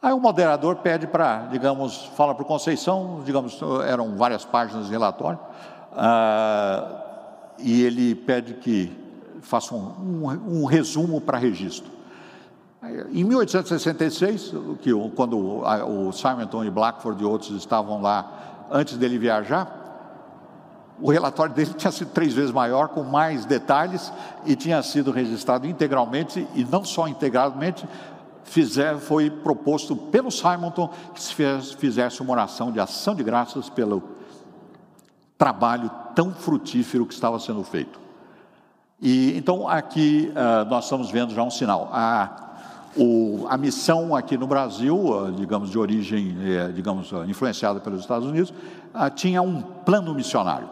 Aí 0.00 0.14
o 0.14 0.18
moderador 0.18 0.76
pede 0.76 1.06
para, 1.06 1.48
digamos, 1.48 2.06
fala 2.16 2.34
para 2.34 2.42
o 2.42 2.46
Conceição, 2.46 3.20
digamos, 3.22 3.60
eram 3.86 4.16
várias 4.16 4.46
páginas 4.46 4.86
de 4.86 4.92
relatório. 4.92 5.38
Ah, 5.92 7.03
e 7.58 7.82
ele 7.82 8.14
pede 8.14 8.54
que 8.54 8.90
faça 9.42 9.74
um, 9.74 10.26
um, 10.26 10.62
um 10.62 10.64
resumo 10.64 11.20
para 11.20 11.38
registro. 11.38 11.92
Em 13.12 13.24
1866, 13.24 14.52
que, 14.82 14.90
quando 15.16 15.38
o 15.38 16.12
Simonton 16.12 16.64
e 16.64 16.70
Blackford 16.70 17.22
e 17.22 17.24
outros 17.24 17.50
estavam 17.52 18.02
lá 18.02 18.66
antes 18.70 18.98
dele 18.98 19.18
viajar, 19.18 19.84
o 21.00 21.10
relatório 21.10 21.54
dele 21.54 21.72
tinha 21.76 21.90
sido 21.90 22.10
três 22.10 22.34
vezes 22.34 22.50
maior, 22.50 22.88
com 22.88 23.02
mais 23.02 23.46
detalhes, 23.46 24.12
e 24.44 24.54
tinha 24.54 24.82
sido 24.82 25.10
registrado 25.10 25.66
integralmente, 25.66 26.46
e 26.54 26.64
não 26.64 26.84
só 26.84 27.08
integralmente, 27.08 27.88
fizer, 28.44 28.98
foi 28.98 29.30
proposto 29.30 29.96
pelo 29.96 30.30
Simonton 30.30 30.90
que 31.14 31.22
se 31.22 31.34
fizesse 31.76 32.20
uma 32.20 32.32
oração 32.32 32.70
de 32.70 32.78
ação 32.78 33.14
de 33.14 33.22
graças 33.22 33.70
pelo 33.70 34.02
trabalho 35.36 35.90
tão 36.14 36.32
frutífero 36.32 37.06
que 37.06 37.14
estava 37.14 37.38
sendo 37.38 37.62
feito. 37.64 37.98
E 39.00 39.36
então 39.36 39.68
aqui 39.68 40.32
uh, 40.32 40.68
nós 40.68 40.84
estamos 40.84 41.10
vendo 41.10 41.34
já 41.34 41.42
um 41.42 41.50
sinal. 41.50 41.90
A, 41.92 42.40
o, 42.96 43.44
a 43.48 43.56
missão 43.56 44.14
aqui 44.14 44.36
no 44.36 44.46
Brasil, 44.46 44.96
uh, 44.96 45.32
digamos 45.32 45.70
de 45.70 45.78
origem, 45.78 46.36
eh, 46.40 46.68
digamos 46.72 47.10
uh, 47.10 47.24
influenciada 47.24 47.80
pelos 47.80 48.00
Estados 48.00 48.26
Unidos, 48.26 48.54
tinha 49.16 49.42
um 49.42 49.60
plano 49.60 50.14
missionário. 50.14 50.68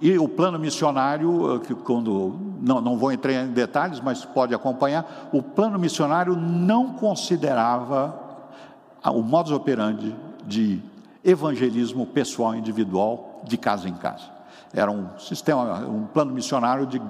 E 0.00 0.18
o 0.18 0.28
plano 0.28 0.58
missionário, 0.58 1.58
que 1.60 1.74
quando 1.74 2.38
não, 2.60 2.82
não 2.82 2.98
vou 2.98 3.10
entrar 3.10 3.32
em 3.32 3.48
detalhes, 3.48 3.98
mas 3.98 4.26
pode 4.26 4.54
acompanhar, 4.54 5.30
o 5.32 5.42
plano 5.42 5.78
missionário 5.78 6.36
não 6.36 6.92
considerava 6.92 8.14
o 9.02 9.22
modus 9.22 9.52
operandi 9.52 10.14
de 10.46 10.82
evangelismo 11.24 12.04
pessoal 12.04 12.54
individual 12.54 13.25
de 13.46 13.56
casa 13.56 13.88
em 13.88 13.94
casa. 13.94 14.24
Era 14.74 14.90
um 14.90 15.18
sistema, 15.18 15.78
um 15.86 16.06
plano 16.06 16.32
missionário 16.32 16.86
de 16.86 17.00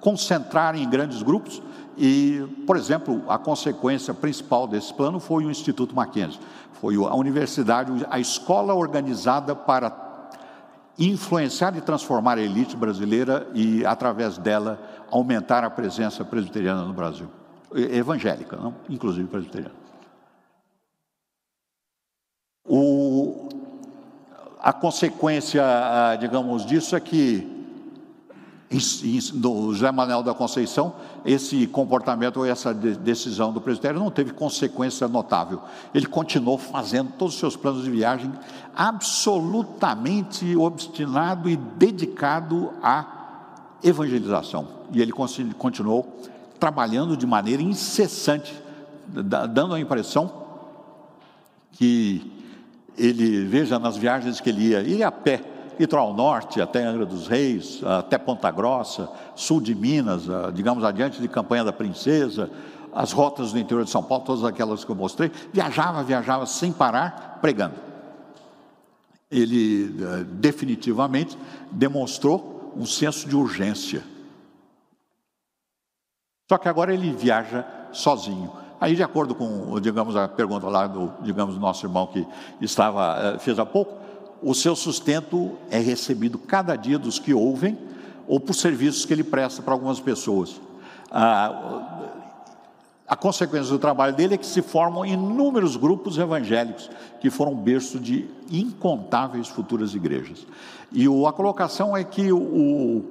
concentrar 0.00 0.76
em 0.76 0.88
grandes 0.88 1.22
grupos 1.22 1.62
E, 1.96 2.44
por 2.66 2.76
exemplo, 2.76 3.22
a 3.28 3.38
consequência 3.38 4.12
principal 4.12 4.66
desse 4.66 4.92
plano 4.92 5.20
foi 5.20 5.44
o 5.44 5.50
Instituto 5.50 5.94
Mackenzie, 5.94 6.40
foi 6.72 6.96
a 6.96 7.14
universidade, 7.14 7.92
a 8.10 8.18
escola 8.18 8.74
organizada 8.74 9.54
para 9.54 10.02
influenciar 10.98 11.76
e 11.76 11.80
transformar 11.80 12.38
a 12.38 12.42
elite 12.42 12.76
brasileira 12.76 13.48
e, 13.54 13.84
através 13.86 14.38
dela, 14.38 14.80
aumentar 15.10 15.64
a 15.64 15.70
presença 15.70 16.24
presbiteriana 16.24 16.84
no 16.84 16.92
Brasil, 16.92 17.28
evangélica, 17.72 18.56
não? 18.56 18.74
inclusive 18.88 19.28
presbiteriana. 19.28 19.74
O, 22.66 23.43
a 24.64 24.72
consequência, 24.72 25.62
digamos, 26.18 26.64
disso 26.64 26.96
é 26.96 27.00
que 27.00 27.52
do 29.34 29.74
José 29.74 29.92
Manuel 29.92 30.22
da 30.22 30.32
Conceição, 30.32 30.94
esse 31.22 31.66
comportamento 31.66 32.38
ou 32.38 32.46
essa 32.46 32.72
decisão 32.72 33.52
do 33.52 33.60
presbitério 33.60 34.00
não 34.00 34.10
teve 34.10 34.32
consequência 34.32 35.06
notável. 35.06 35.60
Ele 35.94 36.06
continuou 36.06 36.56
fazendo 36.56 37.12
todos 37.18 37.34
os 37.34 37.40
seus 37.40 37.56
planos 37.56 37.84
de 37.84 37.90
viagem 37.90 38.32
absolutamente 38.74 40.56
obstinado 40.56 41.48
e 41.50 41.56
dedicado 41.56 42.72
à 42.82 43.04
evangelização. 43.82 44.66
E 44.92 45.02
ele 45.02 45.12
continuou 45.12 46.20
trabalhando 46.58 47.18
de 47.18 47.26
maneira 47.26 47.62
incessante, 47.62 48.58
dando 49.06 49.74
a 49.74 49.78
impressão 49.78 50.32
que 51.70 52.32
ele, 52.96 53.44
veja 53.44 53.78
nas 53.78 53.96
viagens 53.96 54.40
que 54.40 54.50
ele 54.50 54.68
ia, 54.68 54.80
ia 54.82 55.08
a 55.08 55.12
pé, 55.12 55.42
Litoral 55.78 56.14
Norte, 56.14 56.60
até 56.60 56.84
Angra 56.84 57.04
dos 57.04 57.26
Reis, 57.26 57.82
até 57.84 58.16
Ponta 58.16 58.50
Grossa, 58.50 59.10
sul 59.34 59.60
de 59.60 59.74
Minas, 59.74 60.22
digamos 60.52 60.84
adiante 60.84 61.20
de 61.20 61.26
Campanha 61.26 61.64
da 61.64 61.72
Princesa, 61.72 62.48
as 62.94 63.10
rotas 63.10 63.52
do 63.52 63.58
interior 63.58 63.84
de 63.84 63.90
São 63.90 64.02
Paulo, 64.02 64.24
todas 64.24 64.44
aquelas 64.44 64.84
que 64.84 64.90
eu 64.90 64.94
mostrei, 64.94 65.30
viajava, 65.52 66.04
viajava 66.04 66.46
sem 66.46 66.72
parar, 66.72 67.38
pregando. 67.40 67.74
Ele 69.28 69.86
eh, 70.00 70.24
definitivamente 70.28 71.36
demonstrou 71.72 72.72
um 72.76 72.86
senso 72.86 73.28
de 73.28 73.34
urgência. 73.34 74.04
Só 76.48 76.56
que 76.56 76.68
agora 76.68 76.94
ele 76.94 77.12
viaja 77.12 77.66
sozinho. 77.92 78.52
Aí, 78.80 78.94
de 78.94 79.02
acordo 79.02 79.34
com, 79.34 79.78
digamos, 79.80 80.16
a 80.16 80.28
pergunta 80.28 80.68
lá 80.68 80.86
do, 80.86 81.12
digamos, 81.22 81.56
nosso 81.58 81.86
irmão 81.86 82.06
que 82.06 82.26
estava, 82.60 83.18
eh, 83.18 83.38
fez 83.38 83.58
há 83.58 83.64
pouco, 83.64 83.94
o 84.42 84.54
seu 84.54 84.76
sustento 84.76 85.52
é 85.70 85.78
recebido 85.78 86.38
cada 86.38 86.76
dia 86.76 86.98
dos 86.98 87.18
que 87.18 87.32
ouvem 87.32 87.78
ou 88.26 88.38
por 88.38 88.54
serviços 88.54 89.04
que 89.04 89.12
ele 89.12 89.24
presta 89.24 89.62
para 89.62 89.72
algumas 89.72 90.00
pessoas. 90.00 90.60
Ah, 91.10 92.04
a 93.06 93.16
consequência 93.16 93.70
do 93.70 93.78
trabalho 93.78 94.14
dele 94.14 94.34
é 94.34 94.36
que 94.38 94.46
se 94.46 94.62
formam 94.62 95.04
inúmeros 95.04 95.76
grupos 95.76 96.18
evangélicos 96.18 96.90
que 97.20 97.30
foram 97.30 97.54
berço 97.54 97.98
de 97.98 98.28
incontáveis 98.50 99.48
futuras 99.48 99.94
igrejas. 99.94 100.46
E 100.90 101.06
a 101.06 101.32
colocação 101.32 101.96
é 101.96 102.02
que 102.02 102.32
o, 102.32 103.04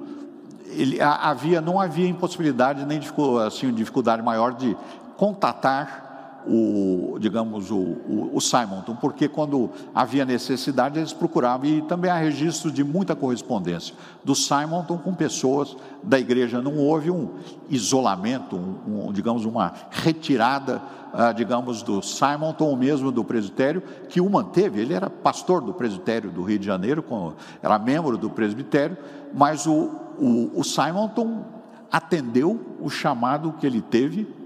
ele, 0.70 1.00
havia, 1.00 1.60
não 1.60 1.80
havia 1.80 2.08
impossibilidade 2.08 2.84
nem 2.84 3.00
assim, 3.46 3.72
dificuldade 3.72 4.22
maior 4.22 4.54
de 4.54 4.76
contatar 5.16 6.04
o, 6.46 7.16
digamos, 7.18 7.70
o, 7.70 7.76
o, 7.76 8.30
o 8.34 8.40
Simonton, 8.40 8.94
porque 8.96 9.28
quando 9.28 9.70
havia 9.94 10.24
necessidade 10.24 10.98
eles 10.98 11.12
procuravam, 11.12 11.66
e 11.66 11.82
também 11.82 12.10
há 12.10 12.16
registro 12.16 12.70
de 12.70 12.84
muita 12.84 13.16
correspondência 13.16 13.94
do 14.22 14.34
Simonton 14.34 14.98
com 14.98 15.14
pessoas 15.14 15.76
da 16.02 16.18
igreja. 16.18 16.60
Não 16.60 16.76
houve 16.76 17.10
um 17.10 17.30
isolamento, 17.68 18.56
um, 18.56 19.08
um, 19.08 19.12
digamos, 19.12 19.44
uma 19.44 19.72
retirada, 19.90 20.82
ah, 21.12 21.32
digamos, 21.32 21.82
do 21.82 22.02
Simonton 22.02 22.64
ou 22.64 22.76
mesmo 22.76 23.10
do 23.10 23.24
presbitério, 23.24 23.82
que 24.08 24.20
o 24.20 24.28
manteve. 24.28 24.80
Ele 24.80 24.92
era 24.92 25.08
pastor 25.08 25.62
do 25.62 25.72
presbitério 25.72 26.30
do 26.30 26.42
Rio 26.42 26.58
de 26.58 26.66
Janeiro, 26.66 27.02
com, 27.02 27.32
era 27.62 27.78
membro 27.78 28.18
do 28.18 28.28
presbitério, 28.28 28.98
mas 29.32 29.66
o, 29.66 29.90
o, 30.18 30.50
o 30.54 30.64
Simonton 30.64 31.42
atendeu 31.90 32.60
o 32.80 32.90
chamado 32.90 33.54
que 33.58 33.66
ele 33.66 33.80
teve 33.80 34.43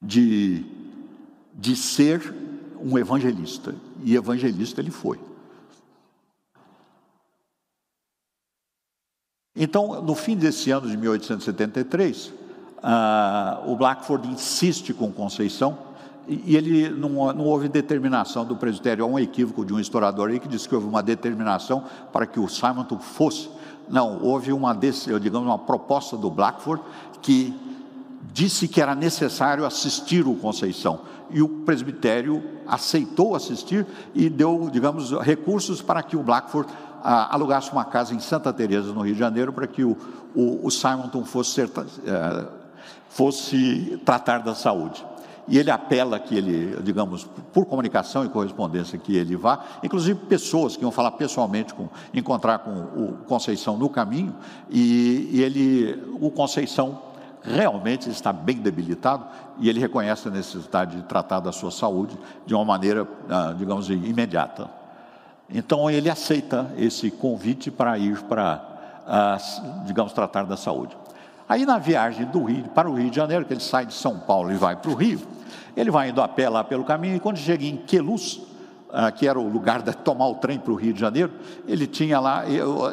de, 0.00 0.64
de 1.54 1.76
ser 1.76 2.34
um 2.80 2.96
evangelista. 2.98 3.74
E 4.02 4.14
evangelista 4.14 4.80
ele 4.80 4.90
foi. 4.90 5.18
Então, 9.54 10.00
no 10.02 10.14
fim 10.14 10.36
desse 10.36 10.70
ano 10.70 10.88
de 10.88 10.96
1873, 10.96 12.32
ah, 12.80 13.60
o 13.66 13.74
Blackford 13.74 14.28
insiste 14.28 14.94
com 14.94 15.10
Conceição 15.10 15.76
e, 16.28 16.54
ele 16.54 16.90
não, 16.90 17.32
não 17.32 17.44
houve 17.44 17.68
determinação 17.68 18.44
do 18.44 18.54
presbitério. 18.54 19.04
Há 19.04 19.08
um 19.08 19.18
equívoco 19.18 19.64
de 19.64 19.74
um 19.74 19.80
historiador 19.80 20.30
aí 20.30 20.38
que 20.38 20.46
diz 20.46 20.66
que 20.66 20.74
houve 20.74 20.86
uma 20.86 21.02
determinação 21.02 21.82
para 22.12 22.24
que 22.24 22.38
o 22.38 22.46
Simonton 22.48 22.98
fosse. 22.98 23.50
Não, 23.88 24.22
houve 24.22 24.52
uma, 24.52 24.74
digamos, 24.74 25.48
uma 25.48 25.58
proposta 25.58 26.16
do 26.16 26.30
Blackford 26.30 26.82
que 27.22 27.52
disse 28.32 28.68
que 28.68 28.80
era 28.80 28.94
necessário 28.94 29.64
assistir 29.64 30.26
o 30.26 30.34
Conceição. 30.34 31.00
E 31.30 31.42
o 31.42 31.48
presbitério 31.48 32.42
aceitou 32.66 33.34
assistir 33.34 33.86
e 34.14 34.30
deu, 34.30 34.68
digamos, 34.72 35.12
recursos 35.20 35.82
para 35.82 36.02
que 36.02 36.16
o 36.16 36.22
Blackford 36.22 36.70
ah, 37.02 37.34
alugasse 37.34 37.70
uma 37.72 37.84
casa 37.84 38.14
em 38.14 38.18
Santa 38.18 38.52
Teresa 38.52 38.92
no 38.92 39.02
Rio 39.02 39.14
de 39.14 39.20
Janeiro, 39.20 39.52
para 39.52 39.66
que 39.66 39.84
o, 39.84 39.96
o, 40.34 40.66
o 40.66 40.70
Simonton 40.70 41.24
fosse, 41.24 41.50
ser, 41.50 41.70
eh, 42.06 42.46
fosse 43.08 44.00
tratar 44.04 44.38
da 44.38 44.54
saúde. 44.54 45.04
E 45.46 45.56
ele 45.56 45.70
apela 45.70 46.18
que 46.18 46.36
ele, 46.36 46.76
digamos, 46.82 47.26
por 47.52 47.64
comunicação 47.64 48.24
e 48.24 48.28
correspondência, 48.28 48.98
que 48.98 49.16
ele 49.16 49.34
vá, 49.34 49.64
inclusive 49.82 50.18
pessoas 50.26 50.76
que 50.76 50.82
iam 50.82 50.90
falar 50.90 51.12
pessoalmente, 51.12 51.72
com, 51.72 51.88
encontrar 52.12 52.58
com 52.58 52.70
o 52.70 53.12
Conceição 53.26 53.78
no 53.78 53.88
caminho, 53.88 54.36
e, 54.68 55.30
e 55.32 55.42
ele, 55.42 56.16
o 56.20 56.30
Conceição 56.30 57.07
realmente 57.42 58.10
está 58.10 58.32
bem 58.32 58.56
debilitado 58.56 59.26
e 59.58 59.68
ele 59.68 59.80
reconhece 59.80 60.28
a 60.28 60.30
necessidade 60.30 60.96
de 60.96 61.02
tratar 61.02 61.40
da 61.40 61.52
sua 61.52 61.70
saúde 61.70 62.16
de 62.46 62.54
uma 62.54 62.64
maneira, 62.64 63.06
ah, 63.28 63.54
digamos, 63.56 63.88
imediata. 63.88 64.70
Então 65.50 65.90
ele 65.90 66.10
aceita 66.10 66.70
esse 66.76 67.10
convite 67.10 67.70
para 67.70 67.96
ir 67.98 68.20
para, 68.22 68.62
ah, 69.06 69.38
digamos, 69.86 70.12
tratar 70.12 70.44
da 70.44 70.56
saúde. 70.56 70.96
Aí 71.48 71.64
na 71.64 71.78
viagem 71.78 72.26
do 72.26 72.44
Rio 72.44 72.64
para 72.74 72.90
o 72.90 72.94
Rio 72.94 73.10
de 73.10 73.16
Janeiro, 73.16 73.44
que 73.44 73.54
ele 73.54 73.60
sai 73.60 73.86
de 73.86 73.94
São 73.94 74.18
Paulo 74.18 74.52
e 74.52 74.56
vai 74.56 74.76
para 74.76 74.90
o 74.90 74.94
Rio, 74.94 75.20
ele 75.76 75.90
vai 75.90 76.10
indo 76.10 76.20
a 76.20 76.28
pé 76.28 76.48
lá 76.48 76.62
pelo 76.62 76.84
caminho 76.84 77.16
e 77.16 77.20
quando 77.20 77.38
chega 77.38 77.64
em 77.64 77.76
Queluz, 77.76 78.40
que 79.16 79.28
era 79.28 79.38
o 79.38 79.48
lugar 79.48 79.82
de 79.82 79.92
tomar 79.92 80.28
o 80.28 80.36
trem 80.36 80.58
para 80.58 80.72
o 80.72 80.74
Rio 80.74 80.94
de 80.94 81.00
Janeiro, 81.00 81.30
ele 81.66 81.86
tinha 81.86 82.18
lá, 82.18 82.44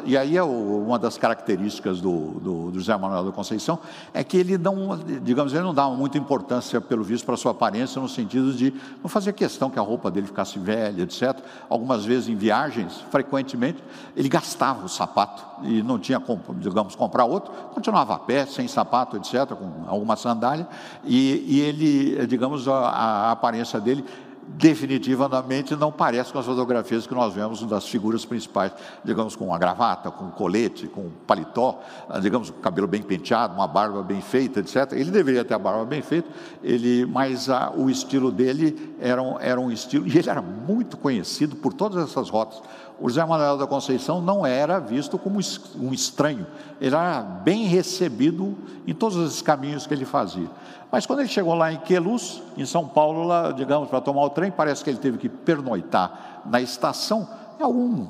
e, 0.04 0.16
aí 0.16 0.36
é 0.36 0.42
uma 0.42 0.98
das 0.98 1.16
características 1.16 2.00
do, 2.00 2.32
do, 2.40 2.70
do, 2.70 2.78
José 2.78 2.96
Manuel 2.96 3.24
da 3.24 3.32
Conceição, 3.32 3.78
é 4.12 4.22
que 4.22 4.36
ele 4.36 4.58
não, 4.58 4.98
digamos, 5.22 5.54
ele 5.54 5.62
não 5.62 5.72
dava 5.72 5.94
muita 5.94 6.18
importância, 6.18 6.80
pelo 6.80 7.02
visto, 7.02 7.24
para 7.24 7.36
sua 7.36 7.52
aparência, 7.52 8.00
no 8.00 8.08
sentido 8.08 8.52
de 8.52 8.74
não 9.02 9.08
fazer 9.08 9.32
questão 9.32 9.70
que 9.70 9.78
a 9.78 9.82
roupa 9.82 10.10
dele 10.10 10.26
ficasse 10.26 10.58
velha, 10.58 11.02
etc. 11.02 11.38
Algumas 11.68 12.04
vezes 12.04 12.28
em 12.28 12.36
viagens, 12.36 13.02
frequentemente, 13.10 13.82
ele 14.14 14.28
gastava 14.28 14.84
o 14.84 14.88
sapato 14.88 15.44
e 15.62 15.82
não 15.82 15.98
tinha 15.98 16.22
digamos, 16.56 16.94
comprar 16.94 17.24
outro, 17.24 17.52
continuava 17.72 18.14
a 18.14 18.18
pé, 18.18 18.44
sem 18.44 18.68
sapato, 18.68 19.16
etc., 19.16 19.56
com 19.56 19.84
alguma 19.86 20.16
sandália, 20.16 20.68
e, 21.04 21.44
e 21.46 21.60
ele, 21.60 22.26
digamos, 22.26 22.68
a, 22.68 22.74
a 22.74 23.30
aparência 23.32 23.80
dele 23.80 24.04
definitivamente 24.48 25.74
não 25.74 25.90
parece 25.90 26.32
com 26.32 26.38
as 26.38 26.46
fotografias 26.46 27.06
que 27.06 27.14
nós 27.14 27.34
vemos 27.34 27.62
das 27.62 27.88
figuras 27.88 28.24
principais, 28.24 28.72
digamos 29.04 29.34
com 29.34 29.46
uma 29.46 29.58
gravata, 29.58 30.10
com 30.10 30.26
um 30.26 30.30
colete, 30.30 30.86
com 30.86 31.02
um 31.02 31.10
paletó, 31.26 31.80
digamos 32.20 32.50
com 32.50 32.60
cabelo 32.60 32.86
bem 32.86 33.02
penteado, 33.02 33.54
uma 33.54 33.66
barba 33.66 34.02
bem 34.02 34.20
feita, 34.20 34.60
etc. 34.60 34.92
Ele 34.92 35.10
deveria 35.10 35.44
ter 35.44 35.54
a 35.54 35.58
barba 35.58 35.84
bem 35.84 36.02
feita, 36.02 36.28
ele, 36.62 37.04
mas 37.06 37.50
a, 37.50 37.72
o 37.76 37.90
estilo 37.90 38.30
dele 38.30 38.94
era 39.00 39.22
um, 39.22 39.38
era 39.40 39.60
um 39.60 39.70
estilo 39.70 40.06
e 40.06 40.16
ele 40.16 40.30
era 40.30 40.42
muito 40.42 40.96
conhecido 40.96 41.56
por 41.56 41.72
todas 41.72 42.02
essas 42.02 42.30
rotas. 42.30 42.62
O 42.98 43.10
José 43.10 43.24
Manuel 43.26 43.58
da 43.58 43.66
Conceição 43.66 44.22
não 44.22 44.46
era 44.46 44.78
visto 44.78 45.18
como 45.18 45.38
um 45.76 45.92
estranho, 45.92 46.46
ele 46.80 46.94
era 46.94 47.20
bem 47.20 47.66
recebido 47.66 48.56
em 48.86 48.94
todos 48.94 49.16
os 49.18 49.42
caminhos 49.42 49.86
que 49.86 49.92
ele 49.92 50.06
fazia. 50.06 50.48
Mas 50.96 51.04
quando 51.04 51.18
ele 51.18 51.28
chegou 51.28 51.52
lá 51.52 51.70
em 51.70 51.76
Queluz, 51.76 52.42
em 52.56 52.64
São 52.64 52.88
Paulo, 52.88 53.22
lá, 53.22 53.52
digamos, 53.52 53.90
para 53.90 54.00
tomar 54.00 54.22
o 54.22 54.30
trem, 54.30 54.50
parece 54.50 54.82
que 54.82 54.88
ele 54.88 54.98
teve 54.98 55.18
que 55.18 55.28
pernoitar 55.28 56.40
na 56.46 56.58
estação. 56.58 57.28
E 57.60 57.62
algum 57.62 58.06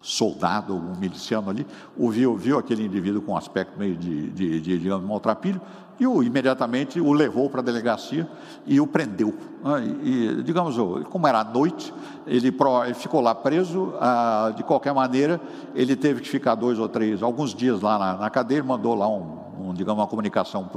soldado, 0.00 0.72
algum 0.72 0.96
miliciano 0.96 1.50
ali, 1.50 1.66
ouviu, 1.94 2.34
viu 2.34 2.58
aquele 2.58 2.82
indivíduo 2.86 3.20
com 3.20 3.36
aspecto 3.36 3.78
meio 3.78 3.94
de, 3.94 4.30
de, 4.30 4.60
de 4.62 4.78
digamos, 4.78 5.06
maltrapilho, 5.06 5.60
e 5.98 6.06
o, 6.06 6.22
imediatamente 6.22 7.00
o 7.00 7.12
levou 7.12 7.48
para 7.48 7.60
a 7.60 7.64
delegacia 7.64 8.28
e 8.66 8.80
o 8.80 8.86
prendeu. 8.86 9.34
Né? 9.62 9.96
E, 10.02 10.42
digamos, 10.42 10.76
como 11.08 11.26
era 11.26 11.40
à 11.40 11.44
noite, 11.44 11.92
ele, 12.26 12.54
ele 12.84 12.94
ficou 12.94 13.20
lá 13.20 13.34
preso, 13.34 13.94
ah, 14.00 14.52
de 14.56 14.62
qualquer 14.62 14.94
maneira, 14.94 15.40
ele 15.74 15.94
teve 15.94 16.20
que 16.20 16.28
ficar 16.28 16.54
dois 16.54 16.78
ou 16.78 16.88
três, 16.88 17.22
alguns 17.22 17.54
dias 17.54 17.80
lá 17.80 17.98
na, 17.98 18.16
na 18.16 18.30
cadeia, 18.30 18.62
mandou 18.62 18.94
lá 18.94 19.08
um, 19.08 19.42
um, 19.62 19.74
digamos, 19.74 20.00
uma 20.00 20.06
comunicação 20.06 20.68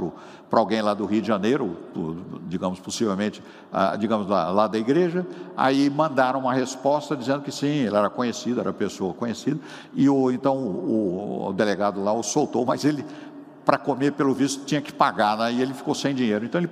para 0.48 0.60
alguém 0.60 0.80
lá 0.82 0.94
do 0.94 1.04
Rio 1.04 1.20
de 1.20 1.28
Janeiro, 1.28 1.76
digamos, 2.48 2.78
possivelmente, 2.78 3.42
ah, 3.72 3.96
digamos, 3.96 4.28
lá, 4.28 4.50
lá, 4.50 4.66
da 4.66 4.78
igreja, 4.78 5.26
aí 5.56 5.90
mandaram 5.90 6.40
uma 6.40 6.52
resposta 6.52 7.16
dizendo 7.16 7.42
que 7.42 7.50
sim, 7.50 7.86
ele 7.86 7.96
era 7.96 8.10
conhecido, 8.10 8.60
era 8.60 8.72
pessoa 8.72 9.12
conhecida, 9.12 9.58
e 9.94 10.08
o, 10.08 10.30
então 10.30 10.56
o, 10.56 11.48
o 11.48 11.52
delegado 11.52 12.02
lá 12.02 12.12
o 12.12 12.22
soltou, 12.22 12.64
mas 12.64 12.84
ele 12.84 13.04
para 13.66 13.76
comer, 13.76 14.12
pelo 14.12 14.32
visto, 14.32 14.64
tinha 14.64 14.80
que 14.80 14.92
pagar, 14.92 15.36
né? 15.36 15.52
e 15.52 15.60
ele 15.60 15.74
ficou 15.74 15.92
sem 15.92 16.14
dinheiro. 16.14 16.44
Então 16.44 16.60
ele 16.60 16.68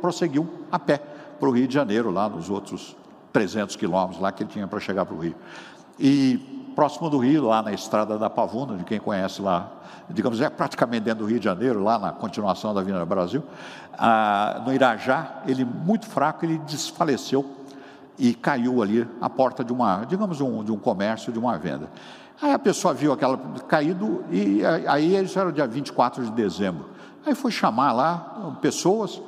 prosseguiu 0.00 0.48
a 0.70 0.78
pé 0.78 0.98
para 1.40 1.48
o 1.48 1.52
Rio 1.52 1.66
de 1.66 1.74
Janeiro, 1.74 2.08
lá 2.12 2.28
nos 2.28 2.48
outros 2.48 2.96
300 3.32 3.74
quilômetros 3.74 4.20
lá 4.20 4.30
que 4.30 4.44
ele 4.44 4.50
tinha 4.50 4.66
para 4.68 4.78
chegar 4.78 5.04
para 5.04 5.14
o 5.14 5.18
Rio. 5.18 5.34
E 5.98 6.72
próximo 6.76 7.10
do 7.10 7.18
Rio, 7.18 7.46
lá 7.46 7.62
na 7.62 7.72
estrada 7.72 8.16
da 8.16 8.30
Pavuna, 8.30 8.76
de 8.76 8.84
quem 8.84 9.00
conhece 9.00 9.42
lá, 9.42 9.72
digamos, 10.08 10.40
é 10.40 10.48
praticamente 10.48 11.04
dentro 11.04 11.24
do 11.24 11.28
Rio 11.28 11.40
de 11.40 11.44
Janeiro, 11.44 11.82
lá 11.82 11.98
na 11.98 12.12
continuação 12.12 12.72
da 12.72 12.80
Avenida 12.80 13.04
Brasil, 13.04 13.42
ah, 13.98 14.62
no 14.64 14.72
Irajá, 14.72 15.42
ele 15.46 15.64
muito 15.64 16.06
fraco, 16.06 16.44
ele 16.44 16.58
desfaleceu 16.58 17.44
e 18.18 18.34
caiu 18.34 18.82
ali 18.82 19.06
à 19.20 19.28
porta 19.28 19.64
de 19.64 19.72
uma, 19.72 20.04
digamos, 20.04 20.40
um, 20.40 20.62
de 20.62 20.70
um 20.70 20.78
comércio, 20.78 21.32
de 21.32 21.38
uma 21.38 21.58
venda. 21.58 21.88
Aí 22.40 22.52
a 22.52 22.58
pessoa 22.58 22.92
viu 22.92 23.12
aquela 23.12 23.36
caído 23.68 24.24
e 24.30 24.62
aí 24.86 25.16
isso 25.22 25.38
era 25.38 25.50
dia 25.50 25.66
24 25.66 26.24
de 26.24 26.30
dezembro. 26.30 26.90
Aí 27.24 27.34
foi 27.34 27.50
chamar 27.50 27.92
lá 27.92 28.56
pessoas 28.60 29.20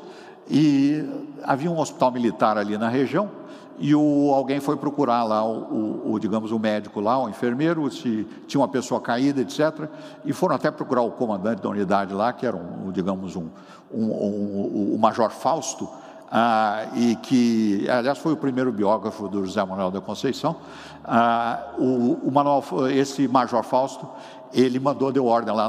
e 0.49 1.05
havia 1.43 1.71
um 1.71 1.79
hospital 1.79 2.13
militar 2.13 2.59
ali 2.59 2.77
na 2.77 2.89
região 2.89 3.31
e 3.79 3.95
o, 3.95 4.33
alguém 4.35 4.61
foi 4.61 4.77
procurar 4.77 5.23
lá 5.23 5.45
o, 5.45 5.53
o, 5.53 6.13
o, 6.13 6.19
digamos 6.19 6.51
o 6.51 6.59
médico 6.59 7.01
lá, 7.01 7.19
o 7.23 7.29
enfermeiro, 7.29 7.89
se 7.91 8.27
tinha 8.47 8.61
uma 8.61 8.69
pessoa 8.69 9.01
caída, 9.01 9.41
etc. 9.41 9.89
E 10.25 10.33
foram 10.33 10.57
até 10.57 10.71
procurar 10.71 11.03
o 11.03 11.13
comandante 11.13 11.63
da 11.63 11.69
unidade 11.69 12.13
lá, 12.13 12.33
que 12.33 12.45
era 12.45 12.57
um, 12.57 12.91
digamos 12.91 13.37
um, 13.37 13.49
um, 13.93 14.05
um 14.05 14.95
o 14.95 14.99
Major 14.99 15.31
Fausto, 15.31 15.89
ah, 16.31 16.87
e 16.95 17.17
que, 17.17 17.89
aliás, 17.89 18.19
foi 18.19 18.33
o 18.33 18.37
primeiro 18.37 18.71
biógrafo 18.71 19.29
do 19.29 19.45
José 19.45 19.65
Manuel 19.65 19.91
da 19.91 20.01
Conceição. 20.01 20.57
Ah, 21.05 21.73
o, 21.79 22.29
o 22.29 22.31
Manuel, 22.31 22.63
esse 22.91 23.27
Major 23.27 23.63
Fausto, 23.63 24.07
ele 24.53 24.79
mandou, 24.79 25.13
deu 25.13 25.27
ordem 25.27 25.55
lá 25.55 25.69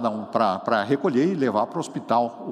para 0.62 0.84
recolher 0.84 1.28
e 1.28 1.36
levar 1.36 1.68
para 1.68 1.78
o 1.78 1.80
hospital, 1.80 2.48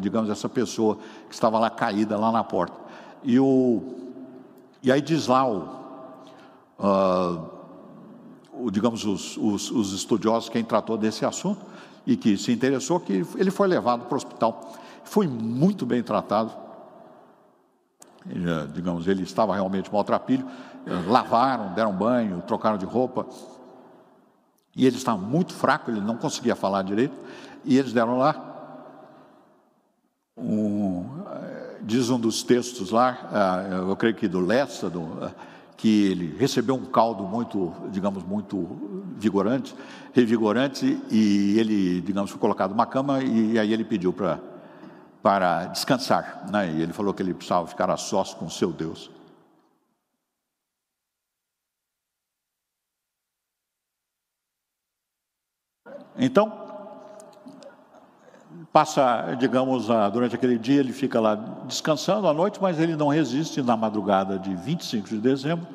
digamos, 0.00 0.30
essa 0.30 0.48
pessoa 0.48 0.96
que 1.28 1.34
estava 1.34 1.58
lá 1.58 1.70
caída 1.70 2.18
lá 2.18 2.32
na 2.32 2.42
porta. 2.42 2.76
E, 3.22 3.38
o, 3.38 3.82
e 4.82 4.90
aí 4.90 5.00
diz 5.00 5.26
lá 5.26 5.46
o, 5.46 5.68
uh, 6.78 7.50
o 8.52 8.70
digamos, 8.70 9.04
os, 9.04 9.36
os, 9.36 9.70
os 9.70 9.92
estudiosos, 9.92 10.48
quem 10.48 10.64
tratou 10.64 10.96
desse 10.96 11.24
assunto 11.24 11.60
e 12.06 12.16
que 12.16 12.36
se 12.36 12.52
interessou, 12.52 12.98
que 12.98 13.24
ele 13.36 13.50
foi 13.50 13.68
levado 13.68 14.06
para 14.06 14.14
o 14.14 14.16
hospital. 14.16 14.72
Foi 15.04 15.26
muito 15.26 15.84
bem 15.84 16.02
tratado, 16.02 16.52
digamos, 18.72 19.06
ele 19.06 19.22
estava 19.22 19.54
realmente 19.54 19.92
maltrapilho, 19.92 20.46
eh, 20.86 20.90
lavaram, 21.08 21.74
deram 21.74 21.92
banho, 21.92 22.42
trocaram 22.46 22.78
de 22.78 22.84
roupa, 22.84 23.26
e 24.74 24.86
ele 24.86 24.96
estava 24.96 25.18
muito 25.18 25.52
fraco, 25.52 25.90
ele 25.90 26.00
não 26.00 26.16
conseguia 26.16 26.56
falar 26.56 26.82
direito, 26.82 27.14
e 27.64 27.78
eles 27.78 27.92
deram 27.92 28.18
lá, 28.18 28.50
um, 30.36 31.04
eh, 31.30 31.78
diz 31.82 32.10
um 32.10 32.18
dos 32.18 32.42
textos 32.42 32.90
lá, 32.90 33.68
eh, 33.70 33.74
eu 33.88 33.96
creio 33.96 34.14
que 34.14 34.28
do 34.28 34.40
Lessa, 34.40 34.88
do, 34.88 35.30
que 35.76 36.06
ele 36.06 36.36
recebeu 36.38 36.76
um 36.76 36.84
caldo 36.84 37.24
muito, 37.24 37.72
digamos, 37.90 38.22
muito 38.22 39.02
vigorante, 39.16 39.74
revigorante, 40.12 41.00
e 41.10 41.58
ele, 41.58 42.00
digamos, 42.00 42.30
foi 42.30 42.38
colocado 42.38 42.70
numa 42.70 42.86
cama, 42.86 43.22
e 43.22 43.58
aí 43.58 43.72
ele 43.72 43.84
pediu 43.84 44.12
para 44.12 44.51
para 45.22 45.66
descansar. 45.66 46.44
Né? 46.50 46.72
E 46.72 46.82
ele 46.82 46.92
falou 46.92 47.14
que 47.14 47.22
ele 47.22 47.32
precisava 47.32 47.66
ficar 47.66 47.90
a 47.90 47.96
sós 47.96 48.34
com 48.34 48.46
o 48.46 48.50
seu 48.50 48.72
Deus. 48.72 49.10
Então, 56.18 56.52
passa, 58.72 59.34
digamos, 59.38 59.86
durante 60.12 60.34
aquele 60.34 60.58
dia, 60.58 60.80
ele 60.80 60.92
fica 60.92 61.20
lá 61.20 61.34
descansando 61.66 62.28
à 62.28 62.34
noite, 62.34 62.58
mas 62.60 62.78
ele 62.78 62.96
não 62.96 63.08
resiste 63.08 63.62
na 63.62 63.76
madrugada 63.76 64.38
de 64.38 64.54
25 64.54 65.08
de 65.08 65.18
dezembro. 65.18 65.66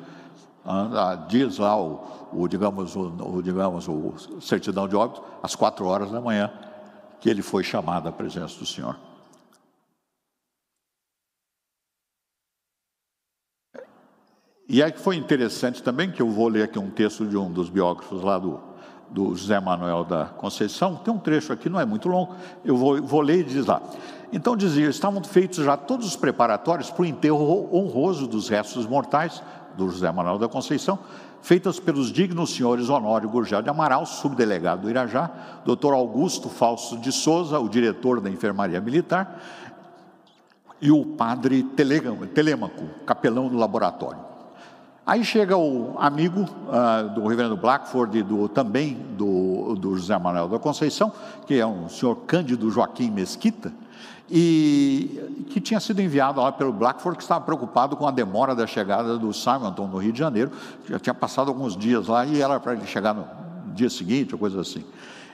Diz 1.28 1.58
lá 1.58 1.76
o, 1.80 2.00
o 2.32 2.46
digamos, 2.46 2.94
o, 2.94 3.36
o, 3.36 3.42
digamos, 3.42 3.88
o 3.88 4.40
certidão 4.40 4.86
de 4.86 4.94
óbito, 4.94 5.22
às 5.42 5.56
quatro 5.56 5.86
horas 5.86 6.10
da 6.10 6.20
manhã, 6.20 6.52
que 7.20 7.28
ele 7.28 7.42
foi 7.42 7.64
chamado 7.64 8.08
à 8.08 8.12
presença 8.12 8.58
do 8.58 8.66
Senhor. 8.66 9.07
E 14.70 14.82
aí 14.82 14.92
foi 14.92 15.16
interessante 15.16 15.82
também, 15.82 16.10
que 16.10 16.20
eu 16.20 16.28
vou 16.28 16.46
ler 16.46 16.64
aqui 16.64 16.78
um 16.78 16.90
texto 16.90 17.24
de 17.24 17.38
um 17.38 17.50
dos 17.50 17.70
biógrafos 17.70 18.22
lá 18.22 18.38
do, 18.38 18.60
do 19.08 19.34
José 19.34 19.58
Manuel 19.58 20.04
da 20.04 20.26
Conceição, 20.26 20.96
tem 20.96 21.12
um 21.12 21.18
trecho 21.18 21.54
aqui, 21.54 21.70
não 21.70 21.80
é 21.80 21.86
muito 21.86 22.06
longo, 22.06 22.34
eu 22.62 22.76
vou, 22.76 23.00
vou 23.00 23.22
ler 23.22 23.38
e 23.38 23.44
diz 23.44 23.64
lá. 23.64 23.80
Então 24.30 24.54
dizia, 24.54 24.90
estavam 24.90 25.24
feitos 25.24 25.64
já 25.64 25.74
todos 25.74 26.06
os 26.06 26.16
preparatórios 26.16 26.90
para 26.90 27.02
o 27.02 27.06
enterro 27.06 27.74
honroso 27.74 28.26
dos 28.26 28.50
restos 28.50 28.86
mortais 28.86 29.42
do 29.74 29.88
José 29.88 30.12
Manuel 30.12 30.38
da 30.38 30.48
Conceição, 30.48 30.98
feitas 31.40 31.80
pelos 31.80 32.12
dignos 32.12 32.54
senhores 32.54 32.90
Honório 32.90 33.30
Gurgel 33.30 33.62
de 33.62 33.70
Amaral, 33.70 34.04
subdelegado 34.04 34.82
do 34.82 34.90
Irajá, 34.90 35.30
doutor 35.64 35.94
Augusto 35.94 36.50
Falso 36.50 36.98
de 36.98 37.10
Souza, 37.10 37.58
o 37.58 37.70
diretor 37.70 38.20
da 38.20 38.28
Enfermaria 38.28 38.82
Militar, 38.82 39.40
e 40.78 40.90
o 40.90 41.06
padre 41.06 41.62
Telêmaco, 41.62 42.84
capelão 43.06 43.48
do 43.48 43.56
laboratório. 43.56 44.27
Aí 45.08 45.24
chega 45.24 45.56
o 45.56 45.94
amigo 45.98 46.42
uh, 46.42 47.08
do 47.14 47.26
reverendo 47.26 47.56
Blackford 47.56 48.18
e 48.18 48.22
do, 48.22 48.46
também 48.46 48.92
do, 49.16 49.74
do 49.74 49.96
José 49.96 50.18
Manuel 50.18 50.48
da 50.48 50.58
Conceição, 50.58 51.10
que 51.46 51.58
é 51.58 51.66
um 51.66 51.88
senhor 51.88 52.14
Cândido 52.26 52.70
Joaquim 52.70 53.10
Mesquita, 53.10 53.72
e 54.30 55.46
que 55.48 55.62
tinha 55.62 55.80
sido 55.80 56.02
enviado 56.02 56.42
lá 56.42 56.52
pelo 56.52 56.74
Blackford, 56.74 57.16
que 57.16 57.22
estava 57.22 57.42
preocupado 57.42 57.96
com 57.96 58.06
a 58.06 58.10
demora 58.10 58.54
da 58.54 58.66
chegada 58.66 59.16
do 59.16 59.32
Simonton 59.32 59.86
no 59.86 59.96
Rio 59.96 60.12
de 60.12 60.18
Janeiro, 60.18 60.52
já 60.86 60.98
tinha 60.98 61.14
passado 61.14 61.48
alguns 61.48 61.74
dias 61.74 62.06
lá 62.06 62.26
e 62.26 62.42
era 62.42 62.60
para 62.60 62.74
ele 62.74 62.84
chegar 62.84 63.14
no 63.14 63.26
dia 63.74 63.88
seguinte, 63.88 64.34
ou 64.34 64.38
coisa 64.38 64.60
assim. 64.60 64.84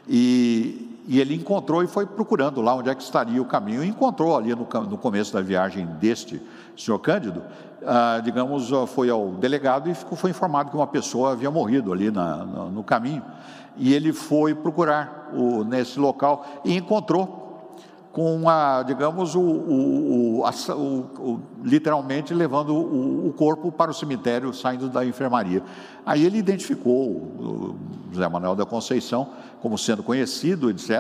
E, 0.09 1.03
e, 1.09 1.19
ele 1.19 1.35
encontrou 1.35 1.83
e 1.83 1.89
foi 1.89 2.07
procurando 2.07 2.61
lá 2.61 2.77
onde 2.77 2.91
é 2.91 2.95
que 2.95 3.03
estaria 3.03 3.43
o 3.43 3.45
caminho, 3.45 3.83
e 3.83 3.89
encontrou 3.89 4.37
ali 4.37 4.55
no, 4.55 4.69
no 4.89 4.97
começo 4.97 5.33
da 5.33 5.41
viagem 5.41 5.85
deste 5.99 6.41
senhor 6.77 6.99
Cândido, 6.99 7.43
ah, 7.87 8.21
digamos, 8.23 8.71
foi 8.89 9.11
ao 9.11 9.33
delegado 9.33 9.91
e 9.91 9.95
ficou, 9.95 10.17
foi 10.17 10.31
informado 10.31 10.71
que 10.71 10.77
uma 10.77 10.87
pessoa 10.87 11.33
havia 11.33 11.51
morrido 11.51 11.93
ali 11.93 12.11
na, 12.11 12.45
no, 12.45 12.71
no 12.71 12.85
caminho. 12.85 13.23
E 13.77 13.93
ele 13.93 14.13
foi 14.13 14.55
procurar 14.55 15.31
o, 15.33 15.65
nesse 15.65 15.99
local 15.99 16.47
e 16.65 16.77
encontrou 16.77 17.45
com 18.15 18.49
a, 18.49 18.85
digamos, 18.85 19.35
o, 19.35 19.41
o, 19.41 20.45
o, 20.45 21.41
literalmente 21.65 22.33
levando 22.33 22.73
o, 22.73 23.33
corpo 23.33 23.73
para 23.73 23.91
o 23.91 23.95
cemitério, 23.95 24.55
saindo 24.55 24.89
da 24.89 25.05
enfermaria. 25.05 25.65
Aí 26.07 26.25
ele 26.25 26.39
identificou 26.39 27.09
o 27.11 27.77
José 28.13 28.29
Manuel 28.29 28.55
da 28.55 28.65
Conceição 28.65 29.31
como 29.65 29.79
sendo 29.79 30.03
conhecido, 30.03 30.69
etc. 30.69 30.91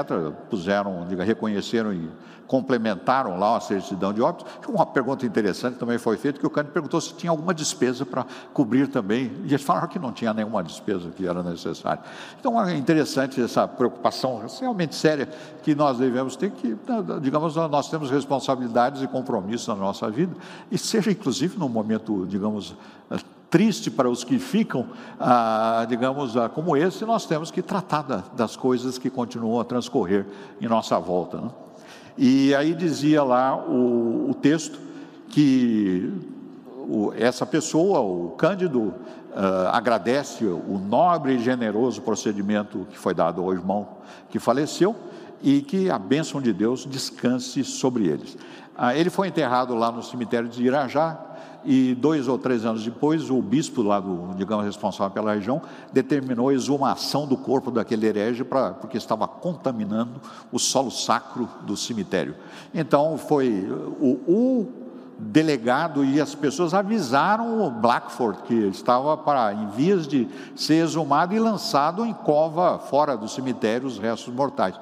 Puseram, 0.48 1.06
diga, 1.06 1.22
reconheceram 1.22 1.92
e 1.92 2.08
complementaram 2.46 3.38
lá 3.38 3.58
a 3.58 3.60
certidão 3.60 4.10
de 4.10 4.22
óbito. 4.22 4.46
Uma 4.66 4.86
pergunta 4.86 5.26
interessante 5.26 5.76
também 5.76 5.98
foi 5.98 6.16
feita, 6.16 6.40
que 6.40 6.46
o 6.46 6.50
Cândido 6.50 6.72
perguntou 6.72 6.98
se 6.98 7.12
tinha 7.12 7.30
alguma 7.30 7.52
despesa 7.52 8.06
para 8.06 8.24
cobrir 8.54 8.88
também, 8.88 9.32
e 9.44 9.48
eles 9.48 9.60
falaram 9.60 9.86
que 9.86 9.98
não 9.98 10.12
tinha 10.12 10.32
nenhuma 10.32 10.64
despesa 10.64 11.10
que 11.10 11.26
era 11.26 11.42
necessária. 11.42 12.02
Então 12.40 12.58
é 12.58 12.74
interessante 12.74 13.38
essa 13.38 13.68
preocupação 13.68 14.42
realmente 14.58 14.94
séria 14.94 15.28
que 15.62 15.74
nós 15.74 15.98
devemos 15.98 16.34
ter, 16.34 16.50
que, 16.50 16.74
digamos, 17.20 17.56
nós 17.56 17.90
temos 17.90 18.10
responsabilidades 18.10 19.02
e 19.02 19.06
compromissos 19.06 19.68
na 19.68 19.74
nossa 19.74 20.10
vida, 20.10 20.34
e 20.72 20.78
seja 20.78 21.10
inclusive 21.10 21.58
num 21.58 21.68
momento, 21.68 22.24
digamos, 22.26 22.74
triste 23.54 23.88
para 23.88 24.10
os 24.10 24.24
que 24.24 24.36
ficam, 24.36 24.88
ah, 25.20 25.86
digamos, 25.88 26.36
ah, 26.36 26.48
como 26.48 26.76
esse, 26.76 27.04
nós 27.04 27.24
temos 27.24 27.52
que 27.52 27.62
tratar 27.62 28.02
da, 28.02 28.24
das 28.36 28.56
coisas 28.56 28.98
que 28.98 29.08
continuam 29.08 29.60
a 29.60 29.64
transcorrer 29.64 30.26
em 30.60 30.66
nossa 30.66 30.98
volta. 30.98 31.40
Né? 31.40 31.50
E 32.18 32.52
aí 32.56 32.74
dizia 32.74 33.22
lá 33.22 33.56
o, 33.56 34.30
o 34.30 34.34
texto 34.34 34.76
que 35.28 36.12
o, 36.88 37.12
essa 37.16 37.46
pessoa, 37.46 38.00
o 38.00 38.30
Cândido, 38.30 38.80
uh, 38.80 39.68
agradece 39.70 40.44
o 40.44 40.76
nobre 40.76 41.34
e 41.34 41.38
generoso 41.38 42.02
procedimento 42.02 42.88
que 42.90 42.98
foi 42.98 43.14
dado 43.14 43.40
ao 43.40 43.52
irmão 43.52 43.86
que 44.30 44.40
faleceu 44.40 44.96
e 45.40 45.62
que 45.62 45.88
a 45.88 45.98
bênção 45.98 46.42
de 46.42 46.52
Deus 46.52 46.84
descanse 46.84 47.62
sobre 47.62 48.08
eles. 48.08 48.36
Ah, 48.76 48.96
ele 48.96 49.10
foi 49.10 49.28
enterrado 49.28 49.76
lá 49.76 49.92
no 49.92 50.02
cemitério 50.02 50.48
de 50.48 50.64
Irajá, 50.64 51.33
e 51.64 51.94
dois 51.94 52.28
ou 52.28 52.38
três 52.38 52.64
anos 52.64 52.84
depois, 52.84 53.30
o 53.30 53.40
bispo 53.40 53.82
lá 53.82 54.00
do, 54.00 54.34
digamos, 54.34 54.64
responsável 54.64 55.12
pela 55.12 55.34
região, 55.34 55.62
determinou 55.92 56.48
a 56.48 56.54
exumação 56.54 57.26
do 57.26 57.36
corpo 57.36 57.70
daquele 57.70 58.06
herege 58.06 58.44
pra, 58.44 58.72
porque 58.72 58.96
estava 58.96 59.26
contaminando 59.26 60.20
o 60.52 60.58
solo 60.58 60.90
sacro 60.90 61.48
do 61.62 61.76
cemitério. 61.76 62.34
Então, 62.72 63.16
foi 63.18 63.66
o, 64.00 64.20
o 64.26 64.84
delegado 65.18 66.04
e 66.04 66.20
as 66.20 66.34
pessoas 66.34 66.74
avisaram 66.74 67.64
o 67.64 67.70
Blackford 67.70 68.42
que 68.42 68.54
estava 68.54 69.16
para 69.16 69.52
em 69.54 69.68
vias 69.68 70.06
de 70.06 70.28
ser 70.56 70.82
exumado 70.82 71.34
e 71.34 71.38
lançado 71.38 72.04
em 72.04 72.12
cova 72.12 72.78
fora 72.78 73.16
do 73.16 73.28
cemitério 73.28 73.86
os 73.86 73.98
restos 73.98 74.34
mortais. 74.34 74.74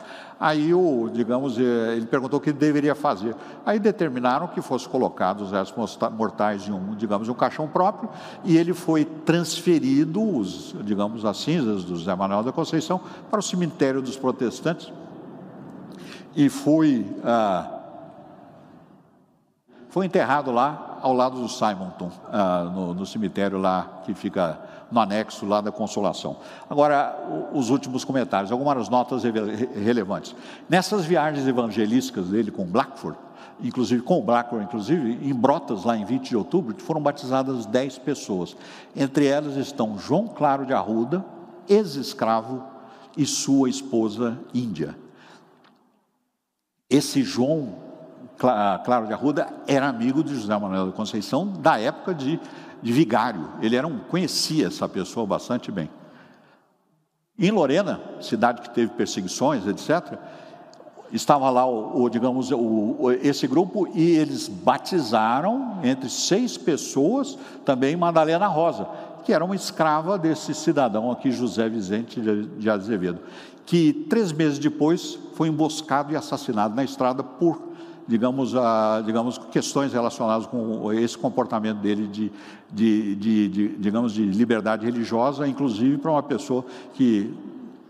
Aí 0.42 0.74
o, 0.74 1.08
digamos, 1.08 1.56
eh, 1.56 1.94
ele 1.96 2.06
perguntou 2.06 2.40
o 2.40 2.42
que 2.42 2.52
deveria 2.52 2.96
fazer. 2.96 3.36
Aí 3.64 3.78
determinaram 3.78 4.48
que 4.48 4.60
fosse 4.60 4.88
colocados 4.88 5.44
os 5.44 5.52
restos 5.52 5.96
mortais 6.10 6.66
em 6.66 6.72
um, 6.72 6.96
digamos, 6.96 7.28
um 7.28 7.34
caixão 7.34 7.68
próprio, 7.68 8.10
e 8.42 8.56
ele 8.56 8.74
foi 8.74 9.04
transferido, 9.04 10.20
os, 10.20 10.74
digamos, 10.82 11.24
as 11.24 11.36
cinzas 11.36 11.84
do 11.84 11.96
Zé 11.96 12.12
Manuel 12.16 12.42
da 12.42 12.50
Conceição 12.50 13.00
para 13.30 13.38
o 13.38 13.42
cemitério 13.42 14.02
dos 14.02 14.16
protestantes. 14.16 14.92
E 16.34 16.48
foi, 16.48 17.06
ah, 17.22 17.78
foi 19.90 20.06
enterrado 20.06 20.50
lá 20.50 20.98
ao 21.02 21.12
lado 21.12 21.40
do 21.40 21.48
Simonton, 21.48 22.10
ah, 22.32 22.64
no, 22.64 22.94
no 22.94 23.06
cemitério 23.06 23.58
lá 23.58 24.00
que 24.04 24.12
fica 24.12 24.58
no 24.92 25.00
anexo 25.00 25.46
lá 25.46 25.60
da 25.60 25.72
Consolação. 25.72 26.36
Agora, 26.68 27.48
os 27.52 27.70
últimos 27.70 28.04
comentários, 28.04 28.52
algumas 28.52 28.88
notas 28.88 29.22
relevantes. 29.22 30.36
Nessas 30.68 31.04
viagens 31.04 31.46
evangelísticas 31.48 32.28
dele 32.28 32.50
com 32.50 32.64
Blackford, 32.64 33.18
inclusive 33.60 34.02
com 34.02 34.18
o 34.18 34.22
Blackford, 34.22 34.64
inclusive, 34.64 35.18
em 35.26 35.34
Brotas, 35.34 35.84
lá 35.84 35.96
em 35.96 36.04
20 36.04 36.28
de 36.28 36.36
outubro, 36.36 36.74
foram 36.80 37.00
batizadas 37.00 37.64
10 37.66 37.98
pessoas. 37.98 38.56
Entre 38.94 39.26
elas 39.26 39.56
estão 39.56 39.98
João 39.98 40.28
Claro 40.28 40.66
de 40.66 40.74
Arruda, 40.74 41.24
ex-escravo, 41.68 42.70
e 43.16 43.26
sua 43.26 43.68
esposa 43.68 44.38
Índia. 44.54 44.96
Esse 46.88 47.22
João 47.22 47.74
Claro 48.36 49.06
de 49.06 49.12
Arruda 49.12 49.48
era 49.66 49.88
amigo 49.88 50.24
de 50.24 50.34
José 50.34 50.58
Manuel 50.58 50.86
da 50.86 50.92
Conceição 50.92 51.46
da 51.46 51.78
época 51.78 52.14
de 52.14 52.40
de 52.82 52.92
vigário. 52.92 53.48
Ele 53.60 53.76
era 53.76 53.86
um, 53.86 53.98
conhecia 53.98 54.66
essa 54.66 54.88
pessoa 54.88 55.24
bastante 55.24 55.70
bem. 55.70 55.88
Em 57.38 57.50
Lorena, 57.50 58.00
cidade 58.20 58.60
que 58.60 58.70
teve 58.70 58.92
perseguições, 58.92 59.66
etc., 59.66 60.18
estava 61.12 61.50
lá 61.50 61.66
o, 61.66 62.02
o 62.02 62.08
digamos 62.08 62.50
o, 62.50 63.10
esse 63.22 63.46
grupo 63.46 63.88
e 63.94 64.12
eles 64.12 64.48
batizaram 64.48 65.78
entre 65.82 66.08
seis 66.08 66.56
pessoas 66.56 67.38
também 67.64 67.96
Madalena 67.96 68.46
Rosa, 68.46 68.88
que 69.24 69.32
era 69.32 69.44
uma 69.44 69.54
escrava 69.54 70.18
desse 70.18 70.54
cidadão 70.54 71.10
aqui 71.10 71.30
José 71.30 71.68
Vicente 71.68 72.20
de 72.20 72.70
Azevedo, 72.70 73.20
que 73.64 73.92
três 74.08 74.32
meses 74.32 74.58
depois 74.58 75.18
foi 75.34 75.48
emboscado 75.48 76.12
e 76.12 76.16
assassinado 76.16 76.74
na 76.74 76.82
estrada 76.82 77.22
por 77.22 77.71
digamos, 78.12 78.54
a, 78.54 79.02
digamos, 79.06 79.38
questões 79.38 79.90
relacionadas 79.90 80.46
com 80.46 80.92
esse 80.92 81.16
comportamento 81.16 81.78
dele 81.78 82.06
de, 82.06 82.30
de, 82.70 83.16
de, 83.16 83.48
de 83.48 83.68
digamos, 83.78 84.12
de 84.12 84.22
liberdade 84.22 84.84
religiosa, 84.84 85.48
inclusive 85.48 85.96
para 85.96 86.10
uma 86.10 86.22
pessoa 86.22 86.62
que 86.92 87.34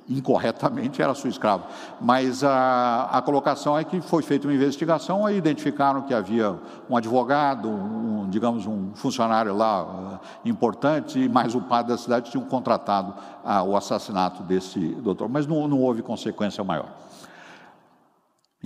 incorretamente 0.09 1.03
era 1.03 1.13
sua 1.13 1.29
escravo. 1.29 1.65
Mas 2.01 2.45
a, 2.45 3.09
a 3.11 3.21
colocação 3.21 3.77
é 3.77 3.83
que 3.83 4.01
foi 4.01 4.23
feita 4.23 4.47
uma 4.47 4.55
investigação 4.55 5.29
e 5.29 5.37
identificaram 5.37 6.03
que 6.03 6.15
havia 6.15 6.55
um 6.89 6.97
advogado, 6.97 7.69
um, 7.69 8.29
digamos, 8.31 8.65
um 8.65 8.95
funcionário 8.95 9.53
lá 9.57 9.83
uh, 9.83 10.21
importante, 10.45 11.19
e 11.19 11.29
mais 11.29 11.57
o 11.57 11.61
padre 11.61 11.91
da 11.91 11.99
cidade 11.99 12.31
tinham 12.31 12.45
contratado 12.45 13.13
uh, 13.45 13.69
o 13.69 13.77
assassinato 13.77 14.45
desse 14.45 14.79
doutor. 14.79 15.29
Mas 15.29 15.49
não, 15.49 15.67
não 15.67 15.81
houve 15.81 16.01
consequência 16.01 16.63
maior 16.63 17.03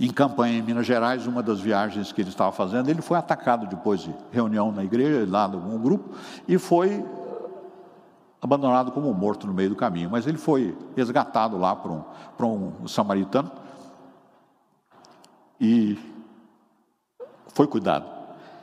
em 0.05 0.11
campanha 0.11 0.59
em 0.59 0.61
Minas 0.61 0.85
Gerais, 0.85 1.25
uma 1.25 1.41
das 1.41 1.59
viagens 1.59 2.11
que 2.11 2.21
ele 2.21 2.29
estava 2.29 2.51
fazendo, 2.51 2.89
ele 2.89 3.01
foi 3.01 3.17
atacado 3.17 3.65
depois 3.65 4.01
de 4.01 4.13
reunião 4.31 4.71
na 4.71 4.83
igreja, 4.83 5.25
lá 5.29 5.47
um 5.47 5.79
grupo, 5.79 6.15
e 6.47 6.57
foi 6.59 7.03
abandonado 8.39 8.91
como 8.91 9.11
morto 9.13 9.47
no 9.47 9.53
meio 9.53 9.69
do 9.69 9.75
caminho. 9.75 10.09
Mas 10.11 10.27
ele 10.27 10.37
foi 10.37 10.77
resgatado 10.95 11.57
lá 11.57 11.75
por 11.75 11.91
um, 11.91 12.03
por 12.37 12.45
um 12.45 12.87
samaritano 12.87 13.51
e 15.59 15.97
foi 17.53 17.65
cuidado. 17.65 18.05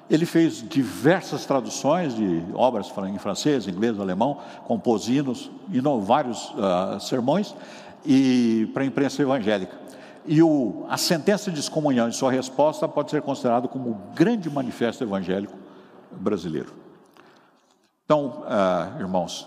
Ele 0.08 0.26
fez 0.26 0.62
diversas 0.68 1.46
traduções 1.46 2.14
de 2.14 2.44
obras 2.54 2.92
em 3.08 3.18
francês, 3.18 3.66
inglês, 3.66 3.98
alemão, 3.98 4.38
compôs 4.66 5.08
hinos, 5.08 5.50
vários 6.02 6.50
uh, 6.50 7.00
sermões 7.00 7.54
e 8.04 8.70
para 8.72 8.82
a 8.82 8.86
imprensa 8.86 9.22
evangélica. 9.22 9.83
E 10.26 10.42
o, 10.42 10.86
a 10.88 10.96
sentença 10.96 11.50
de 11.50 11.60
excomunhão 11.60 12.08
e 12.08 12.12
sua 12.12 12.30
resposta 12.30 12.88
pode 12.88 13.10
ser 13.10 13.20
considerado 13.20 13.68
como 13.68 13.90
o 13.90 13.94
grande 14.14 14.48
manifesto 14.48 15.04
evangélico 15.04 15.56
brasileiro. 16.10 16.72
Então, 18.04 18.44
uh, 18.44 19.00
irmãos, 19.00 19.46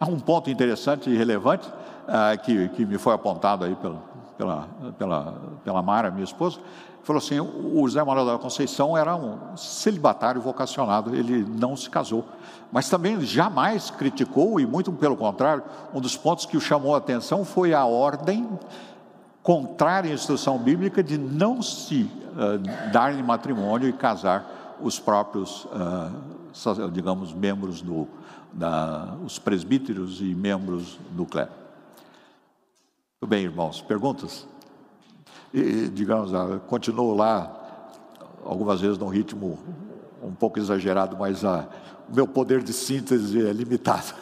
há 0.00 0.06
um 0.06 0.18
ponto 0.18 0.50
interessante 0.50 1.10
e 1.10 1.16
relevante 1.16 1.68
uh, 1.68 2.42
que, 2.42 2.68
que 2.70 2.86
me 2.86 2.98
foi 2.98 3.14
apontado 3.14 3.64
aí 3.64 3.74
pela, 3.76 4.02
pela, 4.36 4.68
pela, 4.98 5.34
pela 5.64 5.82
Mara, 5.82 6.10
minha 6.10 6.24
esposa, 6.24 6.60
falou 7.02 7.18
assim, 7.18 7.40
o 7.40 7.80
José 7.88 8.02
Manuel 8.04 8.26
da 8.26 8.38
Conceição 8.38 8.96
era 8.96 9.16
um 9.16 9.56
celibatário 9.56 10.40
vocacionado, 10.40 11.14
ele 11.14 11.42
não 11.42 11.74
se 11.76 11.88
casou, 11.88 12.24
mas 12.70 12.88
também 12.88 13.20
jamais 13.22 13.90
criticou, 13.90 14.60
e 14.60 14.66
muito 14.66 14.92
pelo 14.92 15.16
contrário, 15.16 15.62
um 15.92 16.00
dos 16.00 16.16
pontos 16.16 16.44
que 16.44 16.56
o 16.56 16.60
chamou 16.60 16.94
a 16.94 16.98
atenção 16.98 17.44
foi 17.44 17.72
a 17.72 17.84
ordem 17.86 18.46
contrária 19.48 20.10
à 20.10 20.14
instrução 20.14 20.58
bíblica 20.58 21.02
de 21.02 21.16
não 21.16 21.62
se 21.62 22.02
uh, 22.02 22.92
dar 22.92 23.14
em 23.18 23.22
matrimônio 23.22 23.88
e 23.88 23.94
casar 23.94 24.76
os 24.78 25.00
próprios, 25.00 25.64
uh, 25.64 26.90
digamos, 26.92 27.32
membros 27.32 27.80
do, 27.80 28.06
da, 28.52 29.16
os 29.24 29.38
presbíteros 29.38 30.20
e 30.20 30.34
membros 30.34 30.98
do 31.12 31.24
clero. 31.24 31.48
Tudo 33.18 33.30
bem, 33.30 33.44
irmãos, 33.44 33.80
perguntas? 33.80 34.46
E, 35.54 35.88
digamos, 35.88 36.30
uh, 36.30 36.60
continuo 36.66 37.14
lá, 37.14 37.50
algumas 38.44 38.82
vezes 38.82 38.98
num 38.98 39.08
ritmo 39.08 39.58
um 40.22 40.34
pouco 40.34 40.58
exagerado, 40.58 41.16
mas 41.16 41.42
o 41.42 41.64
meu 42.12 42.28
poder 42.28 42.62
de 42.62 42.74
síntese 42.74 43.48
é 43.48 43.52
limitado. 43.54 44.12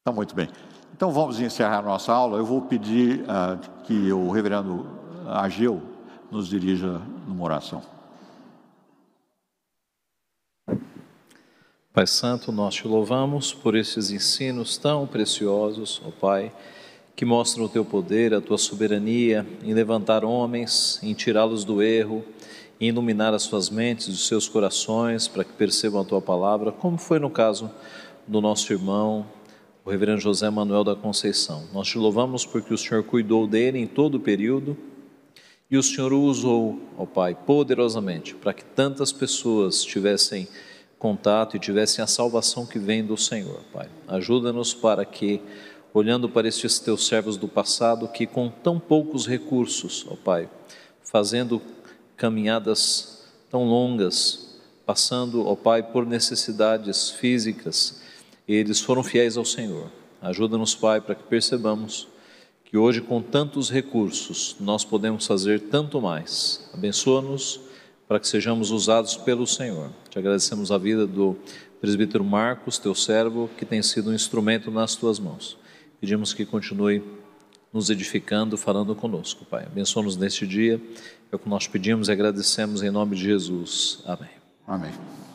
Está 0.00 0.10
muito 0.12 0.34
bem. 0.34 0.48
Então 1.00 1.10
vamos 1.10 1.40
encerrar 1.40 1.80
nossa 1.80 2.12
aula. 2.12 2.36
Eu 2.36 2.44
vou 2.44 2.60
pedir 2.60 3.20
uh, 3.22 3.58
que 3.84 4.12
o 4.12 4.30
reverendo 4.30 4.86
Ageu 5.26 5.80
nos 6.30 6.46
dirija 6.46 7.00
numa 7.26 7.42
oração. 7.42 7.82
Pai 11.90 12.06
Santo, 12.06 12.52
nós 12.52 12.74
te 12.74 12.86
louvamos 12.86 13.50
por 13.50 13.74
esses 13.74 14.10
ensinos 14.10 14.76
tão 14.76 15.06
preciosos, 15.06 16.02
ó 16.04 16.10
Pai, 16.10 16.52
que 17.16 17.24
mostram 17.24 17.64
o 17.64 17.68
teu 17.70 17.82
poder, 17.82 18.34
a 18.34 18.40
tua 18.42 18.58
soberania 18.58 19.46
em 19.64 19.72
levantar 19.72 20.22
homens, 20.22 21.00
em 21.02 21.14
tirá-los 21.14 21.64
do 21.64 21.82
erro, 21.82 22.22
em 22.78 22.88
iluminar 22.88 23.32
as 23.32 23.44
suas 23.44 23.70
mentes 23.70 24.08
os 24.08 24.26
seus 24.26 24.46
corações 24.46 25.26
para 25.26 25.44
que 25.44 25.52
percebam 25.54 26.02
a 26.02 26.04
tua 26.04 26.20
palavra, 26.20 26.70
como 26.70 26.98
foi 26.98 27.18
no 27.18 27.30
caso 27.30 27.70
do 28.28 28.42
nosso 28.42 28.70
irmão 28.70 29.24
o 29.84 29.90
reverendo 29.90 30.20
José 30.20 30.48
Manuel 30.50 30.84
da 30.84 30.94
Conceição. 30.94 31.64
Nós 31.72 31.88
te 31.88 31.98
louvamos 31.98 32.44
porque 32.44 32.72
o 32.72 32.78
Senhor 32.78 33.02
cuidou 33.02 33.46
dele 33.46 33.78
em 33.78 33.86
todo 33.86 34.16
o 34.16 34.20
período 34.20 34.76
e 35.70 35.78
o 35.78 35.82
Senhor 35.82 36.12
o 36.12 36.22
usou, 36.22 36.78
ó 36.98 37.06
Pai, 37.06 37.34
poderosamente 37.46 38.34
para 38.34 38.52
que 38.52 38.64
tantas 38.64 39.12
pessoas 39.12 39.82
tivessem 39.84 40.48
contato 40.98 41.56
e 41.56 41.60
tivessem 41.60 42.02
a 42.02 42.06
salvação 42.06 42.66
que 42.66 42.78
vem 42.78 43.04
do 43.04 43.16
Senhor, 43.16 43.60
Pai. 43.72 43.88
Ajuda-nos 44.06 44.74
para 44.74 45.04
que, 45.04 45.40
olhando 45.94 46.28
para 46.28 46.46
estes 46.46 46.78
teus 46.78 47.06
servos 47.06 47.36
do 47.38 47.48
passado, 47.48 48.08
que 48.08 48.26
com 48.26 48.50
tão 48.50 48.78
poucos 48.78 49.26
recursos, 49.26 50.04
ó 50.10 50.14
Pai, 50.16 50.48
fazendo 51.02 51.62
caminhadas 52.16 53.24
tão 53.48 53.64
longas, 53.64 54.60
passando, 54.84 55.46
ó 55.46 55.54
Pai, 55.54 55.82
por 55.82 56.04
necessidades 56.04 57.10
físicas, 57.10 58.02
eles 58.52 58.80
foram 58.80 59.02
fiéis 59.02 59.36
ao 59.36 59.44
Senhor. 59.44 59.90
Ajuda-nos, 60.20 60.74
Pai, 60.74 61.00
para 61.00 61.14
que 61.14 61.22
percebamos 61.24 62.08
que 62.64 62.76
hoje, 62.76 63.00
com 63.00 63.20
tantos 63.20 63.70
recursos, 63.70 64.56
nós 64.60 64.84
podemos 64.84 65.26
fazer 65.26 65.60
tanto 65.60 66.00
mais. 66.00 66.70
Abençoa-nos 66.72 67.60
para 68.06 68.20
que 68.20 68.28
sejamos 68.28 68.70
usados 68.70 69.16
pelo 69.16 69.46
Senhor. 69.46 69.90
Te 70.08 70.18
agradecemos 70.18 70.70
a 70.70 70.78
vida 70.78 71.06
do 71.06 71.36
presbítero 71.80 72.24
Marcos, 72.24 72.78
teu 72.78 72.94
servo, 72.94 73.48
que 73.56 73.64
tem 73.64 73.82
sido 73.82 74.10
um 74.10 74.14
instrumento 74.14 74.70
nas 74.70 74.94
tuas 74.94 75.18
mãos. 75.18 75.56
Pedimos 76.00 76.32
que 76.32 76.44
continue 76.44 77.02
nos 77.72 77.88
edificando, 77.88 78.56
falando 78.56 78.94
conosco, 78.94 79.44
Pai. 79.44 79.64
Abençoa-nos 79.64 80.16
neste 80.16 80.46
dia. 80.46 80.80
É 81.30 81.36
o 81.36 81.38
que 81.38 81.48
nós 81.48 81.66
pedimos 81.66 82.08
e 82.08 82.12
agradecemos 82.12 82.82
em 82.82 82.90
nome 82.90 83.16
de 83.16 83.22
Jesus. 83.22 84.02
Amém. 84.04 84.30
Amém. 84.66 85.29